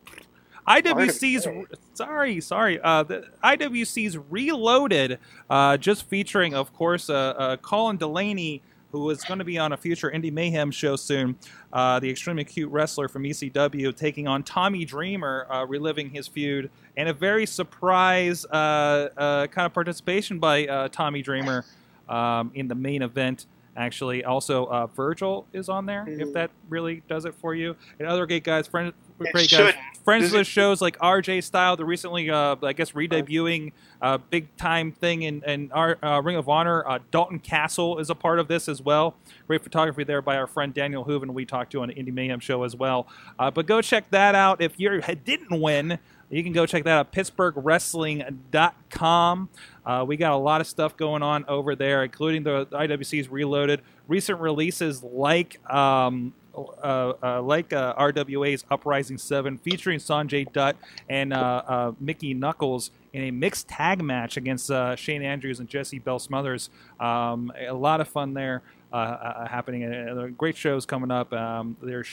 IWC's. 0.68 1.48
Sorry, 1.94 2.40
sorry. 2.40 2.80
Uh, 2.80 3.02
the 3.02 3.24
IWC's 3.42 4.16
Reloaded, 4.30 5.18
uh, 5.50 5.76
just 5.76 6.06
featuring, 6.06 6.54
of 6.54 6.72
course, 6.72 7.10
uh, 7.10 7.34
uh, 7.36 7.56
Colin 7.56 7.96
Delaney, 7.96 8.62
who 8.92 9.10
is 9.10 9.24
going 9.24 9.38
to 9.38 9.44
be 9.44 9.58
on 9.58 9.72
a 9.72 9.76
future 9.76 10.10
Indie 10.10 10.32
Mayhem 10.32 10.70
show 10.70 10.94
soon. 10.94 11.36
Uh, 11.72 11.98
the 11.98 12.08
extremely 12.08 12.44
cute 12.44 12.70
wrestler 12.70 13.08
from 13.08 13.24
ECW 13.24 13.96
taking 13.96 14.28
on 14.28 14.44
Tommy 14.44 14.84
Dreamer, 14.84 15.48
uh, 15.50 15.66
reliving 15.66 16.10
his 16.10 16.28
feud, 16.28 16.70
and 16.96 17.08
a 17.08 17.12
very 17.12 17.46
surprise 17.46 18.44
uh, 18.44 19.08
uh, 19.16 19.46
kind 19.48 19.66
of 19.66 19.74
participation 19.74 20.38
by 20.38 20.66
uh, 20.66 20.88
Tommy 20.88 21.22
Dreamer 21.22 21.64
um, 22.08 22.50
in 22.54 22.68
the 22.68 22.74
main 22.74 23.02
event. 23.02 23.46
Actually, 23.74 24.22
also 24.22 24.66
uh, 24.66 24.86
Virgil 24.88 25.46
is 25.54 25.70
on 25.70 25.86
there. 25.86 26.04
If 26.06 26.28
Mhm. 26.28 26.32
that 26.34 26.50
really 26.68 27.02
does 27.08 27.24
it 27.24 27.34
for 27.34 27.54
you, 27.54 27.74
and 27.98 28.06
other 28.06 28.26
great 28.26 28.44
guys, 28.44 28.66
friend, 28.66 28.92
great 29.18 29.50
guys, 29.50 29.74
friends 30.04 30.30
the 30.30 30.44
shows 30.44 30.82
like 30.82 30.98
RJ 30.98 31.40
Style, 31.42 31.74
the 31.78 31.84
recently, 31.86 32.28
uh, 32.28 32.56
I 32.62 32.74
guess, 32.74 32.94
re-debuting 32.94 33.72
uh, 34.02 34.18
big 34.18 34.54
time 34.58 34.92
thing 34.92 35.22
in, 35.22 35.42
in 35.44 35.72
our 35.72 35.96
uh, 36.04 36.20
Ring 36.20 36.36
of 36.36 36.50
Honor. 36.50 36.86
Uh, 36.86 36.98
Dalton 37.10 37.38
Castle 37.38 37.98
is 37.98 38.10
a 38.10 38.14
part 38.14 38.38
of 38.38 38.46
this 38.46 38.68
as 38.68 38.82
well. 38.82 39.14
Great 39.46 39.62
photography 39.62 40.04
there 40.04 40.20
by 40.20 40.36
our 40.36 40.46
friend 40.46 40.74
Daniel 40.74 41.04
Hooven, 41.04 41.32
we 41.32 41.46
talked 41.46 41.72
to 41.72 41.80
on 41.80 41.88
the 41.88 41.94
Indie 41.94 42.12
Mayhem 42.12 42.40
show 42.40 42.64
as 42.64 42.76
well. 42.76 43.06
Uh, 43.38 43.50
but 43.50 43.64
go 43.64 43.80
check 43.80 44.10
that 44.10 44.34
out. 44.34 44.60
If 44.60 44.78
you 44.78 45.00
didn't 45.24 45.60
win, 45.62 45.98
you 46.32 46.42
can 46.42 46.52
go 46.52 46.66
check 46.66 46.82
that 46.84 46.98
out, 46.98 47.12
PittsburghWrestling.com. 47.12 49.48
Uh, 49.84 50.04
we 50.06 50.16
got 50.16 50.32
a 50.32 50.36
lot 50.36 50.60
of 50.60 50.66
stuff 50.66 50.96
going 50.96 51.22
on 51.22 51.44
over 51.46 51.76
there, 51.76 52.04
including 52.04 52.42
the 52.42 52.66
IWC's 52.66 53.28
Reloaded. 53.28 53.82
Recent 54.08 54.40
releases 54.40 55.02
like 55.02 55.58
um, 55.72 56.34
uh, 56.54 57.12
uh, 57.22 57.42
like 57.42 57.72
uh, 57.72 57.94
RWA's 57.94 58.64
Uprising 58.70 59.18
7, 59.18 59.58
featuring 59.58 59.98
Sanjay 59.98 60.50
Dutt 60.52 60.76
and 61.08 61.32
uh, 61.32 61.62
uh, 61.66 61.92
Mickey 62.00 62.34
Knuckles 62.34 62.90
in 63.12 63.24
a 63.24 63.30
mixed 63.30 63.68
tag 63.68 64.02
match 64.02 64.36
against 64.36 64.70
uh, 64.70 64.96
Shane 64.96 65.22
Andrews 65.22 65.60
and 65.60 65.68
Jessie 65.68 65.98
Belle 65.98 66.18
Smothers. 66.18 66.70
Um, 66.98 67.52
a 67.58 67.74
lot 67.74 68.00
of 68.00 68.08
fun 68.08 68.34
there. 68.34 68.62
Uh, 68.92 68.96
uh, 68.96 69.48
happening 69.48 69.84
and 69.84 70.36
great 70.36 70.54
shows 70.54 70.84
coming 70.84 71.10
up. 71.10 71.32
Um, 71.32 71.78
there's 71.82 72.08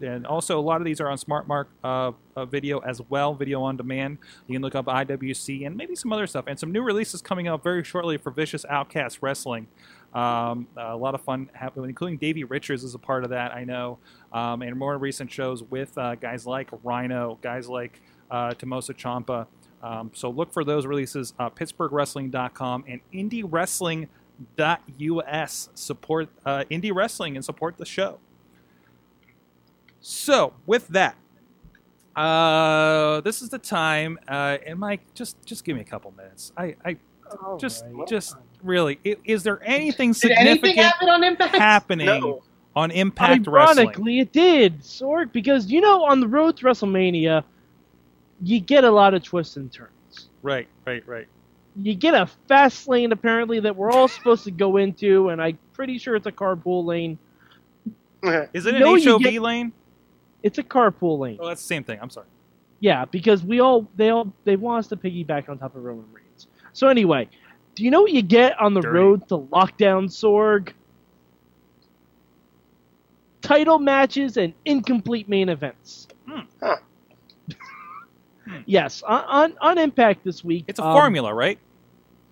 and 0.00 0.26
also 0.26 0.58
a 0.58 0.60
lot 0.60 0.80
of 0.80 0.84
these 0.84 1.00
are 1.00 1.08
on 1.08 1.16
Smart 1.16 1.46
Mark 1.46 1.68
uh, 1.84 2.10
uh, 2.34 2.44
video 2.44 2.80
as 2.80 3.00
well, 3.08 3.34
video 3.34 3.62
on 3.62 3.76
demand. 3.76 4.18
You 4.48 4.54
can 4.56 4.62
look 4.62 4.74
up 4.74 4.86
IWC 4.86 5.64
and 5.64 5.76
maybe 5.76 5.94
some 5.94 6.12
other 6.12 6.26
stuff 6.26 6.46
and 6.48 6.58
some 6.58 6.72
new 6.72 6.82
releases 6.82 7.22
coming 7.22 7.46
up 7.46 7.62
very 7.62 7.84
shortly 7.84 8.16
for 8.16 8.32
Vicious 8.32 8.64
Outcast 8.68 9.18
Wrestling. 9.22 9.68
Um, 10.12 10.66
a 10.76 10.96
lot 10.96 11.14
of 11.14 11.20
fun 11.20 11.50
happening, 11.52 11.88
including 11.90 12.18
Davey 12.18 12.42
Richards 12.42 12.82
is 12.82 12.96
a 12.96 12.98
part 12.98 13.22
of 13.22 13.30
that, 13.30 13.54
I 13.54 13.62
know, 13.62 13.98
um, 14.32 14.62
and 14.62 14.76
more 14.76 14.98
recent 14.98 15.30
shows 15.30 15.62
with 15.62 15.96
uh, 15.96 16.16
guys 16.16 16.48
like 16.48 16.68
Rhino, 16.82 17.38
guys 17.42 17.68
like 17.68 18.00
uh, 18.28 18.54
Tommaso 18.54 18.92
Ciampa. 18.92 19.46
Um, 19.84 20.10
so 20.14 20.30
look 20.30 20.52
for 20.52 20.64
those 20.64 20.84
releases, 20.84 21.32
uh, 21.38 21.50
PittsburghWrestling.com 21.50 22.86
and 22.88 23.00
IndieWrestling.us. 24.56 25.68
Support 25.74 26.28
uh, 26.44 26.64
indie 26.70 26.94
wrestling 26.94 27.36
and 27.36 27.44
support 27.44 27.76
the 27.76 27.84
show. 27.86 28.18
So 30.00 30.52
with 30.66 30.88
that, 30.88 31.16
uh, 32.16 33.20
this 33.22 33.42
is 33.42 33.48
the 33.48 33.58
time. 33.58 34.18
Uh, 34.28 34.58
and 34.66 34.78
Mike, 34.78 35.00
just 35.14 35.36
just 35.44 35.64
give 35.64 35.76
me 35.76 35.82
a 35.82 35.86
couple 35.86 36.12
minutes. 36.16 36.52
I, 36.56 36.76
I 36.84 36.96
just 37.58 37.84
just 38.08 38.36
really, 38.62 38.98
i- 39.06 39.16
is 39.24 39.42
there 39.42 39.60
anything 39.64 40.12
Did 40.12 40.32
anything 40.32 40.74
significant 40.74 40.86
happen 40.86 41.08
on 41.08 41.24
Impact? 41.24 41.56
happening 41.56 42.06
No. 42.06 42.42
on 42.76 42.90
Impact 42.90 43.46
Wrestling? 43.46 43.78
Ironically, 43.88 44.18
it 44.20 44.32
did, 44.32 44.80
Sorg, 44.80 45.32
because 45.32 45.70
you 45.70 45.80
know 45.80 46.04
on 46.04 46.20
the 46.20 46.28
road 46.28 46.56
to 46.58 46.64
WrestleMania, 46.66 47.42
you 48.42 48.60
get 48.60 48.84
a 48.84 48.90
lot 48.90 49.14
of 49.14 49.22
twists 49.22 49.56
and 49.56 49.72
turns. 49.72 50.28
Right, 50.42 50.68
right, 50.86 51.06
right. 51.08 51.26
You 51.76 51.94
get 51.94 52.14
a 52.14 52.26
fast 52.48 52.86
lane 52.88 53.10
apparently 53.12 53.58
that 53.60 53.74
we're 53.74 53.90
all 53.90 54.06
supposed 54.08 54.44
to 54.44 54.50
go 54.50 54.76
into, 54.76 55.30
and 55.30 55.42
I'm 55.42 55.58
pretty 55.72 55.98
sure 55.98 56.14
it's 56.16 56.26
a 56.26 56.32
carpool 56.32 56.84
lane. 56.84 57.18
Is 58.22 58.66
it 58.66 58.74
You 58.74 58.80
know 58.80 58.94
an 58.94 59.00
you 59.02 59.12
HOV 59.12 59.22
get- 59.22 59.42
lane? 59.42 59.72
It's 60.42 60.58
a 60.58 60.62
carpool 60.62 61.18
lane. 61.18 61.38
Oh, 61.40 61.48
that's 61.48 61.62
the 61.62 61.66
same 61.66 61.84
thing. 61.84 61.98
I'm 62.00 62.10
sorry. 62.10 62.26
Yeah, 62.80 63.06
because 63.06 63.42
we 63.42 63.60
all 63.60 63.88
they 63.96 64.10
all 64.10 64.30
they 64.44 64.56
want 64.56 64.80
us 64.80 64.88
to 64.88 64.96
piggyback 64.96 65.48
on 65.48 65.58
top 65.58 65.74
of 65.74 65.82
Roman 65.82 66.04
Reigns. 66.12 66.46
So 66.74 66.88
anyway, 66.88 67.28
do 67.74 67.82
you 67.82 67.90
know 67.90 68.02
what 68.02 68.12
you 68.12 68.20
get 68.22 68.58
on 68.60 68.74
the 68.74 68.80
Dirty. 68.82 68.98
road 68.98 69.28
to 69.28 69.38
lockdown, 69.38 70.04
Sorg? 70.10 70.72
Title 73.42 73.78
matches 73.78 74.36
and 74.36 74.54
incomplete 74.64 75.28
main 75.28 75.48
events. 75.48 76.08
Hmm. 76.28 76.40
Huh. 76.62 76.76
Yes, 78.66 79.02
on, 79.02 79.24
on 79.24 79.54
on 79.60 79.78
Impact 79.78 80.24
this 80.24 80.44
week. 80.44 80.64
It's 80.68 80.78
a 80.78 80.84
um, 80.84 80.92
formula, 80.92 81.32
right? 81.32 81.58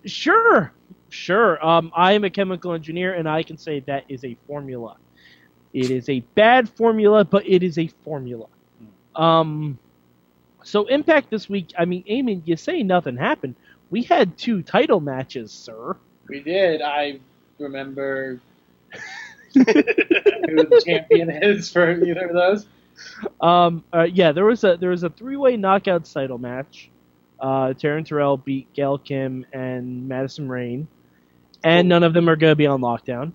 Sure, 0.05 0.73
sure. 1.11 1.65
Um, 1.65 1.93
I 1.95 2.13
am 2.13 2.25
a 2.25 2.31
chemical 2.31 2.73
engineer, 2.73 3.15
and 3.15 3.29
I 3.29 3.43
can 3.43 3.57
say 3.57 3.81
that 3.81 4.05
is 4.09 4.25
a 4.25 4.37
formula. 4.47 4.97
It 5.73 5.91
is 5.91 6.09
a 6.09 6.21
bad 6.35 6.69
formula, 6.69 7.25
but 7.25 7.47
it 7.47 7.63
is 7.63 7.79
a 7.79 7.87
formula. 8.05 8.47
Um, 9.17 9.79
so 10.65 10.87
Impact 10.87 11.31
this 11.31 11.49
week. 11.49 11.73
I 11.79 11.85
mean, 11.85 12.05
Eamon, 12.05 12.43
you 12.45 12.57
say 12.57 12.83
nothing 12.83 13.17
happened. 13.17 13.55
We 13.91 14.03
had 14.03 14.37
two 14.39 14.63
title 14.63 15.01
matches, 15.01 15.51
sir. 15.53 15.97
We 16.29 16.41
did. 16.41 16.83
I 16.83 17.21
remember 17.59 18.41
who 19.55 19.65
the 19.65 20.83
champion 20.87 21.31
is 21.31 21.71
for 21.71 21.91
either 21.91 22.27
of 22.27 22.35
those. 22.35 22.67
Um, 23.41 23.85
uh, 23.93 24.03
yeah, 24.03 24.33
there 24.33 24.45
was 24.45 24.65
a 24.65 24.77
there 24.77 24.91
was 24.91 25.03
a 25.03 25.11
three 25.11 25.37
way 25.37 25.57
knockout 25.57 26.05
title 26.05 26.39
match. 26.39 26.91
Uh, 27.41 27.75
Taryn 27.75 28.07
Terrell 28.07 28.37
beat 28.37 28.73
Gail 28.73 28.99
Kim 28.99 29.45
and 29.53 30.09
Madison 30.09 30.49
Rayne, 30.49 30.87
and 31.65 31.89
none 31.89 32.03
of 32.05 32.15
them 32.15 32.29
are 32.29 32.37
going 32.37 32.53
to 32.53 32.57
be 32.57 32.67
on 32.67 32.81
lockdown. 32.81 33.33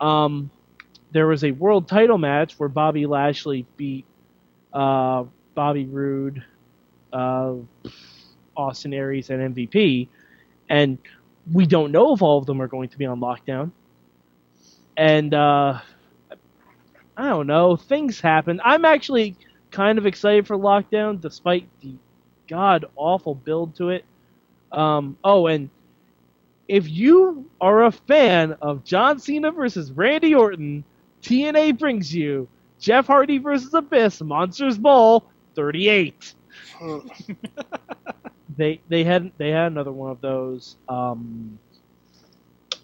Um, 0.00 0.50
there 1.12 1.26
was 1.26 1.44
a 1.44 1.50
world 1.52 1.88
title 1.88 2.18
match 2.18 2.54
where 2.58 2.68
Bobby 2.68 3.06
Lashley 3.06 3.66
beat 3.76 4.04
uh, 4.72 5.24
Bobby 5.54 5.86
Roode, 5.86 6.42
uh, 7.12 7.54
Austin 8.56 8.94
Aries, 8.94 9.30
and 9.30 9.54
MVP, 9.54 10.08
and 10.68 10.98
we 11.52 11.66
don't 11.66 11.92
know 11.92 12.14
if 12.14 12.22
all 12.22 12.38
of 12.38 12.46
them 12.46 12.60
are 12.60 12.68
going 12.68 12.88
to 12.88 12.98
be 12.98 13.06
on 13.06 13.20
lockdown. 13.20 13.70
And 14.96 15.32
uh, 15.34 15.80
I 17.16 17.28
don't 17.28 17.46
know, 17.46 17.76
things 17.76 18.20
happen. 18.20 18.60
I'm 18.64 18.84
actually 18.84 19.36
kind 19.70 19.98
of 19.98 20.06
excited 20.06 20.46
for 20.46 20.56
lockdown, 20.56 21.20
despite 21.20 21.68
the 21.80 21.94
god 22.48 22.84
awful 22.96 23.34
build 23.34 23.74
to 23.76 23.90
it. 23.90 24.04
Um, 24.72 25.16
oh, 25.24 25.46
and 25.46 25.70
if 26.68 26.88
you 26.88 27.48
are 27.60 27.84
a 27.84 27.92
fan 27.92 28.56
of 28.60 28.84
John 28.84 29.18
Cena 29.18 29.50
versus 29.50 29.92
Randy 29.92 30.34
Orton, 30.34 30.84
TNA 31.22 31.78
brings 31.78 32.14
you 32.14 32.48
Jeff 32.80 33.06
Hardy 33.06 33.38
versus 33.38 33.72
Abyss 33.72 34.20
Monsters 34.20 34.78
Ball 34.78 35.24
38. 35.54 36.34
they 38.56 38.80
they 38.88 39.04
had 39.04 39.30
they 39.38 39.50
had 39.50 39.72
another 39.72 39.92
one 39.92 40.10
of 40.10 40.20
those. 40.20 40.76
Um, 40.88 41.58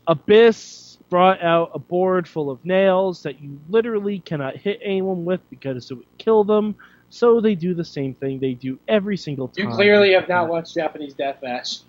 Abyss 0.07 0.92
brought 1.13 1.43
out 1.43 1.71
a 1.75 1.79
board 1.79 2.27
full 2.27 2.51
of 2.51 2.65
nails 2.65 3.23
that 3.23 3.39
you 3.39 3.61
literally 3.69 4.21
cannot 4.21 4.57
hit 4.57 4.81
anyone 4.83 5.27
with 5.27 5.43
because 5.51 5.91
it 5.91 5.95
would 5.95 6.07
kill 6.17 6.43
them. 6.43 6.75
So 7.11 7.39
they 7.39 7.55
do 7.55 7.75
the 7.75 7.85
same 7.85 8.15
thing 8.15 8.39
they 8.39 8.55
do 8.55 8.79
every 8.89 9.19
single 9.19 9.49
time. 9.49 9.69
You 9.69 9.75
clearly 9.75 10.15
have 10.15 10.27
not 10.27 10.49
watched 10.49 10.75
Japanese 10.75 11.13
Deathmatch. 11.13 11.83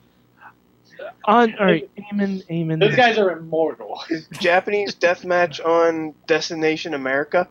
On 1.24 1.56
all 1.58 1.66
right, 1.66 1.90
Eamon, 1.96 2.46
Eamon. 2.48 2.82
Those 2.82 2.98
guys 2.98 3.18
are 3.18 3.32
immortal. 3.32 4.04
Japanese 4.42 4.94
death 4.94 5.24
match 5.24 5.62
on 5.62 6.14
Destination 6.28 6.94
America. 6.94 7.48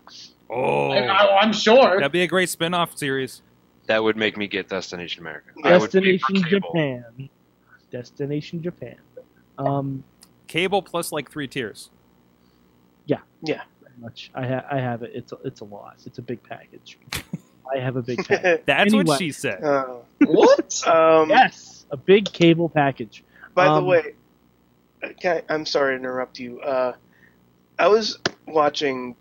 Oh, 0.50 0.90
I, 0.90 1.40
I'm 1.40 1.54
sure. 1.54 1.96
that'd 1.96 2.12
be 2.12 2.22
a 2.22 2.26
great 2.26 2.50
spin-off 2.50 2.98
series. 2.98 3.40
That 3.86 4.02
would 4.02 4.18
make 4.18 4.36
me 4.36 4.46
get 4.46 4.68
Destination 4.68 5.22
America. 5.22 5.52
I 5.64 5.78
would 5.78 5.90
pay 5.90 6.18
for 6.18 6.34
Destination. 6.34 6.60
Japan. 6.60 7.30
Destination 7.90 8.62
Japan. 8.62 8.96
Um, 9.56 10.04
Cable 10.52 10.82
plus 10.82 11.12
like 11.12 11.30
three 11.30 11.48
tiers. 11.48 11.88
pretty 13.08 13.60
much. 14.00 14.30
I 14.34 14.46
ha- 14.46 14.66
I 14.70 14.78
have 14.78 15.02
it. 15.02 15.12
It's 15.14 15.32
a, 15.32 15.38
it's 15.44 15.60
a 15.60 15.64
lot. 15.64 15.96
It's 16.04 16.18
a 16.18 16.22
big 16.22 16.42
package. 16.42 16.98
I 17.74 17.78
have 17.78 17.96
a 17.96 18.02
big 18.02 18.18
package. 18.28 18.60
That's 18.66 18.92
Anyway. 18.92 19.04
what 19.04 19.18
she 19.18 19.32
said. 19.32 19.64
Uh, 19.64 19.96
What? 20.26 20.86
um, 20.86 21.30
yes, 21.30 21.86
a 21.90 21.96
big 21.96 22.26
cable 22.30 22.68
package. 22.68 23.24
By 23.54 23.66
Um, 23.66 23.82
the 23.82 23.88
way, 23.88 24.14
can 25.20 25.38
I, 25.48 25.54
I'm 25.54 25.64
sorry 25.64 25.94
to 25.94 26.00
interrupt 26.00 26.38
you. 26.38 26.60
Uh, 26.60 26.92
I 27.78 27.88
was 27.88 28.18
watching 28.46 29.16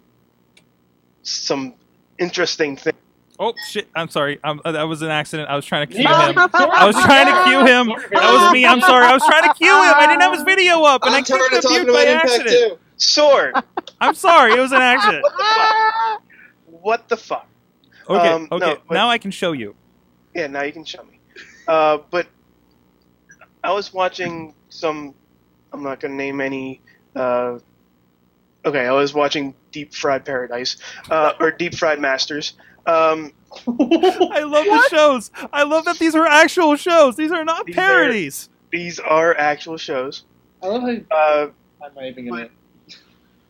some 1.23 1.73
interesting 2.19 2.75
things. 2.75 2.97
Oh 3.43 3.55
shit! 3.67 3.87
I'm 3.95 4.07
sorry. 4.07 4.39
I'm, 4.43 4.61
uh, 4.63 4.71
that 4.73 4.83
was 4.83 5.01
an 5.01 5.09
accident. 5.09 5.49
I 5.49 5.55
was 5.55 5.65
trying 5.65 5.87
to 5.87 5.93
cue 5.93 6.03
Yeah. 6.03 6.29
him. 6.29 6.37
I 6.37 6.85
was 6.85 6.95
trying 6.95 7.25
to 7.25 7.43
cue 7.43 7.65
him. 7.65 7.87
That 8.11 8.31
was 8.33 8.53
me. 8.53 8.67
I'm 8.67 8.79
sorry. 8.81 9.03
I 9.03 9.13
was 9.13 9.25
trying 9.25 9.51
to 9.51 9.53
cue 9.55 9.67
him. 9.73 9.93
I 9.95 10.05
didn't 10.05 10.21
have 10.21 10.33
his 10.33 10.43
video 10.43 10.83
up, 10.83 11.01
and 11.03 11.15
I 11.15 11.17
I'm 11.17 11.23
tired 11.23 11.49
clicked 11.49 11.63
the 11.63 11.69
mute 11.69 11.87
by 11.91 12.03
accident. 12.05 12.49
too. 12.49 12.77
Sword. 12.97 13.55
I'm 13.99 14.13
sorry. 14.13 14.53
It 14.53 14.59
was 14.59 14.71
an 14.71 14.81
accident. 14.83 15.25
what 16.67 17.09
the 17.09 17.17
fuck? 17.17 17.47
Okay. 18.07 18.27
Um, 18.29 18.47
okay. 18.51 18.65
no, 18.73 18.77
but- 18.87 18.93
now 18.93 19.09
I 19.09 19.17
can 19.17 19.31
show 19.31 19.53
you. 19.53 19.75
Yeah, 20.35 20.45
now 20.45 20.61
you 20.61 20.71
can 20.71 20.85
show 20.85 21.01
me. 21.03 21.19
Uh, 21.67 21.97
but 22.11 22.27
I 23.63 23.73
was 23.73 23.91
watching 23.91 24.53
some. 24.69 25.15
I'm 25.73 25.81
not 25.81 25.99
going 25.99 26.11
to 26.11 26.15
name 26.17 26.41
any. 26.41 26.79
Uh, 27.15 27.57
okay, 28.65 28.85
I 28.85 28.91
was 28.91 29.15
watching 29.15 29.55
Deep 29.71 29.95
Fried 29.95 30.25
Paradise 30.25 30.77
uh, 31.09 31.33
or 31.39 31.49
Deep 31.49 31.73
Fried 31.73 31.99
Masters. 31.99 32.53
Um, 32.85 33.31
I 33.67 34.43
love 34.43 34.65
the 34.65 34.87
shows. 34.89 35.31
I 35.51 35.63
love 35.63 35.85
that 35.85 35.99
these 35.99 36.15
are 36.15 36.25
actual 36.25 36.75
shows. 36.75 37.15
These 37.15 37.31
are 37.31 37.43
not 37.45 37.65
These 37.65 37.75
are- 37.77 37.79
parodies. 37.81 38.49
these 38.71 38.99
are 38.99 39.35
actual 39.37 39.77
shows. 39.77 40.23
I 40.63 40.67
love 40.67 40.83
how 40.83 41.15
Uh, 41.17 41.49
I'm 41.83 41.93
not 41.95 42.05
even 42.05 42.29
gonna. 42.29 42.49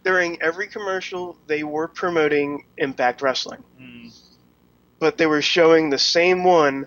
during 0.03 0.41
every 0.41 0.67
commercial, 0.67 1.37
they 1.47 1.63
were 1.63 1.87
promoting 1.87 2.65
Impact 2.77 3.21
Wrestling. 3.21 3.63
but 4.99 5.17
they 5.17 5.25
were 5.25 5.41
showing 5.41 5.89
the 5.89 5.97
same 5.97 6.43
one 6.43 6.85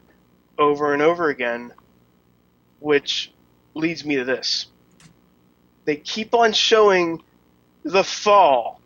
over 0.58 0.92
and 0.92 1.02
over 1.02 1.28
again, 1.30 1.72
which 2.80 3.32
leads 3.74 4.04
me 4.04 4.14
to 4.16 4.24
this. 4.24 4.66
They 5.84 5.96
keep 5.96 6.32
on 6.34 6.52
showing 6.52 7.22
the 7.82 8.04
fall 8.04 8.80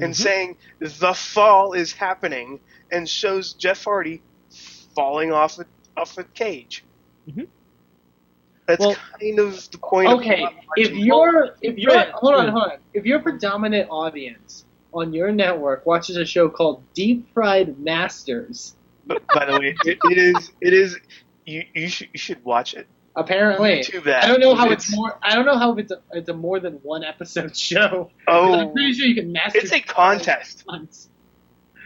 and 0.00 0.12
Mhm. 0.12 0.16
saying 0.16 0.56
the 0.80 1.14
fall 1.14 1.72
is 1.72 1.92
happening 1.92 2.60
and 2.92 3.08
shows 3.08 3.52
Jeff 3.54 3.82
Hardy 3.84 4.22
falling 4.94 5.32
off 5.32 5.58
a, 5.58 5.66
off 5.96 6.16
a 6.18 6.24
cage. 6.24 6.84
Mhm. 7.28 7.48
That's 8.66 8.80
Well- 8.80 8.96
kind 9.20 9.38
of 9.38 9.70
the 9.70 9.78
point 9.78 10.08
Okay, 10.08 10.42
of 10.44 10.50
if 10.76 10.90
you're 10.92 11.54
if 11.62 11.78
you're 11.78 11.94
Right. 11.94 12.10
hold 12.10 12.34
on, 12.34 12.48
hold 12.48 12.64
on. 12.64 12.78
If 12.94 13.04
your 13.06 13.20
predominant 13.20 13.88
audience 13.90 14.64
on 14.92 15.12
your 15.12 15.30
network 15.30 15.86
watches 15.86 16.16
a 16.16 16.24
show 16.24 16.48
called 16.48 16.82
Deep 16.94 17.28
Fried 17.32 17.78
Masters, 17.78 18.74
But 19.06 19.22
by 19.28 19.44
the 19.46 19.52
way, 19.60 19.76
it, 19.84 19.98
it 20.10 20.18
is 20.18 20.50
it 20.60 20.72
is 20.72 20.98
you 21.44 21.64
you 21.74 21.88
should 21.88 22.08
you 22.12 22.18
should 22.18 22.44
watch 22.44 22.74
it. 22.74 22.88
Apparently 23.16 23.80
YouTube 23.80 24.04
that. 24.04 24.24
I 24.24 24.28
don't 24.28 24.40
know 24.40 24.54
how 24.54 24.70
it's, 24.70 24.94
more. 24.94 25.18
I 25.22 25.34
don't 25.34 25.46
know 25.46 25.58
how 25.58 25.74
it's 25.76 25.90
a, 25.92 26.00
it's 26.12 26.28
a 26.28 26.34
more 26.34 26.60
than 26.60 26.74
one 26.82 27.02
episode 27.04 27.56
show. 27.68 28.10
Oh, 28.28 28.54
I'm 28.54 28.72
pretty 28.72 28.92
sure 28.94 29.06
you 29.06 29.14
can 29.14 29.32
master. 29.32 29.58
it's 29.58 29.72
a 29.72 29.80
contest. 29.80 30.64
once. 30.68 31.08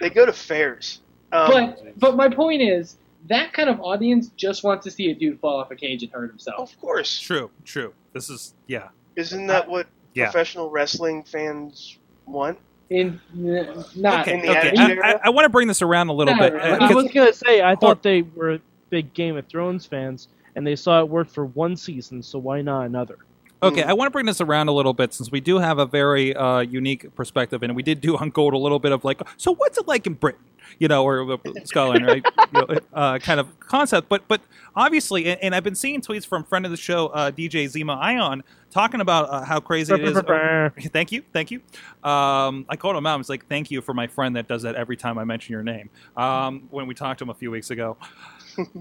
They 0.01 0.11
go 0.11 0.27
to 0.27 0.33
fairs. 0.33 1.01
Um, 1.33 1.51
But 1.51 1.99
but 1.99 2.17
my 2.17 2.29
point 2.29 2.63
is 2.63 2.97
that 3.29 3.53
kind 3.53 3.69
of 3.69 3.81
audience 3.81 4.31
just 4.37 4.65
wants 4.65 4.85
to 4.85 4.91
see 4.91 5.11
a 5.11 5.15
dude 5.15 5.39
fall 5.41 5.61
off 5.61 5.71
a 5.71 5.77
cage 5.77 6.03
and 6.03 6.11
hurt 6.13 6.31
himself. 6.31 6.73
of 6.73 6.81
course, 6.81 7.19
True, 7.21 7.51
true. 7.65 7.93
This 8.13 8.29
is 8.31 8.55
yeah. 8.67 8.89
isn't 9.17 9.47
that 9.49 9.69
what 9.69 9.87
Yeah. 10.15 10.25
professional 10.31 10.71
wrestling 10.71 11.23
fans 11.25 11.99
want? 12.27 12.59
In 12.89 13.21
n- 13.37 13.85
not 13.95 14.23
Okay, 14.23 14.35
in 14.35 14.41
the 14.41 14.49
okay. 14.51 14.69
Attitude 14.71 14.99
I, 15.05 15.21
I, 15.25 15.29
want 15.31 15.45
to 15.45 15.49
bring 15.49 15.69
this 15.69 15.81
around 15.81 16.09
a 16.09 16.13
little 16.13 16.35
Not 16.35 16.41
bit. 16.41 16.53
really. 16.55 16.71
uh, 16.71 16.75
I 16.75 16.79
'cause- 16.89 16.95
was 17.05 17.13
gonna 17.13 17.33
say 17.33 17.63
I 17.63 17.77
thought 17.77 18.03
they 18.03 18.23
were 18.23 18.59
big 18.89 19.15
Game 19.15 19.37
of 19.37 19.47
Thrones 19.47 19.87
fans, 19.87 20.27
and 20.57 20.67
they 20.67 20.77
saw 20.77 21.01
it 21.01 21.09
work 21.09 21.29
for 21.29 21.47
one 21.47 21.77
season, 21.77 22.23
so 22.23 22.39
why 22.39 22.63
not 22.63 22.87
another? 22.87 23.19
Okay, 23.63 23.83
Mm. 23.83 23.87
I 23.89 23.93
want 23.93 24.07
to 24.07 24.11
bring 24.11 24.27
this 24.27 24.41
around 24.41 24.69
a 24.69 24.73
little 24.73 24.95
bit 24.95 25.13
since 25.13 25.31
we 25.31 25.41
do 25.41 25.59
have 25.59 25.79
a 25.79 25.87
very 25.87 26.35
uh, 26.35 26.61
unique 26.61 27.15
perspective, 27.15 27.63
and 27.63 27.77
we 27.77 27.83
did 27.83 28.01
do 28.01 28.17
on 28.21 28.31
Gold 28.31 28.55
a 28.55 28.59
little 28.59 28.79
bit 28.79 28.93
of 28.93 29.05
like, 29.05 29.21
so 29.37 29.55
what's 29.55 29.79
it 29.79 29.87
like 29.87 30.07
in 30.07 30.15
Britain, 30.15 30.45
you 30.79 30.89
know, 30.89 31.05
or 31.05 31.33
uh, 31.33 31.37
Scotland, 31.65 32.07
right? 32.07 32.25
you 32.55 32.61
know, 32.61 32.79
uh, 32.95 33.19
kind 33.19 33.39
of 33.39 33.59
concept. 33.61 34.09
But 34.09 34.27
but 34.29 34.41
obviously, 34.75 35.27
and, 35.27 35.43
and 35.43 35.55
I've 35.55 35.65
been 35.65 35.75
seeing 35.75 36.01
tweets 36.01 36.27
from 36.27 36.45
friend 36.45 36.65
of 36.65 36.71
the 36.71 36.77
show, 36.77 37.09
uh, 37.09 37.31
DJ 37.31 37.67
Zema 37.67 37.99
Ion, 37.99 38.43
talking 38.71 39.01
about 39.03 39.29
uh, 39.29 39.45
how 39.45 39.61
crazy 39.61 39.93
it 39.93 40.01
is. 40.01 40.19
thank 40.93 41.13
you, 41.13 41.23
thank 41.33 41.51
you. 41.51 41.61
Um, 42.03 42.65
I 42.69 42.77
called 42.77 42.97
him 42.97 43.05
out. 43.05 43.15
I 43.15 43.17
was 43.17 43.29
like, 43.29 43.47
thank 43.47 43.71
you 43.71 43.83
for 43.83 43.93
my 43.93 44.07
friend 44.07 44.37
that 44.37 44.49
does 44.49 44.63
that 44.63 44.75
every 44.75 44.97
time 44.97 45.19
I 45.19 45.25
mention 45.25 45.53
your 45.53 45.63
name. 45.63 45.91
Um, 46.17 46.69
when 46.71 46.87
we 46.87 46.95
talked 46.95 47.19
to 47.19 47.25
him 47.25 47.31
a 47.31 47.35
few 47.35 47.51
weeks 47.51 47.71
ago, 47.71 47.99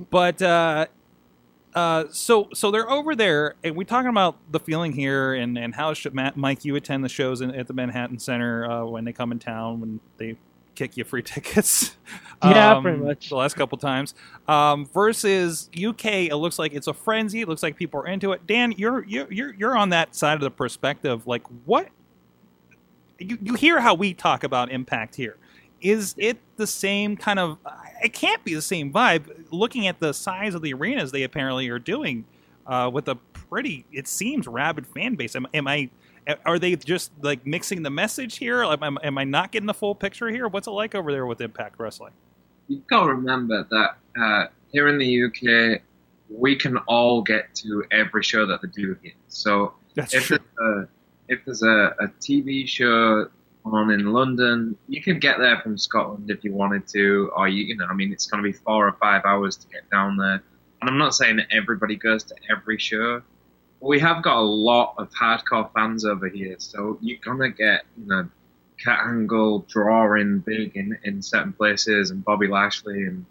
but. 0.09 0.41
Uh, 0.41 0.85
uh, 1.75 2.05
so 2.11 2.49
so 2.53 2.71
they're 2.71 2.89
over 2.89 3.15
there, 3.15 3.55
and 3.63 3.75
we're 3.75 3.83
talking 3.83 4.09
about 4.09 4.37
the 4.51 4.59
feeling 4.59 4.91
here, 4.93 5.33
and 5.33 5.57
and 5.57 5.75
how 5.75 5.93
should 5.93 6.13
Matt, 6.13 6.35
Mike 6.35 6.65
you 6.65 6.75
attend 6.75 7.03
the 7.03 7.09
shows 7.09 7.41
in, 7.41 7.51
at 7.51 7.67
the 7.67 7.73
Manhattan 7.73 8.19
Center 8.19 8.69
uh, 8.69 8.85
when 8.85 9.05
they 9.05 9.13
come 9.13 9.31
in 9.31 9.39
town 9.39 9.79
when 9.79 9.99
they 10.17 10.35
kick 10.75 10.97
you 10.97 11.03
free 11.03 11.21
tickets. 11.23 11.95
Yeah, 12.43 12.77
Um, 12.77 12.83
pretty 12.83 12.97
much. 12.99 13.29
The 13.29 13.35
last 13.35 13.55
couple 13.55 13.77
times, 13.77 14.15
um, 14.47 14.85
versus 14.87 15.69
UK, 15.77 16.05
it 16.05 16.35
looks 16.35 16.57
like 16.57 16.73
it's 16.73 16.87
a 16.87 16.93
frenzy. 16.93 17.41
It 17.41 17.49
looks 17.49 17.61
like 17.61 17.75
people 17.75 17.99
are 17.99 18.07
into 18.07 18.31
it. 18.31 18.47
Dan, 18.47 18.73
you're 18.77 19.05
you're 19.05 19.31
you're, 19.31 19.53
you're 19.53 19.77
on 19.77 19.89
that 19.89 20.15
side 20.15 20.35
of 20.35 20.41
the 20.41 20.51
perspective. 20.51 21.27
Like 21.27 21.45
what? 21.65 21.89
You 23.19 23.37
you 23.41 23.53
hear 23.55 23.81
how 23.81 23.93
we 23.93 24.13
talk 24.13 24.43
about 24.43 24.71
Impact 24.71 25.15
here. 25.15 25.37
Is 25.81 26.15
it 26.17 26.37
the 26.55 26.65
same 26.65 27.15
kind 27.17 27.39
of? 27.39 27.57
It 28.01 28.13
can't 28.13 28.43
be 28.43 28.55
the 28.55 28.61
same 28.61 28.91
vibe. 28.91 29.38
Looking 29.51 29.87
at 29.87 29.99
the 29.99 30.13
size 30.13 30.55
of 30.55 30.61
the 30.61 30.73
arenas 30.73 31.11
they 31.11 31.23
apparently 31.23 31.69
are 31.69 31.79
doing, 31.79 32.25
uh, 32.67 32.89
with 32.91 33.07
a 33.07 33.15
pretty, 33.15 33.85
it 33.91 34.07
seems 34.07 34.47
rabid 34.47 34.85
fan 34.85 35.15
base. 35.15 35.35
Am, 35.35 35.47
am 35.53 35.67
I? 35.67 35.89
Are 36.45 36.59
they 36.59 36.75
just 36.75 37.11
like 37.21 37.45
mixing 37.45 37.81
the 37.81 37.89
message 37.89 38.37
here? 38.37 38.63
Am, 38.63 38.83
am, 38.83 38.97
am 39.01 39.17
I 39.17 39.23
not 39.23 39.51
getting 39.51 39.65
the 39.65 39.73
full 39.73 39.95
picture 39.95 40.29
here? 40.29 40.47
What's 40.47 40.67
it 40.67 40.71
like 40.71 40.93
over 40.93 41.11
there 41.11 41.25
with 41.25 41.41
Impact 41.41 41.79
Wrestling? 41.79 42.13
You've 42.67 42.85
got 42.85 43.05
to 43.05 43.13
remember 43.13 43.65
that 43.71 44.21
uh, 44.21 44.47
here 44.71 44.87
in 44.89 44.99
the 44.99 45.23
UK, 45.23 45.81
we 46.29 46.55
can 46.55 46.77
all 46.87 47.23
get 47.23 47.55
to 47.55 47.83
every 47.89 48.21
show 48.21 48.45
that 48.45 48.61
they 48.61 48.67
do 48.67 48.95
here. 49.01 49.13
So 49.27 49.73
That's 49.95 50.13
if 50.13 50.25
true. 50.25 50.37
there's 50.37 50.85
a, 50.85 50.87
if 51.29 51.45
there's 51.45 51.63
a, 51.63 51.95
a 51.99 52.07
TV 52.19 52.67
show 52.67 53.27
on 53.65 53.91
in 53.91 54.11
London, 54.13 54.77
you 54.87 55.01
could 55.01 55.21
get 55.21 55.37
there 55.37 55.59
from 55.59 55.77
Scotland 55.77 56.29
if 56.29 56.43
you 56.43 56.53
wanted 56.53 56.87
to, 56.87 57.31
or 57.35 57.47
you, 57.47 57.65
you 57.65 57.75
know, 57.77 57.85
I 57.85 57.93
mean, 57.93 58.11
it's 58.11 58.25
going 58.25 58.43
to 58.43 58.49
be 58.49 58.53
four 58.53 58.87
or 58.87 58.93
five 58.93 59.23
hours 59.25 59.57
to 59.57 59.67
get 59.67 59.89
down 59.89 60.17
there. 60.17 60.41
And 60.81 60.89
I'm 60.89 60.97
not 60.97 61.13
saying 61.13 61.37
that 61.37 61.47
everybody 61.51 61.95
goes 61.95 62.23
to 62.25 62.35
every 62.49 62.77
show. 62.77 63.21
But 63.81 63.87
we 63.87 63.99
have 63.99 64.23
got 64.23 64.37
a 64.37 64.41
lot 64.41 64.95
of 64.97 65.09
hardcore 65.11 65.71
fans 65.73 66.05
over 66.05 66.27
here, 66.27 66.55
so 66.59 66.97
you're 67.01 67.19
gonna 67.23 67.49
get, 67.49 67.83
you 67.97 68.07
know, 68.07 68.29
Kurt 68.83 68.99
Angle 68.99 69.65
drawing 69.69 70.39
big 70.39 70.75
in, 70.75 70.97
in 71.03 71.21
certain 71.21 71.53
places, 71.53 72.11
and 72.11 72.23
Bobby 72.23 72.47
Lashley 72.47 73.03
and 73.03 73.25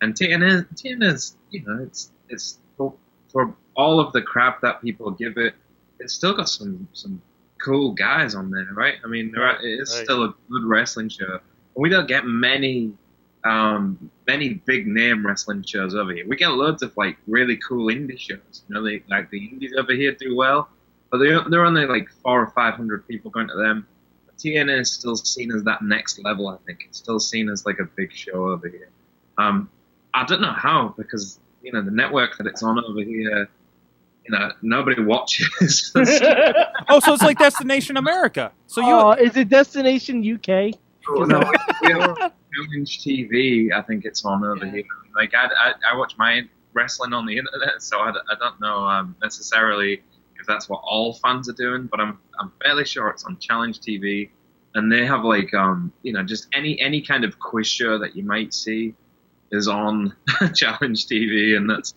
and 0.00 0.14
TNA. 0.14 0.66
TNA's, 0.74 1.36
you 1.50 1.62
know, 1.66 1.82
it's 1.82 2.10
it's 2.28 2.58
for, 2.76 2.94
for 3.30 3.54
all 3.76 4.00
of 4.00 4.12
the 4.12 4.22
crap 4.22 4.62
that 4.62 4.80
people 4.80 5.10
give 5.10 5.36
it, 5.36 5.54
it's 5.98 6.14
still 6.14 6.34
got 6.34 6.48
some 6.48 6.88
some 6.92 7.20
cool 7.62 7.92
guys 7.92 8.34
on 8.34 8.50
there, 8.50 8.68
right? 8.72 8.94
I 9.04 9.08
mean, 9.08 9.32
there 9.32 9.44
are, 9.44 9.56
it 9.62 9.80
is 9.80 9.94
Right. 9.94 10.04
still 10.04 10.24
a 10.24 10.34
good 10.50 10.64
wrestling 10.64 11.08
show. 11.08 11.40
We 11.74 11.88
don't 11.88 12.08
get 12.08 12.26
many 12.26 12.92
um, 13.44 14.10
many 14.26 14.54
big 14.54 14.86
name 14.86 15.26
wrestling 15.26 15.62
shows 15.62 15.94
over 15.94 16.12
here. 16.12 16.26
We 16.28 16.36
get 16.36 16.48
loads 16.48 16.82
of 16.82 16.94
like 16.96 17.16
really 17.26 17.56
cool 17.56 17.86
indie 17.86 18.18
shows. 18.18 18.62
You 18.68 18.74
know, 18.74 18.84
they, 18.84 19.02
like 19.08 19.30
the 19.30 19.38
indies 19.46 19.72
over 19.78 19.92
here 19.92 20.12
do 20.12 20.36
well, 20.36 20.68
but 21.10 21.18
they 21.18 21.28
they're 21.48 21.64
only 21.64 21.86
like 21.86 22.08
four 22.22 22.42
or 22.42 22.48
five 22.50 22.74
hundred 22.74 23.06
people 23.08 23.30
going 23.30 23.48
to 23.48 23.56
them. 23.56 23.86
But 24.26 24.36
TNA 24.36 24.80
is 24.80 24.90
still 24.90 25.16
seen 25.16 25.52
as 25.52 25.62
that 25.64 25.82
next 25.82 26.18
level. 26.22 26.48
I 26.48 26.58
think 26.66 26.84
it's 26.86 26.98
still 26.98 27.18
seen 27.20 27.48
as 27.48 27.64
like 27.64 27.78
a 27.78 27.84
big 27.84 28.12
show 28.12 28.48
over 28.50 28.68
here. 28.68 28.90
Um, 29.38 29.70
I 30.12 30.24
don't 30.26 30.42
know 30.42 30.52
how 30.52 30.94
because 30.98 31.38
you 31.62 31.72
know 31.72 31.80
the 31.82 31.90
network 31.90 32.36
that 32.38 32.46
it's 32.46 32.62
on 32.62 32.82
over 32.84 33.00
here. 33.00 33.48
You 34.24 34.38
know, 34.38 34.52
nobody 34.62 35.02
watches. 35.02 35.92
Oh, 36.88 36.98
so 36.98 37.14
it's 37.14 37.22
like 37.22 37.38
Destination 37.38 37.96
America. 37.96 38.50
So 38.66 38.80
you 38.80 38.92
oh, 38.92 39.12
is 39.12 39.36
it 39.36 39.48
Destination 39.48 40.18
UK? 40.24 40.74
Oh, 41.08 41.22
no, 41.22 41.38
we 41.82 41.92
have 41.92 42.16
Challenge 42.16 43.00
TV. 43.00 43.72
I 43.72 43.80
think 43.82 44.04
it's 44.04 44.24
on 44.24 44.44
over 44.44 44.64
Yeah. 44.66 44.72
here. 44.72 44.84
Like 45.14 45.34
I, 45.34 45.46
I, 45.46 45.72
I 45.92 45.96
watch 45.96 46.14
my 46.18 46.42
wrestling 46.72 47.12
on 47.12 47.26
the 47.26 47.36
internet, 47.38 47.80
so 47.80 48.00
I 48.00 48.12
don't 48.40 48.60
know 48.60 48.78
um, 48.86 49.14
necessarily 49.22 50.02
if 50.40 50.46
that's 50.46 50.68
what 50.68 50.80
all 50.84 51.14
fans 51.14 51.48
are 51.48 51.52
doing, 51.54 51.86
but 51.86 52.00
I'm 52.00 52.18
I'm 52.40 52.52
fairly 52.62 52.84
sure 52.84 53.08
it's 53.08 53.24
on 53.24 53.38
Challenge 53.38 53.78
TV, 53.80 54.30
and 54.74 54.90
they 54.90 55.06
have 55.06 55.24
like 55.24 55.52
um 55.54 55.92
you 56.02 56.12
know 56.12 56.22
just 56.24 56.48
any 56.52 56.80
any 56.80 57.00
kind 57.02 57.24
of 57.24 57.38
quiz 57.38 57.68
show 57.68 57.98
that 57.98 58.16
you 58.16 58.24
might 58.24 58.52
see 58.52 58.94
is 59.52 59.68
on 59.68 60.14
Challenge 60.54 61.06
TV, 61.06 61.56
and 61.56 61.68
that's 61.70 61.94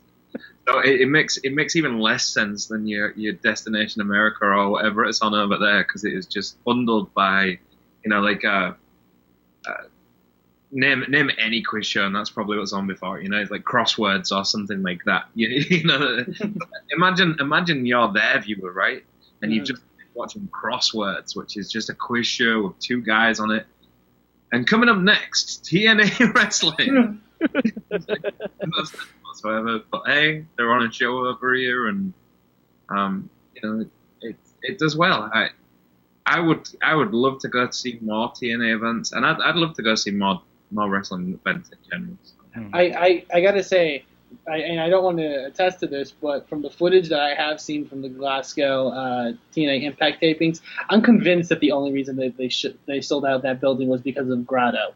so 0.68 0.80
it, 0.80 1.02
it 1.02 1.10
makes 1.10 1.38
it 1.38 1.54
makes 1.54 1.76
even 1.76 2.00
less 2.00 2.26
sense 2.26 2.68
than 2.68 2.88
your 2.88 3.12
your 3.14 3.34
Destination 3.34 4.02
America 4.02 4.46
or 4.46 4.70
whatever 4.70 5.06
it's 5.06 5.22
on 5.22 5.34
over 5.34 5.58
there 5.58 5.84
because 5.84 6.04
it 6.04 6.14
is 6.14 6.26
just 6.26 6.62
bundled 6.64 7.14
by 7.14 7.58
you 8.04 8.10
know 8.10 8.22
like 8.22 8.46
uh, 8.46 8.74
uh 9.68 9.84
name 10.72 11.04
name 11.10 11.30
any 11.38 11.62
quiz 11.62 11.86
show 11.86 12.06
and 12.06 12.16
that's 12.16 12.30
probably 12.30 12.58
what's 12.58 12.74
on 12.74 12.88
before 12.88 13.20
you 13.20 13.30
know 13.30 13.40
it's 13.40 13.52
like 13.52 13.64
crosswords 13.64 14.36
or 14.36 14.46
something 14.46 14.82
like 14.84 15.04
that. 15.06 15.26
You, 15.36 15.50
you 15.50 15.84
know 15.84 16.26
imagine 16.92 17.36
imagine 17.40 17.86
you're 17.86 18.12
their 18.12 18.40
viewer 18.40 18.72
right? 18.72 19.04
And 19.42 19.52
you've 19.52 19.66
just 19.66 19.82
been 19.98 20.08
watching 20.14 20.48
crosswords 20.48 21.36
which 21.36 21.58
is 21.58 21.70
just 21.70 21.90
a 21.90 21.94
quiz 21.94 22.26
show 22.26 22.68
with 22.68 22.80
two 22.80 23.02
guys 23.02 23.40
on 23.40 23.52
it. 23.52 23.66
And 24.54 24.66
coming 24.68 24.88
up 24.88 24.98
next 24.98 25.64
TNA 25.64 26.34
wrestling. 26.36 27.22
No 27.42 28.84
whatsoever. 29.34 29.82
But 29.92 30.04
hey, 30.06 30.46
they're 30.58 30.72
on 30.72 30.86
a 30.86 30.92
show 30.92 31.26
over 31.26 31.54
here, 31.54 31.88
and 31.88 32.14
um, 32.90 33.30
you 33.56 33.62
know, 33.62 33.86
it, 34.22 34.36
it 34.62 34.78
does 34.78 34.96
well. 34.96 35.30
I 35.34 35.50
I 36.26 36.40
would 36.40 36.70
I 36.82 36.96
would 36.96 37.14
love 37.14 37.40
to 37.40 37.48
go 37.48 37.70
see 37.72 37.98
more 38.02 38.32
TNA 38.32 38.76
events, 38.76 39.12
and 39.12 39.26
I'd 39.26 39.40
I'd 39.42 39.56
love 39.56 39.76
to 39.76 39.84
go 39.84 39.96
see 39.96 40.12
more 40.12 40.42
more 40.72 40.90
wrestling 40.90 41.40
events 41.46 41.70
in 41.72 41.78
general. 41.92 42.18
So. 42.24 42.34
I, 42.72 42.82
I, 42.82 43.26
I 43.34 43.42
gotta 43.42 43.64
say, 43.64 44.06
I, 44.48 44.58
and 44.58 44.80
I 44.80 44.88
don't 44.88 45.04
want 45.04 45.18
to 45.18 45.46
attest 45.46 45.80
to 45.80 45.88
this, 45.88 46.12
but 46.12 46.48
from 46.48 46.62
the 46.62 46.70
footage 46.70 47.10
that 47.10 47.20
I 47.20 47.34
have 47.34 47.60
seen 47.60 47.88
from 47.88 48.04
the 48.04 48.10
Glasgow 48.10 48.90
uh, 48.90 49.34
TNA 49.56 49.84
Impact 49.84 50.22
tapings, 50.22 50.62
I'm 50.90 51.02
convinced 51.02 51.50
that 51.50 51.60
the 51.62 51.72
only 51.72 51.92
reason 51.92 52.16
that 52.18 52.38
they 52.38 52.52
they 52.86 53.02
sold 53.02 53.26
out 53.26 53.42
that 53.42 53.60
building 53.60 53.88
was 53.88 54.02
because 54.02 54.30
of 54.30 54.46
Grotto. 54.46 54.94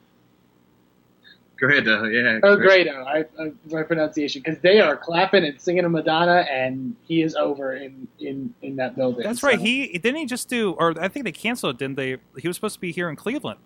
Grado, 1.58 2.06
yeah. 2.06 2.40
Oh, 2.44 2.56
great. 2.56 2.88
Grado, 2.88 3.04
I, 3.04 3.26
I, 3.42 3.52
my 3.72 3.84
pronunciation, 3.84 4.42
because 4.46 4.60
they 4.62 4.80
are 4.80 4.96
clapping 4.96 5.44
and 5.44 5.60
singing 5.60 5.86
a 5.86 5.90
Madonna, 5.90 6.46
and 6.52 6.96
he 7.08 7.22
is 7.24 7.36
over 7.36 7.74
in, 7.76 8.08
in, 8.20 8.54
in 8.62 8.76
that 8.76 8.96
building. 8.96 9.24
That's 9.24 9.42
So- 9.42 9.48
right. 9.48 9.60
He 9.60 9.98
didn't 9.98 10.18
he 10.18 10.26
just 10.26 10.50
do, 10.50 10.74
or 10.74 10.94
I 11.02 11.08
think 11.08 11.26
they 11.26 11.32
canceled 11.32 11.76
it, 11.76 11.80
didn't 11.80 11.96
they? 11.96 12.18
He 12.40 12.48
was 12.48 12.56
supposed 12.58 12.76
to 12.76 12.82
be 12.82 12.92
here 12.92 13.10
in 13.10 13.16
Cleveland 13.16 13.60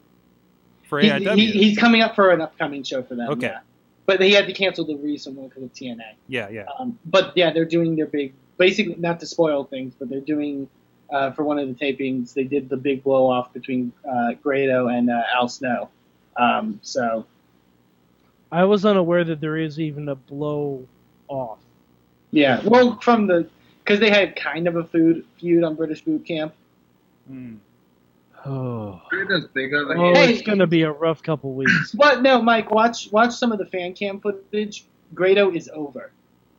for 0.84 1.00
He- 1.00 1.10
AIW. 1.10 1.36
he- 1.36 1.52
he's 1.52 1.78
coming 1.78 2.02
up 2.02 2.16
for 2.16 2.30
an 2.32 2.40
upcoming 2.42 2.84
show 2.84 3.04
for 3.04 3.16
them. 3.16 3.30
Okay. 3.32 3.48
yeah. 3.48 3.60
But 4.06 4.22
he 4.22 4.32
had 4.32 4.48
to 4.48 4.54
cancel 4.54 4.84
the 4.86 4.96
recent 4.96 5.36
one 5.38 5.48
because 5.48 5.64
of 5.64 5.74
TNA. 5.74 6.16
yeah, 6.28 6.50
yeah. 6.50 6.66
Um, 6.80 6.98
but 7.06 7.34
yeah, 7.36 7.52
they're 7.54 7.66
doing 7.66 7.96
their 7.96 8.08
big, 8.08 8.34
basically 8.58 8.96
not 8.96 9.20
to 9.20 9.26
spoil 9.26 9.64
things, 9.64 9.94
but 9.98 10.10
they're 10.10 10.20
doing 10.22 10.68
uh, 11.12 11.32
for 11.32 11.44
one 11.44 11.60
of 11.60 11.68
the 11.68 11.74
tapings. 11.76 12.34
They 12.34 12.44
did 12.46 12.68
the 12.70 12.78
big 12.78 13.04
blow 13.04 13.30
off 13.30 13.54
between 13.54 13.92
uh, 14.10 14.34
Grado 14.42 14.88
and 14.88 15.10
uh, 15.10 15.22
Al 15.36 15.48
Snow. 15.50 15.90
Um, 16.38 16.80
so 16.82 17.26
I 18.52 18.64
was 18.66 18.86
unaware 18.86 19.24
that 19.24 19.40
there 19.40 19.58
is 19.58 19.80
even 19.80 20.10
a 20.10 20.16
blow 20.16 20.86
off. 21.28 21.60
yeah, 22.32 22.62
well, 22.66 23.00
from 23.02 23.28
the 23.28 23.48
because 23.84 24.00
they 24.00 24.10
had 24.10 24.36
kind 24.36 24.68
of 24.68 24.76
a 24.76 24.84
food 24.84 25.26
feud 25.40 25.64
on 25.64 25.76
British 25.76 26.02
Boot 26.02 26.26
Camp. 26.26 26.54
Hmm. 27.28 27.56
Oh, 28.44 29.00
Grado's 29.12 29.46
big 29.50 29.72
over 29.72 29.96
oh 29.96 30.16
here. 30.16 30.30
it's 30.32 30.42
gonna 30.42 30.66
be 30.66 30.82
a 30.82 30.92
rough 30.92 31.22
couple 31.22 31.54
weeks. 31.54 31.92
But 31.96 32.24
no, 32.24 32.42
Mike, 32.42 32.72
watch 32.72 33.12
watch 33.12 33.34
some 33.34 33.52
of 33.52 33.60
the 33.60 33.68
fan 33.68 33.94
cam 33.94 34.20
footage. 34.20 34.86
Grado 35.14 35.52
is 35.52 35.70
over. 35.76 36.12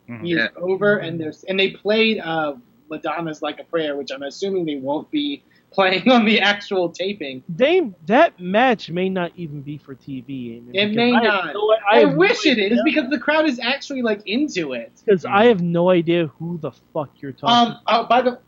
Mhm. 0.08 0.24
He 0.24 0.34
is 0.34 0.48
over, 0.56 0.98
and 0.98 1.18
there's 1.18 1.42
and 1.42 1.58
they 1.58 1.70
played 1.70 2.20
uh, 2.20 2.54
Madonna's 2.88 3.42
"Like 3.42 3.58
a 3.58 3.64
Prayer," 3.64 3.96
which 3.96 4.12
I'm 4.12 4.22
assuming 4.22 4.64
they 4.64 4.76
won't 4.76 5.10
be 5.10 5.42
playing 5.72 6.08
on 6.10 6.24
the 6.24 6.40
actual 6.40 6.88
taping. 6.90 7.42
They 7.48 7.90
that 8.06 8.38
match 8.40 8.90
may 8.90 9.08
not 9.08 9.32
even 9.36 9.62
be 9.62 9.78
for 9.78 9.94
TV. 9.94 10.62
It 10.72 10.94
may 10.94 11.12
I 11.14 11.22
not. 11.22 11.54
no- 11.54 11.76
I, 11.90 12.00
have 12.00 12.14
wish 12.14 12.44
no 12.44 12.52
it 12.52 12.58
is 12.58 12.72
idea. 12.72 12.82
because 12.84 13.10
the 13.10 13.18
crowd 13.18 13.46
is 13.46 13.58
actually 13.58 14.02
like 14.02 14.22
into 14.26 14.72
it. 14.74 14.92
because 15.04 15.24
I 15.24 15.46
have 15.46 15.60
no 15.62 15.90
idea 15.90 16.26
who 16.38 16.58
the 16.58 16.72
fuck 16.92 17.10
you're 17.20 17.32
talking. 17.32 17.74
Um. 17.74 17.80
Oh, 17.86 18.04
by 18.06 18.22
the 18.22 18.38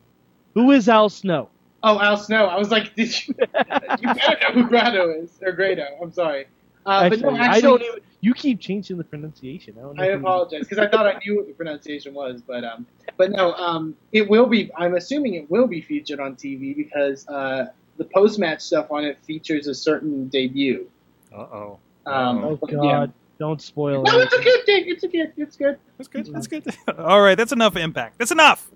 who 0.54 0.70
is 0.70 0.88
Al 0.88 1.08
Snow? 1.08 1.48
oh, 1.82 2.00
Al 2.00 2.16
Snow. 2.16 2.46
I 2.46 2.58
was 2.58 2.70
like, 2.70 2.94
did 2.96 3.08
you? 3.28 3.34
you 3.38 4.14
better 4.14 4.36
know 4.40 4.62
who 4.62 4.68
Grado 4.68 5.10
is 5.10 5.30
or 5.42 5.52
Grado. 5.52 5.86
I'm 6.02 6.12
sorry. 6.12 6.46
Uh, 6.86 7.08
but 7.08 7.20
no, 7.20 7.30
actually, 7.36 7.48
I 7.48 7.60
don't 7.60 7.82
even. 7.82 8.00
You 8.20 8.32
keep 8.34 8.58
changing 8.60 8.96
the 8.96 9.04
pronunciation. 9.04 9.74
I 9.78 9.82
don't 9.82 9.96
know. 9.96 10.02
I 10.02 10.06
apologize 10.06 10.60
because 10.60 10.78
I 10.78 10.88
thought 10.88 11.06
I 11.06 11.18
knew 11.24 11.36
what 11.36 11.46
the 11.46 11.52
pronunciation 11.52 12.14
was, 12.14 12.40
but 12.40 12.64
um, 12.64 12.86
but 13.16 13.30
no, 13.30 13.52
um, 13.54 13.94
it 14.12 14.28
will 14.28 14.46
be. 14.46 14.70
I'm 14.76 14.94
assuming 14.94 15.34
it 15.34 15.50
will 15.50 15.66
be 15.66 15.80
featured 15.80 16.20
on 16.20 16.34
TV 16.36 16.74
because 16.74 17.26
uh, 17.28 17.66
the 17.98 18.04
post 18.04 18.38
match 18.38 18.60
stuff 18.60 18.90
on 18.90 19.04
it 19.04 19.18
features 19.24 19.66
a 19.66 19.74
certain 19.74 20.28
debut. 20.28 20.88
Uh 21.34 21.38
oh. 21.40 21.78
Um, 22.06 22.44
Oh 22.44 22.56
God! 22.56 22.82
yeah. 22.84 23.06
Don't 23.38 23.60
spoil 23.60 24.02
No, 24.02 24.18
it. 24.18 24.24
it's 24.24 24.34
a 24.34 24.42
good 24.42 24.64
thing. 24.66 24.84
It's 24.86 25.04
a 25.04 25.08
good. 25.08 25.32
It's 25.36 25.56
good. 25.56 25.78
That's 25.98 26.08
good. 26.08 26.26
That's 26.32 26.46
good. 26.46 26.64
All 26.98 27.20
right, 27.20 27.34
that's 27.34 27.52
enough 27.52 27.76
impact. 27.76 28.18
That's 28.18 28.30
enough. 28.30 28.70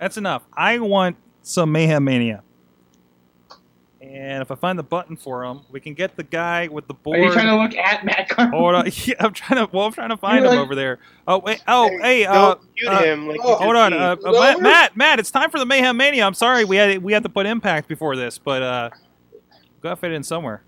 That's 0.00 0.16
enough. 0.16 0.42
I 0.56 0.78
want 0.78 1.16
some 1.42 1.70
Mayhem 1.72 2.04
Mania. 2.04 2.42
And 4.00 4.40
if 4.40 4.50
I 4.50 4.54
find 4.54 4.78
the 4.78 4.82
button 4.82 5.14
for 5.14 5.44
him, 5.44 5.60
we 5.70 5.78
can 5.78 5.92
get 5.92 6.16
the 6.16 6.22
guy 6.22 6.68
with 6.68 6.86
the 6.86 6.94
board. 6.94 7.18
Are 7.18 7.22
board. 7.22 7.28
you 7.28 7.32
trying 7.34 7.46
to 7.48 7.62
look 7.62 7.76
at 7.76 8.02
Matt 8.02 8.30
Carter? 8.30 8.56
Hold 8.56 8.74
on. 8.74 8.90
Yeah, 9.04 9.14
I'm 9.20 9.34
trying 9.34 9.66
to. 9.66 9.70
Well, 9.70 9.86
I'm 9.86 9.92
trying 9.92 10.08
to 10.08 10.16
find 10.16 10.38
You're 10.38 10.46
him 10.46 10.56
like- 10.56 10.64
over 10.64 10.74
there. 10.74 10.98
Oh 11.28 11.38
wait. 11.38 11.62
Oh 11.68 11.90
hey. 12.00 12.24
Uh, 12.24 12.54
Don't 12.54 12.60
mute 12.74 12.88
uh, 12.88 13.02
him 13.02 13.28
like 13.28 13.40
oh, 13.44 13.56
hold 13.56 13.76
on. 13.76 13.92
Uh, 13.92 14.16
uh, 14.24 14.32
Matt, 14.32 14.60
Matt. 14.62 14.96
Matt. 14.96 15.18
It's 15.20 15.30
time 15.30 15.50
for 15.50 15.58
the 15.58 15.66
Mayhem 15.66 15.98
Mania. 15.98 16.24
I'm 16.24 16.34
sorry. 16.34 16.64
We 16.64 16.76
had 16.76 17.02
we 17.02 17.12
had 17.12 17.22
to 17.24 17.28
put 17.28 17.44
Impact 17.44 17.88
before 17.88 18.16
this, 18.16 18.38
but 18.38 18.62
uh, 18.62 18.90
gotta 19.82 19.96
fit 19.96 20.12
in 20.12 20.22
somewhere. 20.22 20.62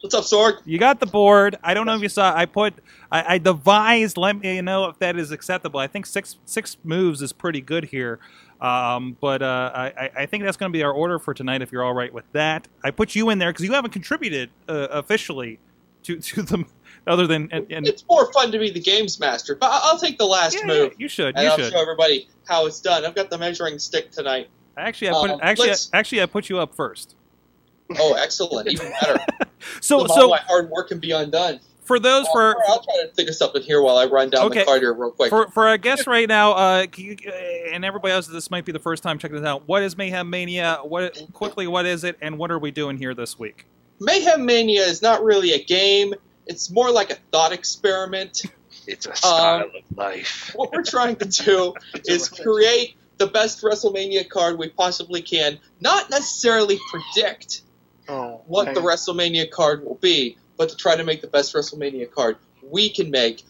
What's 0.00 0.14
up, 0.14 0.24
Sorg? 0.24 0.60
You 0.64 0.78
got 0.78 1.00
the 1.00 1.06
board. 1.06 1.58
I 1.62 1.74
don't 1.74 1.86
know 1.86 1.94
if 1.94 2.02
you 2.02 2.08
saw. 2.08 2.34
I 2.34 2.46
put. 2.46 2.74
I, 3.10 3.34
I 3.34 3.38
devised. 3.38 4.16
Let 4.16 4.38
me 4.38 4.60
know 4.60 4.86
if 4.86 4.98
that 4.98 5.16
is 5.16 5.30
acceptable. 5.30 5.80
I 5.80 5.86
think 5.86 6.06
six 6.06 6.36
six 6.44 6.76
moves 6.84 7.22
is 7.22 7.32
pretty 7.32 7.60
good 7.60 7.84
here. 7.84 8.18
Um, 8.66 9.16
but 9.20 9.42
uh, 9.42 9.70
I, 9.74 9.86
I- 9.86 10.10
I 10.22 10.26
think 10.26 10.44
that's 10.44 10.56
going 10.56 10.72
to 10.72 10.76
be 10.76 10.82
our 10.82 10.92
order 10.92 11.18
for 11.18 11.34
tonight. 11.34 11.62
If 11.62 11.70
you're 11.72 11.84
all 11.84 11.94
right 11.94 12.12
with 12.12 12.24
that, 12.32 12.66
I 12.82 12.90
put 12.90 13.14
you 13.14 13.30
in 13.30 13.38
there 13.38 13.50
because 13.52 13.64
you 13.64 13.72
haven't 13.72 13.92
contributed 13.92 14.50
uh, 14.68 14.88
officially 14.90 15.58
to 16.04 16.16
to 16.20 16.42
them 16.42 16.66
other 17.06 17.26
than 17.26 17.48
and, 17.52 17.70
and 17.70 17.86
It's 17.86 18.04
more 18.08 18.32
fun 18.32 18.50
to 18.52 18.58
be 18.58 18.70
the 18.70 18.80
games 18.80 19.20
master, 19.20 19.54
but 19.54 19.70
I- 19.70 19.80
I'll 19.84 19.98
take 19.98 20.18
the 20.18 20.26
last 20.26 20.56
yeah, 20.60 20.66
move. 20.66 20.92
you 20.98 21.08
should. 21.08 21.34
And 21.36 21.44
You 21.44 21.50
I'll 21.50 21.56
should. 21.58 21.72
show 21.72 21.80
everybody 21.80 22.28
how 22.48 22.66
it's 22.66 22.80
done. 22.80 23.04
I've 23.04 23.14
got 23.14 23.30
the 23.30 23.38
measuring 23.38 23.78
stick 23.78 24.10
tonight. 24.10 24.48
Actually, 24.76 25.10
I 25.10 25.12
put 25.12 25.30
Um, 25.30 25.40
actually 25.42 25.68
let's- 25.68 25.90
actually 25.92 26.22
I 26.22 26.26
put 26.26 26.48
you 26.48 26.58
up 26.58 26.74
first. 26.74 27.14
Oh, 27.98 28.14
excellent! 28.14 28.68
Even 28.68 28.90
better. 29.00 29.18
So 29.80 30.00
All 30.00 30.08
so 30.08 30.28
my 30.28 30.38
hard 30.38 30.70
work 30.70 30.88
can 30.88 30.98
be 31.00 31.10
undone. 31.12 31.60
For 31.86 31.98
those 31.98 32.26
Uh, 32.26 32.32
for 32.32 32.56
I'll 32.68 32.82
try 32.82 32.94
to 33.02 33.08
think 33.14 33.28
of 33.28 33.34
something 33.34 33.62
here 33.62 33.80
while 33.80 33.96
I 33.96 34.04
run 34.06 34.30
down 34.30 34.46
Okay. 34.46 34.60
the 34.60 34.64
card 34.66 34.80
here 34.82 34.92
real 34.92 35.10
quick. 35.12 35.30
For 35.30 35.48
for 35.50 35.66
our 35.68 35.78
guests 35.78 36.06
right 36.06 36.28
now, 36.28 36.52
uh, 36.52 36.86
can 36.86 37.04
you, 37.04 37.16
uh, 37.26 37.30
and 37.72 37.84
everybody 37.84 38.12
else, 38.12 38.26
this 38.26 38.50
might 38.50 38.64
be 38.64 38.72
the 38.72 38.78
first 38.78 39.02
time 39.02 39.18
checking 39.18 39.36
this 39.36 39.46
out. 39.46 39.66
What 39.66 39.82
is 39.82 39.96
Mayhem 39.96 40.28
Mania? 40.30 40.80
What 40.82 41.18
quickly? 41.32 41.66
What 41.66 41.86
is 41.86 42.04
it, 42.04 42.16
and 42.20 42.38
what 42.38 42.50
are 42.50 42.58
we 42.58 42.70
doing 42.70 42.96
here 42.98 43.14
this 43.14 43.38
week? 43.38 43.66
Mayhem 44.00 44.44
Mania 44.44 44.82
is 44.82 45.00
not 45.02 45.22
really 45.24 45.52
a 45.52 45.62
game. 45.64 46.12
It's 46.46 46.70
more 46.70 46.90
like 46.90 47.10
a 47.10 47.16
thought 47.32 47.52
experiment. 47.52 48.42
It's 48.88 49.04
a 49.04 49.16
style 49.16 49.62
Um, 49.64 49.70
of 49.74 49.96
life. 49.96 50.52
What 50.54 50.70
we're 50.72 50.84
trying 50.84 51.16
to 51.16 51.24
do 51.24 51.74
is 52.04 52.28
create 52.28 52.94
the 53.18 53.26
best 53.26 53.60
WrestleMania 53.62 54.28
card 54.28 54.58
we 54.58 54.68
possibly 54.68 55.22
can. 55.22 55.58
Not 55.80 56.08
necessarily 56.08 56.78
predict 56.88 57.62
Oh, 58.08 58.42
what 58.46 58.74
the. 58.76 58.80
WrestleMania 58.80 59.50
card 59.50 59.84
will 59.84 59.96
be, 59.96 60.36
but 60.56 60.68
to 60.70 60.76
try 60.76 60.96
to 60.96 61.04
make 61.04 61.20
the 61.20 61.26
best 61.28 61.54
WrestleMania 61.54 62.10
card 62.10 62.36
we 62.62 62.88
can 62.90 63.10
make 63.10 63.42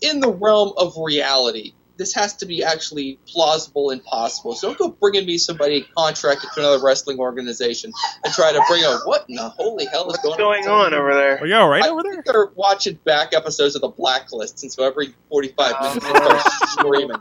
in 0.00 0.20
the 0.20 0.30
realm 0.30 0.72
of 0.76 0.94
reality. 0.96 1.72
This 1.96 2.14
has 2.14 2.34
to 2.36 2.46
be 2.46 2.62
actually 2.62 3.18
plausible 3.26 3.90
and 3.90 4.04
possible. 4.04 4.54
So 4.54 4.68
don't 4.68 4.78
go 4.78 4.88
bringing 4.90 5.26
me 5.26 5.36
somebody 5.36 5.84
contracted 5.96 6.48
to 6.54 6.60
another 6.60 6.80
wrestling 6.84 7.18
organization 7.18 7.92
and 8.24 8.32
try 8.32 8.52
to 8.52 8.62
bring 8.68 8.84
a 8.84 8.98
what 9.04 9.24
in 9.28 9.34
the 9.34 9.48
holy 9.48 9.84
hell 9.86 10.02
is 10.08 10.16
What's 10.22 10.36
going, 10.36 10.62
going 10.62 10.68
on 10.68 10.94
over 10.94 11.12
there? 11.12 11.38
Are 11.40 11.46
you 11.46 11.56
all 11.56 11.68
right 11.68 11.82
I 11.82 11.88
over 11.88 12.02
think 12.02 12.24
there? 12.24 12.32
they're 12.32 12.52
watching 12.54 12.94
back 13.04 13.34
episodes 13.34 13.74
of 13.74 13.80
The 13.80 13.88
Blacklist, 13.88 14.62
and 14.62 14.70
so 14.72 14.84
every 14.84 15.12
45 15.28 15.74
Oh. 15.80 15.88
minutes 15.88 16.06
they 16.06 16.12
start 16.12 16.42
oh. 16.46 16.66
screaming. 16.78 17.16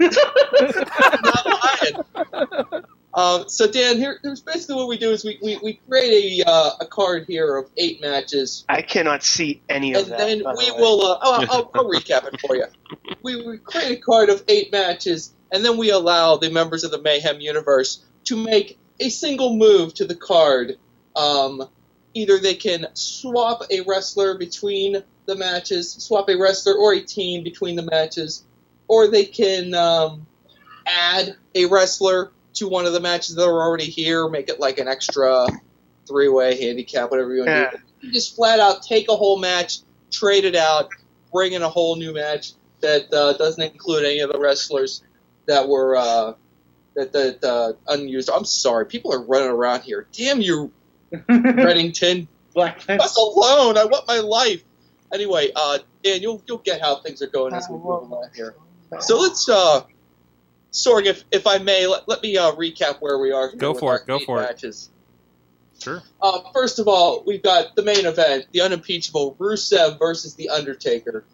I'm 0.00 1.22
not 1.24 1.46
lying. 2.72 2.84
Um, 3.12 3.48
so 3.48 3.70
Dan, 3.70 3.96
here, 3.96 4.18
here's 4.22 4.40
basically 4.40 4.76
what 4.76 4.88
we 4.88 4.96
do 4.96 5.10
is 5.10 5.24
we, 5.24 5.38
we, 5.42 5.58
we 5.62 5.74
create 5.88 6.44
a 6.46 6.48
uh, 6.48 6.70
a 6.80 6.86
card 6.86 7.26
here 7.26 7.56
of 7.56 7.68
eight 7.76 8.00
matches, 8.00 8.64
I 8.68 8.82
cannot 8.82 9.24
see 9.24 9.62
any 9.68 9.94
of 9.94 10.04
and 10.04 10.12
that. 10.12 10.20
And 10.20 10.28
then 10.28 10.42
by 10.44 10.54
the 10.54 10.58
we 10.58 10.80
will. 10.80 11.02
Uh, 11.04 11.18
oh, 11.20 11.46
I'll, 11.50 11.70
I'll 11.74 11.84
recap 11.90 12.26
it 12.32 12.40
for 12.40 12.54
you. 12.54 12.66
We, 13.22 13.44
we 13.44 13.58
create 13.58 13.98
a 13.98 14.00
card 14.00 14.28
of 14.28 14.44
eight 14.46 14.70
matches, 14.70 15.34
and 15.50 15.64
then 15.64 15.76
we 15.76 15.90
allow 15.90 16.36
the 16.36 16.50
members 16.50 16.84
of 16.84 16.92
the 16.92 17.02
Mayhem 17.02 17.40
universe 17.40 18.04
to 18.24 18.36
make 18.36 18.78
a 19.00 19.08
single 19.08 19.56
move 19.56 19.94
to 19.94 20.06
the 20.06 20.14
card. 20.14 20.78
Um, 21.16 21.68
either 22.14 22.38
they 22.38 22.54
can 22.54 22.86
swap 22.94 23.62
a 23.70 23.80
wrestler 23.86 24.38
between 24.38 25.02
the 25.26 25.34
matches, 25.34 25.92
swap 25.92 26.28
a 26.28 26.36
wrestler 26.36 26.74
or 26.74 26.94
a 26.94 27.00
team 27.00 27.42
between 27.42 27.74
the 27.74 27.82
matches, 27.82 28.44
or 28.86 29.08
they 29.08 29.24
can 29.24 29.74
um, 29.74 30.26
add 30.86 31.36
a 31.54 31.66
wrestler 31.66 32.30
to 32.54 32.68
one 32.68 32.86
of 32.86 32.92
the 32.92 33.00
matches 33.00 33.34
that 33.36 33.44
are 33.44 33.62
already 33.62 33.84
here, 33.84 34.28
make 34.28 34.48
it 34.48 34.60
like 34.60 34.78
an 34.78 34.88
extra 34.88 35.46
three-way 36.06 36.60
handicap, 36.60 37.10
whatever 37.10 37.34
you 37.34 37.44
want 37.44 37.70
to 37.72 37.76
do. 37.76 37.82
You 38.06 38.12
just 38.12 38.34
flat 38.34 38.60
out 38.60 38.82
take 38.82 39.08
a 39.08 39.16
whole 39.16 39.38
match, 39.38 39.78
trade 40.10 40.44
it 40.44 40.56
out, 40.56 40.90
bring 41.32 41.52
in 41.52 41.62
a 41.62 41.68
whole 41.68 41.96
new 41.96 42.12
match 42.12 42.52
that 42.80 43.12
uh, 43.12 43.34
doesn't 43.34 43.62
include 43.62 44.04
any 44.04 44.20
of 44.20 44.32
the 44.32 44.38
wrestlers 44.38 45.02
that 45.46 45.68
were 45.68 45.96
uh, 45.96 46.32
that 46.94 47.12
that 47.12 47.44
uh, 47.44 47.72
unused. 47.88 48.30
I'm 48.30 48.44
sorry, 48.44 48.86
people 48.86 49.12
are 49.12 49.22
running 49.22 49.50
around 49.50 49.82
here. 49.82 50.06
Damn 50.12 50.40
you, 50.40 50.72
Reddington! 51.12 52.26
Black 52.54 52.88
Us 52.88 53.16
alone. 53.16 53.76
I 53.78 53.84
want 53.84 54.08
my 54.08 54.18
life. 54.18 54.64
Anyway, 55.12 55.50
uh, 55.54 55.78
Dan, 56.02 56.22
you'll 56.22 56.42
you'll 56.46 56.58
get 56.58 56.80
how 56.80 56.96
things 56.96 57.22
are 57.22 57.26
going 57.26 57.54
as 57.54 57.68
we 57.68 57.76
move 57.76 58.02
along 58.02 58.30
here. 58.34 58.54
So 59.00 59.20
let's, 59.20 59.48
uh, 59.48 59.82
Sorg, 60.72 61.06
if 61.06 61.24
if 61.32 61.46
I 61.46 61.58
may, 61.58 61.86
let, 61.86 62.08
let 62.08 62.22
me 62.22 62.36
uh, 62.36 62.52
recap 62.52 62.96
where 63.00 63.18
we 63.18 63.32
are. 63.32 63.50
Go 63.54 63.74
for 63.74 63.96
it, 63.96 64.06
go 64.06 64.18
for 64.18 64.42
it. 64.42 64.64
Sure. 65.82 66.02
Uh, 66.20 66.40
first 66.52 66.78
of 66.78 66.88
all, 66.88 67.24
we've 67.26 67.42
got 67.42 67.74
the 67.74 67.82
main 67.82 68.04
event, 68.04 68.46
the 68.52 68.60
unimpeachable 68.60 69.34
Rusev 69.38 69.98
versus 69.98 70.34
The 70.34 70.50
Undertaker. 70.50 71.24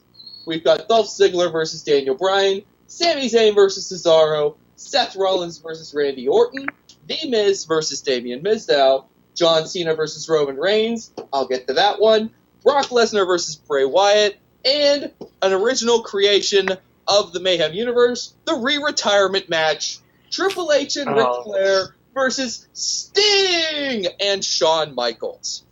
We've 0.46 0.62
got 0.62 0.88
Dolph 0.88 1.08
Ziggler 1.08 1.50
versus 1.50 1.82
Daniel 1.82 2.14
Bryan, 2.14 2.62
Sami 2.86 3.28
Zayn 3.28 3.56
versus 3.56 3.90
Cesaro, 3.90 4.56
Seth 4.76 5.16
Rollins 5.16 5.58
versus 5.58 5.92
Randy 5.92 6.28
Orton, 6.28 6.66
The 7.08 7.28
Miz 7.28 7.64
versus 7.64 8.00
Damien 8.02 8.40
Mizdow, 8.42 9.06
John 9.34 9.66
Cena 9.66 9.96
versus 9.96 10.28
Roman 10.28 10.56
Reigns. 10.56 11.12
I'll 11.32 11.48
get 11.48 11.66
to 11.66 11.74
that 11.74 12.00
one. 12.00 12.30
Brock 12.62 12.86
Lesnar 12.86 13.26
versus 13.26 13.56
Bray 13.56 13.84
Wyatt, 13.84 14.38
and 14.64 15.10
an 15.42 15.52
original 15.52 16.02
creation 16.02 16.68
of 17.08 17.32
the 17.32 17.40
Mayhem 17.40 17.72
Universe, 17.74 18.34
the 18.44 18.54
re-retirement 18.56 19.48
match, 19.48 19.98
Triple 20.30 20.72
H 20.72 20.96
and 20.96 21.08
Ric 21.08 21.26
Oh. 21.26 21.42
Flair 21.44 21.94
versus 22.14 22.66
Sting 22.72 24.06
and 24.20 24.44
Shawn 24.44 24.94
Michaels. 24.94 25.64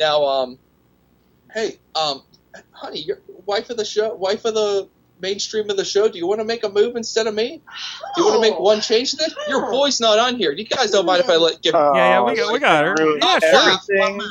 Now, 0.00 0.24
um, 0.24 0.58
hey, 1.52 1.78
um, 1.94 2.22
honey, 2.72 3.00
you're 3.00 3.20
wife 3.46 3.70
of 3.70 3.76
the 3.76 3.84
show, 3.84 4.14
wife 4.14 4.44
of 4.44 4.54
the 4.54 4.88
mainstream 5.20 5.68
of 5.70 5.76
the 5.76 5.84
show. 5.84 6.08
Do 6.08 6.18
you 6.18 6.26
want 6.26 6.40
to 6.40 6.44
make 6.44 6.64
a 6.64 6.68
move 6.68 6.96
instead 6.96 7.26
of 7.26 7.34
me? 7.34 7.60
Do 8.16 8.22
you 8.22 8.28
want 8.28 8.42
to 8.42 8.50
make 8.50 8.58
one 8.58 8.80
change 8.80 9.10
to 9.12 9.16
this? 9.16 9.34
Your 9.48 9.70
boy's 9.70 10.00
not 10.00 10.18
on 10.18 10.36
here. 10.36 10.50
You 10.52 10.64
guys 10.64 10.90
don't 10.90 11.06
mind 11.06 11.20
if 11.22 11.28
I 11.30 11.36
let 11.36 11.62
give 11.62 11.74
Oh, 11.74 11.92
Yeah, 11.94 12.08
yeah, 12.10 12.22
we 12.22 12.36
got 12.36 12.52
we 12.52 12.58
got 12.58 12.84
her. 12.84 12.94
ruined 12.98 13.22
Yeah, 13.22 13.38
sure. 13.38 13.52
my 13.52 13.78
everything. 13.98 14.30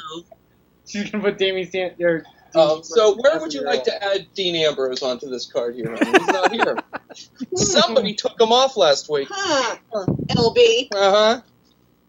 She's 0.85 1.09
gonna 1.11 1.23
put 1.23 1.37
Damien 1.37 1.67
Stan 1.67 1.91
or. 2.01 2.23
Um, 2.55 2.83
so 2.83 3.15
where 3.15 3.39
would 3.39 3.53
you 3.53 3.61
like 3.63 3.83
to 3.85 4.03
add 4.03 4.27
Dean 4.35 4.55
Ambrose 4.55 5.01
onto 5.01 5.29
this 5.29 5.45
card 5.51 5.75
here? 5.75 5.85
Ryan? 5.91 6.05
He's 6.05 6.27
not 6.27 6.51
here. 6.51 6.77
Somebody 7.55 8.13
took 8.13 8.39
him 8.39 8.51
off 8.51 8.77
last 8.77 9.09
week. 9.09 9.27
Huh. 9.31 9.77
LB. 9.93 10.87
Uh 10.93 11.11
huh. 11.11 11.41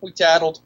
We 0.01 0.13
tattled. 0.13 0.61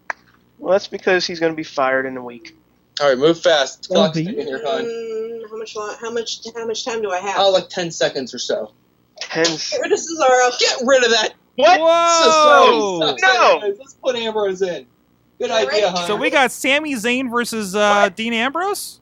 Well, 0.59 0.73
that's 0.73 0.89
because 0.89 1.27
he's 1.27 1.39
going 1.39 1.53
to 1.53 1.57
be 1.57 1.63
fired 1.63 2.07
in 2.07 2.17
a 2.17 2.23
week. 2.23 2.57
All 3.01 3.09
right, 3.09 3.17
move 3.19 3.41
fast. 3.41 3.89
Clock's 3.89 4.17
ticking 4.17 4.35
here, 4.35 4.61
hon. 4.65 4.83
Mm, 4.85 5.49
how 5.49 5.57
much? 5.57 5.77
lo- 5.77 5.95
How 6.01 6.11
much? 6.11 6.41
How 6.57 6.67
much 6.67 6.85
time 6.85 7.01
do 7.01 7.13
I 7.13 7.19
have? 7.19 7.37
Oh, 7.39 7.51
like 7.53 7.69
ten 7.69 7.93
seconds 7.93 8.35
or 8.35 8.39
so. 8.41 8.73
Ten. 9.21 9.45
Get 9.45 9.81
rid 9.81 9.93
of 9.93 9.99
Cesaro. 10.01 10.59
Get 10.59 10.77
rid 10.85 11.05
of 11.05 11.11
that. 11.13 11.35
What? 11.55 11.81
Whoa! 11.81 12.99
Sucks 13.01 13.23
No! 13.23 13.59
anyways. 13.59 13.79
Let's 13.79 13.95
put 13.95 14.17
Ambrose 14.17 14.63
in. 14.63 14.87
Good 15.39 15.51
All 15.53 15.57
right. 15.65 15.69
idea, 15.73 15.91
hon. 15.91 16.07
So 16.09 16.17
we 16.17 16.31
got 16.31 16.51
Sami 16.51 16.95
Zayn 16.95 17.31
versus 17.31 17.77
uh, 17.77 18.09
Dean 18.09 18.33
Ambrose. 18.33 18.99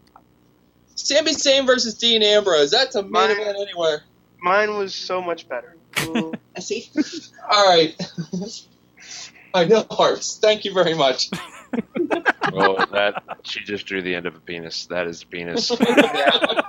Sami 0.96 1.32
Zayn 1.32 1.66
versus 1.66 1.94
Dean 1.94 2.22
Ambrose. 2.22 2.70
That's 2.70 2.94
a 2.96 3.02
main 3.02 3.12
Mine- 3.12 3.30
event 3.30 3.58
anywhere. 3.60 4.02
Mine 4.40 4.76
was 4.76 4.94
so 4.94 5.22
much 5.22 5.48
better. 5.48 5.76
I 6.56 6.60
see. 6.60 6.90
All 7.50 7.68
right. 7.68 7.94
I 9.54 9.64
know, 9.64 9.86
Hearts. 9.90 10.38
Thank 10.38 10.64
you 10.64 10.74
very 10.74 10.94
much. 10.94 11.30
Oh, 12.52 12.84
that 12.92 13.22
she 13.42 13.60
just 13.64 13.86
drew 13.86 14.02
the 14.02 14.14
end 14.14 14.26
of 14.26 14.34
a 14.36 14.40
penis. 14.40 14.86
That 14.86 15.06
is 15.06 15.22
a 15.22 15.26
penis. 15.26 15.70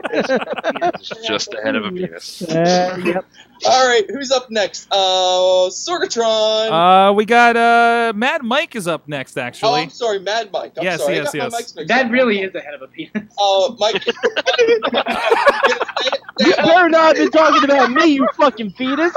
It's 0.10 1.10
just 1.28 1.52
the 1.52 1.62
head 1.64 1.76
of 1.76 1.86
a 1.86 1.92
penis. 1.92 2.42
Uh, 2.42 3.00
yep. 3.04 3.26
All 3.66 3.88
right, 3.88 4.06
who's 4.10 4.32
up 4.32 4.50
next? 4.50 4.88
Uh, 4.92 5.70
Sorgatron. 5.70 7.10
Uh, 7.10 7.14
we 7.14 7.26
got 7.26 7.56
uh, 7.58 8.14
Mad 8.16 8.44
Mike 8.44 8.76
is 8.76 8.88
up 8.88 9.08
next, 9.08 9.38
Actually, 9.38 9.70
oh. 9.72 9.84
I'm 9.84 9.90
sorry, 9.90 10.20
Mad 10.20 10.50
Mike. 10.52 10.74
I'm 10.78 10.84
Yes, 10.84 11.02
sorry. 11.02 11.16
yes, 11.18 11.32
yes. 11.34 11.52
My 11.52 11.60
mics 11.60 11.76
mixed 11.76 11.88
That 11.90 12.06
up. 12.08 12.12
really 12.12 12.42
is 12.42 12.54
the 12.54 12.62
head 12.62 12.74
of 12.74 12.82
a 12.84 12.88
penis. 12.88 13.34
Uh, 13.40 13.76
Mike. 13.78 14.04
You 16.40 16.56
better 16.56 16.88
not 16.90 17.18
have 17.18 17.32
been 17.32 17.32
talking 17.32 17.64
about 17.64 17.92
me, 17.92 18.06
you 18.14 18.28
fucking 18.36 18.70
fetus. 18.74 19.12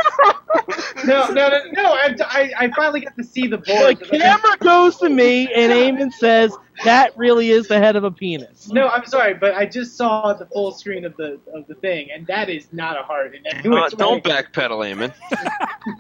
No, 1.05 1.29
no, 1.29 1.49
no, 1.51 1.61
no. 1.73 1.93
I, 1.93 2.15
I, 2.27 2.53
I 2.59 2.71
finally 2.75 3.01
got 3.03 3.15
to 3.17 3.25
see 3.25 3.47
the 3.47 3.59
boy. 3.59 3.95
The 3.95 4.19
camera 4.19 4.57
goes 4.59 4.97
to 4.99 5.11
me, 5.11 5.53
and 5.53 5.71
Eamon 5.71 6.13
says 6.15 6.50
that 6.85 7.17
really 7.17 7.51
is 7.51 7.69
the 7.69 7.79
head 7.79 7.97
of 7.97 8.05
a 8.05 8.11
penis. 8.11 8.71
No, 8.73 8.89
I'm 8.89 9.05
sorry, 9.07 9.35
but 9.35 9.55
I 9.55 9.67
just 9.67 9.97
saw 9.97 10.33
the 10.33 10.47
full 10.47 10.73
screen 10.73 11.05
of 11.05 11.17
the 11.17 11.39
of 11.55 11.67
the 11.67 11.75
thing, 11.77 12.09
and 12.15 12.27
that 12.29 12.49
is 12.49 12.69
not 12.73 12.99
a 12.99 13.03
heart. 13.03 13.35
And 13.35 13.45
that 13.45 13.67
Uh, 13.67 13.89
don't 13.91 14.25
backpedal, 14.25 14.85
Eamon. 14.85 15.13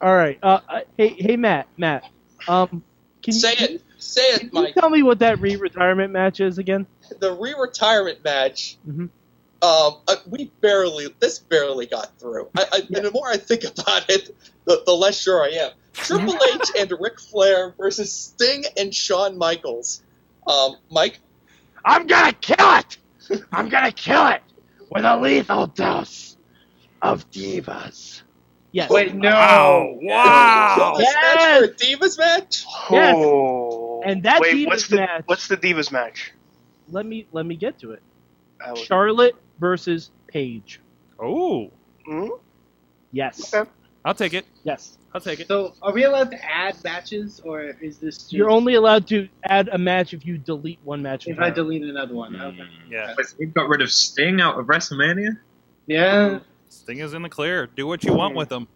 All 0.00 0.14
right. 0.14 0.38
Uh, 0.42 0.60
uh, 0.68 0.80
hey, 0.96 1.08
hey, 1.18 1.36
Matt, 1.36 1.68
Matt. 1.76 2.04
Um, 2.46 2.84
can 3.22 3.34
you, 3.34 3.40
Say 3.40 3.54
it. 3.58 3.82
Say 3.98 4.22
it, 4.34 4.38
Can 4.40 4.50
you 4.52 4.62
Mike. 4.62 4.74
tell 4.74 4.90
me 4.90 5.02
what 5.02 5.20
that 5.20 5.40
re-retirement 5.40 6.12
match 6.12 6.40
is 6.40 6.58
again? 6.58 6.86
The 7.20 7.32
re-retirement 7.32 8.22
match. 8.22 8.76
Mhm. 8.86 9.08
Um, 9.62 9.96
uh, 10.08 10.16
we 10.28 10.50
barely. 10.60 11.06
This 11.20 11.38
barely 11.38 11.86
got 11.86 12.18
through. 12.18 12.48
I, 12.56 12.64
I, 12.72 12.78
And 12.94 13.04
the 13.04 13.10
more 13.10 13.28
I 13.28 13.36
think 13.36 13.64
about 13.64 14.08
it, 14.10 14.34
the, 14.66 14.82
the 14.84 14.92
less 14.92 15.18
sure 15.20 15.42
I 15.42 15.48
am. 15.48 15.70
Triple 15.94 16.36
H 16.54 16.70
and 16.78 16.92
Ric 17.00 17.18
Flair 17.20 17.74
versus 17.78 18.12
Sting 18.12 18.64
and 18.76 18.94
Shawn 18.94 19.38
Michaels. 19.38 20.02
Um, 20.46 20.76
Mike. 20.90 21.18
I'm 21.84 22.06
gonna 22.06 22.32
kill 22.32 22.56
it. 22.78 22.98
I'm 23.52 23.68
gonna 23.68 23.92
kill 23.92 24.26
it 24.28 24.42
with 24.90 25.04
a 25.04 25.16
lethal 25.16 25.66
dose 25.68 26.36
of 27.00 27.30
divas. 27.30 28.22
Yes. 28.72 28.90
Wait, 28.90 29.14
no. 29.14 29.30
Wow! 29.30 29.98
Wow! 30.02 30.94
This 30.98 31.06
match 31.14 31.36
Yes. 31.38 31.58
for 31.58 31.64
a 31.64 31.68
Divas 31.68 32.18
match. 32.18 32.64
Yes. 32.90 33.14
Oh. 33.16 34.02
And 34.04 34.22
that 34.24 34.40
Wait, 34.40 34.54
Divas 34.54 34.66
what's 34.66 34.88
the 34.88 34.96
match- 34.96 35.22
what's 35.26 35.48
the 35.48 35.56
Divas 35.56 35.92
match? 35.92 36.32
Let 36.90 37.06
me 37.06 37.26
let 37.32 37.46
me 37.46 37.54
get 37.54 37.78
to 37.80 37.92
it. 37.92 38.02
Charlotte 38.76 39.36
versus 39.58 40.10
Paige. 40.26 40.80
Oh, 41.18 41.70
Hmm? 42.06 42.28
Yes. 43.12 43.54
Okay. 43.54 43.70
I'll 44.04 44.14
take 44.14 44.34
it. 44.34 44.44
Yes. 44.64 44.98
I'll 45.14 45.20
take 45.20 45.40
it. 45.40 45.46
So, 45.48 45.74
are 45.80 45.92
we 45.92 46.04
allowed 46.04 46.30
to 46.32 46.44
add 46.44 46.76
matches, 46.84 47.40
or 47.44 47.62
is 47.80 47.98
this 47.98 48.18
just 48.18 48.32
You're 48.32 48.50
only 48.50 48.74
allowed 48.74 49.06
to 49.08 49.28
add 49.44 49.68
a 49.68 49.78
match 49.78 50.12
if 50.12 50.26
you 50.26 50.36
delete 50.36 50.80
one 50.84 51.00
match. 51.02 51.26
if 51.28 51.38
I 51.38 51.50
delete 51.50 51.82
another 51.82 52.14
one? 52.14 52.34
Okay. 52.38 52.68
Yeah. 52.90 53.14
We've 53.38 53.54
got 53.54 53.68
rid 53.68 53.80
of 53.80 53.90
Sting 53.90 54.40
out 54.40 54.58
of 54.58 54.66
WrestleMania. 54.66 55.38
Yeah. 55.86 56.40
Sting 56.68 56.98
is 56.98 57.14
in 57.14 57.22
the 57.22 57.28
clear. 57.28 57.68
Do 57.68 57.86
what 57.86 58.02
you 58.04 58.12
want 58.12 58.34
with 58.34 58.50
him. 58.50 58.66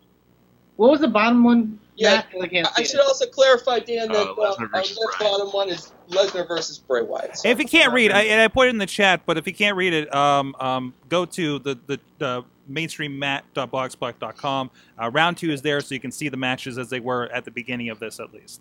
What 0.77 0.91
was 0.93 1.01
the 1.01 1.09
bottom 1.09 1.43
one? 1.43 1.81
Yeah, 2.01 2.15
Matt? 2.15 2.27
I 2.43 2.47
can't 2.47 2.69
I 2.79 2.83
should 2.85 3.01
it. 3.01 3.07
also 3.07 3.27
clarify, 3.27 3.81
Dan, 3.81 4.09
that 4.09 4.17
Uh, 4.17 4.33
uh, 4.33 4.55
Lesnar 4.57 4.65
uh, 4.73 4.79
versus 4.79 4.97
that 4.97 5.15
Bryan. 5.19 5.33
bottom 5.33 5.49
one 5.53 5.69
is 5.69 5.93
Lesnar 6.11 6.47
versus 6.47 6.79
Bray 6.79 7.03
Wyatt. 7.03 7.37
So- 7.39 7.49
If 7.49 7.59
you 7.59 7.65
can't 7.67 7.93
read, 7.93 8.13
I, 8.13 8.23
and 8.23 8.41
I 8.41 8.49
put 8.49 8.69
it 8.69 8.71
in 8.71 8.79
the 8.79 8.87
chat, 8.87 9.23
but 9.27 9.37
if 9.37 9.47
you 9.47 9.55
can't 9.55 9.77
read 9.77 9.93
it, 9.93 10.15
um, 10.15 10.55
um, 10.61 10.95
go 11.09 11.25
to 11.25 11.59
the 11.59 11.79
the, 11.87 11.99
the 12.19 12.45
mainstreammat.blogspot.com. 12.71 14.71
Uh, 15.01 15.11
round 15.11 15.37
two 15.37 15.51
is 15.51 15.63
there, 15.63 15.81
so 15.81 15.95
you 15.95 16.01
can 16.01 16.13
see 16.13 16.29
the 16.29 16.37
matches 16.37 16.79
as 16.79 16.91
they 16.91 17.01
were 17.01 17.27
at 17.33 17.45
the 17.45 17.51
beginning 17.51 17.89
of 17.89 17.99
this, 17.99 18.21
at 18.21 18.33
least. 18.33 18.61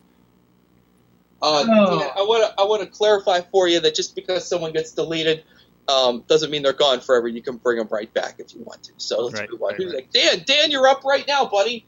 Uh, 1.41 1.65
Oh. 1.69 1.99
yeah, 1.99 2.07
I 2.15 2.21
want 2.21 2.43
to 2.43 2.61
I 2.61 2.65
want 2.65 2.81
to 2.81 2.87
clarify 2.89 3.41
for 3.41 3.67
you 3.67 3.79
that 3.81 3.95
just 3.95 4.15
because 4.15 4.47
someone 4.47 4.73
gets 4.73 4.91
deleted 4.91 5.43
um, 5.87 6.23
doesn't 6.27 6.49
mean 6.51 6.63
they're 6.63 6.73
gone 6.73 6.99
forever. 6.99 7.27
You 7.27 7.41
can 7.41 7.57
bring 7.57 7.77
them 7.77 7.87
right 7.91 8.11
back 8.13 8.35
if 8.39 8.53
you 8.55 8.61
want 8.63 8.83
to. 8.83 8.91
So 8.97 9.21
let's 9.21 9.39
Right, 9.39 9.49
move 9.51 9.61
on. 9.61 9.67
right, 9.69 9.77
Who's 9.77 9.93
right. 9.93 9.95
like, 9.95 10.11
Dan, 10.11 10.43
Dan, 10.45 10.71
you're 10.71 10.87
up 10.87 11.03
right 11.05 11.25
now, 11.27 11.45
buddy. 11.45 11.85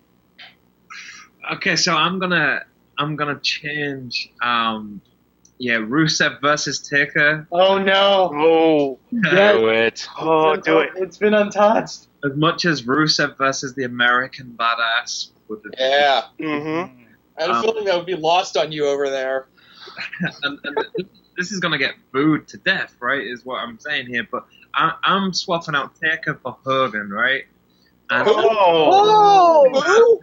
Okay, 1.53 1.75
so 1.75 1.95
I'm 1.95 2.19
gonna 2.19 2.63
I'm 2.97 3.15
gonna 3.15 3.39
change. 3.39 4.31
Um, 4.41 5.01
yeah, 5.57 5.75
Rusev 5.75 6.39
versus 6.41 6.79
Taker. 6.79 7.47
Oh 7.51 7.77
no! 7.77 8.31
Oh, 8.33 8.99
Yeah. 9.11 9.53
Do 9.53 9.67
it. 9.69 10.07
oh, 10.19 10.55
do 10.55 10.79
it. 10.79 10.91
It's 10.95 11.17
been 11.17 11.33
untouched. 11.33 12.07
As 12.23 12.35
much 12.35 12.65
as 12.65 12.83
Rusev 12.83 13.37
versus 13.37 13.73
the 13.75 13.83
American 13.83 14.55
Badass 14.57 15.31
would 15.47 15.61
have 15.65 15.73
Yeah, 15.77 16.21
Mm-hmm. 16.39 17.03
I 17.37 17.41
had 17.41 17.49
a 17.49 17.53
Um, 17.55 17.61
feeling 17.63 17.85
that 17.85 17.95
would 17.95 18.05
be 18.05 18.15
lost 18.15 18.57
on 18.57 18.71
you 18.71 18.85
over 18.87 19.09
there. 19.09 19.47
and, 20.43 20.59
and 20.63 20.77
this 21.37 21.51
is 21.51 21.59
gonna 21.59 21.77
get 21.77 21.95
booed 22.11 22.47
to 22.49 22.57
death, 22.57 22.95
right? 22.99 23.21
Is 23.25 23.45
what 23.45 23.57
I'm 23.57 23.79
saying 23.79 24.07
here. 24.07 24.27
But 24.29 24.45
I, 24.73 24.93
I'm 25.03 25.33
swapping 25.33 25.75
out 25.75 25.95
Taker 25.95 26.35
for 26.35 26.57
Hogan, 26.65 27.09
right? 27.09 27.43
And 28.09 28.27
Oh, 28.29 29.69
Who? 29.85 30.21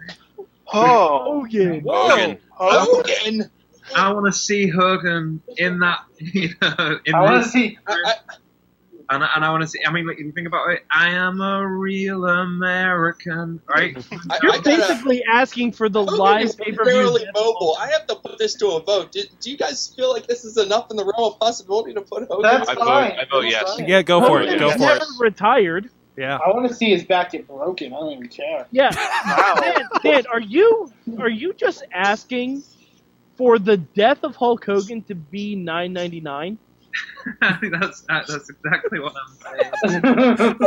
Oh, 0.73 1.41
Hogan. 1.41 1.83
Hogan. 1.87 2.37
Hogan. 2.49 3.51
I 3.95 4.11
want 4.11 4.25
to 4.25 4.33
see 4.33 4.67
Hogan 4.69 5.41
in 5.57 5.79
that, 5.79 5.99
you 6.17 6.49
know, 6.61 6.99
in 7.05 7.15
I 7.15 7.21
want 7.21 7.35
to 7.35 7.39
this, 7.43 7.51
see. 7.53 7.77
I, 7.87 7.93
I, 8.05 8.13
and, 9.09 9.23
I- 9.23 9.29
and 9.35 9.45
I 9.45 9.49
want 9.51 9.61
to 9.63 9.67
see. 9.69 9.79
I 9.87 9.91
mean, 9.93 10.05
like, 10.05 10.19
you 10.19 10.29
think 10.33 10.47
about 10.47 10.69
it, 10.71 10.83
I 10.91 11.11
am 11.11 11.39
a 11.39 11.65
real 11.65 12.25
American, 12.25 13.61
right? 13.69 13.95
I, 14.29 14.39
You're 14.43 14.51
I 14.51 14.57
gotta, 14.57 14.61
basically 14.63 15.23
asking 15.31 15.71
for 15.71 15.87
the 15.87 16.01
Hogan 16.03 16.17
live 16.19 16.45
is 16.45 16.55
pay 16.55 16.73
per 16.73 16.83
barely 16.83 17.21
view. 17.21 17.31
mobile. 17.33 17.77
I 17.79 17.87
have 17.91 18.05
to 18.07 18.15
put 18.15 18.37
this 18.37 18.55
to 18.55 18.67
a 18.71 18.83
vote. 18.83 19.13
Do, 19.13 19.21
do 19.39 19.49
you 19.51 19.55
guys 19.57 19.93
feel 19.95 20.11
like 20.11 20.27
this 20.27 20.43
is 20.43 20.57
enough 20.57 20.91
in 20.91 20.97
the 20.97 21.05
realm 21.05 21.31
of 21.33 21.39
possibility 21.39 21.93
to 21.93 22.01
put 22.01 22.27
Hogan? 22.27 22.41
That's 22.43 22.67
I 22.67 22.73
vote- 22.75 22.83
fine. 22.83 23.11
I 23.13 23.25
vote 23.31 23.45
yes. 23.45 23.75
fine. 23.77 23.87
Yeah, 23.87 24.01
go 24.01 24.19
for 24.27 24.41
it. 24.41 24.59
Go 24.59 24.67
is 24.67 24.73
for 24.73 24.79
never 24.79 25.01
it. 25.01 25.07
retired. 25.21 25.89
Yeah. 26.17 26.39
I 26.43 26.49
want 26.49 26.67
to 26.67 26.73
see 26.73 26.89
his 26.89 27.03
back 27.03 27.31
get 27.31 27.47
broken. 27.47 27.93
I 27.93 27.97
don't 27.97 28.11
even 28.11 28.27
care. 28.27 28.65
Yeah. 28.71 28.91
Wow. 29.27 29.55
Dan, 29.59 29.87
Dan, 30.03 30.23
are 30.31 30.39
you 30.39 30.91
are 31.19 31.29
you 31.29 31.53
just 31.53 31.83
asking 31.93 32.63
for 33.35 33.59
the 33.59 33.77
death 33.77 34.23
of 34.23 34.35
Hulk 34.35 34.65
Hogan 34.65 35.01
to 35.03 35.15
be 35.15 35.55
nine 35.55 35.93
ninety 35.93 36.21
nine? 36.21 36.57
that's 37.41 38.01
that, 38.01 38.25
that's 38.27 38.49
exactly 38.49 38.99
what 38.99 39.13
I'm 39.13 39.59
saying. 39.59 40.57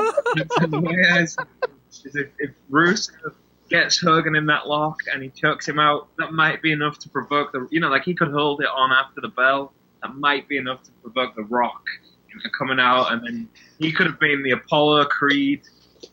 the 0.70 0.80
way 0.80 1.10
I 1.10 1.24
see 1.24 1.42
it 1.62 2.06
is 2.06 2.16
if, 2.16 2.28
if 2.38 2.50
Rusev 2.70 3.32
gets 3.70 4.00
Hogan 4.00 4.36
in 4.36 4.46
that 4.46 4.68
lock 4.68 4.98
and 5.12 5.22
he 5.22 5.30
chokes 5.30 5.66
him 5.66 5.78
out, 5.78 6.08
that 6.18 6.32
might 6.32 6.60
be 6.60 6.72
enough 6.72 6.98
to 7.00 7.08
provoke 7.08 7.52
the. 7.52 7.66
You 7.70 7.80
know, 7.80 7.88
like 7.88 8.04
he 8.04 8.14
could 8.14 8.30
hold 8.30 8.60
it 8.60 8.68
on 8.68 8.92
after 8.92 9.20
the 9.20 9.28
bell. 9.28 9.72
That 10.02 10.14
might 10.16 10.48
be 10.48 10.58
enough 10.58 10.82
to 10.84 10.90
provoke 11.02 11.34
the 11.34 11.44
Rock 11.44 11.82
into 11.98 12.09
coming 12.58 12.78
out, 12.80 13.12
and 13.12 13.22
then 13.26 13.48
he 13.78 13.92
could 13.92 14.06
have 14.06 14.18
been 14.20 14.42
the 14.42 14.52
Apollo 14.52 15.06
Creed 15.06 15.62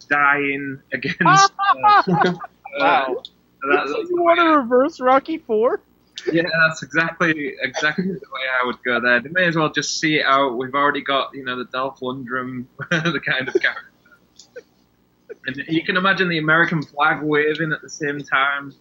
dying 0.09 0.79
against. 0.93 1.19
uh, 1.85 2.33
Wow. 2.79 3.23
that- 3.63 3.87
So 3.87 3.99
you 4.01 4.21
want 4.21 4.39
to 4.39 4.57
reverse 4.57 4.99
Rocky 4.99 5.37
Four? 5.39 5.81
yeah, 6.31 6.43
that's 6.67 6.83
exactly 6.83 7.53
exactly 7.61 8.05
the 8.05 8.11
way 8.11 8.41
I 8.61 8.65
would 8.65 8.81
go 8.83 8.99
there. 8.99 9.19
They 9.21 9.29
may 9.29 9.45
as 9.45 9.55
well 9.55 9.71
just 9.71 9.99
see 9.99 10.15
it 10.17 10.25
out. 10.25 10.57
We've 10.57 10.73
already 10.73 11.01
got 11.01 11.33
you 11.33 11.43
know 11.43 11.57
the 11.57 11.65
Dolph 11.65 11.99
Lundgren, 12.01 12.65
the 12.89 13.21
kind 13.25 13.47
of 13.47 13.53
character, 13.53 14.63
and 15.45 15.55
you 15.67 15.83
can 15.83 15.95
imagine 15.97 16.27
the 16.29 16.37
American 16.39 16.81
flag 16.83 17.21
waving 17.23 17.71
at 17.71 17.81
the 17.81 17.89
same 17.89 18.19
time, 18.21 18.73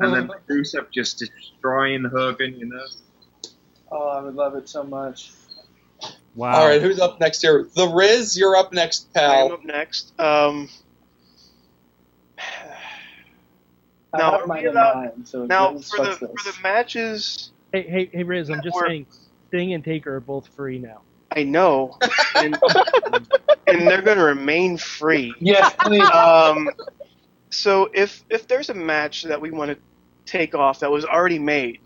and 0.00 0.14
then 0.14 0.30
Rusev 0.50 0.90
just 0.92 1.18
destroying 1.18 2.04
Hogan. 2.04 2.58
You 2.58 2.66
know, 2.66 2.84
Oh, 3.92 4.08
I 4.08 4.20
would 4.22 4.34
love 4.34 4.54
it 4.56 4.68
so 4.68 4.82
much. 4.84 5.32
Wow. 6.34 6.60
All 6.60 6.66
right, 6.66 6.82
who's 6.82 6.98
up 7.00 7.20
next 7.20 7.42
here? 7.42 7.68
The 7.76 7.86
Riz, 7.88 8.36
you're 8.36 8.56
up 8.56 8.72
next, 8.72 9.12
pal. 9.14 9.46
I'm 9.46 9.52
up 9.52 9.64
next. 9.64 10.18
Um, 10.20 10.68
I 12.38 14.18
Now, 14.18 14.30
have 14.32 14.40
are 14.42 14.46
mine 14.46 14.62
we 14.62 14.68
in 14.68 14.76
allowed- 14.76 14.94
mind, 14.96 15.28
so 15.28 15.46
now 15.46 15.68
for 15.68 15.74
the 15.74 16.04
discuss 16.04 16.18
for 16.18 16.52
the 16.52 16.54
matches, 16.62 17.50
Hey, 17.72 17.82
hey, 17.82 18.10
hey, 18.12 18.22
Riz, 18.22 18.50
I'm 18.50 18.62
just 18.62 18.74
Or- 18.76 18.86
saying. 18.86 19.06
Sting 19.48 19.72
and 19.74 19.84
Taker 19.84 20.16
are 20.16 20.20
both 20.20 20.48
free 20.48 20.78
now. 20.78 21.00
I 21.36 21.42
know, 21.44 21.96
and, 22.36 22.56
and 23.68 23.86
they're 23.88 24.02
going 24.02 24.18
to 24.18 24.24
remain 24.24 24.76
free. 24.76 25.32
Yes, 25.40 25.72
please. 25.80 26.08
Um, 26.10 26.70
so 27.50 27.88
if 27.94 28.24
if 28.30 28.46
there's 28.48 28.68
a 28.70 28.74
match 28.74 29.24
that 29.24 29.40
we 29.40 29.50
want 29.52 29.70
to 29.72 29.78
take 30.26 30.54
off 30.56 30.80
that 30.80 30.90
was 30.90 31.04
already 31.04 31.38
made, 31.40 31.78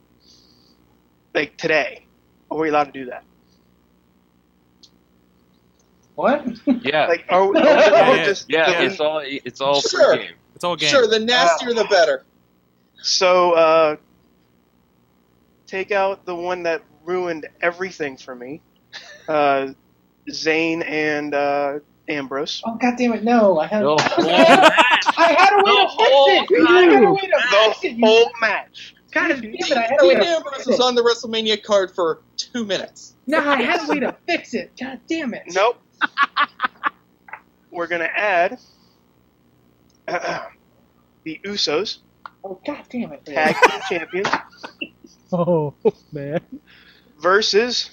like 1.35 1.57
today, 1.57 2.05
are 2.51 2.59
we 2.59 2.69
allowed 2.71 2.85
to 2.85 2.93
do 2.93 3.07
that? 3.07 3.23
What? 6.19 6.45
Yeah, 6.85 7.07
Like, 7.09 7.27
are 7.29 7.47
we, 7.47 7.61
Yeah, 7.61 8.15
yeah. 8.17 8.25
just 8.25 8.47
yeah, 8.51 8.81
the- 8.81 8.87
it's 8.87 8.99
all 8.99 9.23
it's 9.25 9.61
all 9.61 9.81
Sure. 9.81 10.17
free 10.17 10.25
game. 10.27 10.35
It's 10.57 10.65
all 10.65 10.75
game. 10.75 10.89
Sure, 10.91 11.07
the 11.07 11.21
nastier 11.21 11.73
the 11.75 11.85
better. 11.85 12.25
So, 13.01 13.53
uh, 13.53 13.97
take 15.69 15.93
out 15.93 16.25
the 16.27 16.35
one 16.35 16.65
that 16.65 16.83
ruined 17.05 17.47
everything 17.63 18.17
for 18.17 18.35
me, 18.35 18.61
uh, 19.29 19.69
Zayn 20.29 20.85
and 20.85 21.35
uh, 21.35 21.79
Ambrose. 22.09 22.63
Oh 22.67 22.75
god 22.75 22.95
damn 22.99 23.13
it! 23.13 23.23
No, 23.23 23.61
I 23.61 23.69
had. 23.69 23.85
The 23.85 23.87
whole 23.87 24.01
I 24.27 25.33
had 25.39 25.53
a 25.53 25.57
way 25.59 25.71
The 25.71 25.77
to 25.83 25.87
whole 25.89 26.27
fix 26.27 26.51
it. 26.51 26.67
I 26.69 26.83
had 26.83 27.05
a 27.05 27.13
way 27.13 27.21
to 27.21 27.29
The 27.29 27.57
fix 27.75 27.85
it. 27.85 27.93
You 27.93 28.07
whole 28.07 28.31
match. 28.41 28.97
God 29.13 29.29
damn 29.29 29.45
it! 29.45 29.73
I 29.77 29.81
had 29.83 30.03
a 30.03 30.05
way 30.09 30.15
Dean 30.17 30.23
to 30.25 30.29
Ambrose 30.31 30.55
fix 30.57 30.67
was 30.67 30.81
it. 30.81 30.83
on 30.83 30.97
the 30.97 31.03
WrestleMania 31.03 31.63
card 31.63 31.93
for 31.95 32.23
two 32.37 32.65
minutes. 32.65 33.15
No, 33.29 33.39
I 33.39 33.63
had 33.63 33.89
a 33.89 33.93
way 33.93 34.01
to 34.01 34.17
fix 34.27 34.55
it. 34.55 34.73
God 34.81 34.99
damn 35.09 35.33
it! 35.35 35.43
Nope. 35.51 35.81
We're 37.71 37.87
gonna 37.87 38.11
add 38.15 38.59
the 40.07 41.41
Usos, 41.45 41.99
Oh 42.45 42.59
god 42.67 42.85
damn 42.91 43.13
it! 43.13 43.25
tag 43.25 43.55
team 43.63 43.81
champions, 43.89 44.29
Oh 45.33 45.75
man. 46.13 46.41
versus 47.21 47.91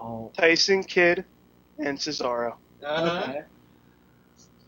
Oh, 0.00 0.30
Tyson 0.36 0.84
Kidd 0.84 1.24
and 1.78 1.98
Cesaro. 1.98 2.54
Uh-huh. 2.84 3.22
Okay. 3.30 3.42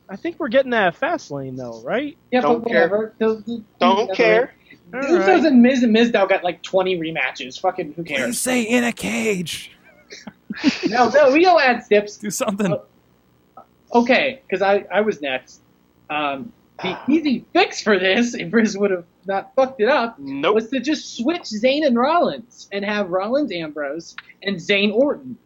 I 0.09 0.17
think 0.17 0.41
we're 0.41 0.49
getting 0.49 0.73
that 0.73 0.97
fast 0.97 1.31
lane 1.31 1.55
though, 1.55 1.81
right? 1.83 2.17
Yeah, 2.33 2.41
Don't 2.41 2.65
but 2.65 2.71
care. 2.71 2.81
whatever. 2.89 3.15
They'll- 3.19 3.41
they'll- 3.47 3.65
Don't 3.79 4.07
they'll- 4.09 4.17
care. 4.17 4.55
The 4.91 4.99
All 4.99 5.05
Usos 5.05 5.27
right. 5.29 5.45
and 5.45 5.63
Miz 5.63 5.85
and 5.85 5.95
Mizdow 5.95 6.29
got 6.29 6.43
like 6.43 6.63
20 6.63 6.99
rematches. 6.99 7.61
Fucking 7.61 7.93
who 7.93 8.03
Please 8.03 8.17
cares? 8.17 8.39
say 8.41 8.63
in 8.63 8.83
a 8.83 8.93
cage. 8.93 9.71
No, 10.89 11.09
no, 11.09 11.33
we 11.33 11.43
don't 11.45 11.61
add 11.61 11.85
steps. 11.85 12.17
Do 12.17 12.31
something. 12.31 12.77
Okay, 13.93 14.41
because 14.47 14.63
I, 14.63 14.85
I 14.93 15.01
was 15.01 15.21
next. 15.21 15.61
Um, 16.09 16.53
the 16.83 16.99
easy 17.09 17.45
fix 17.53 17.83
for 17.83 17.99
this, 17.99 18.35
if 18.35 18.53
Riz 18.53 18.77
would 18.79 18.91
have 18.91 19.05
not 19.27 19.55
fucked 19.55 19.81
it 19.81 19.89
up, 19.89 20.19
Nope. 20.19 20.55
was 20.55 20.69
to 20.71 20.81
just 20.81 21.17
switch 21.17 21.43
Zayn 21.43 21.87
and 21.87 21.97
Rollins 21.97 22.69
and 22.73 22.85
have 22.85 23.11
Rollins 23.11 23.53
Ambrose 23.53 24.17
and 24.43 24.57
Zayn 24.57 24.93
Orton. 24.93 25.37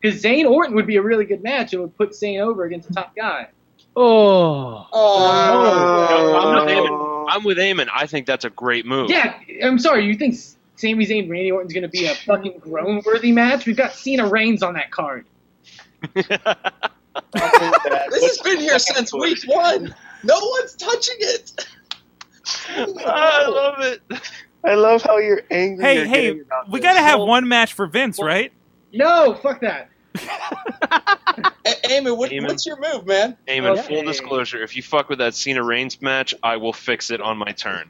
Because 0.00 0.22
Zayn 0.22 0.48
Orton 0.50 0.74
would 0.76 0.86
be 0.86 0.96
a 0.96 1.02
really 1.02 1.24
good 1.24 1.42
match 1.42 1.72
and 1.72 1.82
would 1.82 1.96
put 1.96 2.10
Zayn 2.12 2.40
over 2.40 2.64
against 2.64 2.88
the 2.88 2.94
top 2.94 3.14
guy. 3.14 3.48
Oh. 3.94 4.86
Oh, 4.92 5.28
I'm 5.30 6.66
with 6.66 6.88
Oh. 6.90 7.26
I'm 7.28 7.44
with 7.44 7.58
Eamon. 7.58 7.88
I 7.94 8.06
think 8.06 8.26
that's 8.26 8.44
a 8.44 8.50
great 8.50 8.84
move. 8.86 9.10
Yeah, 9.10 9.38
I'm 9.62 9.78
sorry, 9.78 10.06
you 10.06 10.14
think 10.14 10.36
Sami 10.82 11.06
Zayn 11.06 11.30
Randy 11.30 11.52
Orton's 11.52 11.72
going 11.72 11.82
to 11.82 11.88
be 11.88 12.06
a 12.06 12.14
fucking 12.14 12.58
groan 12.58 13.02
worthy 13.06 13.30
match? 13.30 13.66
We've 13.66 13.76
got 13.76 13.92
Cena 13.92 14.26
Reigns 14.26 14.64
on 14.64 14.74
that 14.74 14.90
card. 14.90 15.26
this 16.14 16.26
has 16.26 18.38
been 18.42 18.58
here 18.58 18.80
since 18.80 19.12
week 19.12 19.38
one. 19.46 19.94
No 20.24 20.38
one's 20.40 20.74
touching 20.74 21.14
it. 21.20 21.66
I 23.06 23.46
love 23.46 23.78
it. 23.80 24.02
I 24.64 24.74
love 24.74 25.02
how 25.04 25.18
you're 25.18 25.42
angry. 25.52 25.84
Hey, 25.84 25.96
you're 25.98 26.06
hey, 26.06 26.40
about 26.40 26.68
we 26.68 26.80
this. 26.80 26.84
gotta 26.84 26.98
have 27.00 27.20
one 27.20 27.46
match 27.46 27.74
for 27.74 27.86
Vince, 27.86 28.20
right? 28.20 28.52
No, 28.92 29.38
fuck 29.40 29.60
that. 29.60 29.88
A- 31.64 31.88
Eamon, 31.88 32.16
what, 32.16 32.32
Eamon. 32.32 32.48
what's 32.48 32.66
your 32.66 32.80
move, 32.80 33.06
man? 33.06 33.36
Eamon, 33.46 33.78
Okay. 33.78 33.82
full 33.82 34.02
disclosure, 34.02 34.60
if 34.64 34.74
you 34.74 34.82
fuck 34.82 35.08
with 35.08 35.20
that 35.20 35.36
Cena 35.36 35.62
Reigns 35.62 36.02
match, 36.02 36.34
I 36.42 36.56
will 36.56 36.72
fix 36.72 37.12
it 37.12 37.20
on 37.20 37.38
my 37.38 37.52
turn. 37.52 37.88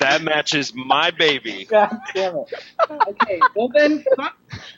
That 0.00 0.22
matches 0.22 0.72
my 0.74 1.10
baby. 1.10 1.64
God 1.70 1.96
damn 2.14 2.36
it. 2.36 2.52
Okay, 2.90 3.40
well 3.54 3.68
then, 3.68 4.04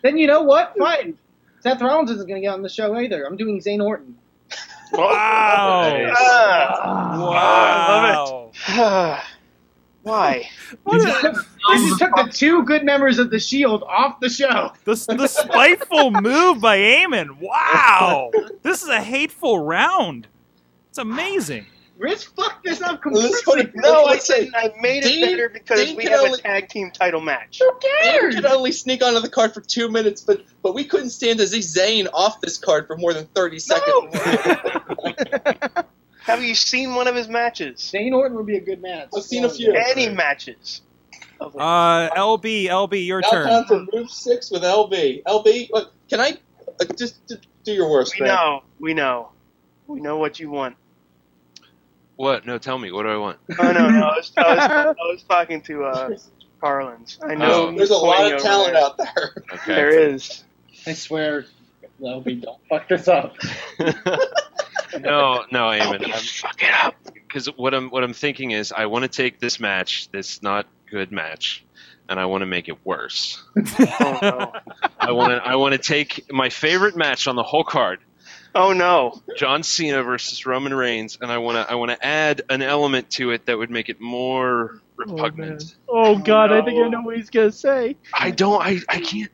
then 0.02 0.18
you 0.18 0.26
know 0.26 0.42
what? 0.42 0.74
Fine. 0.78 1.16
Seth 1.60 1.80
Rollins 1.80 2.10
isn't 2.10 2.26
going 2.28 2.40
to 2.40 2.46
get 2.46 2.52
on 2.52 2.62
the 2.62 2.68
show 2.68 2.94
either. 2.96 3.24
I'm 3.24 3.36
doing 3.36 3.60
Zayn 3.60 3.82
Orton. 3.82 4.16
Wow. 4.92 6.12
Ah, 6.16 8.50
Wow. 8.68 9.20
Why? 10.02 10.46
You 10.92 11.02
just, 11.02 11.20
took, 11.22 11.34
you 11.70 11.88
just 11.88 11.98
took 11.98 12.10
the 12.14 12.28
two 12.30 12.62
good 12.64 12.84
members 12.84 13.18
of 13.18 13.30
the 13.30 13.38
Shield 13.38 13.82
off 13.84 14.20
the 14.20 14.28
show. 14.28 14.70
The, 14.84 14.96
the 15.16 15.26
spiteful 15.26 16.10
move 16.10 16.60
by 16.60 16.76
Eamon. 16.76 17.38
Wow. 17.40 18.30
This 18.62 18.82
is 18.82 18.90
a 18.90 19.00
hateful 19.00 19.60
round. 19.60 20.26
It's 20.90 20.98
amazing. 20.98 21.64
Riz 21.96 22.24
fucked 22.24 22.64
this 22.64 22.82
up 22.82 23.00
Let's 23.06 23.40
completely. 23.42 23.72
No, 23.80 24.02
I 24.04 24.10
let's 24.10 24.26
say, 24.26 24.46
didn't. 24.46 24.56
I 24.56 24.72
made 24.80 25.04
it 25.04 25.08
Dean- 25.08 25.22
better 25.26 25.48
because 25.48 25.80
Dean 25.80 25.96
we 25.96 26.02
can 26.02 26.12
have 26.12 26.22
only- 26.22 26.38
a 26.40 26.42
tag 26.42 26.68
team 26.68 26.90
title 26.90 27.20
match. 27.20 27.60
Who 27.60 27.70
Eamon 27.70 27.80
cares? 28.02 28.34
could 28.34 28.46
only 28.46 28.72
sneak 28.72 29.02
onto 29.04 29.20
the 29.20 29.28
card 29.28 29.54
for 29.54 29.60
two 29.60 29.88
minutes, 29.88 30.20
but 30.20 30.42
but 30.62 30.74
we 30.74 30.84
couldn't 30.84 31.10
stand 31.10 31.38
to 31.38 31.46
see 31.46 31.60
Zayn 31.60 32.08
off 32.12 32.40
this 32.40 32.58
card 32.58 32.88
for 32.88 32.96
more 32.96 33.14
than 33.14 33.26
thirty 33.26 33.58
seconds. 33.60 34.12
Have 36.22 36.42
you 36.42 36.54
seen 36.54 36.94
one 36.94 37.06
of 37.06 37.14
his 37.14 37.28
matches? 37.28 37.78
Zayn 37.78 38.12
Orton 38.12 38.36
would 38.38 38.46
be 38.46 38.56
a 38.56 38.60
good 38.60 38.80
match. 38.80 39.08
I've 39.16 39.22
seen 39.22 39.44
a 39.44 39.48
few. 39.50 39.74
Any 39.74 40.08
matches? 40.08 40.80
of. 41.40 41.54
Uh, 41.54 42.08
LB, 42.16 42.66
LB, 42.66 43.06
your 43.06 43.20
now 43.20 43.30
turn. 43.30 43.46
time 43.48 43.64
for 43.66 43.86
move 43.92 44.10
six 44.10 44.50
with 44.50 44.62
LB. 44.62 45.22
LB, 45.24 45.68
look, 45.70 45.92
can 46.08 46.20
I 46.20 46.38
uh, 46.80 46.84
just 46.96 47.26
d- 47.26 47.36
do 47.64 47.72
your 47.72 47.90
worst, 47.90 48.14
we 48.18 48.26
man? 48.26 48.34
know. 48.34 48.62
We 48.80 48.94
know. 48.94 49.30
We 49.86 50.00
know 50.00 50.16
what 50.16 50.40
you 50.40 50.50
want. 50.50 50.76
What? 52.16 52.46
No, 52.46 52.58
tell 52.58 52.78
me. 52.78 52.92
What 52.92 53.02
do 53.02 53.08
I 53.08 53.16
want? 53.16 53.38
Oh 53.58 53.72
no, 53.72 53.88
no. 53.90 54.06
I 54.06 54.16
was, 54.16 54.32
I 54.36 54.54
was, 54.54 54.58
I 54.58 54.94
was 55.10 55.22
talking 55.28 55.60
to 55.62 55.84
uh, 55.84 56.16
Carlins. 56.60 57.18
I 57.22 57.34
know. 57.34 57.68
Oh. 57.68 57.76
There's 57.76 57.90
a 57.90 57.96
lot 57.96 58.32
of 58.32 58.40
talent 58.40 58.74
there. 58.74 58.82
out 58.82 58.96
there. 58.96 59.32
Okay. 59.52 59.74
There 59.74 59.90
is. 59.90 60.44
I 60.86 60.92
swear, 60.92 61.46
LB, 62.00 62.42
don't 62.42 62.60
fuck 62.68 62.88
this 62.88 63.08
up. 63.08 63.34
no, 63.78 65.44
no, 65.50 65.70
Eamon. 65.70 66.02
Don't 66.02 66.14
fuck 66.14 66.62
it 66.62 66.72
up. 66.84 66.94
Because 67.12 67.46
what 67.56 67.74
I'm 67.74 67.90
what 67.90 68.04
I'm 68.04 68.12
thinking 68.12 68.52
is, 68.52 68.72
I 68.72 68.86
want 68.86 69.02
to 69.02 69.08
take 69.08 69.40
this 69.40 69.58
match, 69.58 70.08
this 70.10 70.42
not 70.42 70.66
good 70.90 71.10
match, 71.10 71.64
and 72.08 72.20
I 72.20 72.26
want 72.26 72.42
to 72.42 72.46
make 72.46 72.68
it 72.68 72.78
worse. 72.84 73.42
Oh 73.56 74.18
no. 74.22 74.52
I 75.00 75.12
want 75.12 75.32
to 75.32 75.46
I 75.46 75.56
want 75.56 75.72
to 75.72 75.78
take 75.78 76.30
my 76.30 76.48
favorite 76.48 76.96
match 76.96 77.26
on 77.26 77.36
the 77.36 77.42
whole 77.42 77.64
card, 77.64 78.00
Oh 78.54 78.72
no. 78.72 79.20
John 79.36 79.62
Cena 79.62 80.02
versus 80.02 80.46
Roman 80.46 80.72
Reigns, 80.72 81.18
and 81.20 81.30
I 81.30 81.38
want 81.38 81.56
to 81.56 81.70
I 81.70 81.74
want 81.74 81.90
to 81.90 82.06
add 82.06 82.42
an 82.48 82.62
element 82.62 83.10
to 83.12 83.30
it 83.32 83.46
that 83.46 83.58
would 83.58 83.70
make 83.70 83.88
it 83.88 84.00
more 84.00 84.74
oh, 84.76 84.80
repugnant. 84.96 85.76
Oh, 85.88 86.14
oh 86.14 86.18
god, 86.18 86.52
I 86.52 86.64
think. 86.64 86.80
I 86.82 86.88
know 86.88 87.02
what 87.02 87.16
he's 87.16 87.30
gonna 87.30 87.50
say. 87.50 87.96
I 88.12 88.30
don't. 88.30 88.62
I 88.62 88.78
I 88.88 89.00
can't. 89.00 89.30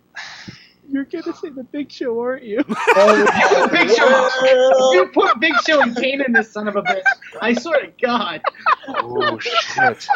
You're 0.88 1.04
gonna 1.04 1.36
say 1.36 1.50
the 1.50 1.64
Big 1.64 1.92
Show, 1.92 2.18
aren't 2.18 2.44
you? 2.44 2.64
Oh, 2.96 3.68
Big 3.70 3.90
Show. 3.90 4.92
You 4.92 5.06
put 5.12 5.38
Big 5.38 5.54
Show 5.66 5.80
and 5.82 5.94
Kane 5.96 6.22
in 6.22 6.32
this 6.32 6.50
son 6.50 6.66
of 6.66 6.76
a 6.76 6.82
bitch. 6.82 7.02
I 7.40 7.54
swear 7.54 7.86
to 7.86 7.92
God. 8.00 8.40
Oh 8.88 9.38
shit! 9.38 10.08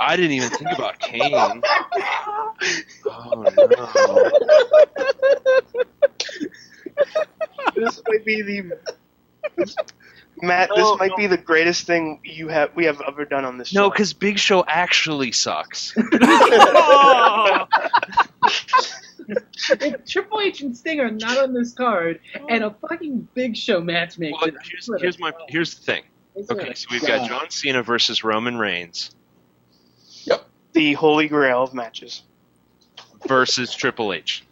I 0.00 0.16
didn't 0.16 0.32
even 0.32 0.50
think 0.50 0.70
about 0.72 0.98
Kane. 0.98 1.62
Oh 3.06 3.44
no! 3.56 4.30
This 7.74 8.00
might 8.08 8.24
be 8.24 8.42
the 8.42 8.72
Matt. 10.40 10.70
This 10.74 10.98
might 10.98 11.16
be 11.16 11.26
the 11.26 11.36
greatest 11.36 11.84
thing 11.86 12.20
you 12.24 12.48
have 12.48 12.74
we 12.74 12.84
have 12.86 13.00
ever 13.06 13.24
done 13.24 13.44
on 13.44 13.58
this 13.58 13.68
show. 13.68 13.82
No, 13.82 13.90
because 13.90 14.12
Big 14.12 14.38
Show 14.38 14.64
actually 14.66 15.32
sucks. 15.32 15.94
If 19.70 20.06
Triple 20.06 20.40
H 20.40 20.62
and 20.62 20.74
Sting 20.76 21.00
are 21.00 21.10
not 21.10 21.36
on 21.38 21.52
this 21.52 21.74
card, 21.74 22.20
and 22.48 22.64
a 22.64 22.70
fucking 22.88 23.28
Big 23.34 23.56
Show 23.56 23.80
match 23.80 24.18
makes 24.18 24.38
Well, 24.40 24.48
it. 24.48 24.54
here's, 24.70 24.88
here's 25.02 25.18
my 25.18 25.32
here's 25.48 25.74
the 25.74 25.82
thing. 25.82 26.02
Okay, 26.50 26.72
so 26.74 26.86
we've 26.90 27.04
got 27.06 27.28
John 27.28 27.50
Cena 27.50 27.82
versus 27.82 28.24
Roman 28.24 28.56
Reigns 28.56 29.10
Yep. 30.24 30.46
the 30.72 30.94
holy 30.94 31.28
grail 31.28 31.62
of 31.64 31.74
matches. 31.74 32.22
versus 33.26 33.74
Triple 33.74 34.12
H. 34.14 34.44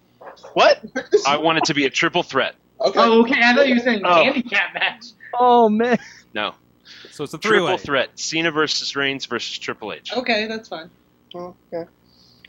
What? 0.54 0.82
I 1.26 1.36
want 1.38 1.58
it 1.58 1.64
to 1.64 1.74
be 1.74 1.84
a 1.86 1.90
triple 1.90 2.22
threat. 2.22 2.54
Okay. 2.80 2.98
Oh, 3.00 3.22
okay. 3.22 3.40
I 3.42 3.54
thought 3.54 3.68
you 3.68 3.74
were 3.74 3.80
saying 3.80 4.02
Oh. 4.04 4.22
handicap 4.24 4.74
match. 4.74 5.04
Oh 5.34 5.68
man. 5.68 5.98
No, 6.34 6.54
So 7.10 7.24
it's 7.24 7.34
a 7.34 7.38
triple 7.38 7.66
three-way. 7.66 7.78
threat. 7.78 8.10
Cena 8.18 8.50
versus 8.50 8.94
Reigns 8.96 9.26
versus 9.26 9.58
Triple 9.58 9.92
H. 9.92 10.12
Okay, 10.14 10.46
that's 10.46 10.68
fine. 10.68 10.90
Okay. 11.34 11.84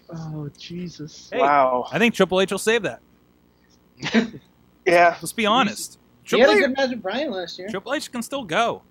Oh 0.10 0.50
Jesus. 0.58 1.30
Hey, 1.32 1.40
Wow. 1.40 1.88
I 1.92 1.98
think 2.00 2.14
Triple 2.14 2.40
H 2.42 2.52
will 2.52 2.58
save 2.60 2.84
that. 2.84 3.02
Yeah. 4.86 5.18
Let's 5.22 5.34
be 5.34 5.46
honest. 5.46 5.98
He 6.24 6.40
had 6.40 6.46
Triple 6.46 6.54
a 6.54 6.58
H, 6.58 6.62
good 6.68 6.78
match 6.78 6.90
with 6.92 7.02
Bryan 7.02 7.32
last 7.32 7.60
year. 7.60 7.68
Triple 7.68 7.94
H 7.94 8.10
can 8.12 8.22
still 8.22 8.44
go. 8.46 8.84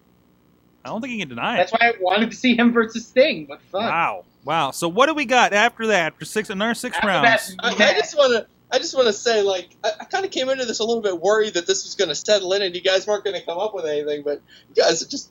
I 0.85 0.89
don't 0.91 1.01
think 1.01 1.13
he 1.13 1.19
can 1.19 1.29
deny 1.31 1.55
it. 1.55 1.57
That's 1.59 1.73
why 1.73 1.79
I 1.89 1.93
wanted 2.01 2.31
to 2.31 2.37
see 2.37 2.55
him 2.57 2.73
versus 2.73 3.07
Sting. 3.07 3.47
But 3.47 3.61
fuck. 3.73 3.81
Wow. 3.83 4.25
Wow. 4.45 4.71
So 4.73 4.89
what 4.89 5.07
do 5.07 5.15
we 5.15 5.25
got 5.25 5.53
after 5.55 5.87
that? 5.89 6.13
After 6.13 6.25
six, 6.27 6.51
another 6.51 6.75
six 6.75 6.97
After 6.97 7.09
rounds. 7.09 7.57
that, 7.57 7.65
I, 7.81 7.91
I 7.91 7.95
just 7.95 8.17
want 8.17 8.33
to. 8.35 8.47
I 8.71 8.79
just 8.79 8.95
want 8.95 9.07
to 9.07 9.13
say, 9.13 9.43
like, 9.43 9.77
I, 9.85 9.93
I 10.01 10.05
kind 10.05 10.25
of 10.25 10.31
came 10.31 10.49
into 10.49 10.65
this 10.65 10.81
a 10.81 10.85
little 10.85 11.03
bit 11.03 11.21
worried 11.21 11.55
that 11.55 11.67
this 11.67 11.85
was 11.85 11.95
going 11.95 12.09
to 12.09 12.15
settle 12.15 12.53
in 12.53 12.63
and 12.63 12.75
you 12.75 12.81
guys 12.81 13.07
weren't 13.07 13.25
going 13.25 13.39
to 13.39 13.45
come 13.45 13.59
up 13.59 13.75
with 13.75 13.87
anything, 13.87 14.23
but 14.23 14.43
you 14.69 14.83
guys 14.83 15.05
just 15.07 15.31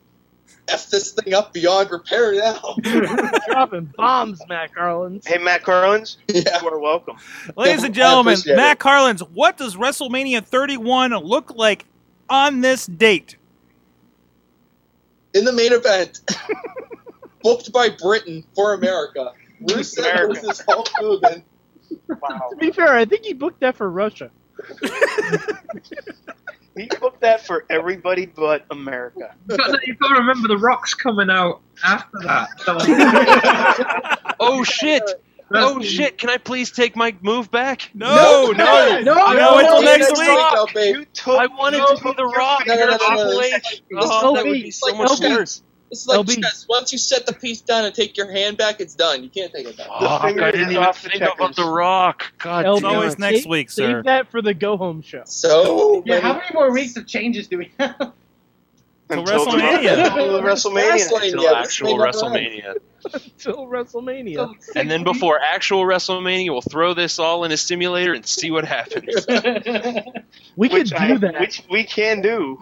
f 0.68 0.90
this 0.90 1.12
thing 1.12 1.34
up 1.34 1.54
beyond 1.54 1.92
repair 1.92 2.34
now. 2.34 2.76
Dropping 3.48 3.92
bombs, 3.98 4.42
Matt 4.48 4.74
Carlins. 4.74 5.26
Hey, 5.26 5.38
Matt 5.38 5.64
Carlins, 5.64 6.18
yeah. 6.28 6.62
you 6.62 6.68
are 6.68 6.80
welcome. 6.80 7.18
Ladies 7.56 7.84
and 7.84 7.94
gentlemen, 7.96 8.34
appreciate 8.34 8.54
it. 8.54 8.58
Matt 8.58 8.80
Carlins, 8.80 9.22
what 9.22 9.58
does 9.58 9.76
WrestleMania 9.76 10.46
31 10.46 11.12
look 11.12 11.56
like 11.56 11.86
on 12.30 12.62
this 12.62 12.86
date? 12.86 13.36
In 15.34 15.44
the 15.44 15.54
main 15.54 15.74
event, 15.74 16.22
booked 17.44 17.72
by 17.74 17.90
Britain 17.90 18.44
for 18.56 18.74
America, 18.74 19.34
Rusev 19.62 20.00
America. 20.00 20.42
versus 20.42 20.64
Hulk 20.68 20.90
Hogan. 20.96 21.44
Wow. 22.08 22.50
To 22.52 22.56
be 22.58 22.72
fair, 22.72 22.94
I 22.94 23.06
think 23.06 23.26
he 23.26 23.34
booked 23.34 23.60
that 23.62 23.76
for 23.76 23.90
Russia. 23.90 24.32
He 26.78 26.88
booked 27.00 27.22
that 27.22 27.46
for 27.46 27.66
everybody 27.70 28.26
but 28.26 28.66
America. 28.70 29.34
You've 29.50 29.58
got, 29.58 29.68
to, 29.68 29.80
you've 29.88 29.98
got 29.98 30.10
to 30.10 30.16
remember 30.16 30.50
the 30.50 30.58
Rock's 30.58 30.94
coming 30.94 31.30
out 31.30 31.62
after 31.86 32.20
that. 32.24 32.50
So, 32.66 32.78
Oh 34.42 34.62
shit! 34.64 35.02
Oh 35.54 35.82
shit! 35.82 36.18
Can 36.18 36.30
I 36.30 36.38
please 36.38 36.72
take 36.72 36.98
my 36.98 37.16
move 37.22 37.50
back? 37.50 37.90
No, 37.94 38.52
no, 38.52 38.52
no, 38.52 38.66
I 38.66 39.02
no, 39.02 39.14
know 39.14 39.58
until 39.60 39.82
no, 39.84 39.86
next 39.86 40.12
no, 40.14 40.20
week. 40.20 40.28
no, 40.28 40.52
no, 40.54 40.68
babe. 40.74 40.96
You 40.98 41.06
took 41.14 41.40
I 41.40 41.46
wanted 41.46 41.78
you 41.78 41.88
to 41.88 41.94
be 41.94 42.02
took 42.02 42.18
the 42.18 42.24
your 42.24 42.32
Rock 42.32 42.64
No, 42.68 42.76
no, 42.76 42.82
no, 42.82 42.84
or 42.84 42.88
no, 42.88 42.98
no, 42.98 42.98
Triple 42.98 43.32
no. 43.32 43.42
H. 43.42 43.84
Listen, 43.92 44.12
Oh, 44.12 44.36
that 44.36 44.44
LB, 44.44 44.50
would 44.50 44.54
be 44.64 44.72
so 44.72 44.88
like, 44.88 44.98
much 44.98 45.12
LB. 45.22 45.30
worse. 45.38 45.64
It's 45.92 46.08
like 46.08 46.20
LB. 46.26 46.42
chess. 46.42 46.66
Once 46.68 46.92
you 46.92 46.98
set 46.98 47.26
the 47.26 47.34
piece 47.34 47.62
down 47.62 47.86
and 47.86 47.94
take 47.94 48.18
your 48.18 48.30
hand 48.32 48.58
back, 48.58 48.82
it's 48.82 48.96
done. 48.96 49.24
You 49.24 49.30
can't 49.30 49.54
take 49.54 49.68
it 49.68 49.78
back. 49.78 49.88
The 49.88 50.08
Fuck, 50.08 50.24
I 50.24 50.52
didn't 50.52 50.72
even 50.72 50.84
off 50.84 51.02
the 51.04 51.10
think 51.10 51.22
about 51.24 51.56
the 51.56 51.64
Rock. 51.66 52.34
God 52.40 52.66
LB, 52.66 52.76
It's 52.78 52.84
always 52.86 53.12
save- 53.12 53.20
next 53.20 53.48
week, 53.48 53.70
save 53.70 53.90
sir. 53.90 54.04
that 54.04 54.32
for 54.32 54.42
the 54.42 54.54
go 54.54 54.78
home 54.78 55.02
show. 55.02 55.22
So 55.26 56.04
yeah, 56.06 56.16
many 56.16 56.22
how 56.22 56.34
many 56.34 56.48
more 56.54 56.72
weeks 56.72 56.98
of 56.98 57.06
changes 57.08 57.48
do 57.48 57.60
we 57.60 57.72
have? 57.80 58.14
Until 59.08 59.24
WrestleMania. 59.26 60.08
until 60.08 60.42
WrestleMania. 60.42 60.92
Fastlane, 60.92 61.24
until 61.26 61.44
yeah, 61.44 61.60
actual 61.60 61.98
may 61.98 62.06
never 62.06 62.08
end. 62.08 62.16
WrestleMania. 62.16 62.76
Until 63.14 63.68
WrestleMania. 63.68 64.56
And 64.76 64.90
then 64.90 65.04
before 65.04 65.40
actual 65.40 65.84
WrestleMania, 65.84 66.50
we'll 66.50 66.62
throw 66.62 66.96
this 66.96 67.20
all 67.20 67.44
in 67.44 67.52
a 67.52 67.58
simulator 67.58 68.14
and 68.16 68.26
see 68.26 68.50
what 68.50 68.66
happens. 68.66 69.26
We 70.58 70.70
could 70.70 70.88
do 70.88 70.96
I, 70.96 71.18
that. 71.18 71.40
Which 71.40 71.64
we 71.70 71.84
can 71.84 72.22
do. 72.22 72.62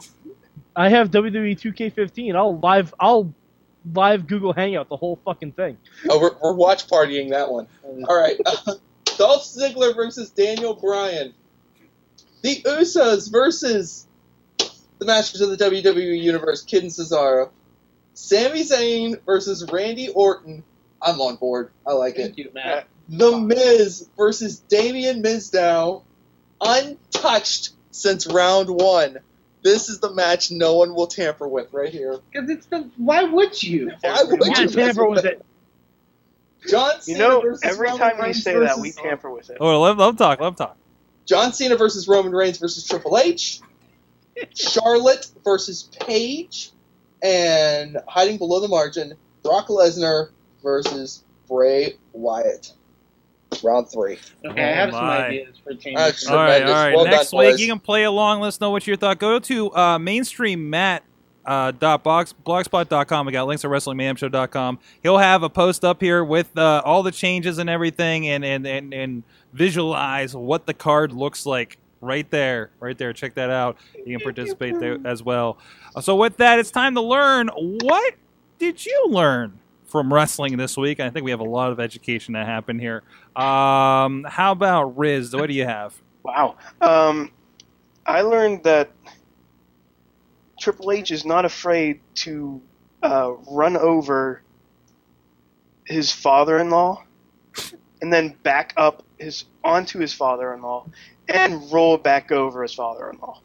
I 0.76 0.90
have 0.90 1.12
WWE 1.12 1.60
2K15. 1.60 2.36
I'll 2.36 2.60
live. 2.60 2.94
I'll 3.00 3.34
live 3.94 4.28
Google 4.28 4.54
Hangout 4.54 4.90
the 4.90 4.98
whole 4.98 5.20
fucking 5.26 5.52
thing. 5.54 5.78
Oh, 6.10 6.20
we're, 6.20 6.36
we're 6.42 6.54
watch 6.54 6.88
partying 6.88 7.30
that 7.30 7.52
one. 7.52 7.68
Mm. 7.86 8.06
All 8.08 8.20
right. 8.20 8.38
Dolph 9.18 9.44
Ziggler 9.44 9.96
versus 9.96 10.30
Daniel 10.32 10.74
Bryan. 10.74 11.34
The 12.42 12.62
Usos 12.64 13.32
versus 13.32 14.08
the 14.58 15.06
Masters 15.06 15.42
of 15.42 15.50
the 15.50 15.58
WWE 15.58 16.22
Universe, 16.22 16.64
Kidd 16.64 16.84
and 16.84 16.92
Cesaro. 16.92 17.50
Sami 18.14 18.62
Zayn 18.62 19.24
versus 19.26 19.70
Randy 19.72 20.10
Orton. 20.10 20.64
I'm 21.02 21.20
on 21.20 21.36
board. 21.36 21.72
I 21.86 21.94
like 21.94 22.16
it. 22.16 22.22
Thank 22.22 22.38
you, 22.38 22.52
Matt. 22.54 22.88
The 23.10 23.38
Miz 23.38 24.08
versus 24.18 24.60
Damien 24.60 25.22
Mizdow. 25.22 26.04
Untouched 26.62 27.72
since 27.92 28.28
round 28.28 28.70
one. 28.70 29.20
This 29.64 29.90
is 29.90 30.00
the 30.00 30.14
match 30.14 30.52
no 30.52 30.76
one 30.76 30.94
will 30.94 31.08
tamper 31.08 31.48
with 31.48 31.72
right 31.72 31.92
here. 31.92 32.20
Because 32.32 32.50
it's 32.50 32.66
the. 32.68 32.90
Why 32.98 33.24
would 33.24 33.62
you? 33.64 33.92
Why 34.02 34.24
would 34.24 34.46
Yeah, 34.46 34.62
you 34.62 34.68
tamper 34.68 35.08
with 35.08 35.26
it. 35.26 35.44
John 36.68 36.92
You 37.06 37.18
know, 37.18 37.58
every 37.64 37.88
Roman 37.88 38.00
time 38.00 38.18
we 38.18 38.24
Reigns 38.24 38.44
say 38.44 38.58
that, 38.58 38.80
we 38.80 38.92
tamper 38.92 39.30
with 39.30 39.50
it. 39.50 39.58
Oh, 39.60 39.82
love, 39.82 39.98
love 39.98 40.18
talk, 40.18 40.40
love 40.40 40.56
talk. 40.56 40.78
John 41.26 41.54
Cena 41.54 41.78
versus 41.78 42.08
Roman 42.08 42.34
Reigns 42.34 42.58
versus 42.58 42.86
Triple 42.86 43.18
H. 43.18 43.62
Charlotte 44.54 45.30
versus 45.44 45.90
Paige. 46.00 46.72
And 47.22 47.98
hiding 48.08 48.38
below 48.38 48.60
the 48.60 48.68
margin, 48.68 49.14
Brock 49.44 49.68
Lesnar 49.68 50.30
versus 50.62 51.24
Bray 51.48 51.96
Wyatt. 52.12 52.74
Round 53.62 53.90
three. 53.90 54.18
Okay, 54.46 54.64
I 54.64 54.76
have 54.76 54.90
Oh, 54.90 54.92
some 54.94 55.06
my. 55.06 55.26
ideas 55.28 55.58
for 55.64 55.74
changes. 55.74 55.94
That's 55.96 56.28
All 56.28 56.38
right, 56.38 56.64
all 56.64 56.94
Well 56.96 57.06
Next 57.06 57.32
done, 57.32 57.40
week, 57.40 57.52
boys. 57.52 57.60
you 57.62 57.68
can 57.68 57.80
play 57.80 58.04
along. 58.06 58.40
Let 58.42 58.48
us 58.50 58.62
know 58.62 58.72
what 58.72 58.88
your 58.88 58.96
thought. 58.96 59.20
Go 59.20 59.40
to 59.40 59.76
uh, 59.76 60.00
mainstream 60.00 60.70
Matt. 60.70 61.04
Uh, 61.46 61.72
dot 61.72 62.06
box, 62.06 62.34
blogspot.com. 62.46 63.26
We 63.26 63.34
got 63.34 63.48
links 63.48 63.66
at 63.66 63.70
WrestlingMayhemShow.com. 63.70 64.80
He'll 65.04 65.18
have 65.18 65.44
a 65.44 65.50
post 65.50 65.84
up 65.84 66.00
here 66.00 66.24
with 66.24 66.58
uh, 66.58 66.82
all 66.86 67.04
the 67.04 67.12
changes 67.12 67.58
and 67.58 67.70
everything, 67.70 68.30
and, 68.30 68.46
and, 68.46 68.66
and, 68.66 68.94
and 68.94 69.24
visualize 69.52 70.34
what 70.34 70.66
the 70.68 70.74
card 70.74 71.12
looks 71.12 71.46
like 71.46 71.78
right 72.00 72.32
there, 72.32 72.70
right 72.80 72.98
there. 72.98 73.12
Check 73.12 73.34
that 73.34 73.50
out. 73.50 73.76
You 74.06 74.18
can 74.18 74.24
participate 74.24 74.80
there 74.80 74.98
as 75.04 75.22
well. 75.22 75.58
Uh, 75.94 76.00
So 76.00 76.16
with 76.16 76.38
that, 76.38 76.60
it's 76.60 76.72
time 76.72 76.96
to 76.96 77.02
learn. 77.02 77.50
What 77.50 78.14
did 78.58 78.86
you 78.86 79.08
learn 79.10 79.60
from 79.94 80.12
wrestling 80.12 80.58
this 80.58 80.76
week? 80.76 81.00
I 81.00 81.12
think 81.12 81.24
we 81.24 81.30
have 81.30 81.40
a 81.40 81.44
lot 81.44 81.72
of 81.72 81.80
education 81.80 82.34
that 82.34 82.48
happened 82.48 82.82
here. 82.82 83.04
Um, 83.36 84.26
how 84.28 84.52
about 84.52 84.98
Riz? 84.98 85.36
What 85.36 85.46
do 85.46 85.54
you 85.54 85.66
have? 85.66 85.94
Wow. 86.24 86.56
Um, 86.82 87.32
I 88.04 88.22
learned 88.22 88.64
that 88.64 88.90
Triple 90.60 90.92
H 90.94 91.12
is 91.12 91.26
not 91.26 91.46
afraid 91.46 92.00
to 92.16 92.60
uh, 93.04 93.34
run 93.48 93.78
over 93.78 94.42
his 95.86 96.12
father-in-law 96.12 97.04
and 98.02 98.12
then 98.12 98.36
back 98.42 98.74
up 98.76 99.04
his 99.20 99.46
onto 99.64 100.00
his 100.00 100.12
father-in-law 100.12 100.88
and 101.30 101.72
roll 101.72 102.00
back 102.00 102.32
over 102.32 102.64
his 102.64 102.74
father-in-law. 102.74 103.40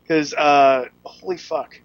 Because 0.00 0.32
uh, 0.34 0.84
holy 1.02 1.38
fuck, 1.38 1.80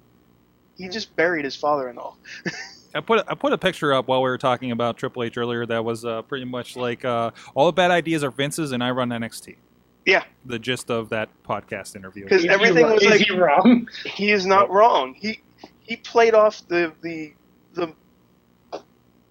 he 0.77 0.87
just 0.87 1.15
buried 1.15 1.45
his 1.45 1.55
father-in-law. 1.55 2.15
I 2.95 3.01
put 3.01 3.19
a, 3.19 3.31
I 3.31 3.35
put 3.35 3.53
a 3.53 3.57
picture 3.57 3.93
up 3.93 4.07
while 4.07 4.21
we 4.21 4.29
were 4.29 4.37
talking 4.37 4.71
about 4.71 4.97
Triple 4.97 5.23
H 5.23 5.37
earlier. 5.37 5.65
That 5.65 5.85
was 5.85 6.05
uh, 6.05 6.21
pretty 6.23 6.45
much 6.45 6.75
like 6.75 7.05
uh, 7.05 7.31
all 7.53 7.65
the 7.67 7.73
bad 7.73 7.91
ideas 7.91 8.23
are 8.23 8.31
Vince's, 8.31 8.71
and 8.71 8.83
I 8.83 8.91
run 8.91 9.09
NXT. 9.09 9.55
Yeah. 10.05 10.23
The 10.45 10.57
gist 10.57 10.89
of 10.89 11.09
that 11.09 11.29
podcast 11.43 11.95
interview. 11.95 12.23
Because 12.23 12.41
he 12.43 12.49
everything 12.49 12.83
wrong- 12.85 12.93
was 12.95 13.03
is 13.03 13.09
like 13.09 13.21
he 13.21 13.35
wrong? 13.35 13.89
he 14.05 14.31
is 14.31 14.45
not 14.45 14.71
wrong. 14.71 15.13
He 15.13 15.41
he 15.81 15.97
played 15.97 16.33
off 16.33 16.67
the 16.67 16.93
the 17.01 17.33
the 17.73 17.93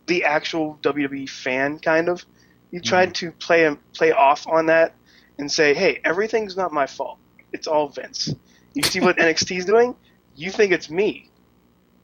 the 0.06 0.24
actual 0.24 0.78
WWE 0.82 1.28
fan 1.28 1.78
kind 1.78 2.08
of. 2.08 2.24
He 2.70 2.80
tried 2.80 3.14
to 3.16 3.32
play 3.32 3.62
him 3.62 3.78
play 3.94 4.12
off 4.12 4.46
on 4.46 4.66
that 4.66 4.94
and 5.38 5.50
say, 5.50 5.74
"Hey, 5.74 6.00
everything's 6.04 6.56
not 6.56 6.72
my 6.72 6.86
fault. 6.86 7.18
It's 7.52 7.66
all 7.66 7.88
Vince. 7.88 8.34
You 8.74 8.82
see 8.82 9.00
what 9.00 9.16
NXT's 9.18 9.64
doing? 9.64 9.94
You 10.36 10.50
think 10.50 10.72
it's 10.72 10.90
me, 10.90 11.30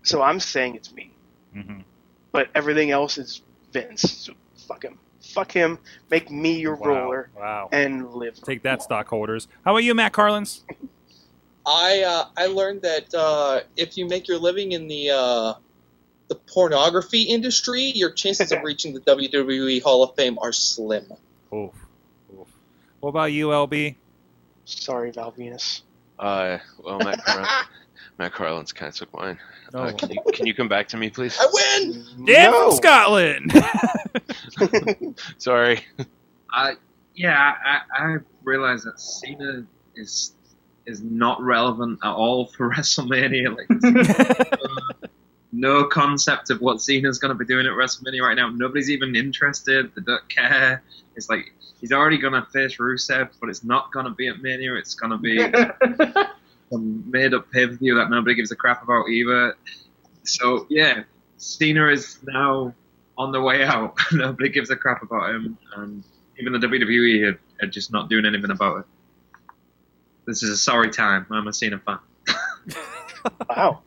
so 0.03 0.23
I'm 0.23 0.41
saying 0.41 0.75
it's 0.75 0.93
me. 0.93 1.14
Hmm 1.55 1.81
But 2.33 2.49
everything 2.55 2.91
else 2.91 3.17
is 3.19 3.43
Vince. 3.73 4.03
So 4.11 4.33
fuck 4.69 4.83
him. 4.85 4.99
Fuck 5.23 5.53
him. 5.53 5.79
Make 6.11 6.31
me 6.31 6.59
your 6.61 6.75
Wow. 6.77 6.87
roller 6.89 7.31
Wow. 7.37 7.69
and 7.73 8.13
live. 8.15 8.35
Take 8.43 8.63
that, 8.63 8.83
stockholders. 8.83 9.49
How 9.65 9.73
about 9.73 9.85
you, 9.85 9.95
Matt 9.95 10.13
Carlins? 10.13 10.65
I 11.67 12.03
uh, 12.03 12.27
I 12.37 12.47
learned 12.47 12.83
that 12.83 13.15
uh, 13.15 13.61
if 13.77 13.97
you 13.97 14.07
make 14.07 14.29
your 14.29 14.39
living 14.39 14.73
in 14.73 14.87
the 14.89 15.11
uh, 15.11 15.55
the 16.29 16.35
pornography 16.35 17.23
industry, 17.23 17.85
your 17.85 18.11
chances 18.11 18.53
of 18.53 18.63
reaching 18.65 18.93
the 18.93 19.01
WWE 19.01 19.83
Hall 19.83 20.03
of 20.03 20.15
Fame 20.15 20.39
are 20.41 20.53
slim. 20.53 21.07
Oof. 21.55 21.71
Oof. 22.39 22.49
What 23.01 23.11
about 23.11 23.33
you, 23.33 23.49
LB? 23.49 23.95
Sorry, 24.67 25.11
Val 25.11 25.33
Venis. 25.33 25.81
Uh, 26.19 26.59
well, 26.83 26.99
Matt, 26.99 27.25
Car- 27.25 27.47
Matt 28.19 28.33
Carlin's 28.33 28.73
kind 28.73 28.91
of 28.91 28.95
took 28.95 29.13
mine. 29.13 29.39
No. 29.73 29.81
Uh, 29.81 29.93
can 29.93 30.11
you 30.11 30.19
can 30.33 30.47
you 30.47 30.55
come 30.55 30.69
back 30.69 30.89
to 30.89 30.97
me, 30.97 31.11
please? 31.11 31.37
I 31.41 31.47
win. 31.53 32.05
Dan 32.27 32.53
no. 32.53 32.71
Scotland. 32.71 33.53
Sorry. 35.39 35.81
I 36.53 36.75
yeah, 37.15 37.55
I, 37.65 37.81
I 37.93 38.17
realize 38.43 38.85
that 38.85 39.01
Cena 39.01 39.65
is 39.97 40.33
is 40.87 41.03
not 41.03 41.41
relevant 41.41 41.99
at 42.05 42.13
all 42.13 42.47
for 42.47 42.71
WrestleMania. 42.75 43.57
Like, 43.57 44.53
uh, 45.03 45.07
no 45.53 45.85
concept 45.85 46.51
of 46.51 46.61
what 46.61 46.81
Cena's 46.81 47.19
going 47.19 47.31
to 47.31 47.39
be 47.39 47.47
doing 47.47 47.67
at 47.67 47.73
WrestleMania 47.73 48.23
right 48.23 48.37
now. 48.37 48.51
Nobody's 48.51 48.91
even 48.91 49.17
interested. 49.17 49.91
They 49.95 50.03
don't 50.03 50.29
care. 50.29 50.83
It's 51.17 51.29
like 51.29 51.55
he's 51.81 51.93
already 51.93 52.19
going 52.19 52.35
to 52.35 52.45
face 52.51 52.77
Rusev, 52.77 53.31
but 53.41 53.49
it's 53.49 53.65
not 53.65 53.93
going 53.93 54.07
to 54.07 54.13
be 54.13 54.29
at 54.29 54.41
Mania. 54.41 54.75
It's 54.75 54.95
going 54.95 55.11
to 55.11 55.19
be 55.19 55.39
some 56.75 57.11
made 57.11 57.35
up 57.35 57.51
pay 57.51 57.67
per 57.67 57.75
view 57.75 57.95
that 57.97 58.11
nobody 58.11 58.35
gives 58.35 58.51
a 58.51 58.57
crap 58.57 58.83
about 58.83 59.09
either. 59.09 59.57
So 60.25 60.67
yeah, 60.69 61.05
Cena 61.37 61.89
is 61.89 62.19
now 62.25 62.75
on 63.17 63.33
the 63.33 63.41
way 63.41 63.65
out. 63.65 63.97
nobody 64.13 64.49
gives 64.49 64.71
a 64.71 64.77
crap 64.77 65.03
about 65.03 65.31
him, 65.31 65.57
and 65.77 66.05
even 66.39 66.53
the 66.53 66.59
WWE 66.59 67.33
are, 67.33 67.41
are 67.65 67.69
just 67.69 67.93
not 67.93 68.09
doing 68.09 68.27
anything 68.27 68.51
about 68.51 68.79
it. 68.81 68.85
This 70.27 70.43
is 70.43 70.51
a 70.51 70.57
sorry 70.57 70.91
time. 70.91 71.27
I'm 71.31 71.47
a 71.47 71.53
Cena 71.53 71.79
fan. 71.79 71.99
Wow. 73.49 73.81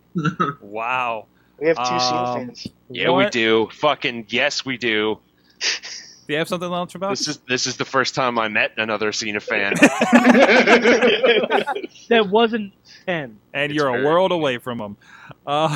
wow. 0.61 1.27
We 1.59 1.67
have 1.67 1.77
two 1.77 1.83
Um, 1.83 1.99
Cena 1.99 2.33
fans. 2.33 2.67
Yeah, 2.89 3.11
we 3.11 3.29
do. 3.29 3.69
Fucking 3.71 4.25
yes, 4.29 4.65
we 4.65 4.77
do. 4.77 5.19
Do 6.27 6.33
you 6.33 6.39
have 6.39 6.49
something 6.49 6.71
else 6.71 6.93
about? 6.93 7.11
This 7.11 7.27
is 7.29 7.37
this 7.47 7.67
is 7.67 7.77
the 7.77 7.85
first 7.85 8.13
time 8.13 8.37
I 8.37 8.49
met 8.49 8.73
another 8.77 9.11
Cena 9.13 9.39
fan. 9.39 9.73
That 12.09 12.27
wasn't 12.29 12.73
ten. 13.05 13.37
and 13.53 13.71
It's 13.71 13.73
you're 13.77 13.87
a 13.87 14.03
world 14.05 14.31
away 14.31 14.57
from 14.59 14.77
them. 14.77 14.97
Uh, 15.45 15.67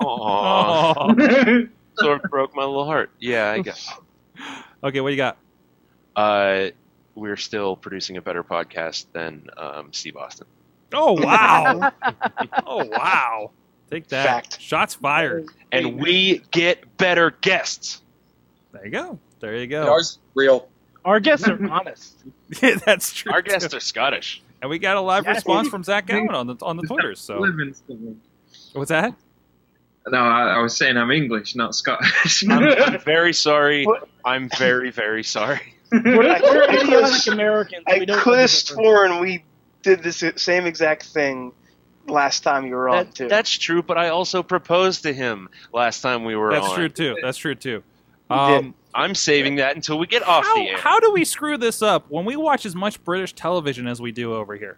Aww, 0.00 0.06
aw. 0.06 1.14
sort 2.02 2.24
of 2.24 2.30
broke 2.30 2.54
my 2.54 2.64
little 2.64 2.84
heart. 2.84 3.10
Yeah, 3.18 3.50
I 3.50 3.60
guess. 3.60 3.92
okay, 4.82 5.00
what 5.00 5.08
do 5.08 5.12
you 5.14 5.16
got? 5.16 5.38
Uh, 6.14 6.68
we're 7.14 7.36
still 7.36 7.76
producing 7.76 8.16
a 8.16 8.22
better 8.22 8.42
podcast 8.44 9.06
than 9.12 9.48
um, 9.56 9.92
Steve 9.92 10.16
Austin. 10.16 10.46
Oh 10.92 11.12
wow! 11.12 11.92
oh 12.66 12.84
wow! 12.86 13.50
Take 13.90 14.08
that. 14.08 14.26
Fact. 14.26 14.60
Shots 14.60 14.94
fired. 14.94 15.46
And 15.70 16.00
we 16.00 16.42
get 16.50 16.96
better 16.96 17.30
guests. 17.40 18.02
There 18.72 18.84
you 18.84 18.90
go. 18.90 19.18
There 19.42 19.54
you 19.56 19.62
And 19.62 19.70
go. 19.70 19.90
ours 19.92 20.18
real. 20.34 20.68
Our 21.04 21.20
guests 21.20 21.46
are 21.46 21.58
honest. 21.70 22.16
Yeah, 22.62 22.76
That's 22.76 23.12
true. 23.12 23.32
Our 23.32 23.42
too. 23.42 23.50
guests 23.50 23.74
are 23.74 23.80
Scottish. 23.80 24.42
and 24.60 24.70
we 24.70 24.78
got 24.78 24.96
a 24.96 25.00
live 25.00 25.24
Yes. 25.26 25.36
response 25.36 25.68
from 25.68 25.82
Zach 25.84 26.06
Gowen 26.06 26.30
on 26.30 26.46
the 26.46 26.56
on 26.62 26.76
the 26.76 26.82
Twitters. 26.84 27.18
So 27.20 27.38
Livingston. 27.40 28.20
what's 28.74 28.90
that? 28.90 29.14
No, 30.08 30.18
I, 30.18 30.56
I 30.56 30.58
was 30.62 30.76
saying 30.76 30.96
I'm 30.96 31.10
English, 31.10 31.54
not 31.56 31.74
Scottish. 31.74 32.44
I'm, 32.48 32.62
I'm 32.62 33.00
very 33.04 33.32
sorry. 33.32 33.84
What? 33.86 34.08
I'm 34.24 34.48
very, 34.58 34.90
very 34.90 35.22
sorry. 35.24 35.76
We're, 35.92 36.00
I- 36.28 36.40
we're 36.40 36.62
I 36.64 36.74
idiotic 36.74 36.88
could've- 37.22 37.32
Americans. 37.32 37.84
I 37.88 37.98
we 38.00 38.06
could 38.06 38.38
have 38.38 38.50
sworn 38.50 39.20
we 39.20 39.44
did 39.82 40.02
this 40.02 40.22
same 40.36 40.66
exact 40.66 41.04
thing 41.06 41.52
last 42.06 42.40
time 42.40 42.66
you 42.66 42.74
were 42.74 42.88
on 42.88 43.10
too. 43.12 43.28
that's 43.28 43.50
true, 43.50 43.82
but 43.82 43.96
I 43.98 44.08
also 44.10 44.42
proposed 44.42 45.02
to 45.04 45.12
him 45.12 45.48
last 45.72 46.00
time 46.00 46.24
we 46.24 46.34
were 46.36 46.50
That's 46.52 46.64
on. 46.64 46.68
That's 46.70 46.76
true 46.78 46.88
too. 47.14 47.16
That's 47.22 47.38
true 47.38 47.54
too. 47.54 47.82
You 48.30 48.36
Um, 48.36 48.74
I'm 48.94 49.14
saving 49.14 49.56
that 49.56 49.74
until 49.76 49.98
we 49.98 50.06
get 50.06 50.22
off 50.26 50.44
how, 50.44 50.54
the 50.56 50.70
air. 50.70 50.78
how 50.78 51.00
do 51.00 51.12
we 51.12 51.24
screw 51.24 51.56
this 51.56 51.82
up 51.82 52.06
when 52.08 52.24
we 52.24 52.36
watch 52.36 52.66
as 52.66 52.74
much 52.74 53.02
British 53.04 53.32
television 53.32 53.86
as 53.86 54.00
we 54.00 54.12
do 54.12 54.34
over 54.34 54.56
here? 54.56 54.76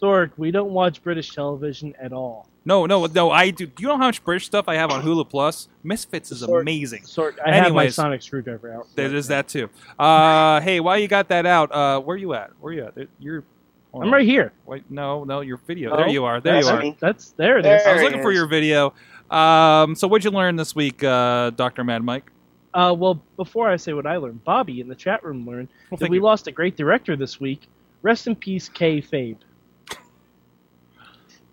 Sorg, 0.00 0.30
we 0.36 0.50
don't 0.50 0.70
watch 0.70 1.02
British 1.02 1.34
television 1.34 1.94
at 2.00 2.12
all. 2.12 2.48
No, 2.64 2.86
no, 2.86 3.06
no. 3.06 3.30
I 3.30 3.50
do. 3.50 3.66
Do 3.66 3.82
you 3.82 3.88
know 3.88 3.96
how 3.96 4.04
much 4.04 4.22
British 4.24 4.46
stuff 4.46 4.66
I 4.68 4.74
have 4.76 4.90
on 4.90 5.02
Hulu 5.02 5.28
Plus? 5.28 5.68
Misfits 5.82 6.30
is 6.30 6.42
Sorg- 6.42 6.60
amazing. 6.60 7.02
Sorg, 7.02 7.38
I 7.44 7.54
have 7.54 7.72
my 7.72 7.88
sonic 7.88 8.22
screwdriver 8.22 8.72
out. 8.72 8.86
There 8.94 9.14
is 9.14 9.28
that 9.28 9.48
too. 9.48 9.68
Uh, 9.98 10.60
hey, 10.60 10.80
while 10.80 10.98
you 10.98 11.08
got 11.08 11.28
that 11.28 11.46
out, 11.46 11.72
uh, 11.72 12.00
where 12.00 12.16
you 12.16 12.34
at? 12.34 12.50
Where 12.60 12.72
are 12.72 12.76
you 12.76 12.84
at? 12.84 13.08
You're. 13.18 13.44
hold 13.92 14.04
I'm 14.04 14.12
right 14.12 14.26
here. 14.26 14.52
Wait, 14.66 14.84
no, 14.90 15.24
no, 15.24 15.40
your 15.40 15.56
video. 15.58 15.92
Oh, 15.92 15.96
There 15.96 16.08
you 16.08 16.24
are. 16.24 16.40
There 16.40 16.60
you 16.60 16.66
are. 16.66 16.80
me. 16.80 16.96
That's 17.00 17.30
there 17.32 17.58
it 17.58 17.66
is. 17.66 17.82
There 17.82 17.88
I 17.88 17.92
was 17.94 18.02
it 18.02 18.04
looking 18.04 18.22
for 18.22 18.32
your 18.32 18.46
video. 18.46 18.94
Um, 19.30 19.94
so 19.94 20.08
what'd 20.08 20.24
you 20.24 20.30
learn 20.30 20.56
this 20.56 20.74
week, 20.74 21.02
uh, 21.04 21.50
Doctor 21.50 21.84
Mad 21.84 22.02
Mike? 22.02 22.30
Uh, 22.72 22.94
well, 22.96 23.20
before 23.36 23.68
I 23.68 23.76
say 23.76 23.92
what 23.92 24.06
I 24.06 24.16
learned, 24.16 24.44
Bobby 24.44 24.80
in 24.80 24.88
the 24.88 24.94
chat 24.94 25.24
room 25.24 25.44
learned 25.46 25.68
Well, 25.90 25.98
that 25.98 26.10
we 26.10 26.18
you. 26.18 26.22
lost 26.22 26.46
a 26.46 26.52
great 26.52 26.76
director 26.76 27.16
this 27.16 27.40
week. 27.40 27.62
Rest 28.02 28.26
in 28.26 28.36
peace, 28.36 28.68
K. 28.68 29.00
Fabe. 29.02 29.36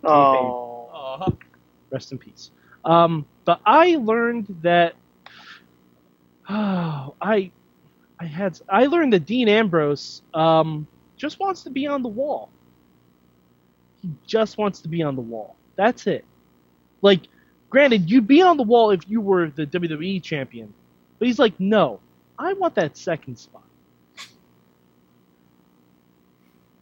oh, 0.04 0.90
Uh-huh. 0.94 1.32
Rest 1.92 2.12
in 2.12 2.18
peace. 2.18 2.52
Um, 2.86 3.26
but 3.46 3.60
I 3.66 3.96
learned 3.96 4.60
that. 4.62 4.96
Oh, 6.50 7.16
I, 7.22 7.52
I 8.20 8.26
had. 8.26 8.60
I 8.70 8.86
learned 8.86 9.14
that 9.14 9.26
Dean 9.26 9.48
Ambrose 9.50 10.22
um, 10.34 10.88
just 11.18 11.40
wants 11.40 11.64
to 11.64 11.70
be 11.70 11.88
on 11.88 12.02
the 12.04 12.10
wall. 12.10 12.50
He 14.02 14.10
just 14.26 14.58
wants 14.58 14.80
to 14.82 14.88
be 14.88 15.02
on 15.02 15.16
the 15.16 15.22
wall. 15.22 15.56
That's 15.76 16.08
it. 16.08 16.26
Like, 17.02 17.22
granted, 17.70 18.10
you'd 18.10 18.28
be 18.28 18.42
on 18.42 18.58
the 18.58 18.64
wall 18.64 18.92
if 18.92 19.02
you 19.10 19.22
were 19.22 19.50
the 19.50 19.66
WWE 19.66 20.22
champion, 20.24 20.74
but 21.20 21.28
he's 21.28 21.40
like, 21.40 21.60
no, 21.60 22.00
I 22.38 22.54
want 22.54 22.76
that 22.76 22.98
second 22.98 23.38
spot. 23.38 23.64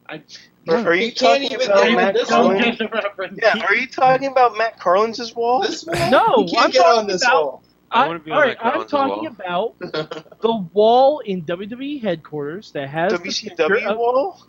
I, 0.08 0.22
are, 0.68 0.76
are 0.76 0.96
you 0.96 1.12
talking 1.12 1.54
about 1.56 1.92
Matt 1.94 2.14
this 2.14 2.30
one. 2.30 2.42
Carlin? 2.42 2.62
get 2.62 2.78
the 2.78 2.88
reference. 2.90 3.40
Yeah, 3.42 3.66
are 3.66 3.76
you 3.76 3.88
talking 3.88 4.28
about 4.32 4.56
Matt 4.58 4.80
Carlin's 4.80 5.34
wall? 5.36 5.62
This 5.62 5.84
wall? 5.86 6.12
No, 6.12 6.48
I'm 6.58 6.72
talking 6.72 6.82
on 6.82 7.08
this 7.08 7.24
about- 7.24 7.44
wall. 7.44 7.62
I 7.92 8.08
wanna 8.08 8.20
be 8.20 8.32
on 8.32 8.38
all 8.38 8.44
right, 8.44 8.58
I'm 8.62 8.86
talking 8.88 9.32
wall. 9.40 9.76
about 9.80 9.80
the 10.42 10.68
wall 10.74 11.20
in 11.20 11.44
WWE 11.44 12.02
headquarters 12.02 12.72
that 12.72 12.90
has 12.90 13.14
the 13.14 13.20
WCW 13.20 13.86
of- 13.86 13.98
wall? 13.98 14.46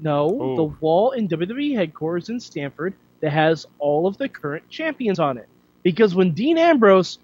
No, 0.00 0.26
Oh. 0.40 0.56
the 0.56 0.64
wall 0.80 1.10
in 1.12 1.26
WWE 1.28 1.74
headquarters 1.74 2.28
in 2.28 2.38
Stamford 2.40 2.94
that 3.20 3.30
has 3.30 3.66
all 3.78 4.06
of 4.06 4.18
the 4.18 4.28
current 4.28 4.68
champions 4.70 5.18
on 5.18 5.36
it. 5.38 5.48
Because 5.82 6.14
when 6.14 6.32
Dean 6.32 6.58
Ambrose 6.58 7.18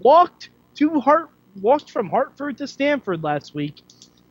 walked 0.00 0.50
to 0.76 1.00
Hart, 1.00 1.30
walked 1.60 1.90
from 1.90 2.08
Hartford 2.08 2.58
to 2.58 2.66
Stamford 2.66 3.22
last 3.22 3.54
week, 3.54 3.82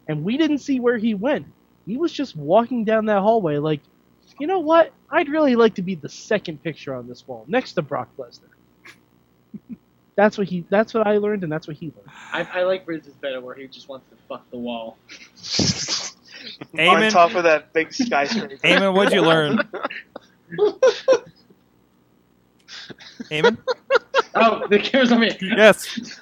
and 0.07 0.23
we 0.23 0.37
didn't 0.37 0.59
see 0.59 0.79
where 0.79 0.97
he 0.97 1.13
went, 1.13 1.45
he 1.85 1.97
was 1.97 2.11
just 2.11 2.35
walking 2.35 2.83
down 2.83 3.05
that 3.07 3.21
hallway 3.21 3.57
like, 3.57 3.81
you 4.39 4.47
know 4.47 4.59
what? 4.59 4.91
I'd 5.11 5.29
really 5.29 5.55
like 5.55 5.75
to 5.75 5.81
be 5.81 5.95
the 5.95 6.09
second 6.09 6.63
picture 6.63 6.93
on 6.95 7.07
this 7.07 7.27
wall, 7.27 7.45
next 7.47 7.73
to 7.73 7.81
Brock 7.81 8.09
Lesnar. 8.17 8.49
that's 10.15 10.37
what 10.37 10.47
he. 10.47 10.65
That's 10.69 10.93
what 10.93 11.05
I 11.05 11.17
learned, 11.17 11.43
and 11.43 11.51
that's 11.51 11.67
what 11.67 11.77
he 11.77 11.87
learned. 11.95 12.09
I, 12.31 12.47
I 12.59 12.63
like 12.63 12.85
Bridges 12.85 13.13
better, 13.15 13.41
where 13.41 13.55
he 13.55 13.67
just 13.67 13.89
wants 13.89 14.09
to 14.09 14.15
fuck 14.27 14.49
the 14.49 14.57
wall. 14.57 14.97
Amen. 16.79 17.03
On 17.05 17.11
top 17.11 17.35
of 17.35 17.43
that 17.43 17.71
big 17.73 17.93
skyscraper. 17.93 18.57
Eamon, 18.63 18.95
what'd 18.95 19.13
you 19.13 19.21
learn? 19.21 19.59
Eamon? 23.29 23.57
Oh, 24.35 24.67
the 24.67 24.79
camera's 24.79 25.11
on 25.11 25.19
me. 25.19 25.37
Yes. 25.41 26.19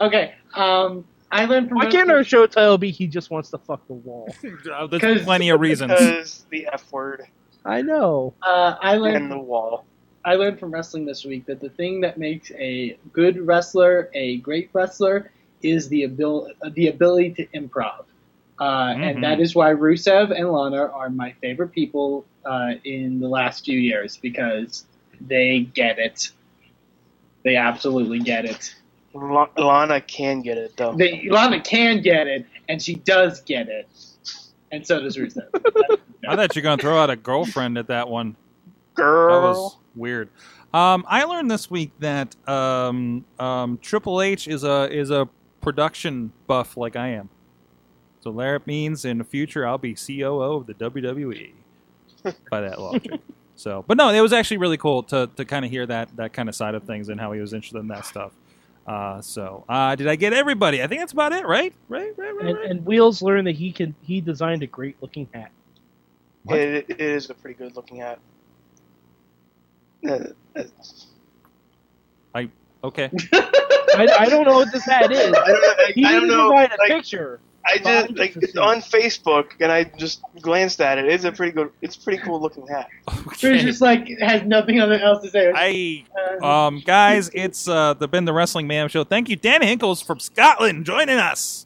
Okay. 0.00 0.34
Um, 0.54 1.04
I 1.30 1.44
learned 1.46 1.68
from 1.68 1.78
Why 1.78 1.90
can't 1.90 2.10
our 2.10 2.22
show 2.24 2.46
title 2.46 2.78
be 2.78 2.90
"He 2.90 3.06
just 3.06 3.30
wants 3.30 3.50
to 3.50 3.58
fuck 3.58 3.86
the 3.88 3.94
wall"? 3.94 4.28
There's 4.90 5.24
plenty 5.24 5.48
of 5.50 5.60
reasons. 5.60 5.92
Because 5.92 6.46
the 6.50 6.68
F 6.72 6.90
word 6.92 7.22
I 7.64 7.82
know. 7.82 8.34
uh, 8.42 8.76
I 8.80 8.94
and 8.94 9.02
learned 9.02 9.30
the 9.32 9.38
wall. 9.38 9.84
I 10.24 10.34
learned 10.34 10.58
from 10.58 10.70
wrestling 10.72 11.04
this 11.04 11.24
week 11.24 11.46
that 11.46 11.60
the 11.60 11.68
thing 11.70 12.00
that 12.02 12.18
makes 12.18 12.50
a 12.52 12.96
good 13.12 13.38
wrestler 13.46 14.08
a 14.14 14.38
great 14.38 14.70
wrestler 14.72 15.30
is 15.62 15.88
the 15.88 16.04
abil- 16.04 16.50
the 16.74 16.88
ability 16.88 17.30
to 17.34 17.46
improv. 17.58 18.04
Uh, 18.58 18.88
Mhm. 18.94 19.10
And 19.16 19.24
that 19.24 19.38
is 19.40 19.54
why 19.54 19.72
Rusev 19.72 20.30
and 20.36 20.50
Lana 20.50 20.86
are 20.86 21.10
my 21.10 21.32
favorite 21.42 21.72
people 21.72 22.24
uh, 22.44 22.74
in 22.84 23.20
the 23.20 23.28
last 23.28 23.64
few 23.64 23.78
years 23.78 24.16
because 24.16 24.86
they 25.20 25.60
get 25.74 25.98
it. 25.98 26.30
They 27.44 27.56
absolutely 27.56 28.18
get 28.20 28.44
it. 28.44 28.74
La- 29.16 29.48
Lana 29.56 30.00
can 30.00 30.42
get 30.42 30.58
it 30.58 30.76
though. 30.76 30.94
They, 30.94 31.28
Lana 31.30 31.60
can 31.60 32.02
get 32.02 32.26
it, 32.26 32.46
and 32.68 32.80
she 32.80 32.96
does 32.96 33.40
get 33.42 33.68
it. 33.68 33.88
And 34.72 34.86
so 34.86 35.00
does 35.00 35.16
Rusev. 35.16 35.48
I 36.28 36.36
thought 36.36 36.56
you 36.56 36.60
were 36.60 36.64
going 36.64 36.78
to 36.78 36.82
throw 36.82 36.98
out 36.98 37.08
a 37.10 37.16
girlfriend 37.16 37.78
at 37.78 37.86
that 37.88 38.08
one. 38.08 38.36
That 38.96 39.02
Girl. 39.02 39.42
was 39.42 39.76
weird. 39.94 40.28
Um, 40.74 41.04
I 41.08 41.24
learned 41.24 41.50
this 41.50 41.70
week 41.70 41.92
that 42.00 42.34
um, 42.48 43.24
um, 43.38 43.78
Triple 43.78 44.20
H 44.20 44.48
is 44.48 44.64
a 44.64 44.88
is 44.90 45.10
a 45.10 45.28
production 45.60 46.32
buff 46.46 46.76
like 46.76 46.96
I 46.96 47.08
am. 47.08 47.28
So 48.20 48.32
that 48.32 48.66
means 48.66 49.04
in 49.04 49.18
the 49.18 49.24
future 49.24 49.66
I'll 49.66 49.78
be 49.78 49.94
COO 49.94 50.56
of 50.56 50.66
the 50.66 50.74
WWE 50.74 51.52
by 52.50 52.60
that 52.60 52.80
logic. 52.80 53.20
So, 53.54 53.84
but 53.86 53.96
no, 53.96 54.10
it 54.10 54.20
was 54.20 54.32
actually 54.32 54.58
really 54.58 54.76
cool 54.76 55.02
to, 55.04 55.30
to 55.36 55.44
kind 55.44 55.64
of 55.64 55.70
hear 55.70 55.86
that 55.86 56.14
that 56.16 56.32
kind 56.32 56.48
of 56.48 56.54
side 56.54 56.74
of 56.74 56.84
things 56.84 57.08
and 57.08 57.20
how 57.20 57.32
he 57.32 57.40
was 57.40 57.52
interested 57.52 57.78
in 57.78 57.88
that 57.88 58.04
stuff. 58.04 58.32
Uh, 58.86 59.20
so, 59.20 59.64
uh, 59.68 59.96
did 59.96 60.06
I 60.08 60.16
get 60.16 60.32
everybody? 60.32 60.82
I 60.82 60.86
think 60.86 61.00
that's 61.00 61.12
about 61.12 61.32
it, 61.32 61.44
right? 61.46 61.74
Right, 61.88 62.12
right, 62.16 62.34
right. 62.36 62.46
And, 62.46 62.56
right. 62.58 62.70
and 62.70 62.86
Wheels 62.86 63.20
learned 63.22 63.46
that 63.48 63.56
he 63.56 63.72
can. 63.72 63.94
He 64.02 64.20
designed 64.20 64.62
a 64.62 64.66
great 64.66 64.96
looking 65.02 65.28
hat. 65.34 65.50
It, 66.48 66.86
it 66.88 67.00
is 67.00 67.28
a 67.30 67.34
pretty 67.34 67.58
good 67.58 67.74
looking 67.74 67.96
hat. 67.98 68.20
Uh, 70.08 70.18
uh, 70.56 70.62
Okay. 72.86 73.10
I, 73.32 74.06
I 74.20 74.28
don't 74.28 74.44
know 74.44 74.54
what 74.54 74.72
this 74.72 74.84
hat 74.84 75.10
is. 75.10 75.18
I 75.18 75.46
don't 75.48 75.60
know. 75.62 75.74
I, 75.78 75.92
He 75.94 76.04
I 76.04 76.12
don't 76.12 76.28
didn't 76.28 76.36
know. 76.36 76.48
provide 76.48 76.72
a 76.72 76.76
like, 76.78 76.88
picture. 76.88 77.40
I 77.66 77.78
just 77.78 78.10
like 78.16 78.36
it's 78.36 78.56
on 78.56 78.80
Facebook, 78.80 79.52
and 79.60 79.70
I 79.72 79.84
just 79.84 80.20
glanced 80.40 80.80
at 80.80 80.98
it. 80.98 81.06
It's 81.06 81.24
a 81.24 81.32
pretty 81.32 81.52
good. 81.52 81.70
It's 81.82 81.96
a 81.96 82.00
pretty 82.00 82.22
cool 82.22 82.40
looking 82.40 82.66
hat. 82.66 82.88
She's 83.36 83.44
okay. 83.44 83.62
just 83.62 83.80
like 83.80 84.08
has 84.20 84.42
nothing 84.42 84.78
else 84.78 85.22
to 85.24 85.30
say. 85.30 85.52
I 85.54 86.04
Uh, 86.40 86.46
Um, 86.46 86.82
guys, 86.84 87.30
it's 87.34 87.68
uh, 87.68 87.94
the 87.94 88.08
been 88.08 88.24
the 88.24 88.32
Wrestling 88.32 88.66
Man 88.66 88.88
Show. 88.88 89.04
Thank 89.04 89.28
you, 89.28 89.36
Dan 89.36 89.62
Hinkles 89.62 90.04
from 90.04 90.18
Scotland, 90.20 90.84
joining 90.86 91.18
us. 91.18 91.64